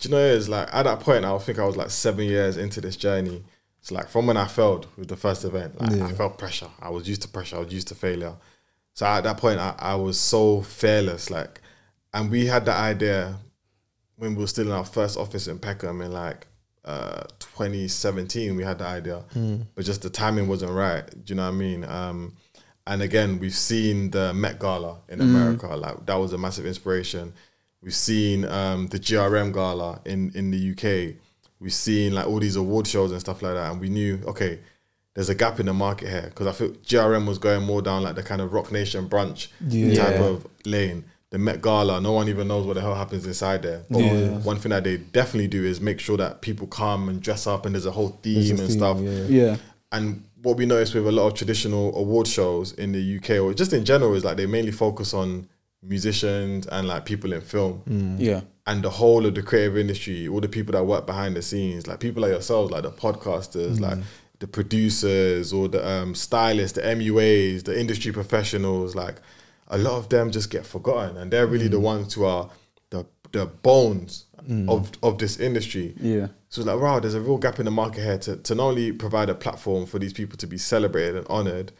Do 0.00 0.08
you 0.08 0.14
know 0.14 0.20
it 0.20 0.32
is 0.34 0.48
like 0.48 0.68
at 0.72 0.84
that 0.84 1.00
point 1.00 1.24
I 1.24 1.36
think 1.38 1.58
I 1.58 1.64
was 1.64 1.76
like 1.76 1.90
seven 1.90 2.24
years 2.24 2.56
into 2.56 2.80
this 2.80 2.96
journey. 2.96 3.42
It's 3.80 3.90
like 3.90 4.08
from 4.08 4.26
when 4.26 4.36
I 4.36 4.46
failed 4.46 4.86
with 4.96 5.08
the 5.08 5.16
first 5.16 5.44
event, 5.44 5.80
like 5.80 5.92
I 5.92 6.12
felt 6.12 6.38
pressure. 6.38 6.68
I 6.80 6.90
was 6.90 7.08
used 7.08 7.22
to 7.22 7.28
pressure. 7.28 7.56
I 7.56 7.60
was 7.60 7.72
used 7.72 7.88
to 7.88 7.94
failure. 7.94 8.34
So 8.94 9.06
at 9.06 9.22
that 9.22 9.36
point 9.38 9.58
I, 9.58 9.74
I 9.78 9.94
was 9.94 10.18
so 10.20 10.60
fearless. 10.62 11.30
Like, 11.30 11.60
and 12.12 12.30
we 12.30 12.46
had 12.46 12.64
the 12.66 12.72
idea 12.72 13.38
when 14.16 14.34
we 14.34 14.42
were 14.42 14.46
still 14.46 14.66
in 14.66 14.72
our 14.72 14.84
first 14.84 15.16
office 15.16 15.46
in 15.48 15.58
Peckham 15.58 16.00
in 16.02 16.12
like 16.12 16.46
uh 16.84 17.24
2017. 17.38 18.56
We 18.56 18.62
had 18.64 18.78
the 18.78 18.86
idea, 18.86 19.22
but 19.74 19.84
just 19.84 20.02
the 20.02 20.10
timing 20.10 20.48
wasn't 20.48 20.72
right. 20.72 21.04
Do 21.24 21.32
you 21.32 21.36
know 21.36 21.44
what 21.44 21.54
I 21.54 21.58
mean? 21.58 21.84
Um, 21.84 22.34
and 22.86 23.02
again, 23.02 23.38
we've 23.38 23.54
seen 23.54 24.10
the 24.10 24.32
Met 24.34 24.58
Gala 24.58 24.98
in 25.08 25.20
America. 25.20 25.68
Like 25.68 26.06
that 26.06 26.16
was 26.16 26.32
a 26.32 26.38
massive 26.38 26.66
inspiration. 26.66 27.32
We've 27.82 27.94
seen 27.94 28.44
um, 28.44 28.88
the 28.88 28.98
GRM 28.98 29.52
Gala 29.54 30.00
in 30.04 30.32
in 30.34 30.50
the 30.50 30.72
UK. 30.72 31.16
We've 31.60 31.72
seen 31.72 32.14
like 32.14 32.26
all 32.26 32.38
these 32.40 32.56
award 32.56 32.86
shows 32.86 33.10
and 33.10 33.20
stuff 33.20 33.42
like 33.42 33.54
that, 33.54 33.70
and 33.72 33.80
we 33.80 33.88
knew 33.88 34.20
okay, 34.26 34.58
there's 35.14 35.28
a 35.30 35.34
gap 35.34 35.60
in 35.60 35.66
the 35.66 35.72
market 35.74 36.08
here 36.08 36.26
because 36.28 36.46
I 36.46 36.52
feel 36.52 36.70
GRM 36.70 37.26
was 37.26 37.38
going 37.38 37.62
more 37.64 37.80
down 37.82 38.02
like 38.02 38.16
the 38.16 38.22
kind 38.22 38.40
of 38.40 38.52
Roc 38.52 38.70
Nation 38.70 39.08
brunch 39.08 39.48
Yeah. 39.66 39.94
type 39.96 40.20
of 40.20 40.46
lane. 40.64 41.04
The 41.30 41.38
Met 41.38 41.62
Gala, 41.62 42.00
no 42.00 42.12
one 42.12 42.28
even 42.28 42.48
knows 42.48 42.66
what 42.66 42.74
the 42.74 42.80
hell 42.80 42.96
happens 42.96 43.24
inside 43.24 43.62
there. 43.62 43.84
But 43.88 44.00
Yeah. 44.00 44.38
one 44.40 44.56
thing 44.58 44.70
that 44.70 44.82
they 44.84 44.96
definitely 44.96 45.46
do 45.46 45.64
is 45.64 45.80
make 45.80 46.00
sure 46.00 46.16
that 46.16 46.40
people 46.42 46.66
come 46.66 47.08
and 47.08 47.20
dress 47.22 47.46
up, 47.46 47.64
and 47.66 47.74
there's 47.74 47.86
a 47.86 47.92
whole 47.92 48.18
theme 48.20 48.46
a 48.46 48.50
and 48.50 48.58
theme, 48.58 48.70
stuff. 48.70 48.98
yeah. 49.00 49.26
Yeah, 49.28 49.56
And 49.92 50.24
what 50.42 50.56
we 50.56 50.66
notice 50.66 50.92
with 50.92 51.06
a 51.06 51.12
lot 51.12 51.28
of 51.28 51.34
traditional 51.34 51.96
award 51.96 52.26
shows 52.26 52.72
in 52.72 52.90
the 52.92 53.00
UK 53.00 53.38
or 53.38 53.54
just 53.54 53.72
in 53.72 53.84
general 53.84 54.14
is 54.14 54.24
like 54.24 54.36
they 54.38 54.46
mainly 54.46 54.72
focus 54.72 55.14
on 55.14 55.48
musicians 55.82 56.66
and 56.66 56.88
like 56.88 57.04
people 57.04 57.32
in 57.32 57.40
film. 57.40 57.82
Mm. 57.88 58.16
yeah, 58.18 58.40
And 58.66 58.82
the 58.82 58.90
whole 58.90 59.26
of 59.26 59.34
the 59.34 59.42
creative 59.42 59.76
industry, 59.76 60.28
all 60.28 60.40
the 60.40 60.48
people 60.48 60.72
that 60.72 60.84
work 60.84 61.06
behind 61.06 61.36
the 61.36 61.42
scenes, 61.42 61.86
like 61.86 62.00
people 62.00 62.22
like 62.22 62.32
yourselves, 62.32 62.70
like 62.70 62.82
the 62.82 62.90
podcasters, 62.90 63.78
mm. 63.78 63.80
like 63.80 63.98
the 64.38 64.46
producers 64.46 65.52
or 65.52 65.68
the 65.68 65.86
um, 65.86 66.14
stylists, 66.14 66.76
the 66.76 66.82
MUAs, 66.82 67.64
the 67.64 67.78
industry 67.78 68.12
professionals, 68.12 68.94
like 68.94 69.16
a 69.68 69.78
lot 69.78 69.94
of 69.94 70.08
them 70.08 70.30
just 70.30 70.50
get 70.50 70.66
forgotten. 70.66 71.16
And 71.16 71.30
they're 71.30 71.46
really 71.46 71.68
the 71.68 71.78
mm. 71.78 71.82
ones 71.82 72.14
who 72.14 72.24
are 72.24 72.50
the 72.90 73.06
the 73.32 73.46
bones 73.46 74.26
of, 74.68 74.90
of 75.02 75.18
this 75.18 75.38
industry. 75.38 75.94
yeah. 76.00 76.28
So 76.48 76.62
it's 76.62 76.66
like, 76.66 76.80
wow, 76.80 76.98
there's 76.98 77.14
a 77.14 77.20
real 77.20 77.38
gap 77.38 77.60
in 77.60 77.64
the 77.64 77.70
market 77.70 78.02
here 78.02 78.18
to, 78.18 78.36
to 78.36 78.54
not 78.56 78.64
only 78.64 78.90
provide 78.90 79.28
a 79.28 79.34
platform 79.34 79.86
for 79.86 80.00
these 80.00 80.12
people 80.12 80.36
to 80.38 80.46
be 80.48 80.58
celebrated 80.58 81.14
and 81.16 81.26
honored, 81.28 81.72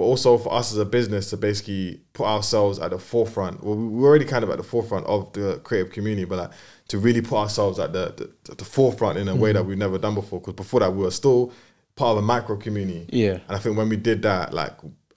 but 0.00 0.06
also 0.06 0.38
for 0.38 0.50
us 0.54 0.72
as 0.72 0.78
a 0.78 0.84
business 0.86 1.28
to 1.28 1.36
basically 1.36 2.00
put 2.14 2.24
ourselves 2.26 2.78
at 2.78 2.90
the 2.90 2.98
forefront. 2.98 3.62
Well, 3.62 3.76
we- 3.76 3.86
we're 3.86 4.08
already 4.08 4.24
kind 4.24 4.42
of 4.42 4.48
at 4.48 4.56
the 4.56 4.62
forefront 4.62 5.04
of 5.06 5.30
the 5.34 5.60
creative 5.62 5.92
community, 5.92 6.24
but 6.24 6.38
like 6.38 6.50
to 6.88 6.98
really 6.98 7.20
put 7.20 7.36
ourselves 7.36 7.78
at 7.78 7.92
the, 7.92 8.30
the, 8.46 8.54
the 8.54 8.64
forefront 8.64 9.18
in 9.18 9.28
a 9.28 9.36
way 9.36 9.52
that 9.52 9.62
we've 9.66 9.76
never 9.76 9.98
done 9.98 10.14
before. 10.14 10.40
Because 10.40 10.54
before 10.54 10.80
that, 10.80 10.90
we 10.94 11.02
were 11.04 11.10
still 11.10 11.52
part 11.96 12.12
of 12.12 12.18
a 12.18 12.22
micro 12.22 12.56
community. 12.56 13.06
Yeah. 13.12 13.32
And 13.46 13.56
I 13.56 13.58
think 13.58 13.76
when 13.76 13.90
we 13.90 13.96
did 13.98 14.22
that, 14.22 14.54
like, 14.54 14.72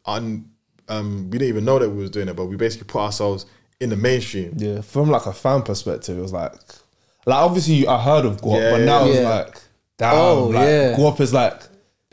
un, 0.06 0.50
um, 0.90 1.30
we 1.32 1.38
didn't 1.38 1.48
even 1.48 1.64
know 1.64 1.80
that 1.80 1.90
we 1.90 2.02
was 2.02 2.12
doing 2.12 2.28
it, 2.28 2.36
but 2.36 2.48
we 2.48 2.58
basically 2.58 2.88
put 2.88 3.00
ourselves 3.00 3.46
in 3.80 3.90
the 3.90 3.96
mainstream. 3.96 4.54
Yeah, 4.58 4.82
from 4.82 5.10
like 5.10 5.26
a 5.28 5.34
fan 5.34 5.62
perspective, 5.62 6.18
it 6.18 6.22
was 6.22 6.34
like, 6.34 6.52
like 7.26 7.38
obviously 7.40 7.88
I 7.88 8.04
heard 8.04 8.26
of 8.26 8.42
Guap, 8.42 8.72
but 8.72 8.80
Yeah, 8.82 8.86
now 8.86 9.06
it's 9.06 9.22
like, 9.22 9.62
damn, 9.98 10.16
Oh, 10.16 10.44
like, 10.48 10.68
yeah. 10.68 10.98
Guap 10.98 11.22
is 11.22 11.34
like 11.34 11.62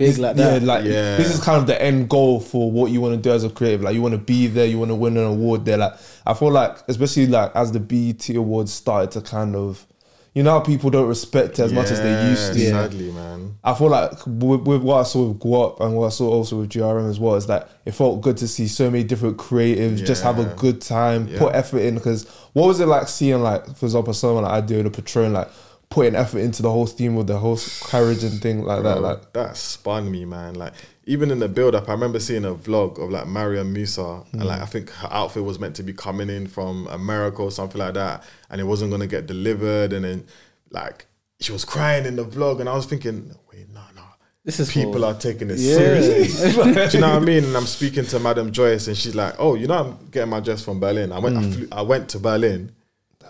Big 0.00 0.08
this- 0.08 0.18
like 0.18 0.36
yeah, 0.36 0.58
like 0.62 0.84
Yeah. 0.84 1.16
this 1.16 1.32
is 1.32 1.40
kind 1.44 1.58
of 1.60 1.66
the 1.68 1.80
end 1.80 2.08
goal 2.08 2.40
for 2.40 2.70
what 2.72 2.90
you 2.90 3.00
want 3.00 3.14
to 3.14 3.20
do 3.20 3.30
as 3.32 3.44
a 3.44 3.50
creative. 3.50 3.82
Like 3.82 3.94
you 3.94 4.02
want 4.02 4.12
to 4.14 4.18
be 4.18 4.48
there, 4.48 4.66
you 4.66 4.78
want 4.78 4.90
to 4.90 4.94
win 4.96 5.16
an 5.16 5.24
award 5.24 5.64
there. 5.64 5.76
Like 5.78 5.92
I 6.26 6.34
feel 6.34 6.50
like, 6.50 6.76
especially 6.88 7.26
like 7.28 7.54
as 7.54 7.70
the 7.72 7.80
BET 7.80 8.28
awards 8.30 8.72
started 8.72 9.10
to 9.12 9.20
kind 9.20 9.54
of, 9.54 9.86
you 10.34 10.42
know, 10.44 10.52
how 10.52 10.60
people 10.60 10.90
don't 10.90 11.08
respect 11.08 11.58
it 11.58 11.62
as 11.62 11.72
much 11.72 11.90
as 11.90 12.00
they 12.00 12.28
used 12.30 12.52
to. 12.54 12.68
Sadly, 12.70 13.10
man. 13.12 13.56
I 13.64 13.74
feel 13.74 13.88
like 13.88 14.12
with, 14.26 14.60
with 14.62 14.80
what 14.80 15.00
I 15.00 15.02
saw 15.02 15.26
with 15.28 15.40
Guap 15.40 15.80
and 15.80 15.94
what 15.96 16.06
I 16.06 16.10
saw 16.10 16.28
also 16.30 16.60
with 16.60 16.70
GRM 16.70 17.10
as 17.10 17.18
well 17.20 17.34
is 17.34 17.46
that 17.48 17.68
it 17.84 17.92
felt 17.92 18.20
good 18.22 18.36
to 18.38 18.48
see 18.48 18.68
so 18.68 18.88
many 18.90 19.02
different 19.04 19.36
creatives 19.38 20.06
just 20.06 20.22
have 20.22 20.38
a 20.38 20.44
good 20.56 20.80
time, 20.80 21.26
put 21.36 21.54
effort 21.54 21.80
in. 21.80 21.96
Because 21.96 22.26
what 22.52 22.66
was 22.68 22.80
it 22.80 22.86
like 22.86 23.08
seeing 23.08 23.42
like, 23.42 23.76
for 23.76 23.86
example, 23.86 24.14
someone 24.14 24.44
like 24.44 24.52
I 24.52 24.60
do 24.60 24.82
the 24.82 24.90
Patron 24.90 25.32
like 25.34 25.48
putting 25.90 26.14
effort 26.14 26.38
into 26.38 26.62
the 26.62 26.70
whole 26.70 26.86
theme 26.86 27.16
with 27.16 27.26
the 27.26 27.36
whole 27.36 27.58
carriage 27.88 28.22
and 28.22 28.40
thing 28.40 28.62
like 28.62 28.82
that. 28.84 29.02
Like 29.02 29.32
that 29.32 29.56
spun 29.56 30.10
me, 30.10 30.24
man. 30.24 30.54
Like 30.54 30.72
even 31.04 31.32
in 31.32 31.40
the 31.40 31.48
build 31.48 31.74
up, 31.74 31.88
I 31.88 31.92
remember 31.92 32.20
seeing 32.20 32.44
a 32.44 32.54
vlog 32.54 33.02
of 33.02 33.10
like 33.10 33.26
Mariam 33.26 33.72
Musa, 33.72 34.22
and 34.32 34.44
like 34.44 34.60
mm. 34.60 34.62
I 34.62 34.66
think 34.66 34.90
her 34.90 35.08
outfit 35.10 35.42
was 35.42 35.58
meant 35.58 35.74
to 35.76 35.82
be 35.82 35.92
coming 35.92 36.30
in 36.30 36.46
from 36.46 36.86
America 36.86 37.42
or 37.42 37.50
something 37.50 37.80
like 37.80 37.94
that, 37.94 38.22
and 38.48 38.60
it 38.60 38.64
wasn't 38.64 38.92
gonna 38.92 39.08
get 39.08 39.26
delivered, 39.26 39.92
and 39.92 40.04
then 40.04 40.26
like 40.70 41.06
she 41.40 41.50
was 41.50 41.64
crying 41.64 42.06
in 42.06 42.14
the 42.16 42.24
vlog, 42.24 42.60
and 42.60 42.68
I 42.68 42.74
was 42.74 42.86
thinking, 42.86 43.34
wait, 43.52 43.68
no, 43.70 43.80
no. 43.96 44.02
This 44.44 44.60
is 44.60 44.72
People 44.72 45.00
for- 45.00 45.06
are 45.06 45.14
taking 45.14 45.48
this 45.48 45.60
Yeah. 45.60 45.74
seriously. 45.74 46.62
Do 46.88 46.96
you 46.96 47.00
know 47.00 47.14
what 47.14 47.22
I 47.22 47.24
mean? 47.24 47.44
And 47.44 47.56
I'm 47.56 47.66
speaking 47.66 48.04
to 48.06 48.20
Madam 48.20 48.52
Joyce, 48.52 48.86
and 48.86 48.96
she's 48.96 49.16
like, 49.16 49.34
"Oh, 49.38 49.54
you 49.54 49.66
know, 49.66 49.74
I'm 49.74 50.08
getting 50.10 50.30
my 50.30 50.40
dress 50.40 50.62
from 50.64 50.78
Berlin. 50.78 51.10
I 51.12 51.18
went, 51.18 51.36
I, 51.36 51.40
mm. 51.40 51.54
flew, 51.54 51.68
I 51.72 51.82
went 51.82 52.08
to 52.10 52.20
Berlin 52.20 52.72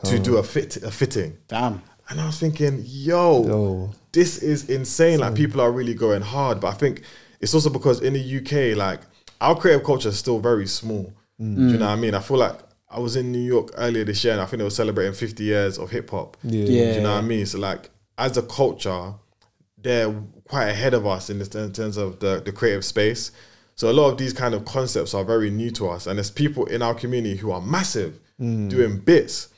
to 0.05 0.19
do 0.19 0.37
a 0.37 0.43
fit, 0.43 0.77
a 0.77 0.91
fitting." 0.91 1.39
Damn. 1.49 1.83
And 2.11 2.21
I 2.21 2.27
was 2.27 2.39
thinking, 2.39 2.83
yo, 2.85 3.47
Yo. 3.47 3.95
this 4.13 4.43
is 4.43 4.69
insane. 4.69 5.21
Like 5.21 5.35
people 5.35 5.61
are 5.61 5.71
really 5.71 5.95
going 5.95 6.23
hard. 6.23 6.61
But 6.61 6.69
I 6.69 6.75
think 6.75 7.03
it's 7.41 7.55
also 7.55 7.71
because 7.71 8.03
in 8.03 8.15
the 8.15 8.39
UK, 8.39 8.77
like 8.77 9.01
our 9.41 9.57
creative 9.57 9.85
culture 9.85 10.09
is 10.09 10.19
still 10.19 10.41
very 10.41 10.67
small. 10.67 11.13
Mm. 11.41 11.57
Do 11.57 11.63
you 11.69 11.79
know 11.79 11.87
what 11.87 11.93
I 11.93 11.97
mean? 11.97 12.15
I 12.15 12.21
feel 12.21 12.39
like 12.39 12.59
I 12.91 12.99
was 12.99 13.15
in 13.15 13.31
New 13.31 13.39
York 13.39 13.71
earlier 13.77 14.05
this 14.05 14.25
year, 14.25 14.33
and 14.33 14.43
I 14.43 14.47
think 14.47 14.59
they 14.59 14.65
were 14.65 14.71
celebrating 14.71 15.15
50 15.15 15.45
years 15.45 15.79
of 15.79 15.91
hip 15.91 16.11
hop. 16.11 16.37
Yeah. 16.43 16.65
Yeah. 16.65 16.91
Do 16.91 16.95
you 16.97 17.01
know 17.03 17.13
what 17.15 17.25
I 17.25 17.27
mean? 17.27 17.47
So 17.47 17.59
like 17.59 17.91
as 18.19 18.37
a 18.37 18.43
culture, 18.43 19.15
they're 19.79 20.13
quite 20.49 20.67
ahead 20.67 20.95
of 20.95 21.07
us 21.07 21.31
in, 21.31 21.39
this, 21.39 21.49
in 21.55 21.73
terms 21.73 21.97
of 21.97 22.19
the, 22.19 22.43
the 22.45 22.53
creative 22.53 22.85
space. 22.85 23.31
So 23.77 23.91
a 23.91 23.95
lot 23.95 24.11
of 24.11 24.19
these 24.19 24.33
kind 24.33 24.53
of 24.53 24.65
concepts 24.65 25.15
are 25.15 25.25
very 25.25 25.49
new 25.49 25.71
to 25.71 25.89
us. 25.89 26.07
And 26.07 26.19
there's 26.19 26.31
people 26.31 26.67
in 26.67 26.83
our 26.83 26.93
community 26.93 27.37
who 27.37 27.51
are 27.51 27.63
massive 27.63 28.19
doing 28.39 28.99
bits. 28.99 29.49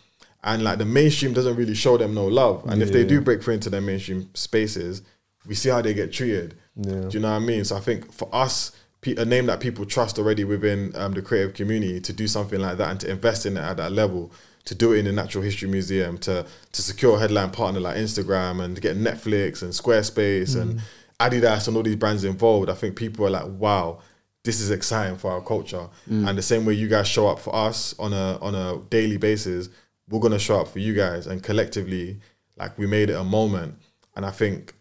And 0.44 0.64
like 0.64 0.78
the 0.78 0.84
mainstream 0.84 1.32
doesn't 1.32 1.56
really 1.56 1.74
show 1.74 1.96
them 1.96 2.14
no 2.14 2.26
love. 2.26 2.64
And 2.66 2.82
if 2.82 2.92
they 2.92 3.04
do 3.04 3.20
break 3.20 3.42
through 3.42 3.54
into 3.54 3.70
their 3.70 3.80
mainstream 3.80 4.28
spaces, 4.34 5.02
we 5.46 5.54
see 5.54 5.68
how 5.68 5.82
they 5.82 5.94
get 5.94 6.12
treated. 6.12 6.56
Yeah. 6.76 6.92
Do 7.02 7.08
you 7.10 7.20
know 7.20 7.30
what 7.30 7.36
I 7.36 7.46
mean? 7.46 7.64
So 7.64 7.76
I 7.76 7.80
think 7.80 8.12
for 8.12 8.28
us, 8.32 8.72
pe- 9.02 9.16
a 9.16 9.24
name 9.24 9.46
that 9.46 9.60
people 9.60 9.84
trust 9.84 10.18
already 10.18 10.44
within 10.44 10.92
um, 10.96 11.12
the 11.12 11.22
creative 11.22 11.54
community 11.54 12.00
to 12.00 12.12
do 12.12 12.26
something 12.26 12.60
like 12.60 12.78
that 12.78 12.90
and 12.90 13.00
to 13.00 13.10
invest 13.10 13.46
in 13.46 13.56
it 13.56 13.60
at 13.60 13.76
that 13.76 13.92
level, 13.92 14.32
to 14.64 14.74
do 14.74 14.92
it 14.92 14.98
in 15.00 15.04
the 15.04 15.12
Natural 15.12 15.44
History 15.44 15.68
Museum, 15.68 16.18
to 16.18 16.46
to 16.72 16.82
secure 16.82 17.16
a 17.16 17.20
headline 17.20 17.50
partner 17.50 17.80
like 17.80 17.96
Instagram 17.96 18.62
and 18.62 18.74
to 18.76 18.80
get 18.82 18.96
Netflix 18.96 19.62
and 19.62 19.72
Squarespace 19.72 20.56
and 20.60 20.80
Adidas 21.20 21.68
and 21.68 21.76
all 21.76 21.82
these 21.84 21.96
brands 21.96 22.24
involved, 22.24 22.68
I 22.68 22.74
think 22.74 22.96
people 22.96 23.26
are 23.26 23.30
like, 23.30 23.46
wow, 23.46 24.00
this 24.44 24.60
is 24.60 24.70
exciting 24.70 25.18
for 25.18 25.30
our 25.30 25.40
culture. 25.40 25.88
And 26.08 26.36
the 26.36 26.42
same 26.42 26.64
way 26.64 26.74
you 26.74 26.88
guys 26.88 27.06
show 27.06 27.28
up 27.28 27.38
for 27.38 27.54
us 27.54 27.94
on 27.98 28.12
a 28.12 28.38
on 28.40 28.54
a 28.54 28.78
daily 28.90 29.16
basis, 29.18 29.68
we're 30.12 30.20
gonna 30.20 30.38
show 30.38 30.60
up 30.60 30.68
for 30.68 30.78
you 30.78 30.94
guys 30.94 31.26
and 31.26 31.42
collectively, 31.42 32.20
like 32.56 32.76
we 32.78 32.86
made 32.86 33.10
it 33.10 33.16
a 33.16 33.24
moment. 33.24 33.76
And 34.14 34.26
I 34.26 34.30
think 34.30 34.74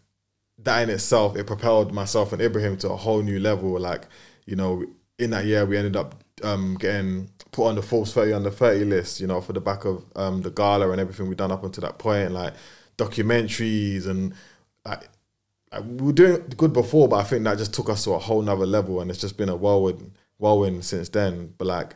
that 0.58 0.82
in 0.82 0.90
itself, 0.90 1.36
it 1.36 1.46
propelled 1.46 1.92
myself 1.92 2.32
and 2.32 2.42
Ibrahim 2.42 2.76
to 2.78 2.90
a 2.90 2.96
whole 2.96 3.22
new 3.22 3.40
level. 3.40 3.78
Like, 3.80 4.06
you 4.46 4.56
know, 4.56 4.84
in 5.18 5.30
that 5.30 5.46
year, 5.46 5.64
we 5.64 5.76
ended 5.78 5.96
up 5.96 6.22
um, 6.44 6.76
getting 6.78 7.30
put 7.50 7.66
on 7.68 7.76
the 7.76 7.82
Forbes 7.82 8.12
30 8.12 8.34
under 8.34 8.50
30 8.50 8.84
list, 8.84 9.20
you 9.20 9.26
know, 9.26 9.40
for 9.40 9.54
the 9.54 9.60
back 9.60 9.84
of 9.84 10.04
um, 10.16 10.42
the 10.42 10.50
gala 10.50 10.90
and 10.90 11.00
everything 11.00 11.28
we've 11.28 11.36
done 11.36 11.52
up 11.52 11.64
until 11.64 11.82
that 11.82 11.98
point, 11.98 12.32
like 12.32 12.54
documentaries 12.98 14.06
and 14.06 14.34
like 14.84 15.08
we 15.80 16.06
were 16.06 16.12
doing 16.12 16.42
good 16.56 16.72
before, 16.72 17.08
but 17.08 17.16
I 17.16 17.24
think 17.24 17.44
that 17.44 17.56
just 17.56 17.72
took 17.72 17.88
us 17.88 18.04
to 18.04 18.12
a 18.12 18.18
whole 18.18 18.42
nother 18.42 18.66
level 18.66 19.00
and 19.00 19.10
it's 19.10 19.20
just 19.20 19.38
been 19.38 19.48
a 19.48 19.56
whirlwind, 19.56 20.12
whirlwind 20.38 20.84
since 20.84 21.08
then. 21.08 21.54
But 21.56 21.66
like, 21.66 21.94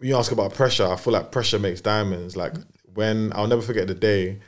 you 0.00 0.16
ask 0.16 0.32
about 0.32 0.54
pressure, 0.54 0.86
I 0.86 0.96
feel 0.96 1.12
like 1.12 1.30
pressure 1.32 1.58
makes 1.58 1.80
diamonds. 1.80 2.36
Like 2.36 2.54
when 2.94 3.32
I'll 3.34 3.46
never 3.46 3.62
forget 3.62 3.86
the 3.86 3.94
day 3.94 4.38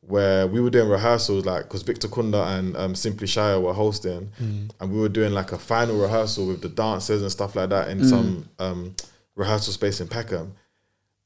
where 0.00 0.46
we 0.46 0.60
were 0.60 0.70
doing 0.70 0.88
rehearsals, 0.88 1.44
like 1.46 1.64
because 1.64 1.82
Victor 1.82 2.08
Kunda 2.08 2.58
and 2.58 2.76
um, 2.76 2.94
Simply 2.94 3.26
Shire 3.26 3.60
were 3.60 3.72
hosting, 3.72 4.30
and 4.38 4.92
we 4.92 4.98
were 5.00 5.08
doing 5.08 5.32
like 5.32 5.52
a 5.52 5.58
final 5.58 6.00
rehearsal 6.00 6.46
with 6.46 6.60
the 6.62 6.68
dancers 6.68 7.22
and 7.22 7.30
stuff 7.30 7.54
like 7.54 7.70
that 7.70 7.88
in 7.88 8.04
some 8.04 8.48
um, 8.58 8.94
rehearsal 9.36 9.72
space 9.72 10.00
in 10.00 10.08
Peckham, 10.08 10.54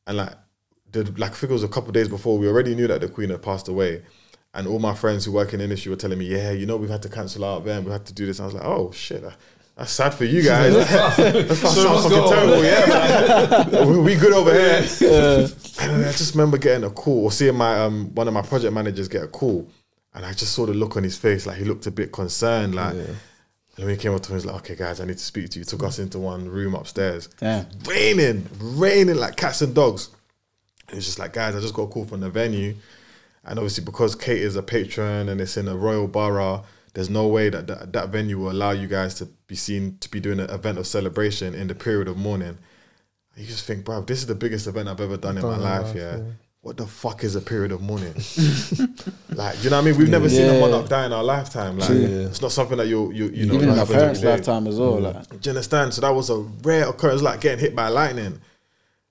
and 0.06 0.16
like 0.18 0.32
the 0.92 1.04
like 1.16 1.32
I 1.32 1.34
think 1.34 1.50
it 1.50 1.54
was 1.54 1.64
a 1.64 1.68
couple 1.68 1.88
of 1.90 1.94
days 1.94 2.08
before 2.08 2.38
we 2.38 2.48
already 2.48 2.74
knew 2.74 2.86
that 2.86 3.00
the 3.00 3.08
Queen 3.08 3.30
had 3.30 3.42
passed 3.42 3.68
away. 3.68 4.02
And 4.54 4.66
all 4.66 4.78
my 4.78 4.94
friends 4.94 5.26
who 5.26 5.32
work 5.32 5.52
in 5.52 5.58
the 5.58 5.64
industry 5.64 5.90
were 5.90 5.96
telling 5.96 6.18
me, 6.18 6.24
"Yeah, 6.26 6.50
you 6.52 6.64
know, 6.64 6.78
we've 6.78 6.88
had 6.88 7.02
to 7.02 7.10
cancel 7.10 7.44
our 7.44 7.58
event. 7.58 7.84
We 7.84 7.92
had 7.92 8.06
to 8.06 8.14
do 8.14 8.24
this." 8.24 8.38
And 8.38 8.44
I 8.44 8.46
was 8.46 8.54
like, 8.54 8.64
"Oh 8.64 8.90
shit, 8.90 9.20
that- 9.22 9.36
that's 9.76 9.92
sad 9.92 10.14
for 10.14 10.24
you 10.24 10.42
guys. 10.42 10.72
that 10.88 11.56
sounds 11.56 11.76
let's 11.76 12.02
fucking 12.04 12.28
terrible. 12.28 12.64
Yeah, 12.64 13.68
man. 13.70 13.88
we, 13.88 13.98
we 13.98 14.14
good 14.16 14.32
over 14.32 14.52
here." 14.52 15.48
And 15.78 15.90
then 15.90 16.08
I 16.08 16.12
just 16.12 16.34
remember 16.34 16.56
getting 16.56 16.84
a 16.84 16.90
call 16.90 17.24
or 17.24 17.30
seeing 17.30 17.54
my 17.54 17.78
um 17.80 18.14
one 18.14 18.26
of 18.26 18.32
my 18.32 18.40
project 18.40 18.72
managers 18.72 19.08
get 19.08 19.22
a 19.22 19.28
call, 19.28 19.68
and 20.14 20.24
I 20.24 20.32
just 20.32 20.52
saw 20.52 20.64
the 20.64 20.72
look 20.72 20.96
on 20.96 21.02
his 21.02 21.18
face, 21.18 21.46
like 21.46 21.58
he 21.58 21.64
looked 21.64 21.86
a 21.86 21.90
bit 21.90 22.12
concerned, 22.12 22.74
like. 22.74 22.96
And 23.78 23.84
when 23.84 23.94
he 23.94 24.00
came 24.00 24.14
up 24.14 24.22
to 24.22 24.30
me, 24.30 24.32
he 24.32 24.36
was 24.36 24.46
like, 24.46 24.56
"Okay, 24.56 24.74
guys, 24.74 25.02
I 25.02 25.04
need 25.04 25.18
to 25.18 25.22
speak 25.22 25.50
to 25.50 25.58
you." 25.58 25.64
Took 25.66 25.82
us 25.82 25.98
into 25.98 26.18
one 26.18 26.48
room 26.48 26.74
upstairs. 26.74 27.28
Damn. 27.38 27.66
Raining, 27.86 28.48
raining 28.58 29.16
like 29.16 29.36
cats 29.36 29.60
and 29.60 29.74
dogs. 29.74 30.08
And 30.88 30.96
it's 30.96 31.04
just 31.04 31.18
like, 31.18 31.34
guys, 31.34 31.54
I 31.54 31.60
just 31.60 31.74
got 31.74 31.82
a 31.82 31.86
call 31.88 32.06
from 32.06 32.20
the 32.20 32.30
venue, 32.30 32.74
and 33.44 33.58
obviously 33.58 33.84
because 33.84 34.14
Kate 34.14 34.40
is 34.40 34.56
a 34.56 34.62
patron 34.62 35.28
and 35.28 35.42
it's 35.42 35.58
in 35.58 35.68
a 35.68 35.76
royal 35.76 36.08
borough, 36.08 36.64
there's 36.96 37.10
no 37.10 37.26
way 37.28 37.50
that 37.50 37.66
that, 37.66 37.92
that 37.92 38.08
venue 38.08 38.38
will 38.38 38.50
allow 38.50 38.70
you 38.70 38.88
guys 38.88 39.12
to 39.16 39.26
be 39.46 39.54
seen 39.54 39.98
to 40.00 40.10
be 40.10 40.18
doing 40.18 40.40
an 40.40 40.48
event 40.48 40.78
of 40.78 40.86
celebration 40.86 41.54
in 41.54 41.68
the 41.68 41.74
period 41.74 42.08
of 42.08 42.16
mourning. 42.16 42.56
You 43.36 43.44
just 43.44 43.66
think, 43.66 43.84
bro, 43.84 44.00
this 44.00 44.20
is 44.20 44.26
the 44.26 44.34
biggest 44.34 44.66
event 44.66 44.88
I've 44.88 45.02
ever 45.02 45.18
done 45.18 45.36
in 45.36 45.42
my 45.42 45.58
life. 45.58 45.88
life, 45.88 45.94
yeah. 45.94 46.16
yeah. 46.16 46.22
What 46.62 46.78
the 46.78 46.86
fuck 46.86 47.22
is 47.22 47.36
a 47.36 47.42
period 47.42 47.70
of 47.70 47.82
mourning? 47.82 48.14
like, 49.34 49.62
you 49.62 49.68
know 49.68 49.76
what 49.76 49.82
I 49.82 49.82
mean? 49.82 49.98
We've 49.98 50.08
never 50.08 50.30
seen 50.30 50.48
a 50.48 50.54
Yeah. 50.54 50.60
monarch 50.60 50.88
die 50.88 51.04
in 51.04 51.12
our 51.12 51.22
lifetime. 51.22 51.78
Like, 51.78 51.90
Yeah. 51.90 52.28
it's 52.30 52.40
not 52.40 52.50
something 52.50 52.78
that 52.78 52.86
you 52.88 53.12
you 53.12 53.26
you 53.28 53.44
know. 53.44 53.54
Even 53.56 53.68
in 53.68 53.78
our 53.78 53.84
parents' 53.84 54.20
day. 54.20 54.30
lifetime 54.30 54.66
as 54.66 54.76
well. 54.78 54.94
Mm. 54.94 55.02
Like, 55.02 55.28
Do 55.28 55.36
you 55.42 55.50
understand? 55.50 55.92
So 55.92 56.00
that 56.00 56.14
was 56.14 56.30
a 56.30 56.36
rare 56.62 56.88
occurrence, 56.88 57.20
like 57.20 57.42
getting 57.42 57.58
hit 57.60 57.76
by 57.76 57.88
lightning. 57.88 58.40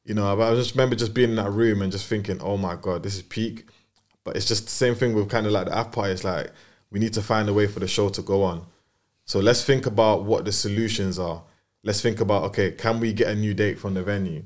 You 0.06 0.16
know, 0.16 0.36
but 0.36 0.52
I 0.52 0.56
just 0.56 0.72
remember 0.74 0.96
just 0.96 1.14
being 1.14 1.30
in 1.30 1.36
that 1.36 1.52
room 1.52 1.84
and 1.84 1.92
just 1.92 2.08
thinking, 2.08 2.40
oh 2.42 2.58
my 2.58 2.76
God, 2.76 3.04
this 3.04 3.16
is 3.16 3.22
peak. 3.22 3.68
But 4.24 4.36
it's 4.36 4.48
just 4.48 4.66
the 4.66 4.72
same 4.72 4.96
thing 4.96 5.14
with 5.14 5.30
kind 5.30 5.46
of 5.46 5.52
like 5.52 5.68
the 5.68 5.78
after 5.78 5.92
party. 5.92 6.14
It's 6.14 6.24
like, 6.24 6.52
we 6.96 7.02
need 7.02 7.12
to 7.12 7.22
find 7.22 7.50
a 7.50 7.54
way 7.54 7.68
for 7.68 7.82
the 7.82 7.90
show 7.90 8.08
to 8.08 8.22
go 8.22 8.42
on. 8.42 8.66
So 9.26 9.42
let's 9.42 9.66
think 9.66 9.86
about 9.86 10.24
what 10.24 10.46
the 10.46 10.54
solutions 10.54 11.20
are. 11.20 11.44
Let's 11.84 12.00
think 12.00 12.22
about, 12.22 12.44
okay, 12.44 12.72
can 12.72 13.02
we 13.02 13.12
get 13.12 13.28
a 13.28 13.36
new 13.36 13.54
date 13.54 13.78
from 13.78 13.96
the 13.96 14.02
venue? 14.02 14.46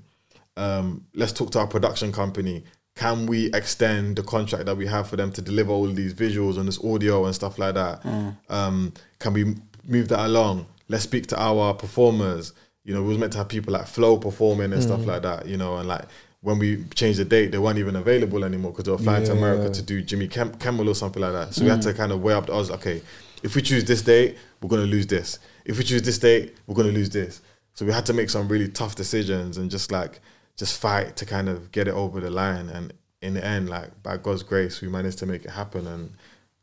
Um, 0.57 1.05
let's 1.13 1.31
talk 1.31 1.51
to 1.51 1.59
our 1.59 1.67
production 1.67 2.11
company. 2.11 2.63
Can 2.95 3.27
we 3.27 3.53
extend 3.53 4.15
the 4.15 4.23
contract 4.23 4.65
that 4.65 4.75
we 4.75 4.87
have 4.87 5.07
for 5.07 5.15
them 5.15 5.31
to 5.33 5.43
deliver 5.43 5.71
all 5.71 5.85
these 5.85 6.15
visuals 6.15 6.57
and 6.57 6.67
this 6.67 6.83
audio 6.83 7.25
and 7.25 7.35
stuff 7.35 7.59
like 7.59 7.75
that? 7.75 8.03
Um, 8.49 8.93
can 9.19 9.33
we 9.33 9.55
move 9.83 10.07
that 10.07 10.25
along? 10.25 10.65
Let's 10.87 11.03
speak 11.03 11.27
to 11.27 11.39
our 11.39 11.75
performers. 11.75 12.53
You 12.83 12.95
know, 12.95 13.03
we 13.03 13.09
was 13.09 13.19
meant 13.19 13.33
to 13.33 13.37
have 13.37 13.47
people 13.47 13.73
like 13.73 13.85
FLO 13.85 14.17
performing 14.17 14.73
and 14.73 14.81
stuff 14.81 15.05
like 15.05 15.21
that. 15.21 15.45
You 15.45 15.57
know, 15.57 15.77
and 15.77 15.87
like 15.87 16.05
when 16.41 16.57
we 16.57 16.85
changed 16.95 17.19
the 17.19 17.25
date, 17.25 17.51
they 17.51 17.57
weren't 17.57 17.79
even 17.79 17.95
available 17.97 18.45
anymore 18.45 18.71
because 18.71 18.85
they 18.85 18.91
were 18.91 18.97
flying 18.97 19.25
to 19.25 19.33
America 19.33 19.69
to 19.73 19.81
do 19.81 20.01
Jimmy 20.01 20.27
Kem- 20.27 20.53
Kimmel 20.55 20.87
or 20.89 20.95
something 20.95 21.21
like 21.21 21.33
that. 21.33 21.53
So 21.53 21.63
we 21.63 21.69
had 21.69 21.81
to 21.83 21.93
kind 21.93 22.11
of 22.11 22.21
weigh 22.21 22.33
up 22.33 22.45
the 22.45 22.53
odds. 22.53 22.69
Okay, 22.71 23.01
if 23.43 23.55
we 23.55 23.61
choose 23.61 23.83
this 23.83 24.01
date, 24.01 24.37
we're 24.61 24.69
gonna 24.69 24.83
lose 24.83 25.05
this. 25.07 25.39
If 25.65 25.77
we 25.77 25.83
choose 25.83 26.01
this 26.01 26.17
date, 26.17 26.55
we're 26.65 26.75
gonna 26.75 26.91
lose 26.93 27.09
this. 27.09 27.41
So 27.73 27.85
we 27.85 27.91
had 27.91 28.05
to 28.07 28.13
make 28.13 28.29
some 28.29 28.47
really 28.47 28.67
tough 28.69 28.95
decisions 28.95 29.57
and 29.57 29.69
just 29.69 29.91
like 29.91 30.19
just 30.57 30.79
fight 30.79 31.15
to 31.17 31.25
kind 31.25 31.47
of 31.49 31.71
get 31.71 31.87
it 31.87 31.93
over 31.93 32.19
the 32.19 32.29
line. 32.29 32.69
And 32.69 32.93
in 33.21 33.33
the 33.33 33.43
end, 33.45 33.69
like 33.69 34.01
by 34.01 34.17
God's 34.17 34.43
grace, 34.43 34.81
we 34.81 34.87
managed 34.87 35.19
to 35.19 35.25
make 35.25 35.43
it 35.45 35.51
happen 35.51 35.87
and 35.87 36.13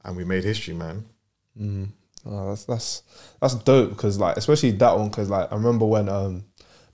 and 0.05 0.17
we 0.17 0.25
made 0.25 0.45
history, 0.45 0.73
man. 0.75 1.05
Oh, 2.25 2.49
that's 2.49 2.65
that's 2.65 3.03
that's 3.41 3.55
dope 3.55 3.91
because 3.91 4.19
like 4.19 4.37
especially 4.37 4.71
that 4.73 4.97
one 4.99 5.09
because 5.11 5.29
like 5.31 5.53
I 5.53 5.55
remember 5.55 5.85
when 5.87 6.09
um 6.09 6.45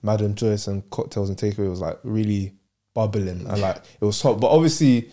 Madam 0.02 0.34
Joyce 0.34 0.66
and 0.66 0.88
Cocktails 0.90 1.28
and 1.28 1.38
Takeaway 1.38 1.70
was 1.70 1.80
like 1.80 1.98
really 2.02 2.54
bubbling 2.94 3.46
and 3.46 3.60
like 3.60 3.76
it 4.00 4.04
was 4.04 4.20
hot, 4.20 4.40
but 4.40 4.48
obviously. 4.48 5.10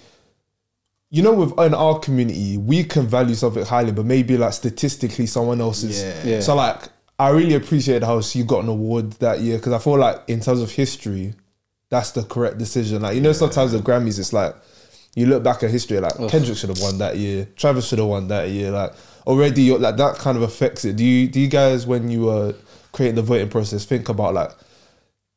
You 1.11 1.23
know, 1.23 1.33
within 1.33 1.73
our 1.73 1.97
community, 1.97 2.55
we 2.57 2.83
can 2.83 3.07
value 3.07 3.33
something 3.33 3.65
highly, 3.65 3.91
but 3.91 4.05
maybe 4.05 4.37
like 4.37 4.53
statistically, 4.53 5.25
someone 5.25 5.59
else 5.59 5.81
is. 5.81 6.03
Yeah. 6.03 6.33
Yeah. 6.35 6.39
So 6.39 6.53
like, 6.53 6.83
I 7.17 7.29
really 7.29 7.55
appreciate 7.55 8.03
how 8.03 8.21
she 8.21 8.43
got 8.43 8.63
an 8.63 8.69
award 8.69 9.13
that 9.13 9.41
year 9.41 9.57
because 9.57 9.73
I 9.73 9.79
feel 9.79 9.97
like 9.97 10.21
in 10.27 10.39
terms 10.39 10.61
of 10.61 10.71
history, 10.71 11.33
that's 11.89 12.11
the 12.11 12.23
correct 12.23 12.59
decision. 12.59 13.01
Like 13.01 13.15
you 13.15 13.21
know, 13.21 13.33
sometimes 13.33 13.73
the 13.73 13.79
Grammys, 13.79 14.19
it's 14.19 14.31
like 14.31 14.55
you 15.15 15.25
look 15.25 15.43
back 15.43 15.63
at 15.63 15.71
history, 15.71 15.99
like 15.99 16.15
Kendrick 16.29 16.57
should 16.57 16.69
have 16.69 16.79
won 16.79 16.99
that 16.99 17.17
year, 17.17 17.47
Travis 17.57 17.87
should 17.87 17.99
have 17.99 18.07
won 18.07 18.27
that 18.29 18.49
year. 18.49 18.71
Like 18.71 18.93
already, 19.27 19.63
you're, 19.63 19.79
like 19.79 19.97
that 19.97 20.15
kind 20.17 20.37
of 20.37 20.43
affects 20.43 20.85
it. 20.85 20.95
Do 20.95 21.03
you 21.03 21.27
do 21.27 21.41
you 21.41 21.47
guys 21.47 21.85
when 21.85 22.09
you 22.09 22.25
were 22.25 22.53
creating 22.91 23.15
the 23.15 23.21
voting 23.21 23.49
process 23.49 23.83
think 23.83 24.09
about 24.09 24.33
like 24.33 24.51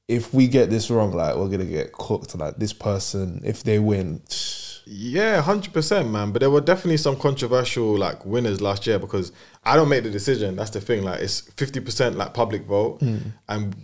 if 0.09 0.33
we 0.35 0.49
get 0.49 0.71
this 0.71 0.91
wrong, 0.91 1.13
like 1.13 1.37
we're 1.37 1.49
gonna 1.49 1.65
get 1.65 1.93
cooked. 1.93 2.35
Like 2.35 2.57
this 2.57 2.73
person, 2.73 3.41
if 3.45 3.63
they 3.63 3.79
win, 3.79 4.23
Yeah, 4.85 5.41
hundred 5.41 5.73
percent, 5.73 6.11
man. 6.11 6.33
But 6.33 6.41
there 6.41 6.51
were 6.51 6.61
definitely 6.61 6.97
some 6.97 7.17
controversial 7.17 7.97
like 7.97 8.25
winners 8.27 8.61
last 8.61 8.87
year 8.87 8.99
because 8.99 9.31
I 9.65 9.77
don't 9.77 9.89
make 9.89 10.03
the 10.03 10.11
decision. 10.11 10.57
That's 10.57 10.71
the 10.71 10.81
thing. 10.81 11.05
Like 11.05 11.21
it's 11.21 11.41
fifty 11.53 11.81
percent 11.81 12.17
like 12.17 12.35
public 12.35 12.65
vote, 12.65 13.01
and 13.49 13.77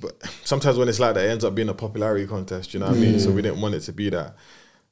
sometimes 0.45 0.77
when 0.77 0.89
it's 0.89 0.99
like 0.99 1.15
that, 1.15 1.25
it 1.25 1.29
ends 1.29 1.45
up 1.45 1.55
being 1.55 1.69
a 1.69 1.75
popularity 1.75 2.27
contest. 2.27 2.75
You 2.75 2.81
know 2.81 2.87
what 2.87 2.97
I 2.97 3.01
mean? 3.01 3.21
So 3.21 3.31
we 3.31 3.43
didn't 3.43 3.61
want 3.61 3.75
it 3.77 3.81
to 3.81 3.93
be 3.93 4.11
that. 4.11 4.35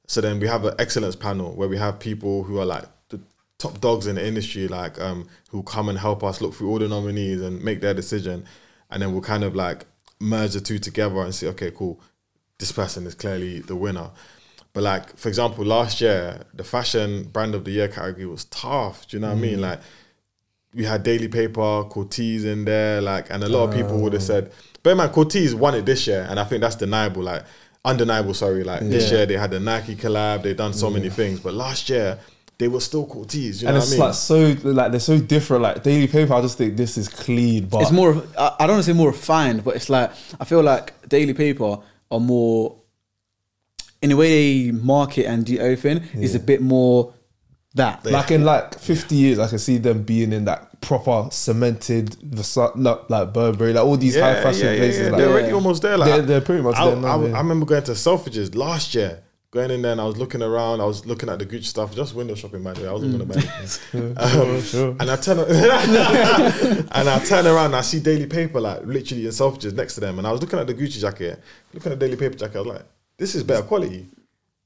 So 0.06 0.20
then 0.20 0.38
we 0.38 0.46
have 0.46 0.64
an 0.64 0.74
excellence 0.78 1.16
panel 1.16 1.52
where 1.56 1.68
we 1.68 1.76
have 1.76 1.98
people 1.98 2.44
who 2.44 2.60
are 2.60 2.66
like 2.66 2.84
the 3.08 3.20
top 3.58 3.80
dogs 3.80 4.06
in 4.06 4.14
the 4.14 4.24
industry, 4.24 4.68
like 4.68 5.00
um, 5.00 5.28
who 5.50 5.64
come 5.64 5.88
and 5.88 5.98
help 5.98 6.22
us 6.22 6.40
look 6.40 6.54
through 6.54 6.68
all 6.68 6.78
the 6.78 6.88
nominees 6.88 7.42
and 7.42 7.62
make 7.64 7.80
their 7.80 7.94
decision, 7.94 8.44
and 8.90 9.02
then 9.02 9.12
we'll 9.12 9.22
kind 9.22 9.42
of 9.42 9.56
like 9.56 9.86
merge 10.20 10.54
the 10.54 10.60
two 10.60 10.78
together 10.78 11.20
and 11.20 11.34
see, 11.34 11.48
okay, 11.48 11.70
cool, 11.70 12.00
this 12.58 12.72
person 12.72 13.06
is 13.06 13.14
clearly 13.14 13.60
the 13.60 13.76
winner. 13.76 14.10
But 14.72 14.82
like, 14.82 15.16
for 15.16 15.28
example, 15.28 15.64
last 15.64 16.00
year 16.00 16.42
the 16.54 16.64
fashion 16.64 17.24
brand 17.24 17.54
of 17.54 17.64
the 17.64 17.70
year 17.70 17.88
category 17.88 18.26
was 18.26 18.44
tough. 18.46 19.08
Do 19.08 19.16
you 19.16 19.20
know 19.20 19.28
what 19.28 19.38
I 19.38 19.40
mean? 19.40 19.58
Mm. 19.58 19.62
Like, 19.62 19.80
we 20.74 20.84
had 20.84 21.02
Daily 21.02 21.28
Paper, 21.28 21.84
Corteiz 21.84 22.44
in 22.44 22.66
there, 22.66 23.00
like, 23.00 23.30
and 23.30 23.42
a 23.42 23.48
lot 23.48 23.68
of 23.68 23.74
people 23.74 23.98
would 24.00 24.12
have 24.12 24.22
oh. 24.22 24.24
said, 24.24 24.52
but 24.82 24.96
man, 24.96 25.08
Corteiz 25.08 25.54
won 25.54 25.74
it 25.74 25.86
this 25.86 26.06
year, 26.06 26.26
and 26.28 26.38
I 26.38 26.44
think 26.44 26.60
that's 26.60 26.76
deniable, 26.76 27.22
like, 27.22 27.44
undeniable. 27.86 28.34
Sorry, 28.34 28.64
like 28.64 28.80
this 28.80 29.10
year 29.10 29.24
they 29.24 29.36
had 29.36 29.52
the 29.52 29.60
Nike 29.60 29.96
collab, 29.96 30.42
they 30.42 30.52
done 30.52 30.74
so 30.74 30.90
many 30.90 31.08
things, 31.08 31.40
but 31.40 31.54
last 31.54 31.88
year 31.88 32.18
they 32.59 32.68
were 32.68 32.80
still 32.80 33.07
cool 33.07 33.24
tees. 33.24 33.62
You 33.62 33.68
and 33.68 33.76
know 33.76 33.82
it's 33.82 33.90
I 33.90 33.94
mean? 33.94 34.00
like 34.00 34.14
so 34.14 34.57
like 34.70 34.90
they're 34.90 35.00
so 35.00 35.18
different. 35.18 35.62
Like 35.62 35.82
Daily 35.82 36.07
Paper, 36.07 36.34
I 36.34 36.40
just 36.40 36.59
think 36.59 36.76
this 36.76 36.96
is 36.96 37.09
clean, 37.09 37.66
but 37.66 37.82
it's 37.82 37.92
more. 37.92 38.22
I 38.38 38.57
I 38.61 38.66
don't 38.66 38.76
want 38.76 38.84
to 38.86 38.92
say 38.92 38.96
more 38.96 39.11
refined, 39.11 39.64
but 39.64 39.76
it's 39.76 39.90
like 39.90 40.11
I 40.40 40.44
feel 40.44 40.62
like 40.62 41.09
Daily 41.09 41.34
Paper 41.34 41.78
are 42.11 42.20
more 42.20 42.76
in 44.02 44.11
the 44.11 44.16
way 44.16 44.28
they 44.66 44.70
market 44.72 45.26
and 45.26 45.44
do 45.44 45.59
everything 45.59 46.02
is 46.20 46.34
a 46.34 46.38
bit 46.38 46.61
more 46.61 47.14
that. 47.74 48.04
like 48.07 48.30
in 48.30 48.44
like 48.44 48.78
50 48.78 49.14
years, 49.14 49.38
I 49.38 49.48
can 49.48 49.59
see 49.59 49.78
them 49.78 50.02
being 50.02 50.32
in 50.32 50.44
that 50.44 50.80
proper 50.80 51.28
cemented 51.30 52.14
Versa- 52.22 52.72
like, 52.76 53.09
like 53.11 53.32
Burberry, 53.32 53.72
like 53.72 53.84
all 53.84 53.96
these 53.96 54.18
high 54.18 54.42
fashion 54.42 54.76
places. 54.76 55.11
Like, 55.11 55.18
they're 55.18 55.30
already 55.30 55.52
almost 55.52 55.82
there. 55.82 55.96
Like 55.98 56.11
They're- 56.11 56.22
they're 56.22 56.40
pretty 56.40 56.62
much 56.62 56.76
I, 56.76 56.86
there 56.86 56.96
now, 56.96 57.20
I, 57.22 57.26
yeah. 57.26 57.34
I 57.34 57.38
remember 57.38 57.66
going 57.66 57.82
to 57.84 57.92
Selfridges 57.92 58.54
last 58.54 58.94
year. 58.94 59.22
Going 59.57 59.70
in 59.70 59.82
there 59.82 59.92
and 59.92 60.00
I 60.00 60.04
was 60.04 60.16
looking 60.18 60.42
around. 60.42 60.80
I 60.80 60.84
was 60.84 61.07
looking 61.07 61.28
at 61.30 61.38
the 61.38 61.46
Gucci 61.46 61.64
stuff, 61.64 61.94
just 61.94 62.14
window 62.14 62.34
shopping 62.34 62.62
by 62.62 62.74
the 62.74 62.82
way. 62.82 62.88
I 62.88 62.92
wasn't 62.92 63.12
gonna 63.12 63.24
buy 63.24 63.36
anything. 63.59 64.14
Um, 64.18 64.30
sure, 64.30 64.61
sure. 64.62 64.96
And 65.00 65.11
I 65.11 65.16
turn 65.16 65.38
and 66.92 67.09
I 67.09 67.18
turn 67.24 67.46
around 67.46 67.66
and 67.66 67.76
I 67.76 67.80
see 67.80 68.00
Daily 68.00 68.26
Paper 68.26 68.61
like 68.61 68.84
literally 68.84 69.24
in 69.24 69.30
Selfridges 69.30 69.72
next 69.74 69.94
to 69.94 70.00
them. 70.00 70.18
And 70.18 70.26
I 70.26 70.32
was 70.32 70.40
looking 70.40 70.59
at 70.59 70.66
the 70.66 70.74
Gucci 70.74 71.00
jacket, 71.00 71.42
looking 71.72 71.92
at 71.92 71.98
the 71.98 72.07
Daily 72.07 72.16
Paper 72.18 72.36
jacket. 72.36 72.57
I 72.57 72.59
was 72.61 72.68
like, 72.68 72.82
this 73.16 73.34
is 73.34 73.42
better 73.42 73.62
quality. 73.66 74.07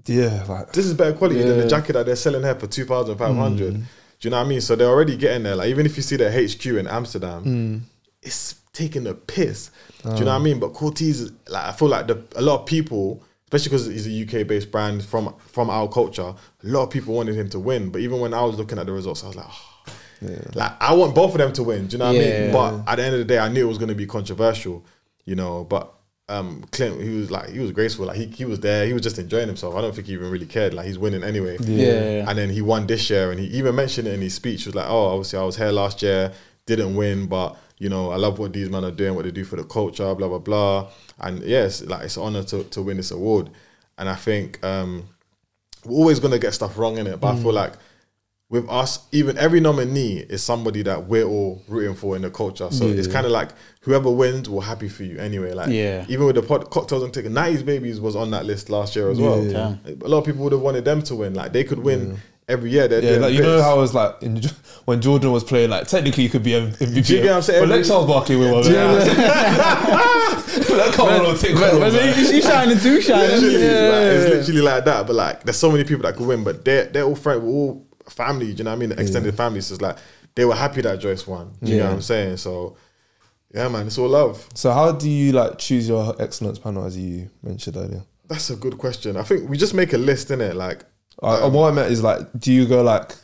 Yeah, 0.06 0.44
like 0.48 0.72
This 0.72 0.86
is 0.86 0.94
better 0.94 1.12
quality 1.16 1.42
than 1.42 1.58
the 1.58 1.68
jacket 1.68 1.92
that 1.92 2.06
they're 2.06 2.16
selling 2.16 2.42
here 2.42 2.54
for 2.54 2.66
two 2.66 2.84
thousand 2.84 3.16
five 3.18 3.36
hundred. 3.36 3.74
Mm. 3.74 3.82
Do 4.18 4.28
you 4.28 4.30
know 4.30 4.38
what 4.38 4.46
I 4.46 4.48
mean? 4.48 4.60
So 4.60 4.76
they're 4.76 4.88
already 4.88 5.16
getting 5.16 5.42
there. 5.44 5.56
Like 5.56 5.68
even 5.68 5.86
if 5.86 5.96
you 5.96 6.02
see 6.02 6.16
their 6.16 6.32
HQ 6.32 6.66
in 6.66 6.86
Amsterdam, 6.86 7.44
Mm. 7.44 7.80
it's 8.22 8.56
taking 8.72 9.06
a 9.06 9.14
piss. 9.14 9.70
Do 10.02 10.10
you 10.10 10.24
know 10.24 10.32
Oh. 10.32 10.34
what 10.34 10.40
I 10.40 10.44
mean? 10.44 10.58
But 10.58 10.72
Corteiz, 10.72 11.32
like 11.48 11.64
I 11.64 11.72
feel 11.72 11.88
like 11.88 12.06
the, 12.06 12.22
a 12.36 12.42
lot 12.42 12.60
of 12.60 12.66
people, 12.66 13.22
especially 13.52 13.70
because 13.70 13.86
he's 13.86 14.06
a 14.06 14.40
UK 14.40 14.46
based 14.46 14.70
brand 14.70 15.04
from 15.04 15.34
from 15.38 15.70
our 15.70 15.88
culture, 15.88 16.22
a 16.22 16.36
lot 16.62 16.84
of 16.84 16.90
people 16.90 17.14
wanted 17.14 17.34
him 17.34 17.48
to 17.50 17.58
win. 17.58 17.90
But 17.90 18.00
even 18.00 18.20
when 18.20 18.32
I 18.32 18.42
was 18.44 18.56
looking 18.56 18.78
at 18.78 18.86
the 18.86 18.92
results, 18.92 19.24
I 19.24 19.28
was 19.28 19.36
like. 19.36 19.46
"Oh." 19.48 19.66
Like 20.54 20.72
I 20.80 20.92
want 20.92 21.14
both 21.14 21.32
of 21.32 21.38
them 21.38 21.50
to 21.54 21.62
win. 21.62 21.86
Do 21.86 21.94
you 21.94 21.98
know 21.98 22.12
what 22.12 22.16
I 22.16 22.18
mean? 22.18 22.52
But 22.52 22.92
at 22.92 22.96
the 22.96 23.04
end 23.04 23.14
of 23.14 23.20
the 23.20 23.24
day, 23.24 23.38
I 23.38 23.48
knew 23.48 23.64
it 23.64 23.68
was 23.68 23.78
going 23.78 23.88
to 23.88 23.94
be 23.94 24.06
controversial. 24.06 24.84
You 25.24 25.34
know, 25.34 25.64
but 25.64 25.94
um, 26.30 26.64
Clint, 26.72 27.02
he 27.02 27.08
was 27.08 27.30
like 27.30 27.48
he 27.50 27.58
was 27.58 27.72
graceful. 27.72 28.06
Like 28.06 28.16
he, 28.16 28.26
he 28.26 28.44
was 28.44 28.60
there. 28.60 28.86
He 28.86 28.92
was 28.92 29.02
just 29.02 29.18
enjoying 29.18 29.48
himself. 29.48 29.74
I 29.74 29.80
don't 29.80 29.94
think 29.94 30.06
he 30.06 30.12
even 30.12 30.30
really 30.30 30.46
cared. 30.46 30.74
Like 30.74 30.86
he's 30.86 30.98
winning 30.98 31.24
anyway. 31.24 31.56
Yeah. 31.60 32.28
And 32.28 32.38
then 32.38 32.50
he 32.50 32.62
won 32.62 32.86
this 32.86 33.10
year, 33.10 33.30
and 33.30 33.40
he 33.40 33.46
even 33.46 33.74
mentioned 33.74 34.08
it 34.08 34.14
in 34.14 34.20
his 34.20 34.34
speech. 34.34 34.62
He 34.62 34.68
was 34.68 34.74
like, 34.74 34.88
"Oh, 34.88 35.06
obviously 35.06 35.38
I 35.38 35.42
was 35.42 35.56
here 35.56 35.72
last 35.72 36.02
year, 36.02 36.32
didn't 36.66 36.94
win, 36.94 37.26
but 37.26 37.56
you 37.80 37.88
know 37.88 38.10
I 38.12 38.16
love 38.16 38.38
what 38.38 38.52
these 38.52 38.70
men 38.70 38.84
are 38.84 38.92
doing, 38.92 39.14
what 39.16 39.24
they 39.24 39.32
do 39.32 39.44
for 39.44 39.56
the 39.56 39.64
culture, 39.64 40.14
blah 40.14 40.28
blah 40.28 40.38
blah." 40.38 40.88
And 41.18 41.42
yes, 41.42 41.82
like 41.82 42.04
it's 42.04 42.16
an 42.16 42.22
honor 42.22 42.44
to 42.44 42.62
to 42.62 42.82
win 42.82 42.96
this 42.98 43.10
award. 43.10 43.50
And 43.98 44.08
I 44.08 44.14
think 44.14 44.62
um, 44.64 45.08
we're 45.84 45.96
always 45.98 46.20
gonna 46.20 46.38
get 46.38 46.54
stuff 46.54 46.78
wrong 46.78 46.98
in 46.98 47.06
it, 47.08 47.20
but 47.20 47.34
I 47.34 47.36
feel 47.42 47.52
like 47.52 47.72
with 48.50 48.68
us, 48.68 49.06
even 49.12 49.38
every 49.38 49.60
nominee 49.60 50.18
is 50.18 50.42
somebody 50.42 50.82
that 50.82 51.06
we're 51.06 51.24
all 51.24 51.62
rooting 51.68 51.94
for 51.94 52.16
in 52.16 52.22
the 52.22 52.30
culture. 52.30 52.68
So 52.72 52.84
it's 52.88 53.06
kind 53.06 53.24
of 53.24 53.30
like 53.30 53.50
whoever 53.82 54.10
wins, 54.10 54.48
we're 54.48 54.62
happy 54.62 54.88
for 54.88 55.04
you 55.04 55.18
anyway. 55.18 55.52
Like 55.52 55.70
Yeah. 55.70 56.04
even 56.08 56.26
with 56.26 56.34
the 56.34 56.42
pod, 56.42 56.68
cocktails 56.68 57.04
and 57.04 57.14
tickets, 57.14 57.32
90s 57.32 57.62
babies 57.64 58.00
was 58.00 58.16
on 58.16 58.32
that 58.32 58.44
list 58.46 58.68
last 58.68 58.96
year 58.96 59.08
as 59.08 59.20
well. 59.20 59.44
Yeah. 59.44 59.76
A 59.86 60.08
lot 60.08 60.18
of 60.18 60.24
people 60.24 60.42
would 60.42 60.52
have 60.52 60.62
wanted 60.62 60.84
them 60.84 61.00
to 61.02 61.14
win. 61.14 61.32
Like 61.34 61.52
they 61.52 61.62
could 61.62 61.78
win 61.78 62.18
every 62.50 62.70
year. 62.70 62.88
They're 62.88 63.02
yeah, 63.02 63.18
like 63.18 63.32
you 63.32 63.42
know 63.42 63.62
how 63.62 63.76
it 63.76 63.80
was 63.80 63.94
like 63.94 64.22
in, 64.22 64.40
when 64.84 65.00
Jordan 65.00 65.32
was 65.32 65.44
playing. 65.44 65.70
Like 65.70 65.86
technically, 65.86 66.24
you 66.24 66.30
could 66.30 66.42
be 66.42 66.52
MVP. 66.52 66.78
Do 66.78 67.16
you 67.16 67.22
get 67.22 67.26
what 67.26 67.36
I'm 67.36 67.42
saying? 67.42 67.62
But 67.62 67.68
let 67.68 67.86
Charles 67.86 68.06
Barkley 68.06 68.36
win 68.36 68.52
one. 68.52 68.62
Let 70.70 70.94
Carmelo 70.94 71.36
take 71.36 71.54
one. 71.54 71.80
But 71.80 71.92
man. 71.92 72.14
he's 72.14 72.30
he's 72.30 72.44
shining 72.44 72.78
too, 72.78 73.00
shining. 73.00 73.40
literally, 73.40 73.54
like, 73.54 74.02
it's 74.02 74.48
literally 74.48 74.60
like 74.60 74.84
that. 74.84 75.06
But 75.06 75.16
like, 75.16 75.42
there's 75.44 75.56
so 75.56 75.70
many 75.70 75.84
people 75.84 76.02
that 76.02 76.16
could 76.16 76.26
win, 76.26 76.44
but 76.44 76.64
they're 76.64 76.86
they're 76.86 77.04
all 77.04 77.16
friends, 77.16 77.42
we're 77.42 77.50
all 77.50 77.86
family. 78.08 78.52
Do 78.52 78.58
you 78.58 78.64
know 78.64 78.70
what 78.70 78.76
I 78.76 78.78
mean? 78.80 78.88
The 78.90 79.00
extended 79.00 79.36
family. 79.36 79.60
So 79.60 79.74
it's 79.74 79.82
like 79.82 79.96
they 80.34 80.44
were 80.44 80.54
happy 80.54 80.80
that 80.82 81.00
Joyce 81.00 81.26
won. 81.26 81.52
Do 81.62 81.70
you 81.70 81.78
know 81.78 81.86
what 81.86 81.94
I'm 81.94 82.02
saying? 82.02 82.36
So 82.38 82.76
yeah, 83.52 83.68
man, 83.68 83.86
it's 83.86 83.98
all 83.98 84.08
love. 84.08 84.46
So 84.54 84.72
how 84.72 84.92
do 84.92 85.08
you 85.10 85.32
like 85.32 85.58
choose 85.58 85.88
your 85.88 86.20
excellence 86.22 86.58
panel 86.58 86.84
as 86.84 86.96
you 86.96 87.30
mentioned 87.42 87.76
earlier? 87.76 88.02
That's 88.28 88.50
a 88.50 88.56
good 88.56 88.78
question. 88.78 89.16
I 89.16 89.24
think 89.24 89.50
we 89.50 89.56
just 89.56 89.74
make 89.74 89.92
a 89.92 89.98
list 89.98 90.30
in 90.30 90.40
it. 90.40 90.54
Like, 90.54 90.84
Uh, 91.22 91.46
Um, 91.46 91.52
what 91.52 91.70
I 91.70 91.74
meant 91.74 91.90
is 91.92 92.02
like, 92.02 92.20
do 92.38 92.52
you 92.52 92.66
go 92.66 92.82
like, 92.82 93.14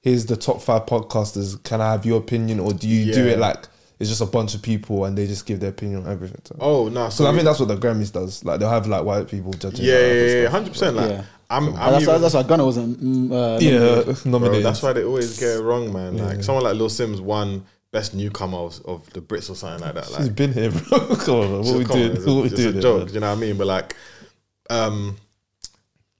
here's 0.00 0.26
the 0.26 0.36
top 0.36 0.60
five 0.62 0.86
podcasters. 0.86 1.62
Can 1.64 1.80
I 1.80 1.92
have 1.92 2.04
your 2.06 2.18
opinion, 2.18 2.60
or 2.60 2.72
do 2.72 2.88
you 2.88 3.12
do 3.12 3.26
it 3.26 3.38
like 3.38 3.66
it's 4.00 4.08
just 4.08 4.20
a 4.20 4.26
bunch 4.26 4.54
of 4.54 4.62
people 4.62 5.04
and 5.06 5.18
they 5.18 5.26
just 5.26 5.44
give 5.44 5.58
their 5.60 5.70
opinion 5.70 6.04
on 6.04 6.12
everything? 6.12 6.40
So, 6.44 6.56
oh 6.60 6.88
no, 6.88 7.08
so 7.10 7.26
I 7.26 7.32
think 7.32 7.44
that's 7.44 7.58
what 7.58 7.68
the 7.68 7.76
Grammys 7.76 8.12
does. 8.12 8.44
Like 8.44 8.60
they'll 8.60 8.70
have 8.70 8.86
like 8.86 9.04
white 9.04 9.28
people 9.28 9.52
judging. 9.52 9.84
yeah, 9.86 9.94
like, 9.94 10.02
yeah, 10.02 10.42
yeah, 10.42 10.48
hundred 10.48 10.72
percent. 10.72 10.96
Like, 10.96 11.10
Yeah. 11.10 11.24
I'm, 11.50 11.68
I'm 11.68 11.92
that's, 11.92 12.06
why, 12.06 12.12
even, 12.12 12.22
that's 12.22 12.34
why 12.34 12.42
Gunner 12.42 12.64
wasn't. 12.66 13.02
mm, 13.02 13.32
Uh, 13.32 13.58
Yeah, 13.58 14.30
nominated. 14.30 14.52
bro, 14.52 14.60
that's 14.70 14.82
why 14.82 14.92
they 14.92 15.02
always 15.04 15.38
get 15.40 15.56
it 15.56 15.62
wrong, 15.62 15.90
man. 15.90 16.18
Like 16.18 16.42
someone 16.44 16.64
like 16.64 16.74
Lil 16.76 16.90
Simz 16.90 17.20
won 17.20 17.64
best 17.90 18.14
newcomer 18.14 18.58
of, 18.58 18.80
of 18.84 19.10
the 19.14 19.20
Brits 19.22 19.48
or 19.48 19.54
something 19.54 19.80
like 19.80 19.94
that. 19.94 20.04
He's 20.04 20.18
Like, 20.26 20.36
been 20.36 20.52
here, 20.52 20.70
bro. 20.70 20.98
Come 21.16 21.34
on, 21.36 21.50
man. 21.52 21.62
what 21.64 21.78
we 21.78 21.84
Come 21.86 21.92
on, 21.96 22.02
doing? 22.02 22.16
it's 22.16 22.24
a, 22.26 22.34
What 22.34 22.42
we 22.42 22.46
it's 22.48 22.54
doing? 22.56 22.76
a 22.76 22.80
joke, 22.82 23.04
man? 23.06 23.14
you 23.14 23.20
know 23.20 23.30
what 23.30 23.38
I 23.38 23.40
mean? 23.40 23.56
But 23.56 23.66
like, 23.66 23.96
um, 24.68 25.16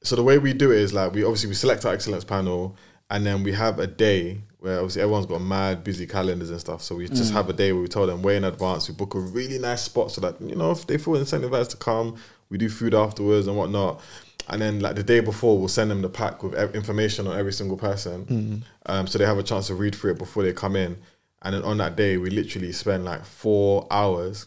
so 0.08 0.16
the 0.16 0.22
way 0.22 0.38
we 0.38 0.54
do 0.54 0.72
it 0.72 0.78
is 0.78 0.94
like 0.94 1.12
we 1.12 1.22
obviously 1.22 1.50
we 1.50 1.54
select 1.54 1.84
our 1.84 1.92
excellence 1.92 2.24
panel, 2.24 2.74
and 3.10 3.26
then 3.26 3.42
we 3.42 3.52
have 3.52 3.78
a 3.78 3.86
day 3.86 4.40
where 4.58 4.76
obviously 4.78 5.02
everyone's 5.02 5.26
got 5.26 5.42
mad 5.42 5.84
busy 5.84 6.06
calendars 6.06 6.48
and 6.48 6.58
stuff. 6.58 6.80
So 6.82 6.96
we 6.96 7.08
just 7.08 7.30
have 7.32 7.50
a 7.50 7.52
day 7.52 7.72
where 7.72 7.82
we 7.82 7.88
tell 7.88 8.06
them 8.06 8.22
way 8.22 8.36
in 8.38 8.44
advance. 8.44 8.88
We 8.88 8.94
book 8.94 9.14
a 9.14 9.20
really 9.20 9.58
nice 9.58 9.82
spot 9.82 10.10
so 10.10 10.22
that 10.22 10.40
you 10.40 10.56
know 10.56 10.70
if 10.70 10.86
they 10.86 10.96
feel 10.96 11.12
incentivized 11.14 11.68
to 11.70 11.76
come, 11.76 12.16
we 12.48 12.56
do 12.56 12.70
food 12.70 12.94
afterwards 12.94 13.46
and 13.46 13.56
whatnot. 13.56 14.00
And 14.48 14.62
then 14.62 14.80
like 14.80 14.96
the 14.96 15.02
day 15.02 15.20
before, 15.20 15.58
we'll 15.58 15.68
send 15.68 15.90
them 15.90 16.00
the 16.00 16.08
pack 16.08 16.42
with 16.42 16.54
information 16.74 17.26
on 17.26 17.38
every 17.38 17.52
single 17.52 17.76
person, 17.76 18.64
um, 18.86 19.06
so 19.06 19.18
they 19.18 19.26
have 19.26 19.36
a 19.36 19.42
chance 19.42 19.66
to 19.66 19.74
read 19.74 19.94
through 19.94 20.12
it 20.12 20.18
before 20.18 20.42
they 20.42 20.54
come 20.54 20.74
in. 20.74 20.96
And 21.42 21.54
then 21.54 21.62
on 21.64 21.76
that 21.78 21.96
day, 21.96 22.16
we 22.16 22.30
literally 22.30 22.72
spend 22.72 23.04
like 23.04 23.26
four 23.26 23.86
hours 23.90 24.46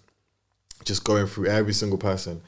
just 0.85 1.03
going 1.03 1.27
through 1.27 1.45
every 1.45 1.73
single 1.73 1.99
person. 1.99 2.41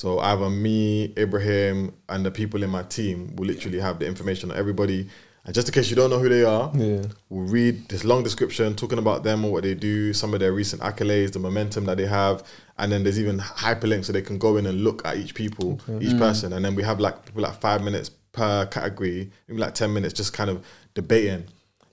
So 0.00 0.18
either 0.18 0.48
me, 0.48 1.12
Ibrahim, 1.18 1.92
and 2.08 2.24
the 2.24 2.30
people 2.30 2.62
in 2.62 2.70
my 2.70 2.84
team 2.84 3.36
will 3.36 3.44
literally 3.44 3.80
have 3.80 3.98
the 3.98 4.06
information 4.06 4.50
on 4.50 4.56
everybody. 4.56 5.10
And 5.44 5.54
just 5.54 5.68
in 5.68 5.74
case 5.74 5.90
you 5.90 5.96
don't 5.96 6.08
know 6.08 6.18
who 6.18 6.30
they 6.30 6.42
are, 6.42 6.72
Yeah. 6.74 7.02
we'll 7.28 7.46
read 7.46 7.86
this 7.90 8.02
long 8.02 8.22
description 8.22 8.74
talking 8.74 8.96
about 8.98 9.24
them 9.24 9.44
or 9.44 9.52
what 9.52 9.62
they 9.62 9.74
do, 9.74 10.14
some 10.14 10.32
of 10.32 10.40
their 10.40 10.54
recent 10.54 10.80
accolades, 10.80 11.32
the 11.32 11.38
momentum 11.38 11.84
that 11.84 11.98
they 11.98 12.06
have, 12.06 12.42
and 12.78 12.90
then 12.90 13.04
there's 13.04 13.20
even 13.20 13.40
hyperlinks 13.40 14.06
so 14.06 14.14
they 14.14 14.22
can 14.22 14.38
go 14.38 14.56
in 14.56 14.64
and 14.64 14.82
look 14.82 15.04
at 15.04 15.18
each 15.18 15.34
people, 15.34 15.78
each 16.00 16.14
mm. 16.14 16.18
person, 16.18 16.54
and 16.54 16.64
then 16.64 16.74
we 16.74 16.82
have 16.82 16.98
like 16.98 17.26
people 17.26 17.42
like 17.42 17.60
five 17.60 17.82
minutes 17.82 18.08
per 18.32 18.64
category, 18.66 19.30
maybe 19.48 19.60
like 19.60 19.74
ten 19.74 19.92
minutes, 19.92 20.14
just 20.14 20.32
kind 20.32 20.48
of 20.48 20.64
debating. 20.94 21.44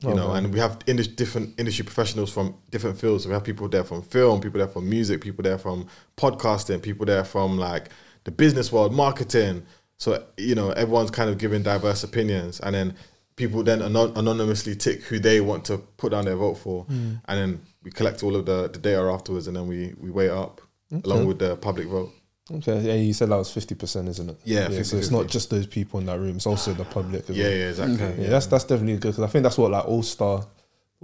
You 0.02 0.14
know, 0.14 0.34
and 0.34 0.54
we 0.54 0.60
have 0.60 0.78
indus- 0.86 1.08
different 1.08 1.60
industry 1.60 1.84
professionals 1.84 2.32
from 2.32 2.56
different 2.70 3.00
fields. 3.00 3.24
So 3.24 3.30
we 3.30 3.34
have 3.34 3.44
people 3.44 3.68
there 3.68 3.84
from 3.84 4.04
film, 4.04 4.42
people 4.42 4.60
there 4.60 4.68
from 4.68 4.88
music, 4.88 5.22
people 5.22 5.42
there 5.42 5.58
from 5.58 5.88
podcasting, 6.18 6.84
people 6.84 7.06
there 7.06 7.24
from 7.24 7.58
like 7.58 7.90
the 8.24 8.32
business 8.32 8.72
world, 8.72 8.94
marketing. 8.94 9.66
So 9.98 10.24
you 10.38 10.54
know, 10.54 10.70
everyone's 10.70 11.10
kind 11.10 11.30
of 11.30 11.40
giving 11.40 11.64
diverse 11.64 12.04
opinions, 12.04 12.60
and 12.60 12.76
then 12.76 12.96
people 13.38 13.64
then 13.64 13.82
anon- 13.82 14.14
anonymously 14.16 14.76
tick 14.76 15.04
who 15.04 15.18
they 15.18 15.42
want 15.42 15.66
to 15.66 15.80
put 15.80 16.12
down 16.12 16.26
their 16.26 16.36
vote 16.36 16.56
for, 16.56 16.84
hmm. 16.84 17.14
and 17.26 17.40
then 17.40 17.62
we 17.84 17.90
collect 17.90 18.22
all 18.22 18.36
of 18.36 18.46
the, 18.46 18.70
the 18.70 18.78
data 18.78 19.02
afterwards, 19.02 19.48
and 19.48 19.58
then 19.58 19.68
we 19.68 19.96
we 20.00 20.12
weigh 20.12 20.30
up 20.30 20.62
along 21.04 21.26
with 21.26 21.40
the 21.40 21.56
public 21.58 21.88
vote. 21.88 22.12
Okay, 22.50 22.80
yeah, 22.82 22.94
you 22.94 23.14
said 23.14 23.30
that 23.30 23.36
was 23.38 23.52
fifty 23.52 23.76
percent, 23.76 24.08
isn't 24.08 24.30
it? 24.30 24.38
Yeah, 24.46 24.68
so 24.70 24.74
it's 24.76 24.94
50-50. 24.94 25.12
not 25.12 25.28
just 25.28 25.50
those 25.50 25.68
people 25.68 26.00
in 26.00 26.06
that 26.06 26.18
room; 26.20 26.38
it's 26.38 26.46
also 26.48 26.74
the 26.74 26.86
public. 26.86 27.30
As 27.30 27.36
Yeah, 27.36 27.50
yeah, 27.50 27.70
exactly. 27.70 28.24
yeah. 28.24 28.30
That's 28.30 28.46
that's 28.46 28.64
definitely 28.64 28.94
good 28.94 29.12
because 29.14 29.24
I 29.24 29.28
think 29.28 29.44
that's 29.44 29.58
what 29.58 29.72
like 29.72 29.86
All 29.86 30.04
Star. 30.04 30.46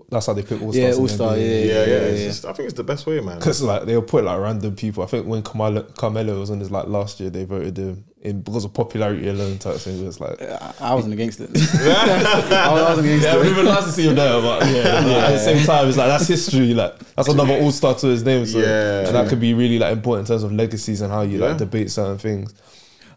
That's 0.10 0.26
how 0.26 0.34
they 0.34 0.41
pick 0.41 0.60
All 0.62 0.74
Stars. 0.74 0.76
Yeah, 0.96 1.02
All-Star, 1.02 1.38
yeah, 1.38 1.44
yeah, 1.44 1.58
yeah. 1.66 1.86
yeah, 1.86 2.08
yeah. 2.10 2.28
Just, 2.28 2.46
I 2.46 2.54
think 2.54 2.66
it's 2.70 2.78
the 2.78 2.84
best 2.84 3.06
way, 3.06 3.20
man. 3.20 3.38
Because 3.38 3.62
like 3.62 3.84
they'll 3.86 4.02
put 4.02 4.24
like 4.24 4.39
random 4.39 4.76
people. 4.76 5.04
I 5.04 5.06
think 5.06 5.28
when 5.28 5.44
Carmelo, 5.44 5.84
Carmelo 5.84 6.39
was 6.39 6.50
on 6.50 6.60
his 6.60 6.72
like 6.72 6.88
last 6.88 7.20
year, 7.20 7.30
they 7.30 7.46
voted 7.46 7.78
him 7.78 8.04
in 8.24 8.41
because 8.41 8.66
of 8.66 8.74
popularity 8.74 9.28
alone. 9.30 9.60
Type 9.60 9.76
thing. 9.78 10.02
It 10.02 10.06
was 10.06 10.20
like. 10.20 10.41
I, 10.41 10.74
I 10.80 10.94
wasn't 10.96 11.14
against 11.14 11.41
it. 11.41 11.50
I 11.54 12.72
wasn't 12.72 13.06
against 13.06 13.24
Yeah, 13.26 13.38
it. 13.38 13.46
we 13.46 13.54
would 13.54 13.66
nice 13.66 13.86
to 13.86 13.91
see 13.91 14.08
him 14.08 14.16
there, 14.16 14.41
but 14.41 14.66
yeah, 14.66 14.72
yeah, 15.06 15.28
at 15.28 15.32
the 15.34 15.39
same 15.39 15.64
time, 15.64 15.88
it's 15.88 15.98
like 15.98 16.08
that's 16.08 16.28
history. 16.28 16.74
Like 16.74 16.98
that's 17.16 17.28
another 17.28 17.54
all 17.54 17.72
star 17.72 17.94
to 17.94 18.08
his 18.08 18.24
name. 18.24 18.48
So 18.48 18.60
Yeah. 18.60 19.06
and 19.08 19.16
that 19.16 19.30
could 19.30 19.39
be 19.39 19.54
really 19.54 19.78
like 19.78 19.94
important 19.94 20.28
in 20.28 20.34
terms 20.34 20.44
of 20.44 20.52
legacies 20.52 21.02
and 21.02 21.12
how 21.14 21.22
you 21.22 21.39
Yeah. 21.39 21.50
like 21.50 21.58
debate 21.60 21.91
certain 21.91 22.18
things. 22.18 22.54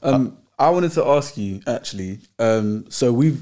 Um, 0.03 0.37
I 0.59 0.69
wanted 0.71 0.93
to 0.93 1.07
ask 1.07 1.37
you 1.39 1.61
actually. 1.67 2.19
Um, 2.39 2.85
so 2.91 3.13
we've 3.13 3.41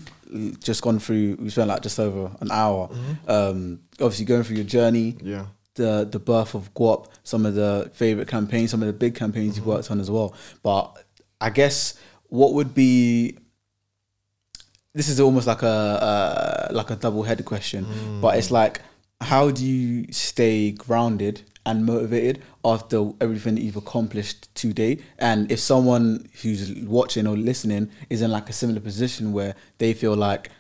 just 0.59 0.83
gone 0.83 0.99
through. 0.99 1.37
We 1.41 1.51
spent 1.51 1.69
like 1.69 1.83
just 1.83 1.99
over 1.99 2.31
an 2.41 2.51
hour. 2.51 2.89
Mm-hmm. 2.89 3.31
Um, 3.31 3.81
obviously 3.95 4.25
going 4.25 4.43
through 4.43 4.57
your 4.57 4.65
journey. 4.65 5.17
Yeah. 5.23 5.47
The 5.75 6.07
the 6.11 6.21
birth 6.21 6.55
of 6.55 6.73
Guap, 6.75 7.09
some 7.25 7.45
of 7.47 7.55
the 7.55 7.91
favorite 7.95 8.29
campaigns, 8.29 8.71
some 8.71 8.83
of 8.83 8.87
the 8.87 8.93
big 8.93 9.15
campaigns 9.15 9.57
you've 9.57 9.65
mm-hmm. 9.65 9.75
worked 9.75 9.91
on 9.91 10.01
as 10.01 10.11
well. 10.11 10.35
But 10.63 11.05
I 11.41 11.51
guess 11.51 11.99
what 12.29 12.55
would 12.55 12.75
be 12.75 13.39
this 14.95 15.09
is 15.09 15.19
almost 15.19 15.47
like 15.47 15.63
a, 15.63 16.69
a 16.71 16.73
like 16.73 16.91
a 16.91 16.97
double 16.97 17.25
headed 17.25 17.45
question, 17.45 17.87
but 18.21 18.39
it's 18.39 18.49
mm. 18.49 18.53
like 18.53 18.83
how 19.21 19.51
do 19.51 19.65
you 19.65 20.13
stay 20.13 20.71
grounded 20.71 21.43
and 21.67 21.85
motivated 21.85 22.43
after 22.65 23.11
everything 23.21 23.57
that 23.57 23.63
you've 23.63 23.77
accomplished 23.77 24.55
today? 24.55 24.99
And 25.19 25.51
if 25.51 25.61
someone 25.61 26.29
who's 26.43 26.73
watching 26.85 27.27
or 27.27 27.37
listening 27.37 27.91
is 28.11 28.23
in 28.23 28.31
like 28.31 28.49
a 28.49 28.53
similar 28.53 28.81
position 28.81 29.33
where 29.33 29.55
they 29.79 29.93
feel 29.95 30.15
like 30.17 30.51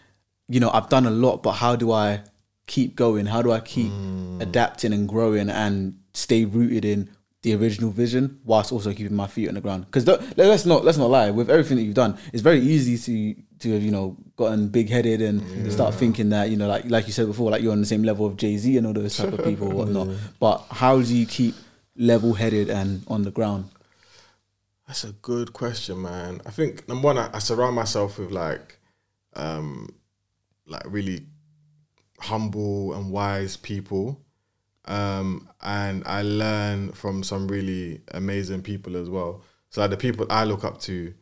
you 0.48 0.60
know, 0.60 0.70
I've 0.72 0.88
done 0.88 1.06
a 1.06 1.10
lot, 1.10 1.42
but 1.42 1.52
how 1.52 1.76
do 1.76 1.92
I 1.92 2.22
keep 2.66 2.96
going? 2.96 3.26
How 3.26 3.42
do 3.42 3.52
I 3.52 3.60
keep 3.60 3.90
hmm. 3.90 4.40
adapting 4.40 4.92
and 4.92 5.08
growing 5.08 5.48
and 5.50 5.98
stay 6.12 6.44
rooted 6.44 6.84
in 6.84 7.10
the 7.42 7.54
original 7.54 7.90
vision 7.90 8.40
whilst 8.44 8.72
also 8.72 8.92
keeping 8.92 9.14
my 9.14 9.26
feet 9.26 9.48
on 9.48 9.54
the 9.54 9.60
ground? 9.60 9.86
Because 9.86 10.06
let's 10.36 10.66
not 10.66 10.84
let's 10.84 10.98
not 10.98 11.10
lie. 11.10 11.30
With 11.30 11.50
everything 11.50 11.78
that 11.78 11.84
you've 11.84 11.94
done, 11.94 12.18
it's 12.32 12.42
very 12.42 12.60
easy 12.60 12.98
to 12.98 13.42
to 13.60 13.72
have 13.72 13.82
you 13.82 13.90
know 13.90 14.16
gotten 14.36 14.68
big 14.68 14.90
headed 14.90 15.22
and 15.22 15.72
start 15.72 15.94
thinking 15.94 16.30
that 16.30 16.50
you 16.50 16.56
know 16.56 16.68
like 16.68 16.84
like 16.90 17.06
you 17.06 17.12
said 17.12 17.26
before, 17.26 17.50
like 17.50 17.62
you're 17.62 17.72
on 17.72 17.80
the 17.80 17.86
same 17.86 18.02
level 18.02 18.26
of 18.26 18.36
Jay 18.36 18.56
Z 18.56 18.76
and 18.76 18.86
all 18.86 18.92
those 18.92 19.16
type 19.16 19.32
of 19.32 19.44
people, 19.44 19.70
whatnot. 19.70 20.08
But 20.40 20.64
how 20.70 21.00
do 21.00 21.16
you 21.16 21.26
keep 21.26 21.54
level 21.96 22.34
headed 22.34 22.70
and 22.70 23.04
on 23.08 23.22
the 23.22 23.30
ground? 23.30 23.70
That's 24.86 25.04
a 25.04 25.12
good 25.12 25.52
question, 25.52 26.02
man. 26.02 26.40
I 26.44 26.50
think 26.50 26.86
number 26.88 27.06
one, 27.06 27.18
I, 27.18 27.30
I 27.32 27.38
surround 27.38 27.74
myself 27.74 28.18
with 28.18 28.30
like, 28.30 28.78
um, 29.34 29.88
like 30.66 30.82
really 30.86 31.26
humble 32.18 32.92
and 32.94 33.10
wise 33.10 33.56
people, 33.56 34.20
um, 34.86 35.48
and 35.62 36.02
I 36.06 36.22
learn 36.22 36.92
from 36.92 37.22
some 37.22 37.48
really 37.48 38.02
amazing 38.12 38.62
people 38.62 38.96
as 38.96 39.08
well. 39.08 39.42
So 39.70 39.80
like 39.80 39.90
the 39.90 39.96
people 39.96 40.26
I 40.28 40.44
look 40.44 40.64
up 40.64 40.80
to, 40.82 41.14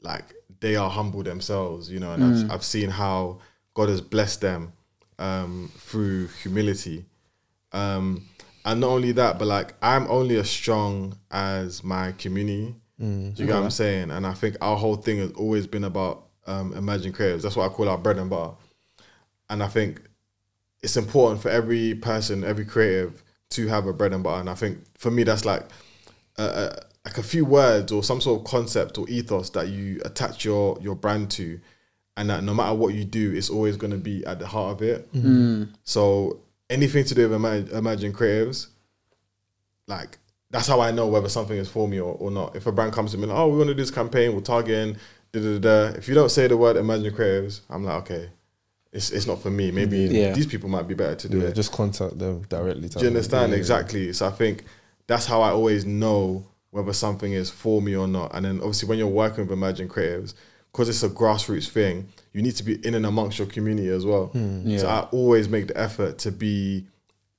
like 0.00 0.34
they 0.60 0.76
are 0.76 0.88
humble 0.88 1.22
themselves, 1.22 1.90
you 1.90 1.98
know, 1.98 2.12
and 2.12 2.24
I've, 2.24 2.50
I've 2.50 2.64
seen 2.64 2.88
how 2.88 3.40
God 3.74 3.88
has 3.88 4.00
blessed 4.00 4.40
them 4.40 4.72
um, 5.18 5.70
through 5.76 6.28
humility. 6.42 7.04
Um, 7.72 8.28
and 8.64 8.80
not 8.80 8.88
only 8.90 9.12
that, 9.12 9.38
but 9.38 9.46
like 9.48 9.74
I'm 9.82 10.06
only 10.08 10.36
as 10.36 10.50
strong 10.50 11.16
as 11.30 11.82
my 11.84 12.12
community. 12.12 12.74
Do 13.34 13.42
you 13.42 13.46
get 13.48 13.54
what 13.56 13.64
I'm 13.64 13.70
saying? 13.70 14.10
And 14.10 14.26
I 14.26 14.32
think 14.34 14.56
our 14.60 14.76
whole 14.76 14.96
thing 14.96 15.18
has 15.18 15.32
always 15.32 15.66
been 15.66 15.84
about 15.84 16.26
um, 16.46 16.72
emerging 16.74 17.12
creatives. 17.14 17.42
That's 17.42 17.56
what 17.56 17.70
I 17.70 17.74
call 17.74 17.88
our 17.88 17.98
bread 17.98 18.18
and 18.18 18.30
butter. 18.30 18.54
And 19.50 19.62
I 19.62 19.68
think 19.68 20.00
it's 20.82 20.96
important 20.96 21.42
for 21.42 21.48
every 21.48 21.94
person, 21.94 22.44
every 22.44 22.64
creative, 22.64 23.22
to 23.50 23.66
have 23.68 23.86
a 23.86 23.92
bread 23.92 24.12
and 24.12 24.22
butter. 24.22 24.40
And 24.40 24.48
I 24.50 24.54
think 24.54 24.78
for 24.98 25.10
me, 25.10 25.24
that's 25.24 25.44
like 25.44 25.64
a, 26.38 26.42
a, 26.44 26.82
like 27.04 27.18
a 27.18 27.22
few 27.22 27.44
words 27.44 27.90
or 27.92 28.02
some 28.04 28.20
sort 28.20 28.40
of 28.40 28.46
concept 28.46 28.98
or 28.98 29.08
ethos 29.08 29.50
that 29.50 29.68
you 29.68 30.00
attach 30.04 30.44
your 30.44 30.78
your 30.80 30.94
brand 30.94 31.30
to, 31.32 31.60
and 32.16 32.30
that 32.30 32.44
no 32.44 32.54
matter 32.54 32.74
what 32.74 32.94
you 32.94 33.04
do, 33.04 33.32
it's 33.32 33.50
always 33.50 33.76
going 33.76 33.90
to 33.90 33.98
be 33.98 34.24
at 34.26 34.38
the 34.38 34.46
heart 34.46 34.76
of 34.76 34.82
it. 34.82 35.08
So 35.82 36.40
anything 36.72 37.04
to 37.04 37.14
do 37.14 37.28
with 37.28 37.72
emerging 37.72 38.12
creatives, 38.12 38.68
like 39.86 40.18
that's 40.50 40.66
how 40.66 40.80
I 40.80 40.90
know 40.90 41.06
whether 41.08 41.28
something 41.28 41.56
is 41.56 41.68
for 41.68 41.88
me 41.88 41.98
or, 42.00 42.14
or 42.14 42.30
not. 42.30 42.56
If 42.56 42.66
a 42.66 42.72
brand 42.72 42.92
comes 42.92 43.12
to 43.12 43.18
me 43.18 43.26
like, 43.26 43.36
oh, 43.38 43.48
we 43.48 43.56
want 43.58 43.68
to 43.68 43.74
do 43.74 43.82
this 43.82 43.90
campaign, 43.90 44.34
we're 44.34 44.40
targeting, 44.40 44.96
da 45.32 45.40
da 45.40 45.58
da. 45.58 45.98
If 45.98 46.08
you 46.08 46.14
don't 46.14 46.30
say 46.30 46.46
the 46.46 46.56
word 46.56 46.76
Imagine 46.76 47.14
creatives, 47.14 47.60
I'm 47.70 47.84
like, 47.84 48.02
okay, 48.02 48.28
it's 48.92 49.10
it's 49.10 49.26
not 49.26 49.40
for 49.42 49.50
me. 49.50 49.70
Maybe 49.70 49.98
Yeah. 50.00 50.32
these 50.32 50.46
people 50.46 50.68
might 50.68 50.86
be 50.88 50.94
better 50.94 51.14
to 51.14 51.28
do 51.28 51.38
Yeah, 51.40 51.48
it. 51.48 51.54
just 51.54 51.72
contact 51.72 52.18
them 52.18 52.42
directly. 52.48 52.88
Do 52.88 53.00
you 53.00 53.06
understand? 53.08 53.54
Exactly. 53.54 54.12
So 54.12 54.26
I 54.26 54.30
think 54.30 54.64
that's 55.06 55.26
how 55.26 55.40
I 55.42 55.50
always 55.50 55.84
know 55.86 56.44
whether 56.70 56.92
something 56.92 57.32
is 57.32 57.50
for 57.50 57.82
me 57.82 57.94
or 57.96 58.08
not. 58.08 58.34
And 58.34 58.44
then 58.46 58.56
obviously 58.58 58.88
when 58.88 58.98
you're 58.98 59.06
working 59.08 59.44
with 59.44 59.52
Imagine 59.52 59.88
creatives, 59.88 60.34
because 60.70 60.88
it's 60.88 61.02
a 61.02 61.08
grassroots 61.08 61.68
thing, 61.68 62.08
you 62.32 62.42
need 62.42 62.56
to 62.56 62.62
be 62.64 62.74
in 62.86 62.94
and 62.94 63.04
amongst 63.06 63.38
your 63.38 63.46
community 63.48 63.88
as 63.88 64.04
well. 64.06 64.30
So 64.32 64.38
Yeah. 64.64 64.86
I 64.86 65.00
always 65.12 65.48
make 65.48 65.66
the 65.68 65.76
effort 65.78 66.18
to 66.18 66.32
be 66.32 66.86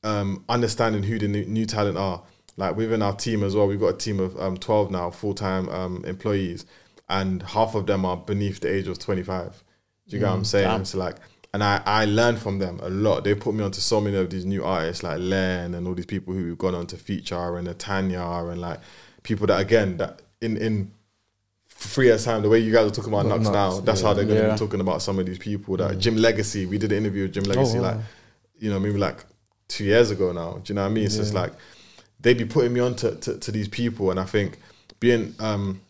um, 0.04 0.44
understanding 0.50 1.04
who 1.04 1.18
the 1.20 1.28
new, 1.28 1.46
new 1.46 1.66
talent 1.66 1.98
are. 1.98 2.22
Like 2.58 2.76
within 2.76 3.02
our 3.02 3.16
team 3.16 3.44
as 3.44 3.56
well, 3.56 3.68
we've 3.68 3.80
got 3.80 3.96
a 3.96 3.98
team 3.98 4.20
of 4.20 4.40
um, 4.40 4.58
12 4.58 4.92
now, 4.92 5.10
full 5.10 5.34
time 5.34 5.68
um, 5.70 6.04
employees, 6.06 6.66
and 7.10 7.42
half 7.42 7.74
of 7.74 7.88
them 7.88 8.06
are 8.06 8.18
beneath 8.18 8.60
the 8.60 8.72
age 8.72 8.88
of 8.88 9.00
25. 9.00 9.64
Do 10.08 10.16
you 10.16 10.20
get 10.20 10.28
what 10.28 10.34
I'm 10.36 10.46
saying? 10.46 10.86
So 10.86 10.98
like, 11.00 11.16
and 11.56 11.64
I, 11.64 11.82
I 11.86 12.06
learned 12.06 12.40
from 12.40 12.60
them 12.60 12.80
a 12.84 12.90
lot. 12.90 13.24
They 13.24 13.34
put 13.36 13.56
me 13.56 13.64
onto 13.64 13.80
so 13.80 14.00
many 14.02 14.18
of 14.18 14.30
these 14.30 14.46
new 14.46 14.64
artists 14.64 15.02
like 15.04 15.20
Len 15.20 15.74
and 15.74 15.88
all 15.88 15.94
these 15.96 16.06
people 16.06 16.34
who've 16.34 16.58
gone 16.58 16.76
on 16.76 16.86
to 16.88 16.98
feature 16.98 17.58
and 17.58 17.68
Natanya 17.68 18.52
and 18.52 18.60
like 18.62 18.80
people 19.24 19.48
that 19.48 19.60
again 19.60 19.98
that 19.98 20.22
in 20.42 20.58
in 20.58 20.92
three 21.88 22.08
years 22.08 22.26
time 22.26 22.42
the 22.42 22.50
way 22.50 22.60
you 22.60 22.72
guys 22.72 22.86
are 22.88 22.94
talking 22.94 23.12
about 23.14 23.26
Not 23.26 23.40
Knucks 23.42 23.52
now 23.52 23.70
Knucks, 23.72 23.86
that's 23.86 24.02
how 24.02 24.14
they're 24.14 24.26
going 24.26 24.40
to 24.40 24.48
Yeah. 24.48 24.54
be 24.54 24.60
talking 24.60 24.80
about 24.80 25.02
some 25.02 25.20
of 25.20 25.26
these 25.26 25.38
people 25.38 25.78
that 25.78 25.98
Jim 26.00 26.16
Legxacy 26.18 26.68
we 26.68 26.78
did 26.78 26.92
an 26.92 26.98
interview 27.00 27.24
with 27.24 27.34
Jim 27.34 27.44
Legxacy 27.44 27.76
wow. 27.76 27.94
like 27.94 27.98
you 28.58 28.70
know 28.70 28.80
maybe 28.80 28.98
like 28.98 29.24
two 29.68 29.84
years 29.86 30.12
ago 30.12 30.32
now 30.32 30.60
do 30.64 30.72
you 30.72 30.76
know 30.76 30.82
what 30.84 30.92
I 30.92 30.94
mean? 30.94 31.06
It's 31.06 31.16
just 31.18 31.34
like 31.34 31.54
they'd 32.20 32.38
be 32.38 32.46
putting 32.46 32.74
me 32.74 32.80
on 32.80 32.96
to, 32.96 33.16
to, 33.16 33.38
to 33.38 33.52
these 33.52 33.68
people 33.68 34.12
and 34.12 34.20
I 34.20 34.26
think 34.26 34.58
being 35.00 35.36
um 35.40 35.82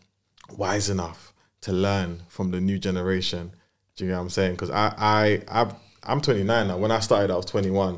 wise 0.56 0.90
enough 0.90 1.32
to 1.62 1.72
learn 1.72 2.22
from 2.28 2.50
the 2.50 2.60
new 2.60 2.78
generation 2.78 3.52
do 3.96 4.04
you 4.04 4.10
get 4.10 4.16
what 4.16 4.22
I'm 4.22 4.30
saying? 4.30 4.52
Because 4.54 4.70
I 4.70 4.94
I 4.98 5.42
I've, 5.48 5.74
I'm 6.02 6.20
29 6.20 6.68
now. 6.68 6.76
When 6.76 6.90
I 6.90 7.00
started 7.00 7.30
I 7.30 7.36
was 7.36 7.46
21 7.46 7.96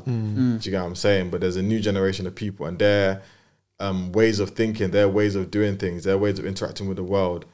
do 0.59 0.65
you 0.65 0.71
get 0.71 0.79
what 0.81 0.87
I'm 0.87 0.95
saying? 0.95 1.29
But 1.29 1.41
there's 1.41 1.57
a 1.57 1.61
new 1.63 1.79
generation 1.79 2.25
of 2.27 2.35
people 2.35 2.65
and 2.65 2.77
their 2.79 3.21
um, 3.79 4.11
ways 4.11 4.39
of 4.39 4.51
thinking 4.51 4.91
their 4.91 5.07
ways 5.09 5.35
of 5.35 5.51
doing 5.51 5.77
things 5.77 6.03
their 6.03 6.17
ways 6.17 6.39
of 6.39 6.45
interacting 6.45 6.87
with 6.87 6.97
the 6.97 7.03
world 7.03 7.45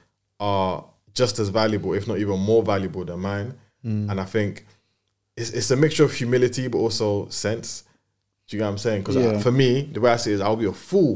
are 0.50 0.86
just 1.20 1.36
as 1.44 1.50
valuable 1.62 1.92
if 2.00 2.04
not 2.08 2.18
even 2.24 2.38
more 2.40 2.64
valuable 2.74 3.04
than 3.10 3.20
mine 3.32 3.50
and 4.12 4.18
I 4.26 4.28
think 4.36 4.66
it's, 5.40 5.50
it's 5.60 5.70
a 5.72 5.76
mixture 5.76 6.06
of 6.10 6.14
humility 6.22 6.66
but 6.74 6.80
also 6.86 7.28
sense 7.30 7.84
do 8.48 8.56
you 8.56 8.60
get 8.60 8.66
what 8.66 8.72
I'm 8.74 8.78
saying 8.88 9.02
because 9.02 9.16
Yeah. 9.18 9.40
for 9.46 9.52
me 9.62 9.70
the 9.96 10.00
way 10.04 10.12
I 10.12 10.18
see 10.18 10.32
it 10.32 10.36
is 10.36 10.42
I'll 10.42 10.56
be 10.66 10.72
a 10.78 10.80
fool 10.90 11.16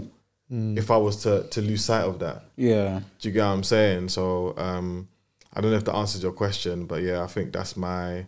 if 0.81 0.89
I 0.91 0.97
was 1.07 1.15
to 1.23 1.33
to 1.53 1.59
lose 1.69 1.83
sight 1.91 2.05
of 2.11 2.15
that 2.19 2.37
Yeah. 2.69 3.01
do 3.19 3.23
you 3.27 3.33
get 3.33 3.43
what 3.45 3.53
I'm 3.57 3.63
saying? 3.75 4.09
So 4.17 4.25
um, 4.67 5.07
I 5.53 5.61
don't 5.61 5.71
know 5.71 5.77
if 5.77 5.85
that 5.89 5.95
answers 6.03 6.21
your 6.23 6.35
question, 6.43 6.85
but 6.85 6.99
yeah, 7.07 7.19
I 7.23 7.27
think 7.33 7.51
that's 7.51 7.75
my 7.75 8.25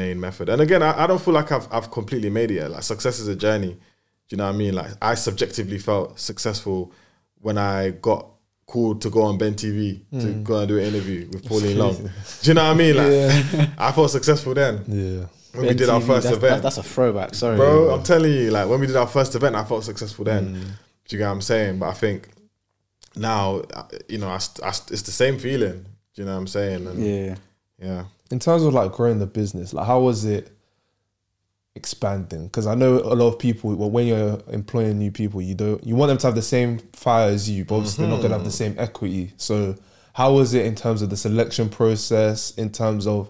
main 0.00 0.18
method. 0.20 0.48
And 0.48 0.60
again, 0.62 0.82
I, 0.82 1.04
I 1.04 1.06
don't 1.08 1.20
feel 1.24 1.34
like 1.40 1.50
I've 1.56 1.66
I've 1.76 1.90
completely 1.90 2.30
made 2.30 2.50
it 2.50 2.56
yet. 2.60 2.70
Like 2.70 2.82
success 2.84 3.18
is 3.18 3.28
a 3.28 3.36
journey. 3.46 3.72
Do 3.74 4.30
you 4.30 4.36
know 4.38 4.46
what 4.46 4.54
I 4.54 4.62
mean? 4.62 4.74
Like 4.74 4.92
I 5.10 5.14
subjectively 5.14 5.78
felt 5.78 6.18
successful 6.20 6.92
when 7.46 7.56
I 7.58 7.90
got 8.08 8.22
called 8.66 9.02
to 9.02 9.10
go 9.10 9.22
on 9.22 9.36
Ben 9.38 9.54
TV 9.54 10.00
to 10.20 10.32
go 10.42 10.58
and 10.58 10.68
do 10.68 10.78
an 10.78 10.84
interview 10.84 11.28
with 11.32 11.44
Pauline 11.48 11.78
Long. 11.78 11.94
Do 11.96 12.10
you 12.50 12.54
know 12.54 12.64
what 12.64 12.70
I 12.70 12.74
mean? 12.74 12.96
Like 12.96 13.68
I 13.78 13.92
felt 13.92 14.10
successful 14.10 14.54
then 14.54 14.82
Yeah. 14.88 15.26
when 15.52 15.62
we 15.62 15.66
Ben 15.68 15.76
did 15.76 15.88
our 15.88 16.00
first 16.00 16.24
that's, 16.24 16.36
event. 16.36 16.62
That's, 16.62 16.76
that's 16.76 16.86
a 16.86 16.90
throwback. 16.90 17.34
Sorry, 17.34 17.56
Bro, 17.56 17.90
I'm 17.94 18.02
telling 18.02 18.32
you, 18.32 18.50
like 18.50 18.68
when 18.68 18.80
we 18.80 18.86
did 18.86 18.96
our 18.96 19.06
first 19.06 19.34
event, 19.34 19.54
I 19.54 19.64
felt 19.64 19.84
successful 19.84 20.24
then. 20.24 20.54
Mm. 20.56 20.60
Do 20.62 21.16
you 21.16 21.18
get 21.18 21.26
what 21.26 21.32
I'm 21.32 21.40
saying? 21.42 21.78
But 21.78 21.88
I 21.90 21.92
think 21.92 22.28
now, 23.16 23.60
uh, 23.74 23.84
you 24.08 24.18
know, 24.18 24.28
I, 24.28 24.38
st- 24.38 24.66
I 24.66 24.70
st- 24.72 24.92
it's 24.92 25.02
the 25.02 25.12
same 25.12 25.38
feeling. 25.38 25.84
Do 26.14 26.22
you 26.22 26.24
know 26.24 26.32
what 26.32 26.38
I'm 26.38 26.46
saying? 26.46 26.86
And 26.86 27.04
Yeah. 27.04 27.34
yeah. 27.78 28.04
In 28.30 28.38
terms 28.38 28.62
of 28.62 28.72
like 28.72 28.92
growing 28.92 29.18
the 29.18 29.26
business, 29.26 29.72
like 29.74 29.86
how 29.86 30.00
was 30.00 30.24
it 30.24 30.50
expanding? 31.76 32.46
Because 32.46 32.66
I 32.66 32.74
know 32.74 32.98
a 32.98 33.14
lot 33.14 33.28
of 33.28 33.38
people, 33.38 33.74
well, 33.74 33.90
when 33.90 34.06
you're 34.06 34.40
employing 34.48 34.98
new 34.98 35.10
people, 35.10 35.42
you 35.42 35.54
don't 35.54 35.84
you 35.84 35.96
want 35.96 36.08
them 36.08 36.18
to 36.18 36.26
have 36.26 36.34
the 36.34 36.42
same 36.42 36.78
fire 36.92 37.30
as 37.30 37.48
you, 37.48 37.64
but 37.64 37.76
obviously 37.76 38.04
they're 38.04 38.14
not 38.14 38.22
gonna 38.22 38.34
have 38.34 38.44
the 38.44 38.50
mm-hmm. 38.50 38.74
same 38.74 38.76
equity. 38.78 39.32
So 39.36 39.76
how 40.12 40.34
was 40.34 40.54
it 40.54 40.64
in 40.64 40.74
terms 40.74 41.02
of 41.02 41.10
the 41.10 41.16
selection 41.16 41.68
process, 41.68 42.52
in 42.52 42.70
terms 42.70 43.06
of 43.06 43.28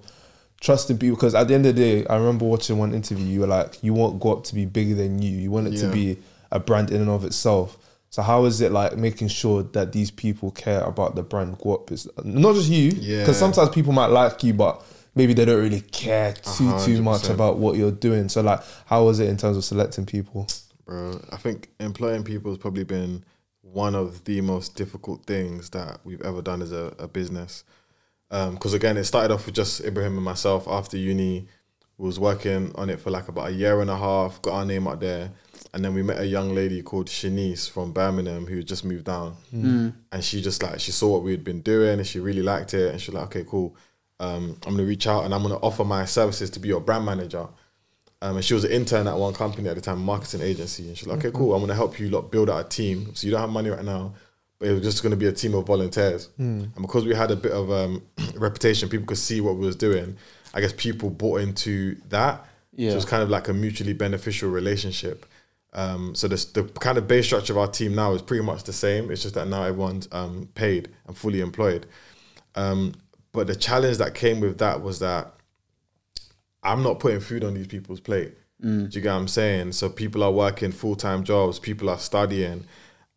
trusting 0.61 0.99
people? 0.99 1.17
Because 1.17 1.35
at 1.35 1.49
the 1.49 1.55
end 1.55 1.67
of 1.67 1.75
the 1.75 1.81
day, 1.81 2.07
I 2.07 2.17
remember 2.17 2.45
watching 2.45 2.79
one 2.79 2.93
interview. 2.93 3.25
You 3.25 3.41
were 3.41 3.47
like, 3.47 3.83
you 3.83 3.95
want 3.95 4.21
Guap 4.21 4.45
to 4.45 4.55
be 4.55 4.67
bigger 4.67 4.95
than 4.95 5.23
you. 5.23 5.37
You 5.39 5.51
want 5.51 5.69
it 5.69 5.79
to 5.79 5.91
be 5.91 6.19
a 6.53 6.61
brand 6.61 6.91
in 6.91 7.01
and 7.01 7.11
of 7.11 7.25
itself. 7.25 7.79
So 8.11 8.23
how 8.23 8.45
is 8.45 8.61
it 8.61 8.71
like 8.71 8.97
making 8.97 9.27
sure 9.29 9.65
that 9.73 9.93
these 9.93 10.11
people 10.11 10.53
care 10.53 10.83
about 10.83 11.17
the 11.17 11.23
brand 11.23 11.59
Guap? 11.59 11.91
Is 11.91 12.07
not 12.23 12.55
just 12.55 12.69
you, 12.69 12.91
because 12.91 13.07
Yeah. 13.09 13.33
sometimes 13.33 13.71
people 13.71 13.93
might 13.93 14.07
like 14.07 14.45
you, 14.45 14.53
but 14.53 14.85
maybe 15.15 15.35
they 15.35 15.45
don't 15.45 15.61
really 15.61 15.81
care 15.81 16.33
too 16.33 16.79
too 16.81 17.03
much 17.03 17.29
about 17.29 17.59
what 17.59 17.77
you're 17.77 17.93
doing. 17.93 18.29
So 18.29 18.43
like, 18.43 18.61
how 18.87 19.05
was 19.05 19.21
it 19.21 19.29
in 19.29 19.37
terms 19.37 19.57
of 19.57 19.65
selecting 19.65 20.07
people? 20.07 20.47
bro. 20.85 21.21
I 21.31 21.37
think 21.37 21.71
employing 21.81 22.25
people 22.25 22.51
has 22.51 22.59
probably 22.59 22.85
been 22.85 23.25
one 23.63 23.95
of 23.95 24.25
the 24.25 24.41
most 24.41 24.77
difficult 24.77 25.25
things 25.27 25.71
that 25.71 26.01
we've 26.05 26.21
ever 26.23 26.43
done 26.43 26.63
as 26.63 26.73
a, 26.73 26.95
a 26.99 27.09
business. 27.09 27.65
Um, 28.31 28.55
because 28.55 28.75
again, 28.75 28.97
it 28.97 29.05
started 29.05 29.33
off 29.33 29.47
with 29.47 29.55
just 29.55 29.81
Ibrahim 29.85 30.17
and 30.17 30.25
myself 30.25 30.69
after 30.69 30.97
uni. 30.97 31.49
We 31.99 32.07
was 32.07 32.19
working 32.19 32.73
on 32.75 32.91
it 32.91 33.01
for 33.01 33.11
like 33.11 33.29
about 33.29 33.49
a 33.49 33.53
year 33.53 33.81
and 33.81 33.91
a 33.91 33.97
half, 33.97 34.43
got 34.43 34.55
our 34.55 34.65
name 34.65 34.89
out 34.89 35.01
there. 35.01 35.31
And 35.73 35.85
then 35.85 35.95
we 35.95 36.03
met 36.03 36.21
a 36.21 36.27
young 36.27 36.55
lady 36.55 36.83
called 36.83 37.09
Shanice 37.09 37.69
from 37.69 37.93
Birmingham 37.93 38.47
who 38.47 38.59
had 38.59 38.67
just 38.67 38.85
moved 38.85 39.07
down. 39.07 39.37
Mm. 39.53 39.95
And 40.13 40.25
she 40.25 40.41
just 40.41 40.63
like, 40.63 40.81
she 40.81 40.93
saw 40.93 41.09
what 41.09 41.23
we 41.23 41.33
had 41.33 41.45
been 41.45 41.63
doing 41.63 41.99
and 41.99 42.07
she 42.07 42.21
really 42.21 42.43
liked 42.43 42.75
it. 42.75 42.93
And 42.93 43.01
she 43.01 43.11
was 43.11 43.21
like, 43.21 43.27
okay, 43.27 43.45
cool. 43.49 43.77
Um, 44.21 44.57
I'm 44.67 44.75
going 44.75 44.79
to 44.79 44.85
reach 44.85 45.07
out 45.07 45.25
and 45.25 45.35
I'm 45.35 45.43
going 45.43 45.55
to 45.55 45.61
offer 45.61 45.85
my 45.85 46.05
services 46.05 46.51
to 46.51 46.61
be 46.61 46.69
your 46.69 46.81
brand 46.81 47.05
manager. 47.05 47.47
Um, 48.25 48.37
and 48.37 48.45
she 48.45 48.55
was 48.55 48.65
an 48.65 48.71
intern 48.71 49.07
at 49.07 49.17
one 49.19 49.35
company 49.35 49.69
at 49.69 49.75
the 49.75 49.83
time, 49.83 50.03
marketing 50.03 50.41
agency. 50.41 50.89
And 50.89 50.97
she's 50.97 51.07
like, 51.07 51.19
okay, 51.19 51.31
cool. 51.37 51.53
I'm 51.55 51.61
gonna 51.61 51.75
help 51.75 52.01
you 52.01 52.09
lot 52.09 52.31
build 52.31 52.49
out 52.49 52.65
a 52.65 52.67
team. 52.67 53.15
So 53.15 53.27
you 53.27 53.31
don't 53.31 53.41
have 53.43 53.51
money 53.51 53.69
right 53.69 53.85
now, 53.85 54.15
but 54.59 54.69
it 54.69 54.73
was 54.73 54.83
just 54.83 55.03
gonna 55.03 55.15
be 55.17 55.27
a 55.27 55.33
team 55.33 55.55
of 55.55 55.67
volunteers. 55.67 56.31
And 56.39 56.75
because 56.81 57.05
we 57.05 57.15
had 57.15 57.31
a 57.31 57.37
bit 57.37 57.53
of 57.53 57.71
um, 57.71 58.03
reputation, 58.37 58.89
people 58.89 59.05
could 59.05 59.19
see 59.19 59.43
what 59.43 59.57
we 59.57 59.67
was 59.67 59.77
doing. 59.77 60.17
I 60.55 60.63
guess 60.63 60.73
people 60.73 61.11
bought 61.11 61.43
into 61.43 61.97
that. 62.09 62.47
Yeah. 62.73 62.91
So 62.91 62.93
it 62.95 62.97
was 62.97 63.05
kind 63.05 63.23
of 63.23 63.29
like 63.29 63.49
a 63.49 63.53
mutually 63.53 63.93
beneficial 63.93 64.49
relationship. 64.49 65.27
Um, 65.75 66.15
so 66.15 66.27
the, 66.27 66.37
the 66.55 66.63
kind 66.81 66.97
of 66.97 67.07
base 67.07 67.27
structure 67.27 67.53
of 67.53 67.59
our 67.59 67.69
team 67.69 67.95
now 67.95 68.15
is 68.15 68.23
pretty 68.23 68.43
much 68.45 68.65
the 68.65 68.73
same. 68.73 69.11
It's 69.11 69.21
just 69.23 69.35
that 69.35 69.49
now 69.49 69.65
everyone's 69.65 70.09
um, 70.13 70.49
paid 70.55 70.89
and 71.07 71.15
fully 71.15 71.43
employed. 71.43 71.85
Um, 72.55 72.95
but 73.35 73.49
the 73.49 73.57
challenge 73.57 73.99
that 73.99 74.15
came 74.15 74.41
with 74.41 74.59
that 74.59 74.81
was 74.81 75.01
that 75.01 75.35
I'm 76.63 76.85
not 76.85 77.01
putting 77.01 77.19
food 77.21 77.43
on 77.43 77.53
these 77.53 77.67
people's 77.67 78.01
plate. 78.01 78.33
Mm. 78.63 78.89
Do 78.89 78.97
you 78.97 79.03
get 79.03 79.13
what 79.13 79.19
I'm 79.19 79.29
saying? 79.29 79.73
So 79.73 79.91
people 79.91 80.23
are 80.23 80.31
working 80.31 80.71
full 80.71 80.95
time 80.95 81.25
jobs, 81.25 81.59
people 81.59 81.91
are 81.91 81.99
studying, 81.99 82.65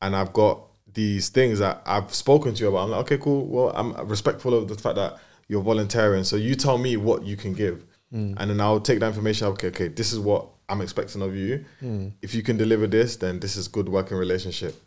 and 0.02 0.16
I've 0.16 0.34
got 0.34 0.60
these 0.92 1.30
things 1.30 1.60
that 1.60 1.84
I've 1.86 2.12
spoken 2.14 2.56
to 2.56 2.64
you 2.64 2.70
about. 2.70 2.86
I'm 2.86 2.90
like, 2.90 3.00
okay, 3.02 3.20
cool. 3.20 3.46
Well, 3.46 3.72
I'm 3.76 3.94
respectful 4.08 4.56
of 4.56 4.68
the 4.68 4.76
fact 4.76 4.96
that 4.96 5.20
you're 5.48 5.62
volunteering. 5.62 6.24
So 6.24 6.36
you 6.36 6.56
tell 6.56 6.80
me 6.80 6.98
what 6.98 7.24
you 7.24 7.38
can 7.38 7.54
give, 7.54 7.86
mm. 8.12 8.34
and 8.38 8.50
then 8.50 8.60
I'll 8.60 8.82
take 8.82 9.00
that 9.02 9.08
information. 9.08 9.48
Okay, 9.50 9.68
okay, 9.68 9.88
this 9.88 10.12
is 10.12 10.20
what 10.20 10.48
I'm 10.68 10.82
expecting 10.82 11.22
of 11.22 11.36
you. 11.36 11.64
Mm. 11.82 12.14
If 12.24 12.34
you 12.34 12.42
can 12.42 12.58
deliver 12.58 12.88
this, 12.88 13.18
then 13.18 13.40
this 13.40 13.56
is 13.56 13.68
good 13.68 13.88
working 13.88 14.18
relationship. 14.18 14.84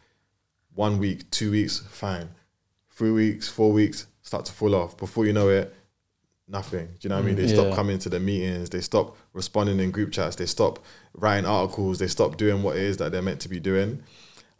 One 0.75 0.99
week, 0.99 1.31
two 1.31 1.53
weeks, 1.53 1.79
fine. 1.89 2.31
Three 2.91 3.13
weeks, 3.13 3.49
four 3.49 3.73
weeks, 3.73 4.07
start 4.31 4.45
to 4.45 4.53
fall 4.53 4.77
off. 4.77 4.97
Before 4.97 5.27
you 5.27 5.33
know 5.33 5.49
it, 5.49 5.75
nothing. 6.47 6.87
Do 6.87 6.93
you 7.01 7.09
know 7.09 7.17
what 7.17 7.25
I 7.25 7.27
mean? 7.27 7.35
They 7.35 7.47
Yeah. 7.47 7.55
stop 7.55 7.75
coming 7.75 7.99
to 7.99 8.09
the 8.09 8.21
meetings. 8.21 8.71
They 8.71 8.81
stop 8.81 9.17
responding 9.33 9.81
in 9.81 9.91
group 9.91 10.13
chats. 10.13 10.37
They 10.37 10.47
stop 10.47 10.79
writing 11.15 11.47
articles. 11.47 11.99
They 11.99 12.07
stop 12.07 12.37
doing 12.37 12.63
what 12.63 12.77
it 12.77 12.83
is 12.85 12.99
that 12.99 13.11
they're 13.11 13.23
meant 13.23 13.41
to 13.41 13.49
be 13.49 13.59
doing. 13.59 14.05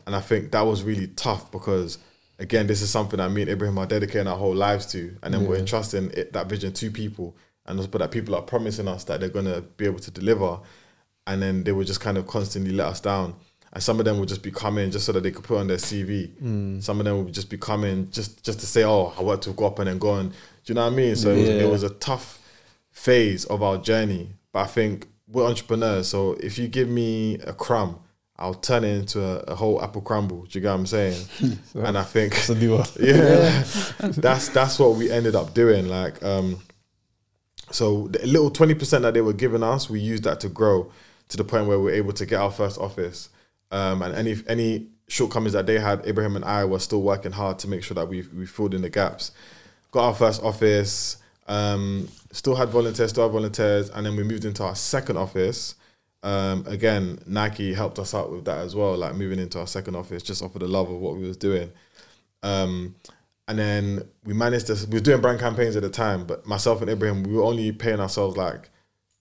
And 0.07 0.17
I 0.17 0.21
think 0.21 0.51
that 0.51 0.63
was 0.63 0.83
really 0.83 1.07
tough 1.07 1.53
because, 1.53 1.99
again, 2.41 2.67
this 2.67 2.83
is 2.83 2.91
something 2.91 3.19
that 3.19 3.31
me 3.31 3.43
and 3.43 3.51
Ibrahim 3.51 3.79
are 3.79 3.87
dedicating 3.87 4.27
our 4.27 4.37
whole 4.37 4.57
lives 4.57 4.87
to. 4.87 5.17
And 5.23 5.33
then 5.33 5.47
we're 5.47 5.59
entrusting 5.59 6.11
it, 6.15 6.33
that 6.33 6.49
vision 6.49 6.73
to 6.73 6.91
people. 6.91 7.37
And 7.65 7.79
but 7.93 7.99
that 7.99 8.11
people 8.11 8.35
are 8.35 8.43
promising 8.43 8.89
us 8.89 9.05
that 9.05 9.21
they're 9.21 9.29
going 9.29 9.45
to 9.45 9.61
be 9.77 9.87
able 9.87 10.01
to 10.01 10.11
deliver. 10.11 10.59
And 11.29 11.41
then 11.41 11.63
they 11.63 11.71
would 11.71 11.87
just 11.87 12.01
kind 12.01 12.19
of 12.19 12.27
constantly 12.27 12.73
let 12.73 12.89
us 12.89 13.01
down. 13.01 13.37
And 13.73 13.81
some 13.83 14.01
of 14.01 14.05
them 14.05 14.19
would 14.19 14.29
just 14.29 14.43
be 14.43 14.51
coming 14.51 14.91
just 14.91 15.07
so 15.07 15.13
that 15.13 15.23
they 15.23 15.31
could 15.31 15.45
put 15.45 15.59
on 15.59 15.69
their 15.69 15.77
CV. 15.77 16.83
Some 16.83 16.99
of 16.99 17.05
them 17.05 17.25
would 17.25 17.33
just 17.35 17.49
be 17.51 17.57
coming 17.59 18.11
just 18.11 18.43
just 18.45 18.59
to 18.61 18.67
say, 18.67 18.83
"Oh, 18.85 19.13
I 19.17 19.23
want 19.23 19.43
to 19.43 19.51
go 19.53 19.67
up 19.67 19.79
and 19.79 19.89
then 19.89 19.99
go 19.99 20.11
on." 20.11 20.29
Do 20.31 20.35
you 20.67 20.75
know 20.75 20.85
what 20.85 20.93
I 20.93 20.97
mean? 20.97 21.15
So 21.17 21.31
it, 21.31 21.39
was, 21.39 21.49
it 21.49 21.69
was 21.71 21.83
a 21.85 21.91
tough 21.91 22.39
phase 22.91 23.45
of 23.45 23.63
our 23.63 23.79
journey. 23.79 24.31
But 24.53 24.61
I 24.61 24.67
think 24.67 25.07
we're 25.29 25.47
entrepreneurs, 25.47 26.09
so 26.09 26.33
if 26.41 26.59
you 26.59 26.67
give 26.67 26.89
me 26.89 27.39
a 27.47 27.53
crumb, 27.53 28.01
I'll 28.37 28.55
turn 28.55 28.83
it 28.83 28.97
into 28.97 29.23
a, 29.23 29.53
a 29.53 29.55
whole 29.55 29.81
apple 29.81 30.01
crumble. 30.03 30.43
Do 30.47 30.59
you 30.59 30.63
get 30.63 30.71
what 30.71 30.75
I'm 30.81 30.87
saying? 30.87 31.25
and 31.75 31.97
I 31.97 32.03
think 32.03 32.33
It's 32.33 32.49
a 32.49 32.57
new 32.57 32.77
one. 32.77 32.89
yeah, 32.99 33.63
that's 34.01 34.49
that's 34.49 34.81
what 34.81 34.97
we 34.97 35.13
ended 35.13 35.37
up 35.37 35.55
doing. 35.55 35.89
Like, 35.89 36.21
um, 36.25 36.59
so 37.71 38.09
the 38.09 38.27
little 38.27 38.51
twenty 38.51 38.75
percent 38.75 39.03
that 39.03 39.15
they 39.15 39.21
were 39.21 39.33
giving 39.33 39.63
us, 39.63 39.89
we 39.89 40.01
used 40.01 40.25
that 40.25 40.41
to 40.41 40.49
grow 40.49 40.91
to 41.29 41.37
the 41.37 41.45
point 41.45 41.67
where 41.69 41.79
we 41.79 41.85
were 41.85 41.93
able 41.93 42.13
to 42.15 42.27
get 42.27 42.41
our 42.41 42.51
first 42.51 42.79
office. 42.79 43.29
Um, 43.71 44.03
and 44.03 44.15
any 44.15 44.37
any 44.49 44.89
shortcomings 45.09 45.53
that 45.53 45.67
they 45.67 45.79
had, 45.79 46.07
Ibrahim 46.07 46.37
and 46.37 46.45
I 46.45 46.65
were 46.65 46.79
still 46.79 47.03
working 47.03 47.33
hard 47.33 47.59
to 47.61 47.69
make 47.69 47.83
sure 47.83 47.95
that 47.95 48.09
we 48.09 48.23
we 48.35 48.47
filled 48.47 48.75
in 48.75 48.83
the 48.83 48.91
gaps. 48.91 49.33
Got 49.91 50.05
our 50.05 50.15
first 50.15 50.43
office. 50.43 51.17
Um, 51.47 52.09
still 52.31 52.55
had 52.55 52.69
volunteers, 52.69 53.11
still 53.11 53.25
had 53.25 53.33
volunteers, 53.33 53.91
and 53.91 54.07
then 54.07 54.15
we 54.17 54.23
moved 54.23 54.45
into 54.45 54.63
our 54.63 54.77
second 54.77 55.17
office. 55.17 55.75
Um, 56.23 56.65
again, 56.67 57.19
Nike 57.27 57.73
helped 57.75 57.99
us 57.99 58.15
out 58.15 58.31
with 58.31 58.45
that 58.45 58.59
as 58.59 58.75
well, 58.77 58.97
like 58.97 59.15
moving 59.15 59.39
into 59.39 59.59
our 59.59 59.67
second 59.67 59.97
office 59.97 60.23
just 60.23 60.43
off 60.43 60.55
of 60.55 60.61
the 60.61 60.69
love 60.69 60.91
of 60.91 61.01
what 61.01 61.17
we 61.17 61.27
was 61.27 61.37
doing. 61.37 61.73
Um, 62.43 62.95
and 63.49 63.59
then 63.59 64.03
we 64.25 64.33
managed 64.33 64.69
to, 64.69 64.75
we 64.89 64.99
were 64.99 65.01
doing 65.01 65.21
brand 65.21 65.41
campaigns 65.41 65.75
at 65.77 65.83
the 65.83 65.91
time, 65.91 66.25
but 66.25 66.47
myself 66.47 66.83
and 66.83 66.91
Ibrahim, 66.91 67.25
we 67.25 67.35
were 67.35 67.43
only 67.43 67.73
paying 67.73 68.01
ourselves 68.01 68.37
like 68.37 68.71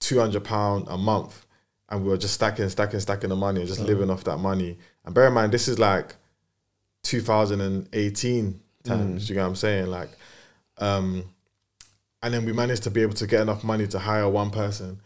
£200 0.00 0.86
a 0.88 0.96
month. 0.96 1.46
And 1.90 2.04
we 2.04 2.10
were 2.10 2.16
just 2.16 2.34
stacking, 2.34 2.68
stacking, 2.68 3.00
stacking 3.00 3.30
the 3.30 3.36
money 3.36 3.60
and 3.60 3.68
just 3.68 3.80
living 3.86 4.10
off 4.10 4.22
that 4.24 4.38
money. 4.38 4.78
And 5.04 5.14
bear 5.14 5.26
in 5.26 5.32
mind, 5.32 5.52
this 5.52 5.66
is 5.66 5.78
like 5.78 6.14
2018 7.02 8.60
times, 8.84 9.28
you 9.28 9.34
get 9.34 9.42
what 9.42 9.48
I'm 9.48 9.56
saying? 9.56 9.86
Like, 9.88 10.10
um, 10.78 11.24
and 12.22 12.32
then 12.32 12.44
we 12.44 12.52
managed 12.52 12.84
to 12.84 12.90
be 12.90 13.02
able 13.02 13.14
to 13.14 13.26
get 13.26 13.40
enough 13.40 13.64
money 13.64 13.86
to 13.88 13.98
hire 13.98 14.28
one 14.28 14.50
person. 14.50 15.00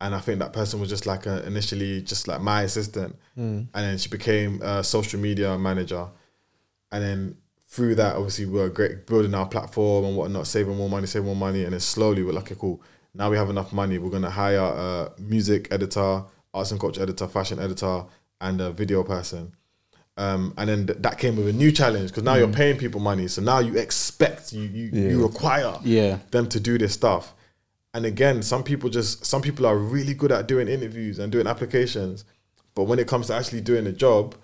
And 0.00 0.14
I 0.14 0.20
think 0.20 0.38
that 0.38 0.52
person 0.54 0.80
was 0.80 0.88
just 0.88 1.04
like 1.04 1.26
a, 1.26 1.46
initially 1.46 2.00
just 2.00 2.26
like 2.26 2.40
my 2.40 2.62
assistant. 2.62 3.16
And 3.74 3.84
then 3.84 3.98
she 3.98 4.08
became 4.08 4.62
a 4.62 4.82
social 4.82 5.20
media 5.20 5.58
manager 5.58 6.08
and 6.92 7.04
then 7.04 7.36
through 7.68 7.94
that, 7.96 8.16
obviously, 8.16 8.46
we 8.46 8.58
were 8.58 8.68
great 8.68 9.06
building 9.06 9.32
our 9.34 9.46
platform 9.46 10.04
and 10.04 10.16
whatnot, 10.16 10.46
saving 10.46 10.76
more 10.76 10.88
money, 10.90 11.06
saving 11.06 11.26
more 11.26 11.36
money, 11.36 11.62
and 11.62 11.72
then 11.72 11.80
slowly 11.80 12.22
we're 12.24 12.32
like, 12.32 12.44
okay, 12.50 12.56
cool. 12.58 12.82
Now 13.14 13.30
we 13.30 13.36
have 13.36 13.50
enough 13.50 13.72
money. 13.72 13.98
We're 13.98 14.10
gonna 14.10 14.30
hire 14.30 14.58
a 14.58 15.12
music 15.18 15.68
editor, 15.70 16.24
arts 16.54 16.70
and 16.70 16.80
culture 16.80 17.02
editor, 17.02 17.26
fashion 17.26 17.58
editor, 17.58 18.04
and 18.40 18.60
a 18.60 18.70
video 18.72 19.02
person. 19.02 19.52
Um, 20.16 20.52
and 20.58 20.68
then 20.68 20.86
th- 20.86 20.98
that 21.00 21.18
came 21.18 21.36
with 21.36 21.48
a 21.48 21.52
new 21.52 21.72
challenge 21.72 22.10
because 22.10 22.24
now 22.24 22.34
you're 22.34 22.48
paying 22.48 22.76
people 22.76 23.00
money, 23.00 23.26
so 23.28 23.40
now 23.42 23.58
you 23.60 23.76
expect 23.78 24.52
you 24.52 24.62
you, 24.62 24.90
you 25.08 25.22
require 25.26 25.74
Yeah. 25.82 26.18
them 26.30 26.48
to 26.48 26.60
do 26.60 26.78
this 26.78 26.92
stuff. 26.92 27.34
And 27.94 28.04
again, 28.06 28.42
some 28.42 28.62
people 28.62 28.90
just 28.90 29.24
some 29.24 29.42
people 29.42 29.66
are 29.66 29.76
really 29.76 30.14
good 30.14 30.30
at 30.30 30.46
doing 30.46 30.68
interviews 30.68 31.18
and 31.18 31.32
doing 31.32 31.46
applications, 31.46 32.24
but 32.74 32.84
when 32.84 32.98
it 32.98 33.08
comes 33.08 33.28
to 33.28 33.34
actually 33.34 33.62
doing 33.62 33.86
a 33.86 33.92
job, 33.92 34.34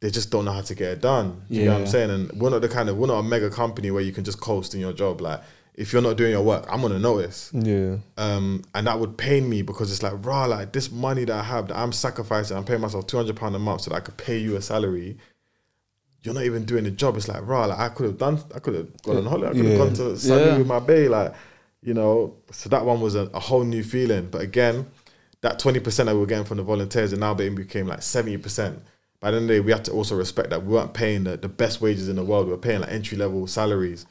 they 0.00 0.10
just 0.10 0.30
don't 0.30 0.44
know 0.44 0.52
how 0.52 0.60
to 0.62 0.74
get 0.74 0.90
it 0.92 1.00
done. 1.00 1.42
Do 1.48 1.56
You 1.56 1.64
know 1.66 1.72
what 1.74 1.80
I'm 1.82 1.86
saying? 1.86 2.10
And 2.10 2.32
we're 2.40 2.50
not 2.50 2.60
the 2.62 2.68
kind 2.68 2.88
of 2.88 2.96
we're 2.98 3.06
not 3.06 3.18
a 3.18 3.22
mega 3.22 3.50
company 3.50 3.90
where 3.90 4.02
you 4.02 4.12
can 4.12 4.24
just 4.24 4.40
coast 4.40 4.74
in 4.74 4.80
your 4.80 4.92
job. 4.92 5.20
Like 5.20 5.40
if 5.78 5.92
you're 5.92 6.02
not 6.02 6.16
doing 6.16 6.32
your 6.32 6.42
work, 6.42 6.66
I'm 6.68 6.80
gonna 6.82 6.98
notice. 6.98 7.50
Yeah. 7.54 7.98
Um, 8.16 8.64
and 8.74 8.86
that 8.88 8.98
would 8.98 9.16
pain 9.16 9.48
me 9.48 9.62
because 9.62 9.92
it's 9.92 10.02
like 10.02 10.12
raw, 10.26 10.44
like 10.46 10.72
this 10.72 10.90
money 10.90 11.24
that 11.24 11.36
I 11.36 11.42
have 11.44 11.68
that 11.68 11.76
I'm 11.78 11.92
sacrificing, 11.92 12.56
I'm 12.56 12.64
paying 12.64 12.80
myself 12.80 13.06
two 13.06 13.16
hundred 13.16 13.36
pound 13.36 13.54
a 13.54 13.60
month 13.60 13.82
so 13.82 13.90
that 13.90 13.96
I 13.96 14.00
could 14.00 14.16
pay 14.16 14.38
you 14.38 14.56
a 14.56 14.60
salary. 14.60 15.16
You're 16.24 16.34
not 16.34 16.42
even 16.42 16.64
doing 16.64 16.82
the 16.82 16.90
job. 16.90 17.16
It's 17.16 17.28
like 17.28 17.46
raw, 17.46 17.66
like 17.66 17.78
I 17.78 17.90
could 17.90 18.06
have 18.06 18.18
done, 18.18 18.40
I 18.54 18.58
could 18.58 18.74
have 18.74 19.02
gone 19.02 19.18
on 19.18 19.24
holiday, 19.26 19.46
I 19.46 19.52
could 19.52 19.64
have 19.66 19.72
Yeah. 19.72 19.78
gone 19.78 19.92
to 19.94 20.18
Sunday 20.18 20.46
Yeah. 20.48 20.58
with 20.58 20.66
my 20.66 20.80
bay, 20.80 21.08
like 21.08 21.32
you 21.80 21.94
know. 21.94 22.34
So 22.50 22.68
that 22.70 22.84
one 22.84 23.00
was 23.00 23.14
a, 23.14 23.30
a 23.32 23.38
whole 23.40 23.62
new 23.62 23.84
feeling. 23.84 24.26
But 24.30 24.40
again, 24.42 24.86
that 25.42 25.60
twenty 25.60 25.78
percent 25.78 26.08
that 26.08 26.14
we 26.14 26.20
were 26.20 26.26
getting 26.26 26.44
from 26.44 26.56
the 26.56 26.64
volunteers, 26.64 27.12
and 27.12 27.20
now 27.20 27.34
they 27.34 27.48
became 27.50 27.86
like 27.86 28.02
seventy 28.02 28.36
percent. 28.36 28.82
By 29.20 29.30
the 29.30 29.36
end 29.36 29.44
of 29.44 29.48
the 29.48 29.54
day, 29.54 29.60
we 29.60 29.70
had 29.72 29.84
to 29.84 29.92
also 29.92 30.16
respect 30.16 30.50
that 30.50 30.64
we 30.64 30.72
weren't 30.74 30.92
paying 30.92 31.22
the, 31.24 31.36
the 31.36 31.48
best 31.48 31.80
wages 31.80 32.08
in 32.08 32.16
the 32.16 32.24
world. 32.24 32.46
We 32.46 32.52
were 32.52 32.58
paying 32.58 32.80
like 32.80 32.90
entry 32.92 33.16
level 33.16 33.46
salaries. 33.46 34.04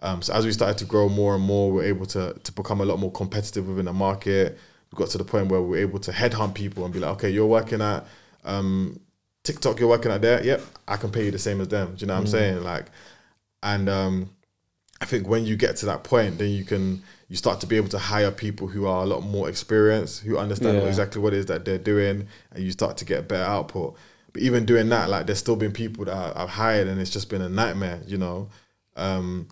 Um, 0.00 0.22
so 0.22 0.32
as 0.32 0.46
we 0.46 0.52
started 0.52 0.78
to 0.78 0.84
grow 0.84 1.08
more 1.08 1.34
and 1.34 1.42
more, 1.42 1.72
we 1.72 1.82
are 1.82 1.86
able 1.86 2.06
to 2.06 2.34
to 2.42 2.52
become 2.52 2.80
a 2.80 2.84
lot 2.84 2.98
more 2.98 3.10
competitive 3.12 3.66
within 3.68 3.86
the 3.86 3.92
market. 3.92 4.58
We 4.92 4.96
got 4.96 5.10
to 5.10 5.18
the 5.18 5.24
point 5.24 5.48
where 5.48 5.60
we 5.60 5.68
were 5.68 5.78
able 5.78 5.98
to 6.00 6.12
headhunt 6.12 6.54
people 6.54 6.84
and 6.84 6.94
be 6.94 7.00
like, 7.00 7.12
okay, 7.12 7.30
you're 7.30 7.46
working 7.46 7.82
at 7.82 8.06
um, 8.44 9.00
TikTok, 9.44 9.78
you're 9.80 9.88
working 9.88 10.10
at 10.12 10.22
there. 10.22 10.42
Yep, 10.42 10.62
I 10.86 10.96
can 10.96 11.10
pay 11.10 11.24
you 11.26 11.30
the 11.30 11.38
same 11.38 11.60
as 11.60 11.68
them. 11.68 11.94
Do 11.94 12.00
you 12.00 12.06
know 12.06 12.14
what 12.14 12.20
I'm 12.20 12.26
saying? 12.26 12.62
Like, 12.62 12.86
and 13.62 13.88
um, 13.88 14.30
I 15.00 15.04
think 15.04 15.28
when 15.28 15.44
you 15.44 15.56
get 15.56 15.76
to 15.78 15.86
that 15.86 16.04
point, 16.04 16.38
then 16.38 16.50
you 16.50 16.64
can 16.64 17.02
you 17.28 17.36
start 17.36 17.60
to 17.60 17.66
be 17.66 17.76
able 17.76 17.88
to 17.88 17.98
hire 17.98 18.30
people 18.30 18.68
who 18.68 18.86
are 18.86 19.02
a 19.02 19.06
lot 19.06 19.20
more 19.22 19.48
experienced, 19.48 20.22
who 20.22 20.38
understand 20.38 20.78
Yeah. 20.78 20.84
exactly 20.88 21.20
what 21.20 21.34
it 21.34 21.38
is 21.38 21.46
that 21.46 21.64
they're 21.64 21.76
doing, 21.76 22.28
and 22.52 22.64
you 22.64 22.70
start 22.70 22.96
to 22.98 23.04
get 23.04 23.28
better 23.28 23.44
output. 23.44 23.96
But 24.32 24.42
even 24.42 24.64
doing 24.64 24.88
that, 24.90 25.10
like 25.10 25.26
there's 25.26 25.38
still 25.38 25.56
been 25.56 25.72
people 25.72 26.04
that 26.06 26.36
I've 26.36 26.48
hired, 26.48 26.88
and 26.88 27.00
it's 27.00 27.10
just 27.10 27.28
been 27.28 27.42
a 27.42 27.48
nightmare, 27.48 28.00
you 28.06 28.16
know. 28.16 28.48
Um, 28.96 29.48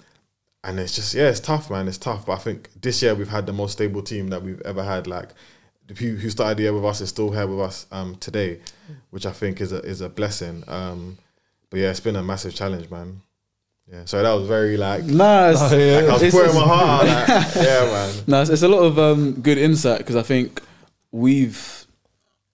and 0.66 0.78
it's 0.80 0.94
just 0.94 1.14
yeah, 1.14 1.28
it's 1.28 1.40
tough, 1.40 1.70
man. 1.70 1.88
It's 1.88 1.98
tough. 1.98 2.26
But 2.26 2.32
I 2.32 2.38
think 2.38 2.68
this 2.80 3.02
year 3.02 3.14
we've 3.14 3.28
had 3.28 3.46
the 3.46 3.52
most 3.52 3.72
stable 3.72 4.02
team 4.02 4.28
that 4.28 4.42
we've 4.42 4.60
ever 4.62 4.82
had. 4.82 5.06
Like 5.06 5.30
the 5.86 5.94
people 5.94 6.18
who 6.18 6.28
started 6.30 6.58
the 6.58 6.64
year 6.64 6.72
with 6.74 6.84
us 6.84 7.00
is 7.00 7.08
still 7.08 7.30
here 7.30 7.46
with 7.46 7.60
us 7.60 7.86
um, 7.92 8.16
today, 8.16 8.60
which 9.10 9.24
I 9.26 9.32
think 9.32 9.60
is 9.60 9.72
a 9.72 9.78
is 9.80 10.00
a 10.00 10.08
blessing. 10.08 10.64
Um, 10.68 11.18
but 11.70 11.80
yeah, 11.80 11.90
it's 11.90 12.00
been 12.00 12.16
a 12.16 12.22
massive 12.22 12.54
challenge, 12.54 12.90
man. 12.90 13.22
Yeah, 13.90 14.04
so 14.04 14.20
that 14.20 14.32
was 14.32 14.48
very 14.48 14.76
like, 14.76 15.04
Nah, 15.04 15.52
Oh, 15.56 15.76
yeah. 15.78 16.00
like 16.00 16.04
I 16.10 16.12
was 16.14 16.22
it's- 16.28 16.32
pouring 16.34 16.54
my 16.54 16.60
heart 16.62 17.06
out. 17.06 17.28
Like, 17.28 17.54
yeah, 17.64 17.84
man. 17.84 18.14
No, 18.26 18.40
it's, 18.42 18.50
it's 18.50 18.62
a 18.62 18.68
lot 18.68 18.82
of 18.82 18.98
um, 18.98 19.34
good 19.40 19.58
insight 19.58 19.98
because 19.98 20.16
I 20.16 20.22
think 20.22 20.60
we've, 21.12 21.86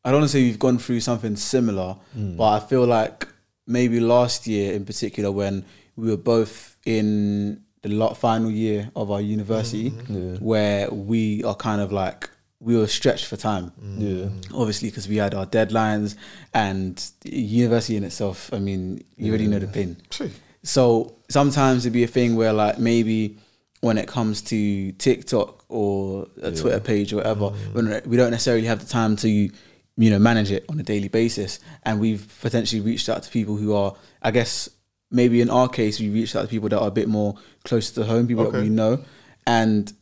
I 0.05 0.11
don't 0.11 0.21
want 0.21 0.31
to 0.31 0.37
say 0.37 0.43
we've 0.43 0.59
gone 0.59 0.79
through 0.79 1.01
something 1.01 1.37
similar, 1.37 1.97
but 2.15 2.45
I 2.53 2.61
feel 2.61 2.85
like 2.87 3.29
maybe 3.67 3.99
last 4.01 4.47
year 4.47 4.75
in 4.75 4.85
particular 4.85 5.31
when 5.33 5.65
we 5.97 6.11
were 6.11 6.17
both 6.19 6.77
in 6.85 7.63
the 7.83 7.89
lot 7.89 8.17
final 8.17 8.51
year 8.51 8.91
of 8.95 9.11
our 9.11 9.21
university, 9.21 9.91
mm-hmm. 9.91 10.37
where 10.37 10.89
we 10.91 11.43
are 11.45 11.55
kind 11.55 11.81
of 11.81 11.93
like 11.93 12.31
we 12.61 12.77
were 12.77 12.87
stretched 12.87 13.27
for 13.27 13.37
time. 13.37 13.73
Mm. 13.83 13.99
Yeah. 13.99 14.57
Obviously, 14.57 14.89
because 14.89 15.09
we 15.09 15.17
had 15.17 15.35
our 15.35 15.47
deadlines 15.47 16.17
and 16.55 17.05
university 17.25 17.97
in 17.97 18.05
itself. 18.05 18.51
I 18.53 18.59
mean, 18.59 19.03
you 19.17 19.31
already 19.31 19.49
know 19.49 19.59
the 19.59 19.67
pain. 19.67 19.97
Phew. 20.11 20.31
So 20.63 21.17
sometimes 21.29 21.85
it'd 21.85 21.93
be 21.93 22.05
a 22.05 22.09
thing 22.09 22.37
where 22.37 22.53
like 22.53 22.79
maybe 22.79 23.37
when 23.81 23.99
it 23.99 24.07
comes 24.07 24.43
to 24.43 24.93
TikTok 24.93 25.65
or 25.69 26.29
a 26.41 26.53
Twitter 26.53 26.79
page 26.79 27.13
or 27.13 27.17
whatever, 27.17 27.51
mm. 27.51 27.75
when 27.75 28.03
we 28.07 28.17
don't 28.17 28.31
necessarily 28.31 28.67
have 28.67 28.79
the 28.79 28.87
time 28.87 29.17
to 29.17 29.29
you 29.29 30.11
know 30.11 30.21
manage 30.21 30.53
it 30.53 30.65
on 30.69 30.79
a 30.79 30.85
daily 30.85 31.09
basis, 31.09 31.59
and 31.83 31.99
we've 31.99 32.33
potentially 32.41 32.81
reached 32.81 33.09
out 33.09 33.25
to 33.25 33.31
people 33.31 33.57
who 33.57 33.75
are, 33.75 33.97
I 34.23 34.31
guess, 34.31 34.69
maybe 35.13 35.41
in 35.41 35.51
our 35.51 35.69
case, 35.69 36.01
we 36.01 36.09
reached 36.09 36.35
out 36.35 36.43
to 36.43 36.49
people 36.49 36.69
that 36.71 36.81
are 36.81 36.89
a 36.89 36.93
bit 36.93 37.09
more 37.09 37.37
close 37.65 37.91
to 37.93 38.05
home, 38.05 38.27
people 38.27 38.51
that 38.51 38.61
we 38.61 38.69
know, 38.69 39.05
and 39.47 39.93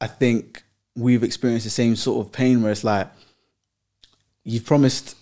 I 0.00 0.06
think 0.06 0.62
we've 0.96 1.22
experienced 1.22 1.64
the 1.64 1.70
same 1.70 1.96
sort 1.96 2.24
of 2.24 2.32
pain 2.32 2.62
where 2.62 2.72
it's 2.72 2.84
like 2.84 3.08
you've 4.44 4.64
promised 4.64 5.16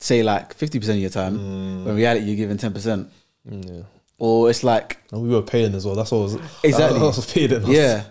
say 0.00 0.22
like 0.22 0.56
50% 0.56 0.88
of 0.88 0.96
your 0.96 1.10
time 1.10 1.34
when 1.34 1.88
in 1.88 1.94
mm. 1.94 1.96
reality 1.96 2.24
you're 2.26 2.36
giving 2.36 2.56
10% 2.56 3.08
mm, 3.48 3.68
Yeah. 3.68 3.82
or 4.18 4.50
it's 4.50 4.64
like 4.64 4.98
And 5.12 5.22
we 5.22 5.28
were 5.28 5.42
paying 5.42 5.74
as 5.74 5.86
well. 5.86 5.94
That's 5.94 6.10
what 6.10 6.22
was 6.22 6.34
Exactly. 6.64 6.98
That 7.48 7.62
was 7.62 7.68
yeah 7.68 8.04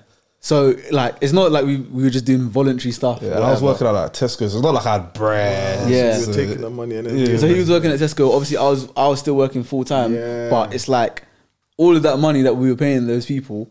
So 0.43 0.75
like, 0.91 1.15
it's 1.21 1.33
not 1.33 1.51
like 1.51 1.65
we, 1.65 1.77
we 1.77 2.01
were 2.03 2.09
just 2.09 2.25
doing 2.25 2.49
voluntary 2.49 2.91
stuff. 2.91 3.19
Yeah, 3.21 3.35
and 3.35 3.43
I 3.43 3.51
was 3.51 3.61
working 3.61 3.85
at 3.85 3.91
like 3.91 4.11
Tesco's. 4.13 4.55
It's 4.55 4.63
not 4.63 4.73
like 4.73 4.85
I 4.87 4.93
had 4.93 5.13
bread. 5.13 5.89
Yeah. 5.89 6.17
You 6.17 6.21
So- 6.23 6.27
were 6.31 6.33
taking 6.35 6.61
the 6.61 6.69
money 6.71 6.95
and 6.95 7.07
then 7.07 7.17
Yeah. 7.17 7.37
So 7.37 7.47
he 7.47 7.59
was 7.59 7.69
working 7.69 7.91
at 7.91 7.99
Tesco. 7.99 8.33
Obviously, 8.33 8.57
I 8.57 8.63
was 8.63 8.89
I 8.97 9.07
was 9.07 9.19
still 9.19 9.35
working 9.35 9.63
full 9.63 9.83
time. 9.85 10.15
Yeah. 10.15 10.49
But 10.49 10.73
it's 10.73 10.87
like 10.87 11.23
all 11.77 11.95
of 11.95 12.01
that 12.03 12.17
money 12.17 12.41
that 12.41 12.55
we 12.55 12.69
were 12.69 12.75
paying 12.75 13.05
those 13.05 13.25
people 13.27 13.69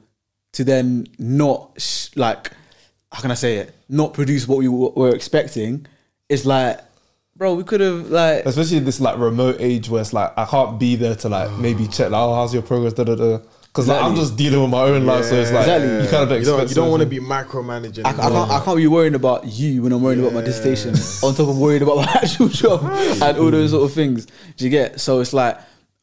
to 0.53 0.65
then 0.65 1.07
not 1.19 1.73
sh- 1.77 2.09
like 2.17 2.53
how 3.13 3.21
can 3.21 3.33
I 3.33 3.35
say 3.35 3.57
it? 3.57 3.75
Not 3.89 4.15
produce 4.15 4.47
what 4.47 4.59
we 4.59 4.67
w- 4.67 4.93
were 4.95 5.13
expecting. 5.13 5.87
It's 6.29 6.45
like, 6.47 6.79
bro, 7.35 7.55
we 7.55 7.65
could 7.65 7.81
have 7.81 8.11
like 8.11 8.47
especially 8.47 8.77
in 8.77 8.85
this 8.85 9.01
like 9.01 9.19
remote 9.19 9.57
age 9.59 9.89
where 9.89 10.01
it's 10.03 10.13
like 10.13 10.33
I 10.39 10.45
can't 10.45 10.79
be 10.79 10.95
there 10.95 11.17
to 11.17 11.29
like 11.29 11.51
maybe 11.59 11.89
check 11.97 12.11
like 12.13 12.21
oh 12.21 12.33
how's 12.37 12.55
your 12.55 12.63
progress 12.63 12.93
da 12.93 13.03
da 13.03 13.17
da 13.17 13.39
because 13.71 13.87
like 13.89 14.03
I'm 14.03 14.17
just 14.17 14.37
dealing 14.37 14.61
with 14.61 14.71
my 14.71 14.81
own 14.83 15.07
life 15.07 15.25
so 15.27 15.37
it's 15.37 15.53
like 15.53 15.61
Exactly. 15.69 16.03
you 16.05 16.11
kind 16.11 16.25
of 16.25 16.31
you 16.31 16.37
expect 16.37 16.59
don't, 16.59 16.69
you 16.71 16.75
don't 16.75 16.91
want 16.91 17.01
to 17.03 17.07
be 17.09 17.21
micromanaging. 17.21 18.05
I, 18.05 18.11
I 18.11 18.13
can't, 18.15 18.51
I 18.51 18.61
can't 18.65 18.77
be 18.77 18.87
worrying 18.89 19.15
about 19.15 19.47
you 19.47 19.83
when 19.83 19.93
I'm 19.93 20.03
worrying 20.03 20.21
about 20.21 20.33
my 20.35 20.43
dissertation 20.43 20.91
on 21.27 21.35
top 21.35 21.49
of 21.49 21.59
worrying 21.59 21.83
about 21.83 21.97
my 21.97 22.11
actual 22.23 22.49
job 22.49 22.83
and 22.83 23.39
all 23.39 23.51
those 23.51 23.71
sort 23.71 23.85
of 23.85 23.93
things. 23.93 24.27
Do 24.57 24.65
you 24.65 24.71
get? 24.71 25.01
So 25.01 25.21
it's 25.21 25.33
like 25.33 25.59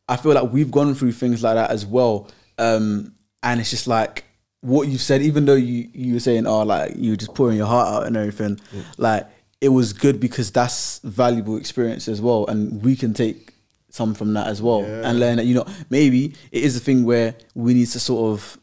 I 0.07 0.15
feel 0.15 0.34
like 0.34 0.52
we've 0.52 0.72
gone 0.72 0.95
through 0.95 1.11
things 1.11 1.44
like 1.44 1.56
that 1.56 1.69
as 1.69 1.85
well, 1.85 2.30
um, 2.57 3.14
and 3.44 3.60
it's 3.60 3.69
just 3.69 3.88
like 3.88 4.23
what 4.61 4.88
you've 4.88 5.02
said. 5.02 5.22
Even 5.22 5.44
though 5.45 5.56
you 5.56 5.89
you 5.94 6.14
were 6.14 6.19
saying, 6.22 6.48
oh, 6.48 6.64
like 6.64 6.94
you 6.95 7.11
were 7.11 7.18
just 7.18 7.34
pouring 7.35 7.57
your 7.57 7.68
heart 7.68 7.89
out 7.89 8.07
and 8.07 8.15
everything, 8.15 8.60
like 8.98 9.27
it 9.60 9.69
was 9.69 9.91
good 9.91 10.22
because 10.22 10.52
that's 10.52 10.99
valuable 10.99 11.57
experience 11.57 12.07
as 12.07 12.22
well, 12.22 12.45
and 12.48 12.81
we 12.81 12.95
can 12.95 13.14
take 13.14 13.53
some 13.98 14.14
from 14.14 14.34
that 14.38 14.48
as 14.48 14.61
well 14.61 14.82
and 15.06 15.19
learn 15.19 15.36
that 15.38 15.45
you 15.49 15.56
know 15.56 15.65
maybe 15.90 16.22
it 16.52 16.64
is 16.68 16.74
a 16.78 16.80
thing 16.88 17.03
where 17.11 17.30
we 17.56 17.74
need 17.74 17.88
to 17.88 17.99
sort 17.99 18.32
of 18.34 18.57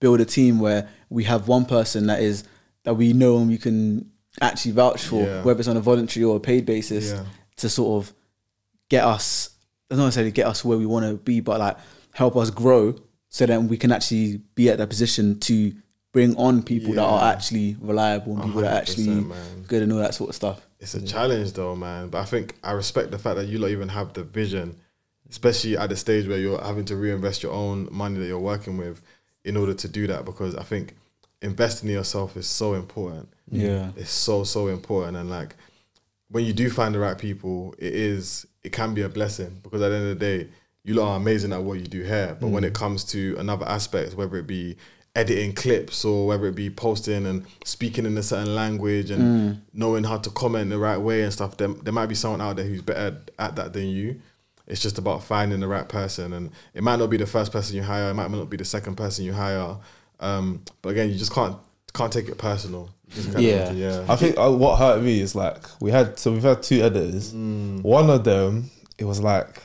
build 0.00 0.20
a 0.20 0.24
team 0.24 0.58
where 0.58 0.88
we 1.08 1.24
have 1.24 1.46
one 1.48 1.64
person 1.64 2.06
that 2.08 2.20
is 2.20 2.44
that 2.84 2.94
we 2.94 3.12
know 3.12 3.38
and 3.38 3.48
we 3.48 3.56
can 3.58 4.10
actually 4.40 4.72
vouch 4.72 5.02
for, 5.04 5.22
Yeah. 5.22 5.42
whether 5.44 5.60
it's 5.60 5.68
on 5.68 5.76
a 5.76 5.80
voluntary 5.80 6.24
or 6.24 6.36
a 6.36 6.40
paid 6.40 6.66
basis, 6.66 7.10
Yeah. 7.12 7.24
to 7.58 7.68
sort 7.68 8.02
of 8.02 8.12
get 8.88 9.04
us, 9.04 9.50
not 9.90 9.98
necessarily 9.98 10.32
get 10.32 10.46
us 10.46 10.64
where 10.64 10.76
we 10.78 10.86
want 10.86 11.04
to 11.06 11.14
be, 11.16 11.38
but 11.40 11.60
like 11.60 11.76
help 12.14 12.36
us 12.36 12.50
grow 12.50 12.94
so 13.28 13.46
that 13.46 13.62
we 13.62 13.76
can 13.76 13.92
actually 13.92 14.40
be 14.56 14.68
at 14.70 14.78
that 14.78 14.88
position 14.88 15.38
to 15.40 15.72
bring 16.12 16.34
on 16.36 16.62
people 16.62 16.92
that 16.94 17.04
are 17.04 17.32
actually 17.32 17.76
reliable 17.80 18.32
and 18.34 18.42
people 18.44 18.60
that 18.62 18.72
are 18.72 18.78
actually 18.78 19.06
man. 19.08 19.62
good 19.68 19.82
and 19.82 19.92
all 19.92 19.98
that 19.98 20.14
sort 20.14 20.30
of 20.30 20.34
stuff. 20.36 20.66
It's 20.82 20.94
a 20.94 21.06
challenge 21.06 21.52
though, 21.52 21.76
man. 21.76 22.08
But 22.08 22.18
I 22.18 22.24
think 22.24 22.56
I 22.64 22.72
respect 22.72 23.12
the 23.12 23.18
fact 23.18 23.36
that 23.36 23.46
you 23.46 23.58
lot 23.58 23.70
even 23.70 23.88
have 23.88 24.12
the 24.14 24.24
vision, 24.24 24.76
especially 25.30 25.76
at 25.76 25.88
the 25.88 25.96
stage 25.96 26.26
where 26.26 26.38
you're 26.38 26.60
having 26.60 26.84
to 26.86 26.96
reinvest 26.96 27.44
your 27.44 27.52
own 27.52 27.88
money 27.92 28.18
that 28.18 28.26
you're 28.26 28.40
working 28.40 28.76
with 28.76 29.00
in 29.44 29.56
order 29.56 29.74
to 29.74 29.88
do 29.88 30.08
that. 30.08 30.24
Because 30.24 30.56
I 30.56 30.64
think 30.64 30.96
investing 31.40 31.88
in 31.88 31.94
yourself 31.94 32.36
is 32.36 32.48
so 32.48 32.74
important. 32.74 33.28
Yeah. 33.48 33.90
It's 33.96 34.10
so 34.10 34.42
so 34.42 34.66
important, 34.66 35.16
and 35.16 35.30
like 35.30 35.54
when 36.30 36.44
you 36.44 36.52
do 36.52 36.68
find 36.68 36.92
the 36.92 36.98
right 36.98 37.16
people, 37.16 37.76
it 37.78 37.94
is 37.94 38.44
it 38.64 38.72
can 38.72 38.92
be 38.92 39.02
a 39.02 39.08
blessing 39.08 39.60
because 39.62 39.82
at 39.82 39.90
the 39.90 39.94
end 39.94 40.10
of 40.10 40.18
the 40.18 40.24
day, 40.26 40.48
you 40.82 40.94
lot 40.94 41.12
are 41.12 41.16
amazing 41.16 41.52
at 41.52 41.62
what 41.62 41.78
you 41.78 41.86
do 41.86 42.02
here. 42.02 42.36
But 42.40 42.48
when 42.48 42.64
mm. 42.64 42.66
it 42.66 42.74
comes 42.74 43.04
to 43.04 43.36
another 43.38 43.66
aspect, 43.68 44.14
whether 44.14 44.36
it 44.36 44.48
be 44.48 44.76
editing 45.14 45.52
clips 45.52 46.04
or 46.04 46.26
whether 46.26 46.46
it 46.46 46.54
be 46.54 46.70
posting 46.70 47.26
and 47.26 47.44
speaking 47.64 48.06
in 48.06 48.16
a 48.16 48.22
certain 48.22 48.54
language 48.54 49.10
and 49.10 49.60
knowing 49.74 50.04
how 50.04 50.16
to 50.16 50.30
comment 50.30 50.70
the 50.70 50.78
right 50.78 50.96
way 50.96 51.22
and 51.22 51.32
stuff, 51.32 51.56
there, 51.58 51.68
there 51.68 51.92
might 51.92 52.06
be 52.06 52.14
someone 52.14 52.40
out 52.40 52.56
there 52.56 52.64
who's 52.64 52.80
better 52.82 53.18
at 53.38 53.56
that 53.56 53.72
than 53.72 53.86
you. 53.88 54.20
It's 54.66 54.80
just 54.80 54.96
about 54.96 55.22
finding 55.24 55.60
the 55.60 55.68
right 55.68 55.86
person, 55.88 56.32
and 56.32 56.50
it 56.72 56.82
might 56.82 56.98
not 56.98 57.10
be 57.10 57.16
the 57.16 57.26
first 57.26 57.52
person 57.52 57.76
you 57.76 57.82
hire. 57.82 58.10
It 58.10 58.14
might 58.14 58.30
not 58.30 58.48
be 58.48 58.56
the 58.56 58.64
second 58.64 58.96
person 58.96 59.24
you 59.24 59.32
hire. 59.32 59.76
Um, 60.20 60.62
but 60.80 60.90
again, 60.90 61.10
you 61.10 61.16
just 61.18 61.32
can't 61.32 61.56
can't 61.92 62.12
take 62.12 62.28
it 62.28 62.38
personal. 62.38 62.88
You 63.08 63.14
just 63.16 63.32
kinda 63.32 63.42
Yeah. 63.42 63.72
yeah. 63.72 64.06
I 64.08 64.16
think 64.16 64.38
uh, 64.38 64.50
what 64.50 64.78
hurt 64.78 65.02
me 65.02 65.20
is 65.20 65.34
like 65.34 65.58
we 65.82 65.90
had 65.90 66.18
so 66.18 66.32
we've 66.32 66.42
had 66.42 66.62
two 66.62 66.80
editors. 66.80 67.34
Mm. 67.34 67.82
One 67.82 68.08
of 68.08 68.24
them, 68.24 68.70
it 68.96 69.04
was 69.04 69.20
like 69.20 69.60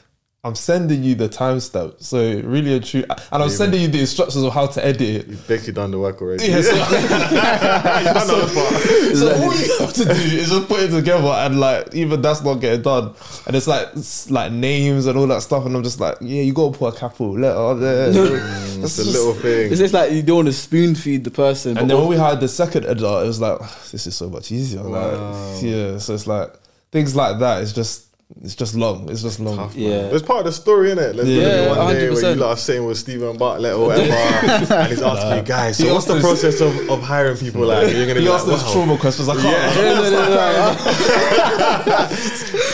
I'm 0.47 0.55
sending 0.55 1.03
you 1.03 1.13
the 1.15 1.27
timestamp, 1.29 2.01
so 2.01 2.17
really 2.41 2.75
and 2.75 2.85
true, 2.85 3.03
and 3.09 3.43
I'm 3.43 3.49
sending 3.49 3.81
you 3.81 3.87
the 3.89 3.99
instructions 3.99 4.43
of 4.43 4.53
how 4.53 4.67
to 4.67 4.85
edit 4.85 5.01
it. 5.01 5.27
You've 5.27 5.47
basically 5.47 5.73
done 5.73 5.91
the 5.91 5.99
work 5.99 6.21
already. 6.21 6.45
Yeah, 6.47 6.61
so, 6.61 6.75
You've 6.75 6.89
done 6.89 8.27
the 8.27 8.33
other 8.35 8.53
part. 8.53 9.15
so 9.17 9.35
all 9.43 9.53
you 9.55 9.77
have 9.79 9.93
to 9.93 10.05
do 10.05 10.11
is 10.11 10.49
just 10.49 10.67
put 10.67 10.79
it 10.81 10.91
together, 10.91 11.27
and 11.27 11.59
like 11.59 11.93
even 11.93 12.21
that's 12.21 12.41
not 12.43 12.55
getting 12.55 12.81
done. 12.81 13.13
And 13.45 13.55
it's 13.55 13.67
like 13.67 13.87
it's 13.95 14.31
like 14.31 14.51
names 14.51 15.05
and 15.05 15.17
all 15.17 15.27
that 15.27 15.41
stuff, 15.41 15.65
and 15.65 15.75
I'm 15.75 15.83
just 15.83 15.99
like, 15.99 16.17
yeah, 16.21 16.41
you 16.41 16.53
gotta 16.53 16.77
put 16.77 16.95
a 16.95 16.97
capital 16.97 17.37
letter 17.37 17.79
there. 17.79 18.07
Mm, 18.77 18.83
it's 18.83 18.95
That's 18.95 18.99
a 18.99 19.03
just- 19.03 19.17
little 19.17 19.33
thing. 19.33 19.71
It's 19.71 19.79
just 19.79 19.93
like 19.93 20.11
you 20.11 20.21
don't 20.23 20.35
want 20.37 20.47
to 20.47 20.53
spoon 20.53 20.95
feed 20.95 21.23
the 21.23 21.31
person. 21.31 21.77
And 21.77 21.89
then 21.89 21.97
when 21.97 22.07
we 22.07 22.15
had 22.15 22.39
the 22.39 22.47
second 22.47 22.85
editor, 22.85 23.05
it 23.23 23.27
was 23.27 23.41
like, 23.41 23.59
this 23.91 24.05
is 24.07 24.15
so 24.15 24.29
much 24.29 24.51
easier. 24.51 24.83
Wow. 24.83 25.21
Like, 25.53 25.63
yeah, 25.63 25.97
so 25.97 26.13
it's 26.13 26.27
like 26.27 26.53
things 26.91 27.15
like 27.15 27.39
that. 27.39 27.63
It's 27.63 27.73
just, 27.73 28.06
it's 28.43 28.55
just 28.55 28.75
long. 28.75 29.09
It's 29.09 29.21
just 29.21 29.39
long. 29.39 29.55
Tough, 29.55 29.75
man. 29.75 29.89
Yeah. 29.89 29.99
It's 30.15 30.21
part 30.21 30.39
of 30.39 30.45
the 30.45 30.51
story, 30.51 30.89
innit? 30.89 31.15
There's 31.15 31.27
Yeah, 31.29 31.65
gonna 31.67 31.73
be 31.73 31.79
one 31.79 31.93
day 31.95 32.09
where 32.09 32.33
you 32.33 32.35
lot 32.41 32.49
are 32.51 32.57
sitting 32.57 32.85
with 32.85 32.97
Steven 32.97 33.37
Bartlett 33.37 33.73
or 33.73 33.87
whatever, 33.87 34.11
and 34.13 34.89
he's 34.89 35.01
asking 35.01 35.37
you 35.37 35.43
guys, 35.43 35.77
so 35.77 35.85
He 35.85 35.91
what's 35.91 36.05
the 36.05 36.19
process 36.19 36.59
of, 36.59 36.75
of 36.89 37.01
hiring 37.01 37.37
people 37.37 37.61
like? 37.65 37.93
You're 37.93 38.05
gonna 38.05 38.19
be 38.19 38.21
He 38.25 38.29
like, 38.29 38.43
those 38.45 38.63
wow. 38.65 38.71
trauma 38.73 38.97
questions. 38.97 39.29
I 39.29 39.35
can't. 39.35 39.45
Yeah, 39.75 39.83
no, 39.93 40.03
no, 40.03 40.09
no, 40.11 40.19
no. 40.27 42.07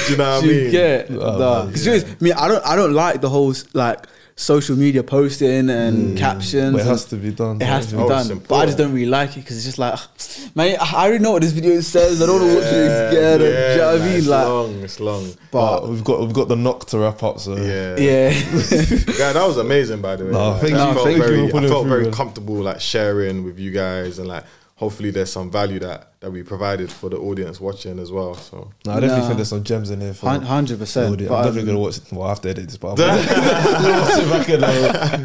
Do 0.05 0.11
you 0.11 0.17
know 0.17 0.35
what 0.35 0.43
I 0.43 0.45
you 0.47 0.61
mean? 0.63 0.71
get 0.71 1.11
oh, 1.11 1.38
nah. 1.38 1.65
'Cause 1.69 1.85
you 1.85 1.91
know, 1.91 1.97
I 1.99 2.15
mean, 2.23 2.34
I 2.34 2.47
don't, 2.47 2.65
I 2.65 2.75
don't 2.75 2.93
like 2.93 3.21
the 3.21 3.30
whole 3.30 3.53
like 3.73 3.99
social 4.35 4.76
media 4.76 5.03
posting 5.03 5.69
and 5.69 6.11
hmm. 6.11 6.15
captions. 6.15 6.73
But 6.73 6.81
it 6.81 6.88
has 6.88 7.05
to 7.05 7.15
be 7.15 7.31
done. 7.31 7.61
It 7.61 7.65
has 7.65 7.88
to 7.88 7.95
be 7.97 8.01
Oh, 8.01 8.10
done, 8.10 8.39
but 8.47 8.55
I 8.55 8.65
just 8.65 8.77
don't 8.77 8.93
really 8.93 9.05
like 9.05 9.31
it 9.31 9.41
because 9.41 9.57
it's 9.57 9.65
just 9.65 9.77
like, 9.77 9.99
man, 10.55 10.77
I 10.80 11.05
already 11.05 11.23
know 11.23 11.31
what 11.34 11.41
this 11.41 11.51
video 11.51 11.80
says. 11.81 12.22
I 12.22 12.26
don't 12.26 12.41
know 12.41 12.55
what 12.55 12.61
to 12.64 12.76
Yeah, 12.76 13.11
get. 13.11 13.38
do 13.38 13.43
you 13.45 13.51
know 13.51 13.85
what 13.85 13.95
I 13.95 13.97
nah, 13.97 14.05
mean? 14.05 14.18
it's 14.18 14.27
Like, 14.27 14.47
long, 14.47 14.84
it's 14.84 14.99
long. 14.99 15.34
But 15.51 15.88
we've 15.89 16.03
got 16.03 16.19
we've 16.22 16.34
got 16.34 16.47
the 16.47 16.55
knock 16.55 16.85
to 16.88 16.99
wrap 16.99 17.22
up. 17.23 17.39
So 17.39 17.55
Yeah. 17.55 17.95
yeah, 17.97 18.30
Guy, 19.18 19.34
that 19.34 19.43
was 19.47 19.57
amazing, 19.57 20.01
by 20.01 20.15
the 20.15 20.26
way. 20.26 20.31
No, 20.31 20.51
Like, 20.51 20.61
thank 20.61 20.73
I 20.73 20.93
felt 20.93 21.05
thank 21.05 21.18
very, 21.19 21.49
for 21.49 21.57
I 21.57 21.68
felt 21.68 21.88
very 21.88 22.11
comfortable, 22.11 22.55
like 22.55 22.81
sharing 22.81 23.43
with 23.43 23.60
you 23.60 23.72
guys, 23.72 24.19
and 24.19 24.27
like 24.27 24.43
hopefully 24.84 25.11
there's 25.11 25.31
some 25.31 25.49
value 25.51 25.80
that 25.80 26.10
that 26.23 26.31
we 26.31 26.41
provided 26.41 26.89
for 26.89 27.10
the 27.10 27.18
audience 27.18 27.60
watching 27.60 27.99
as 27.99 28.10
well. 28.10 28.34
So 28.35 28.72
No, 28.85 28.91
I 28.93 28.99
definitely 29.01 29.18
Nah. 29.19 29.26
think 29.27 29.35
there's 29.39 29.49
some 29.49 29.64
gems 29.72 29.89
in 29.89 29.99
here. 29.99 30.14
Hundred 30.14 30.80
percent. 30.80 31.07
I'm 31.11 31.18
definitely 31.18 31.65
gonna 31.65 31.80
watch. 31.80 31.99
Well, 32.14 32.23
I 32.23 32.30
have 32.30 32.41
to 32.45 32.49
edit 32.49 32.65
this, 32.68 32.77
but 32.77 32.97
I'm 32.97 32.97
watch 34.03 34.19
it 34.19 34.30
back 34.30 34.49
and, 34.55 34.64
uh, 34.64 35.18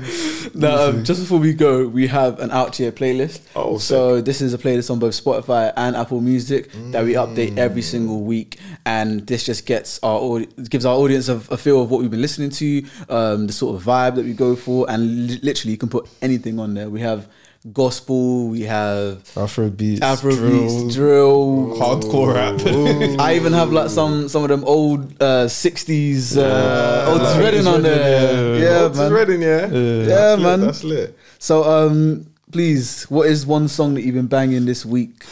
No, 0.54 0.88
um, 0.88 1.04
just 1.04 1.20
before 1.20 1.38
we 1.38 1.52
go, 1.52 1.86
we 1.86 2.06
have 2.08 2.40
an 2.40 2.50
out 2.50 2.76
here 2.76 2.90
playlist. 2.90 3.40
Oh, 3.54 3.78
so 3.78 4.20
this 4.20 4.40
is 4.40 4.54
a 4.54 4.58
playlist 4.58 4.90
on 4.90 4.98
both 4.98 5.14
Spotify 5.22 5.72
and 5.76 5.94
Apple 5.94 6.20
Music 6.20 6.70
that 6.92 7.04
we 7.04 7.12
update 7.14 7.56
every 7.58 7.82
single 7.82 8.22
week, 8.22 8.58
and 8.84 9.24
this 9.26 9.44
just 9.44 9.66
gets 9.66 10.00
our 10.02 10.40
gives 10.68 10.84
our 10.84 10.96
audience 10.96 11.28
a, 11.28 11.36
a 11.50 11.56
feel 11.56 11.80
of 11.82 11.90
what 11.92 12.00
we've 12.00 12.10
been 12.10 12.22
listening 12.22 12.50
to, 12.50 12.84
um, 13.08 13.46
the 13.46 13.52
sort 13.52 13.76
of 13.76 13.84
vibe 13.84 14.16
that 14.16 14.24
we 14.24 14.32
go 14.32 14.56
for, 14.56 14.90
and 14.90 15.28
li- 15.28 15.40
literally 15.42 15.72
you 15.72 15.78
can 15.78 15.88
put 15.88 16.08
anything 16.22 16.58
on 16.58 16.74
there. 16.74 16.88
We 16.90 17.00
have 17.02 17.28
gospel, 17.72 18.48
we 18.48 18.62
have 18.62 19.22
Afro 19.36 19.70
beats, 19.70 20.00
Afro 20.02 20.32
drill, 20.34 20.82
beats, 20.84 20.94
drill, 20.94 21.76
hardcore 21.78 22.34
rap. 22.34 22.60
I 23.20 23.34
even 23.36 23.52
have 23.52 23.72
like 23.72 23.90
some 23.90 24.28
some 24.28 24.42
of 24.42 24.48
them 24.48 24.64
old 24.64 25.12
uh, 25.22 25.46
'60s 25.46 26.36
uh, 26.36 27.10
old 27.10 27.22
like 27.22 27.38
Redding 27.38 27.66
on 27.66 27.82
there. 27.82 28.52
Redding, 28.52 28.62
Yeah, 28.62 28.86
it's 28.86 28.98
man. 28.98 29.12
Redding, 29.12 29.42
yeah, 29.42 29.66
Yeah, 29.66 30.02
That's 30.04 30.40
lit, 30.40 30.46
man. 30.48 30.60
that's 30.60 30.84
lit. 30.84 31.18
So, 31.38 31.64
um, 31.64 32.26
please, 32.52 33.04
what 33.04 33.28
is 33.28 33.46
one 33.46 33.68
song 33.68 33.94
that 33.94 34.02
you've 34.02 34.14
been 34.14 34.26
banging 34.26 34.64
this 34.66 34.84
week? 34.86 35.24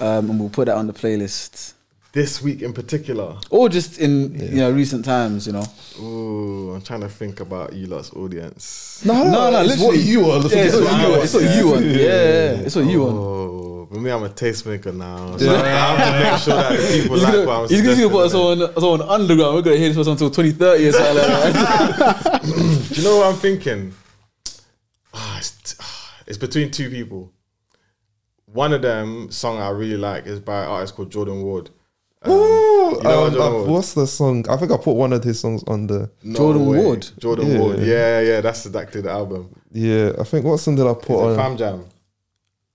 Um, 0.00 0.28
and 0.30 0.38
we'll 0.40 0.50
put 0.50 0.66
that 0.66 0.76
on 0.76 0.86
the 0.86 0.92
playlist, 0.92 1.72
This 2.16 2.40
week 2.40 2.62
in 2.62 2.72
particular, 2.72 3.36
or 3.50 3.68
just 3.68 3.98
in 3.98 4.34
you 4.40 4.56
know 4.62 4.70
recent 4.72 5.04
times. 5.04 5.46
You 5.46 5.52
know, 5.52 5.66
ooh, 6.00 6.72
I'm 6.74 6.80
trying 6.80 7.02
to 7.02 7.10
think 7.10 7.40
about 7.40 7.74
you 7.74 7.86
lot's 7.88 8.10
audience. 8.14 9.02
No, 9.04 9.12
No, 9.24 9.50
no, 9.50 9.60
it's 9.60 9.68
literally. 9.76 9.98
what 9.98 10.06
you 10.06 10.20
want. 10.20 10.50
yeah, 10.50 10.58
it's 10.64 10.74
what 10.74 10.82
you 11.02 11.10
want. 11.10 11.24
It's 11.24 11.34
what 11.34 11.56
you 11.56 11.68
want. 11.68 11.84
Yeah, 11.84 12.00
yeah, 12.00 12.64
it's 12.66 12.74
what 12.76 12.86
you 12.86 13.00
want. 13.02 13.16
Oh, 13.18 13.88
but 13.90 14.00
me, 14.00 14.10
I'm 14.10 14.22
a 14.24 14.30
tastemaker 14.30 14.96
now. 14.96 15.36
So 15.36 15.54
I 15.54 15.68
have 15.68 15.98
to 16.06 16.30
make 16.30 16.40
sure 16.40 16.54
that 16.54 16.72
the 16.80 17.00
people 17.02 17.14
He's 17.20 17.24
like 17.24 17.32
gonna, 17.34 17.46
what 17.46 17.56
I'm 17.64 17.68
he's 17.68 17.82
gonna 17.82 17.96
suggesting, 17.96 18.10
put 18.10 18.24
us 18.24 18.34
on, 18.34 18.62
us 18.62 18.82
on 18.82 19.02
underground. 19.02 19.54
We're 19.56 19.62
gonna 19.62 19.76
hear 19.76 19.92
this 19.92 20.06
until 20.06 20.30
2030 20.30 20.88
or 20.88 20.92
something 20.92 21.16
like 21.16 21.52
that. 21.52 22.42
Do 22.94 22.94
you 22.94 23.04
know 23.06 23.16
what 23.18 23.26
I'm 23.34 23.38
thinking? 23.38 23.92
Ah, 25.12 25.36
it's, 25.38 25.76
ah, 25.80 26.14
it's 26.26 26.38
between 26.38 26.70
two 26.70 26.88
people. 26.88 27.30
One 28.46 28.72
of 28.72 28.80
them 28.80 29.30
song 29.30 29.58
I 29.58 29.68
really 29.68 29.98
like 29.98 30.24
is 30.26 30.40
by 30.40 30.62
an 30.62 30.68
artist 30.68 30.94
called 30.94 31.12
Jordan 31.12 31.42
Ward. 31.42 31.68
Um, 32.26 32.32
Ooh, 32.32 32.90
you 32.96 33.02
know 33.02 33.24
um, 33.26 33.32
Jordan 33.34 33.68
uh, 33.68 33.72
what's 33.72 33.94
the 33.94 34.06
song? 34.06 34.44
I 34.48 34.56
think 34.56 34.72
I 34.72 34.76
put 34.76 34.92
one 34.96 35.12
of 35.12 35.22
his 35.24 35.40
songs 35.40 35.62
on 35.66 35.86
the. 35.86 36.10
No 36.22 36.36
Jordan 36.38 36.66
way. 36.66 36.78
Ward? 36.78 37.06
Jordan 37.18 37.50
Yeah. 37.50 37.58
Ward. 37.58 37.78
Yeah, 37.80 38.20
yeah, 38.20 38.40
that's 38.40 38.66
exactly 38.66 39.00
the 39.00 39.10
album. 39.10 39.48
Yeah, 39.72 40.12
I 40.18 40.24
think 40.24 40.44
what 40.44 40.58
song 40.58 40.76
did 40.76 40.86
I 40.86 40.94
put 40.94 41.02
It's 41.02 41.10
a 41.10 41.14
on? 41.16 41.36
Fam 41.36 41.56
Jam. 41.56 41.84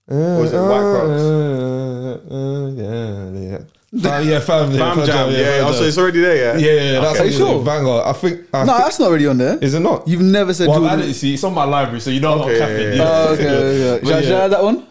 Uh, 0.09 0.15
was 0.41 0.51
it 0.51 0.59
White 0.59 0.79
Crocs? 0.91 1.21
uh, 1.21 2.19
uh, 2.29 2.35
uh, 2.35 2.71
yeah, 2.71 3.51
yeah. 3.51 3.57
Fam, 4.01 4.25
yeah, 4.25 4.39
fam, 4.39 4.71
Fam 4.71 4.95
Fam 4.97 5.05
Jam. 5.05 5.31
Yeah. 5.31 5.59
Fam 5.59 5.67
Oh, 5.67 5.71
so 5.73 5.83
it's 5.83 5.97
already 5.97 6.21
there. 6.21 6.57
Yeah. 6.57 6.65
yeah, 6.65 6.91
yeah, 6.93 6.99
that's 7.01 7.19
Are 7.19 7.23
a 7.23 7.25
you 7.27 7.31
sure? 7.33 7.63
banger. 7.63 8.01
I 8.05 8.13
think. 8.13 8.47
I 8.53 8.63
No, 8.63 8.73
think- 8.73 8.83
that's 8.85 8.99
not 8.99 9.07
already 9.09 9.27
on 9.27 9.37
there. 9.37 9.57
is 9.61 9.73
it 9.73 9.79
not? 9.81 10.07
You've 10.07 10.21
never 10.21 10.53
said 10.53 10.67
well, 10.69 10.77
I've 10.85 10.91
Jordan. 10.91 10.99
added. 11.07 11.13
See, 11.15 11.33
it's 11.33 11.43
on 11.43 11.53
my 11.53 11.65
library, 11.65 11.99
so 11.99 12.09
you 12.09 12.21
know 12.21 12.33
I'm 12.35 12.41
Okay, 12.41 12.59
not 12.59 12.67
capping. 12.67 12.87
yeah, 12.87 12.93
Yeah, 12.95 13.03
Oh, 13.27 13.33
okay, 13.33 13.47
okay. 13.49 13.99
But 14.01 14.07
Should, 14.07 14.15
I- 14.15 14.21
should 14.21 14.29
yeah. 14.29 14.47
that 14.47 14.63
one? 14.63 14.87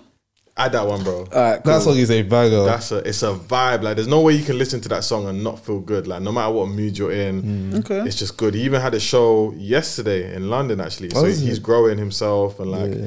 Add 0.56 0.72
that 0.72 0.86
one, 0.86 1.02
bro. 1.02 1.20
All 1.20 1.24
right, 1.24 1.62
cool. 1.62 1.72
That 1.72 1.80
song 1.82 1.96
is 1.96 2.10
a 2.10 2.22
banger. 2.22 2.64
That's 2.64 2.92
a 2.92 2.98
it's 2.98 3.22
a 3.22 3.32
vibe. 3.34 3.82
Like 3.82 3.96
there's 3.96 4.08
no 4.08 4.20
way 4.20 4.34
you 4.34 4.44
can 4.44 4.58
listen 4.58 4.80
to 4.82 4.88
that 4.90 5.04
song 5.04 5.26
and 5.26 5.42
not 5.42 5.58
feel 5.64 5.80
good. 5.80 6.06
Like 6.06 6.20
no 6.22 6.32
matter 6.32 6.52
what 6.52 6.68
mood 6.68 6.98
you're 6.98 7.12
in, 7.12 7.74
Okay. 7.78 8.00
it's 8.00 8.16
just 8.16 8.36
good. 8.36 8.54
He 8.54 8.62
even 8.62 8.80
had 8.80 8.92
a 8.94 9.00
show 9.00 9.52
yesterday 9.56 10.34
in 10.34 10.50
London 10.50 10.80
actually. 10.80 11.10
So 11.10 11.20
Oh, 11.20 11.24
is 11.24 11.40
he's 11.40 11.58
growing 11.58 11.96
himself 11.98 12.60
and 12.60 12.70
like 12.70 12.94
Yeah. 12.94 13.06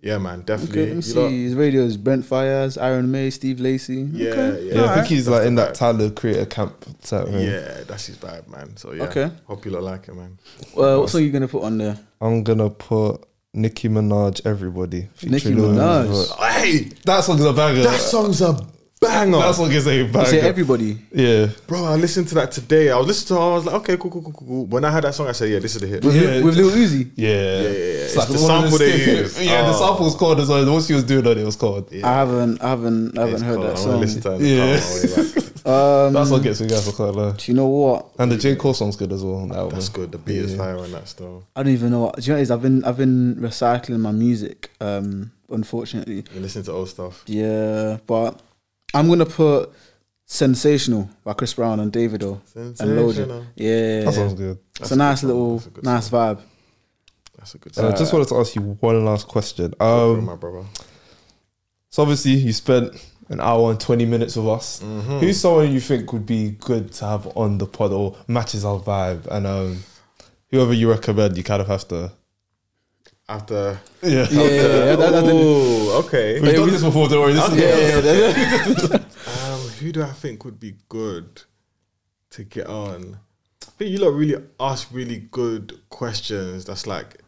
yeah, 0.00 0.18
man, 0.18 0.42
definitely. 0.42 0.80
Okay, 0.80 0.86
let 0.86 0.90
me 0.90 0.94
You 0.96 1.02
see. 1.30 1.44
His 1.44 1.54
radio 1.56 1.82
is 1.82 1.96
Brent 1.98 2.24
Faiyaz, 2.24 2.80
Iron 2.80 3.10
May, 3.10 3.28
Steve 3.30 3.60
Lacey. 3.60 4.08
yeah, 4.12 4.30
Okay. 4.30 4.38
yeah, 4.68 4.72
yeah, 4.74 4.78
I 4.78 4.80
Alright. 4.80 4.94
think 4.94 5.06
he's 5.08 5.24
That's 5.26 5.32
like 5.34 5.42
the 5.42 5.48
in 5.48 5.54
that 5.56 5.70
vibe. 5.70 5.78
Tyler 5.78 6.10
creator 6.10 6.46
camp 6.46 6.84
type. 7.02 7.26
thing. 7.26 7.48
Yeah, 7.48 7.80
that's 7.86 8.06
his 8.06 8.16
vibe, 8.16 8.48
man. 8.48 8.76
So 8.76 8.92
yeah, 8.92 9.02
Okay. 9.04 9.30
Hope 9.44 9.64
you 9.66 9.72
lot 9.72 9.82
like 9.82 10.08
it, 10.08 10.14
man. 10.14 10.38
Uh, 10.74 10.98
what 11.00 11.10
song 11.10 11.20
are 11.20 11.24
you 11.24 11.32
gonna 11.32 11.48
put 11.48 11.64
on 11.64 11.76
there? 11.76 11.98
I'm 12.20 12.44
gonna 12.44 12.70
put 12.70 13.24
Nicki 13.54 13.88
Minaj, 13.88 14.44
Everybody. 14.46 15.08
Nicki 15.22 15.38
featuring 15.46 15.56
Lil 15.58 15.70
Minaj. 15.72 16.06
Uzi 16.08 16.28
Vert. 16.28 16.50
Hey, 16.52 16.88
That 17.04 17.24
song 17.24 17.38
is 17.38 17.44
a 17.46 17.52
banger. 17.52 17.82
that 17.82 18.00
song's 18.00 18.40
a 18.42 18.52
banger. 19.00 19.38
That 19.38 19.54
song 19.54 19.72
is 19.72 19.86
a 19.86 19.96
You 19.96 20.04
banger. 20.08 20.26
say 20.26 20.40
everybody. 20.40 20.98
yeah. 21.12 21.46
Bro, 21.66 21.84
I 21.84 21.94
listened 21.96 22.28
to 22.28 22.34
that 22.36 22.52
today. 22.52 22.90
I 22.90 22.98
was 22.98 23.06
listening 23.06 23.38
to 23.38 23.42
it, 23.42 23.46
I 23.50 23.54
was 23.54 23.64
like, 23.64 23.74
okay, 23.76 23.96
cool, 23.96 24.10
cool, 24.10 24.22
cool, 24.22 24.32
cool, 24.32 24.46
cool. 24.46 24.66
When 24.66 24.84
I 24.84 24.90
heard 24.90 25.04
that 25.04 25.14
song, 25.14 25.28
I 25.28 25.32
said, 25.32 25.48
yeah, 25.50 25.60
this 25.60 25.74
is 25.76 25.80
the 25.80 25.86
hit. 25.86 26.04
With, 26.04 26.14
Yeah. 26.14 26.22
Lil- 26.22 26.44
with 26.44 26.56
Lil 26.56 26.70
Uzi. 26.72 27.10
Yeah, 27.16 27.28
yeah, 27.30 27.34
yeah. 27.62 27.68
It's 27.68 28.14
It's 28.14 28.16
like 28.16 28.28
the 28.28 28.34
one 28.34 28.50
of 28.50 28.60
sample 28.70 28.78
they 28.78 29.00
stick- 29.00 29.06
use. 29.16 29.40
Yeah, 29.42 29.62
the 29.62 29.68
Oh. 29.74 29.78
sample 29.86 30.04
was 30.04 30.14
called 30.14 30.40
as 30.40 30.48
well. 30.48 30.64
The 30.64 30.72
one 30.72 30.82
she 30.82 30.92
was 30.94 31.04
doing 31.04 31.26
on 31.26 31.38
it 31.38 31.44
was 31.44 31.56
called. 31.56 31.88
I 31.94 31.96
haven't, 32.06 32.62
I 32.62 32.68
haven't, 32.68 33.16
I 33.16 33.20
haven't 33.22 33.34
It's 33.34 33.42
heard 33.42 33.54
cool. 33.56 33.64
that 33.64 33.76
I 33.78 33.80
wanna 33.80 33.92
song. 33.92 34.00
listen 34.00 34.20
to 34.22 34.32
it 34.34 34.40
in 34.42 34.46
Yeah. 34.46 35.42
Car 35.62 36.06
on 36.06 36.12
my 36.12 36.20
way 36.20 36.24
back. 36.24 36.24
Um, 36.24 36.24
That 36.24 36.26
song 36.28 36.42
gets 36.42 36.60
me 36.60 36.66
guys 36.68 36.84
for 36.88 36.92
quite 36.96 37.14
low. 37.14 37.32
do 37.32 37.50
you 37.52 37.54
know 37.56 37.66
what? 37.68 38.06
And 38.18 38.32
the 38.32 38.36
J 38.36 38.56
Cole 38.56 38.74
song's 38.74 38.96
good 38.96 39.12
as 39.12 39.22
well. 39.24 39.46
That 39.46 39.70
That's 39.70 39.88
one. 39.90 40.00
good. 40.00 40.12
The 40.12 40.18
beat 40.18 40.36
is 40.38 40.52
Yeah. 40.52 40.58
fire 40.58 40.78
on 40.78 40.90
that 40.92 41.08
still. 41.08 41.44
I 41.56 41.62
don't 41.62 41.72
even 41.72 41.90
know 41.90 42.00
what. 42.02 42.16
Do 42.16 42.22
you 42.22 42.28
know 42.28 42.34
what 42.34 42.38
it 42.40 42.42
is? 42.42 42.50
I've 42.50 42.62
been, 42.62 42.84
I've 42.84 42.96
been 42.96 43.36
recycling 43.36 44.00
my 44.00 44.12
music. 44.12 44.70
Um, 44.80 45.32
unfortunately, 45.50 46.24
You 46.34 46.40
listen 46.40 46.62
to 46.64 46.72
old 46.72 46.88
stuff. 46.88 47.22
yeah. 47.26 47.98
But 48.06 48.40
I'm 48.94 49.08
gonna 49.08 49.26
put 49.26 49.70
"Sensational" 50.26 51.08
by 51.24 51.32
Chris 51.32 51.54
Brown 51.54 51.80
and 51.80 51.92
Davido 51.92 52.38
and 52.54 52.74
Lojay. 52.76 53.46
Yeah, 53.56 54.04
That 54.04 54.14
sounds 54.14 54.34
good. 54.34 54.58
it's 54.70 54.78
That's 54.80 54.90
a 54.92 54.94
a 54.94 54.96
nice 54.98 55.20
good 55.22 55.28
song. 55.30 55.36
little, 55.38 55.56
a 55.66 55.70
good 55.70 55.84
nice 55.84 56.08
vibe. 56.10 56.38
That's 57.38 57.54
a 57.54 57.58
good 57.58 57.72
Uh, 57.72 57.80
song. 57.82 57.92
I 57.92 57.96
just 57.96 58.12
wanted 58.12 58.28
to 58.28 58.36
ask 58.36 58.54
you 58.54 58.62
one 58.80 59.04
last 59.04 59.26
question. 59.28 59.70
Go 59.70 59.76
for 59.78 60.16
it, 60.16 60.18
Um, 60.18 60.24
my 60.26 60.34
brother. 60.34 60.64
so 61.90 62.02
obviously 62.02 62.32
you 62.32 62.52
spent 62.52 62.92
an 63.28 63.40
hour 63.40 63.70
and 63.70 63.78
twenty 63.80 64.04
minutes 64.06 64.36
with 64.36 64.48
us. 64.48 64.80
Mm-hmm. 64.80 65.18
Who's 65.18 65.40
someone 65.40 65.72
you 65.72 65.80
think 65.80 66.12
would 66.12 66.26
be 66.26 66.50
good 66.52 66.92
to 66.94 67.04
have 67.06 67.26
on 67.36 67.58
the 67.58 67.66
pod 67.66 67.92
or 67.92 68.16
matches 68.26 68.64
our 68.64 68.78
vibe? 68.80 69.26
And 69.26 69.46
um, 69.46 69.82
whoever 70.50 70.72
you 70.72 70.90
recommend, 70.90 71.36
you 71.36 71.44
kind 71.44 71.60
of 71.62 71.68
have 71.68 71.86
to. 71.88 72.12
After. 73.30 73.78
Yeah, 74.02 74.26
Yeah, 74.30 74.42
yeah, 74.42 74.50
yeah, 74.50 74.96
that- 74.96 75.10
that- 75.12 75.24
Oh, 75.26 76.02
okay. 76.06 76.40
We've 76.40 76.54
done 76.54 76.70
this 76.70 76.82
before. 76.82 77.08
Don't 77.08 77.20
worry. 77.20 77.34
This 77.34 77.48
is 77.48 77.58
yeah, 77.58 78.98
yeah, 78.98 79.04
Um, 79.52 79.60
who 79.80 79.92
do 79.92 80.02
I 80.02 80.12
think 80.12 80.44
would 80.46 80.58
be 80.58 80.76
good 80.88 81.42
to 82.30 82.44
get 82.44 82.66
on? 82.66 83.18
I 83.66 83.70
think 83.72 83.90
you 83.90 83.98
lot 83.98 84.14
really 84.14 84.42
ask 84.58 84.88
really 84.90 85.28
good 85.30 85.78
questions. 85.90 86.64
That's 86.64 86.86
like, 86.86 87.20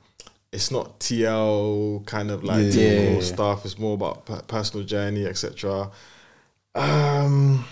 it's 0.52 0.70
not 0.70 0.98
TL 1.01 2.05
kind 2.06 2.31
of 2.31 2.43
like 2.44 2.64
Yeah. 2.64 2.70
typical 2.72 3.14
Yeah. 3.14 3.20
stuff. 3.20 3.64
It's 3.64 3.78
more 3.78 3.94
about 3.94 4.27
per- 4.27 4.43
personal 4.43 4.85
journey, 4.86 5.24
etc. 5.27 5.90
Um, 6.74 7.64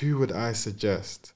who 0.00 0.18
would 0.18 0.32
I 0.32 0.52
suggest? 0.52 1.32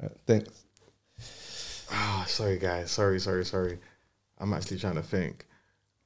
Alright, 0.00 0.16
Thanks. 0.26 0.64
Ah, 1.90 2.24
sorry 2.28 2.58
guys. 2.58 2.90
Sorry, 2.90 3.20
sorry, 3.20 3.44
sorry. 3.44 3.78
I'm 4.38 4.52
actually 4.52 4.78
trying 4.78 4.96
to 4.96 5.02
think. 5.02 5.46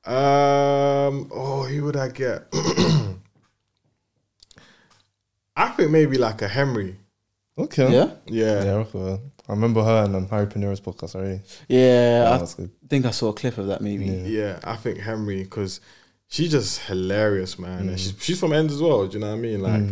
Um, 0.05 1.30
oh, 1.32 1.66
who 1.68 1.84
would 1.84 1.96
I 1.96 2.09
get? 2.09 2.46
I 5.56 5.70
think 5.70 5.90
maybe 5.90 6.18
like 6.18 6.42
a 6.42 6.48
Henrie. 6.48 6.96
Okay. 7.59 7.93
yeah. 7.93 8.10
Yeah. 8.26 8.64
Yeah, 8.64 8.72
I 8.72 8.76
rock 8.78 8.94
with 8.94 9.02
her. 9.05 9.20
I 9.48 9.52
remember 9.52 9.82
her 9.82 10.05
and 10.05 10.14
um, 10.14 10.28
Harry 10.28 10.47
Pinero's 10.47 10.80
podcast 10.80 11.14
already. 11.14 11.40
Yeah, 11.68 12.36
Yeah, 12.36 12.43
I 12.43 12.68
think 12.89 13.06
I 13.06 13.10
saw 13.10 13.30
a 13.30 13.32
clip 13.32 13.56
of 13.59 13.66
that. 13.68 13.80
Maybe. 13.80 14.05
Yeah. 14.05 14.26
Yeah, 14.26 14.60
I 14.62 14.76
think 14.76 14.98
Henrie 14.98 15.43
because 15.44 15.80
she's 16.28 16.51
just 16.51 16.80
hilarious, 16.80 17.59
man. 17.59 17.89
And 17.89 17.98
she's 17.98 18.14
she's 18.20 18.39
from 18.39 18.52
Ends 18.52 18.74
as 18.74 18.82
well. 18.82 19.06
Do 19.06 19.14
you 19.14 19.20
know 19.20 19.30
what 19.30 19.39
I 19.39 19.40
mean? 19.40 19.62
Like, 19.62 19.82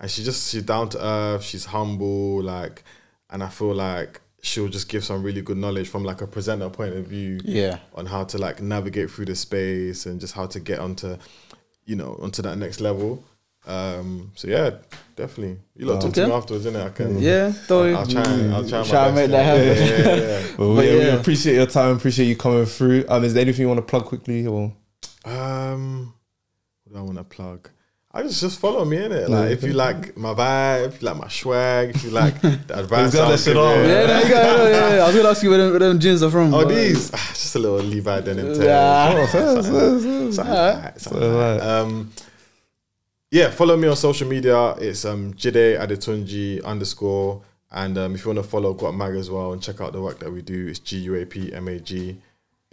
and 0.00 0.10
she 0.10 0.24
just 0.24 0.50
she's 0.50 0.64
down 0.64 0.88
to 0.90 1.04
earth. 1.04 1.44
She's 1.44 1.64
humble, 1.66 2.42
like, 2.42 2.82
and 3.30 3.42
I 3.42 3.48
feel 3.48 3.72
like 3.74 4.20
she'll 4.42 4.68
just 4.68 4.88
give 4.90 5.02
some 5.04 5.22
really 5.22 5.40
good 5.40 5.56
knowledge 5.56 5.88
from 5.88 6.04
like 6.04 6.20
a 6.20 6.26
presenter 6.26 6.68
point 6.68 6.94
of 6.94 7.06
view. 7.06 7.40
Yeah. 7.44 7.78
on 7.94 8.06
how 8.06 8.24
to 8.24 8.38
like 8.38 8.60
navigate 8.60 9.10
through 9.10 9.24
the 9.26 9.36
space 9.36 10.06
and 10.06 10.20
just 10.20 10.34
how 10.34 10.46
to 10.46 10.60
get 10.60 10.80
onto, 10.80 11.16
you 11.86 11.96
know, 11.96 12.18
onto 12.20 12.42
that 12.42 12.56
next 12.58 12.80
level. 12.80 13.24
Um, 13.66 14.30
so 14.34 14.48
yeah, 14.48 14.70
definitely. 15.16 15.58
You 15.76 15.86
lot 15.86 16.00
talk 16.00 16.12
to 16.12 16.26
me 16.26 16.32
afterwards, 16.32 16.66
innit? 16.66 16.84
I 16.84 16.90
can. 16.90 17.18
Yeah, 17.18 17.52
don't 17.66 17.94
I'll, 17.94 18.00
I'll 18.00 18.06
try. 18.06 18.22
And, 18.22 18.54
I'll 18.54 18.68
try. 18.68 18.80
my 18.82 18.86
Try 18.88 19.06
and 19.06 19.14
best, 19.14 19.16
make 19.16 19.30
that 19.30 19.44
happen. 19.44 19.66
Yeah, 19.66 19.74
yeah, 19.74 20.16
yeah, 20.16 20.40
yeah. 20.50 20.56
Well, 20.58 20.74
But 20.76 20.84
yeah, 20.86 20.94
we 20.94 21.08
appreciate 21.10 21.54
your 21.54 21.66
time. 21.66 21.96
Appreciate 21.96 22.26
you 22.26 22.36
coming 22.36 22.66
through. 22.66 23.04
Um, 23.08 23.24
is 23.24 23.34
there 23.34 23.42
anything 23.42 23.62
you 23.62 23.68
want 23.68 23.78
to 23.78 23.82
plug 23.86 24.04
quickly 24.04 24.46
or? 24.46 24.72
Um, 25.24 26.14
what 26.84 26.92
do 26.92 26.98
I 26.98 27.02
want 27.02 27.18
to 27.18 27.24
plug? 27.24 27.70
I 28.16 28.22
just 28.22 28.40
just 28.40 28.60
follow 28.60 28.84
me 28.84 29.04
in 29.04 29.10
it. 29.10 29.28
Like 29.28 29.50
if 29.50 29.64
you 29.64 29.72
like 29.72 30.16
my 30.16 30.34
vibe, 30.34 30.86
if 30.86 31.02
you 31.02 31.08
like 31.08 31.16
my 31.16 31.26
swag, 31.26 31.96
if 31.96 32.04
you 32.04 32.10
like 32.10 32.40
the 32.42 32.78
advice, 32.78 33.10
that 33.12 33.22
I'm 33.24 33.36
shit 33.36 33.46
giving, 33.46 33.60
on. 33.60 33.76
Yeah, 33.76 34.06
there 34.06 34.22
you 34.22 34.28
go. 34.28 34.34
Yeah, 34.34 34.68
yeah, 34.68 34.94
yeah. 34.94 35.02
I 35.02 35.06
was 35.08 35.16
gonna 35.16 35.28
ask 35.30 35.42
you 35.42 35.50
where 35.50 35.58
them, 35.58 35.70
where 35.70 35.78
them 35.80 35.98
jeans 35.98 36.22
are 36.22 36.30
from. 36.30 36.54
Oh, 36.54 36.64
these 36.64 37.12
ah, 37.12 37.30
just 37.34 37.56
a 37.56 37.58
little 37.58 37.78
Levi 37.78 38.20
denim. 38.20 38.54
tag. 38.54 38.62
Yeah. 38.64 39.26
Oh, 39.34 40.32
Alright. 41.12 41.60
Um, 41.60 42.12
yeah, 43.34 43.50
follow 43.50 43.76
me 43.76 43.88
on 43.88 43.96
social 43.96 44.28
media. 44.28 44.76
It's 44.76 45.04
um 45.04 45.34
Jide 45.34 45.76
Adetunji 45.80 46.62
underscore. 46.62 47.42
And 47.72 47.98
um, 47.98 48.14
if 48.14 48.24
you 48.24 48.32
want 48.32 48.38
to 48.38 48.48
follow 48.48 48.72
Guap 48.74 48.96
Mag 48.96 49.16
as 49.16 49.28
well 49.28 49.52
and 49.52 49.60
check 49.60 49.80
out 49.80 49.92
the 49.92 50.00
work 50.00 50.20
that 50.20 50.30
we 50.30 50.40
do, 50.40 50.68
it's 50.68 50.78
G 50.78 50.98
U 50.98 51.16
A 51.16 51.26
P 51.26 51.52
M 51.52 51.66
A 51.66 51.80
G. 51.80 52.16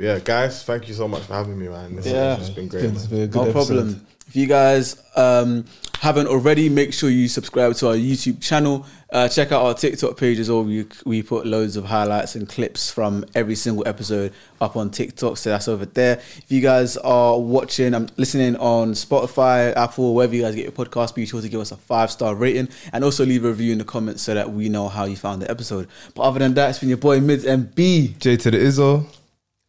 But 0.02 0.08
yeah, 0.08 0.20
guys, 0.20 0.64
thank 0.64 0.88
you 0.88 0.96
so 0.96 1.08
much 1.08 1.22
for 1.22 1.34
having 1.34 1.60
me, 1.60 1.68
man. 1.68 1.96
This 1.96 2.08
Yeah. 2.08 2.36
has 2.36 2.50
been 2.50 2.68
great. 2.68 2.86
It's 2.86 3.02
Man. 3.02 3.10
been 3.12 3.22
a 3.22 3.28
good 3.28 3.36
No 3.36 3.42
episode. 3.44 3.54
problem. 3.54 4.06
If 4.28 4.36
you 4.36 4.48
guys 4.48 4.96
um, 5.16 5.66
haven't 6.00 6.26
already, 6.26 6.70
make 6.70 6.92
sure 6.92 7.08
you 7.12 7.28
subscribe 7.28 7.76
to 7.76 7.90
our 7.90 7.94
YouTube 7.96 8.42
channel. 8.42 8.84
Uh, 9.12 9.28
check 9.28 9.52
out 9.52 9.62
our 9.64 9.76
TikTok 9.76 10.18
page 10.18 10.40
as 10.40 10.50
well. 10.50 10.64
We, 10.64 10.88
we 11.06 11.22
put 11.22 11.46
loads 11.46 11.76
of 11.76 11.86
highlights 11.86 12.34
and 12.34 12.50
clips 12.50 12.90
from 12.90 13.26
every 13.36 13.54
single 13.54 13.88
episode 13.88 14.34
up 14.60 14.76
on 14.76 14.90
TikTok. 14.90 15.38
So 15.38 15.52
that's 15.52 15.68
over 15.68 15.86
there. 15.86 16.14
If 16.38 16.46
you 16.52 16.62
guys 16.62 16.98
are 16.98 17.38
watching, 17.40 17.94
I'm 17.94 18.08
listening 18.18 18.56
on 18.56 18.94
Spotify, 18.94 19.76
Apple, 19.76 20.16
wherever 20.16 20.34
you 20.34 20.42
guys 20.42 20.56
get 20.56 20.64
your 20.64 20.72
podcast, 20.72 21.14
be 21.14 21.28
sure 21.28 21.42
to 21.42 21.50
give 21.50 21.60
us 21.62 21.72
a 21.72 21.78
five 21.78 22.10
star 22.10 22.34
rating 22.34 22.70
and 22.92 23.04
also 23.04 23.24
leave 23.24 23.46
a 23.46 23.50
review 23.50 23.72
in 23.74 23.78
the 23.78 23.84
comments 23.86 24.24
so 24.24 24.34
that 24.34 24.52
we 24.52 24.68
know 24.68 24.88
how 24.88 25.04
you 25.06 25.16
found 25.16 25.44
the 25.44 25.52
episode. 25.52 25.88
But 26.16 26.24
other 26.24 26.40
than 26.40 26.56
that, 26.56 26.72
it's 26.72 26.80
been 26.80 26.90
your 26.90 26.98
boy 26.98 27.20
Midz 27.20 27.46
and 27.46 27.76
B. 27.76 28.16
J 28.18 28.36
to 28.38 28.50
the 28.50 28.58
Izzo. 28.58 29.06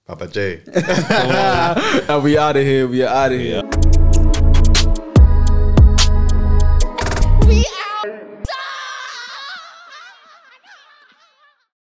Papa 0.04 0.26
J. 0.26 0.62
and 2.08 2.22
we 2.24 2.36
out 2.36 2.56
of 2.56 2.64
here. 2.64 2.88
We 2.88 3.04
are 3.04 3.14
out 3.14 3.32
of 3.32 3.38
here. 3.38 4.01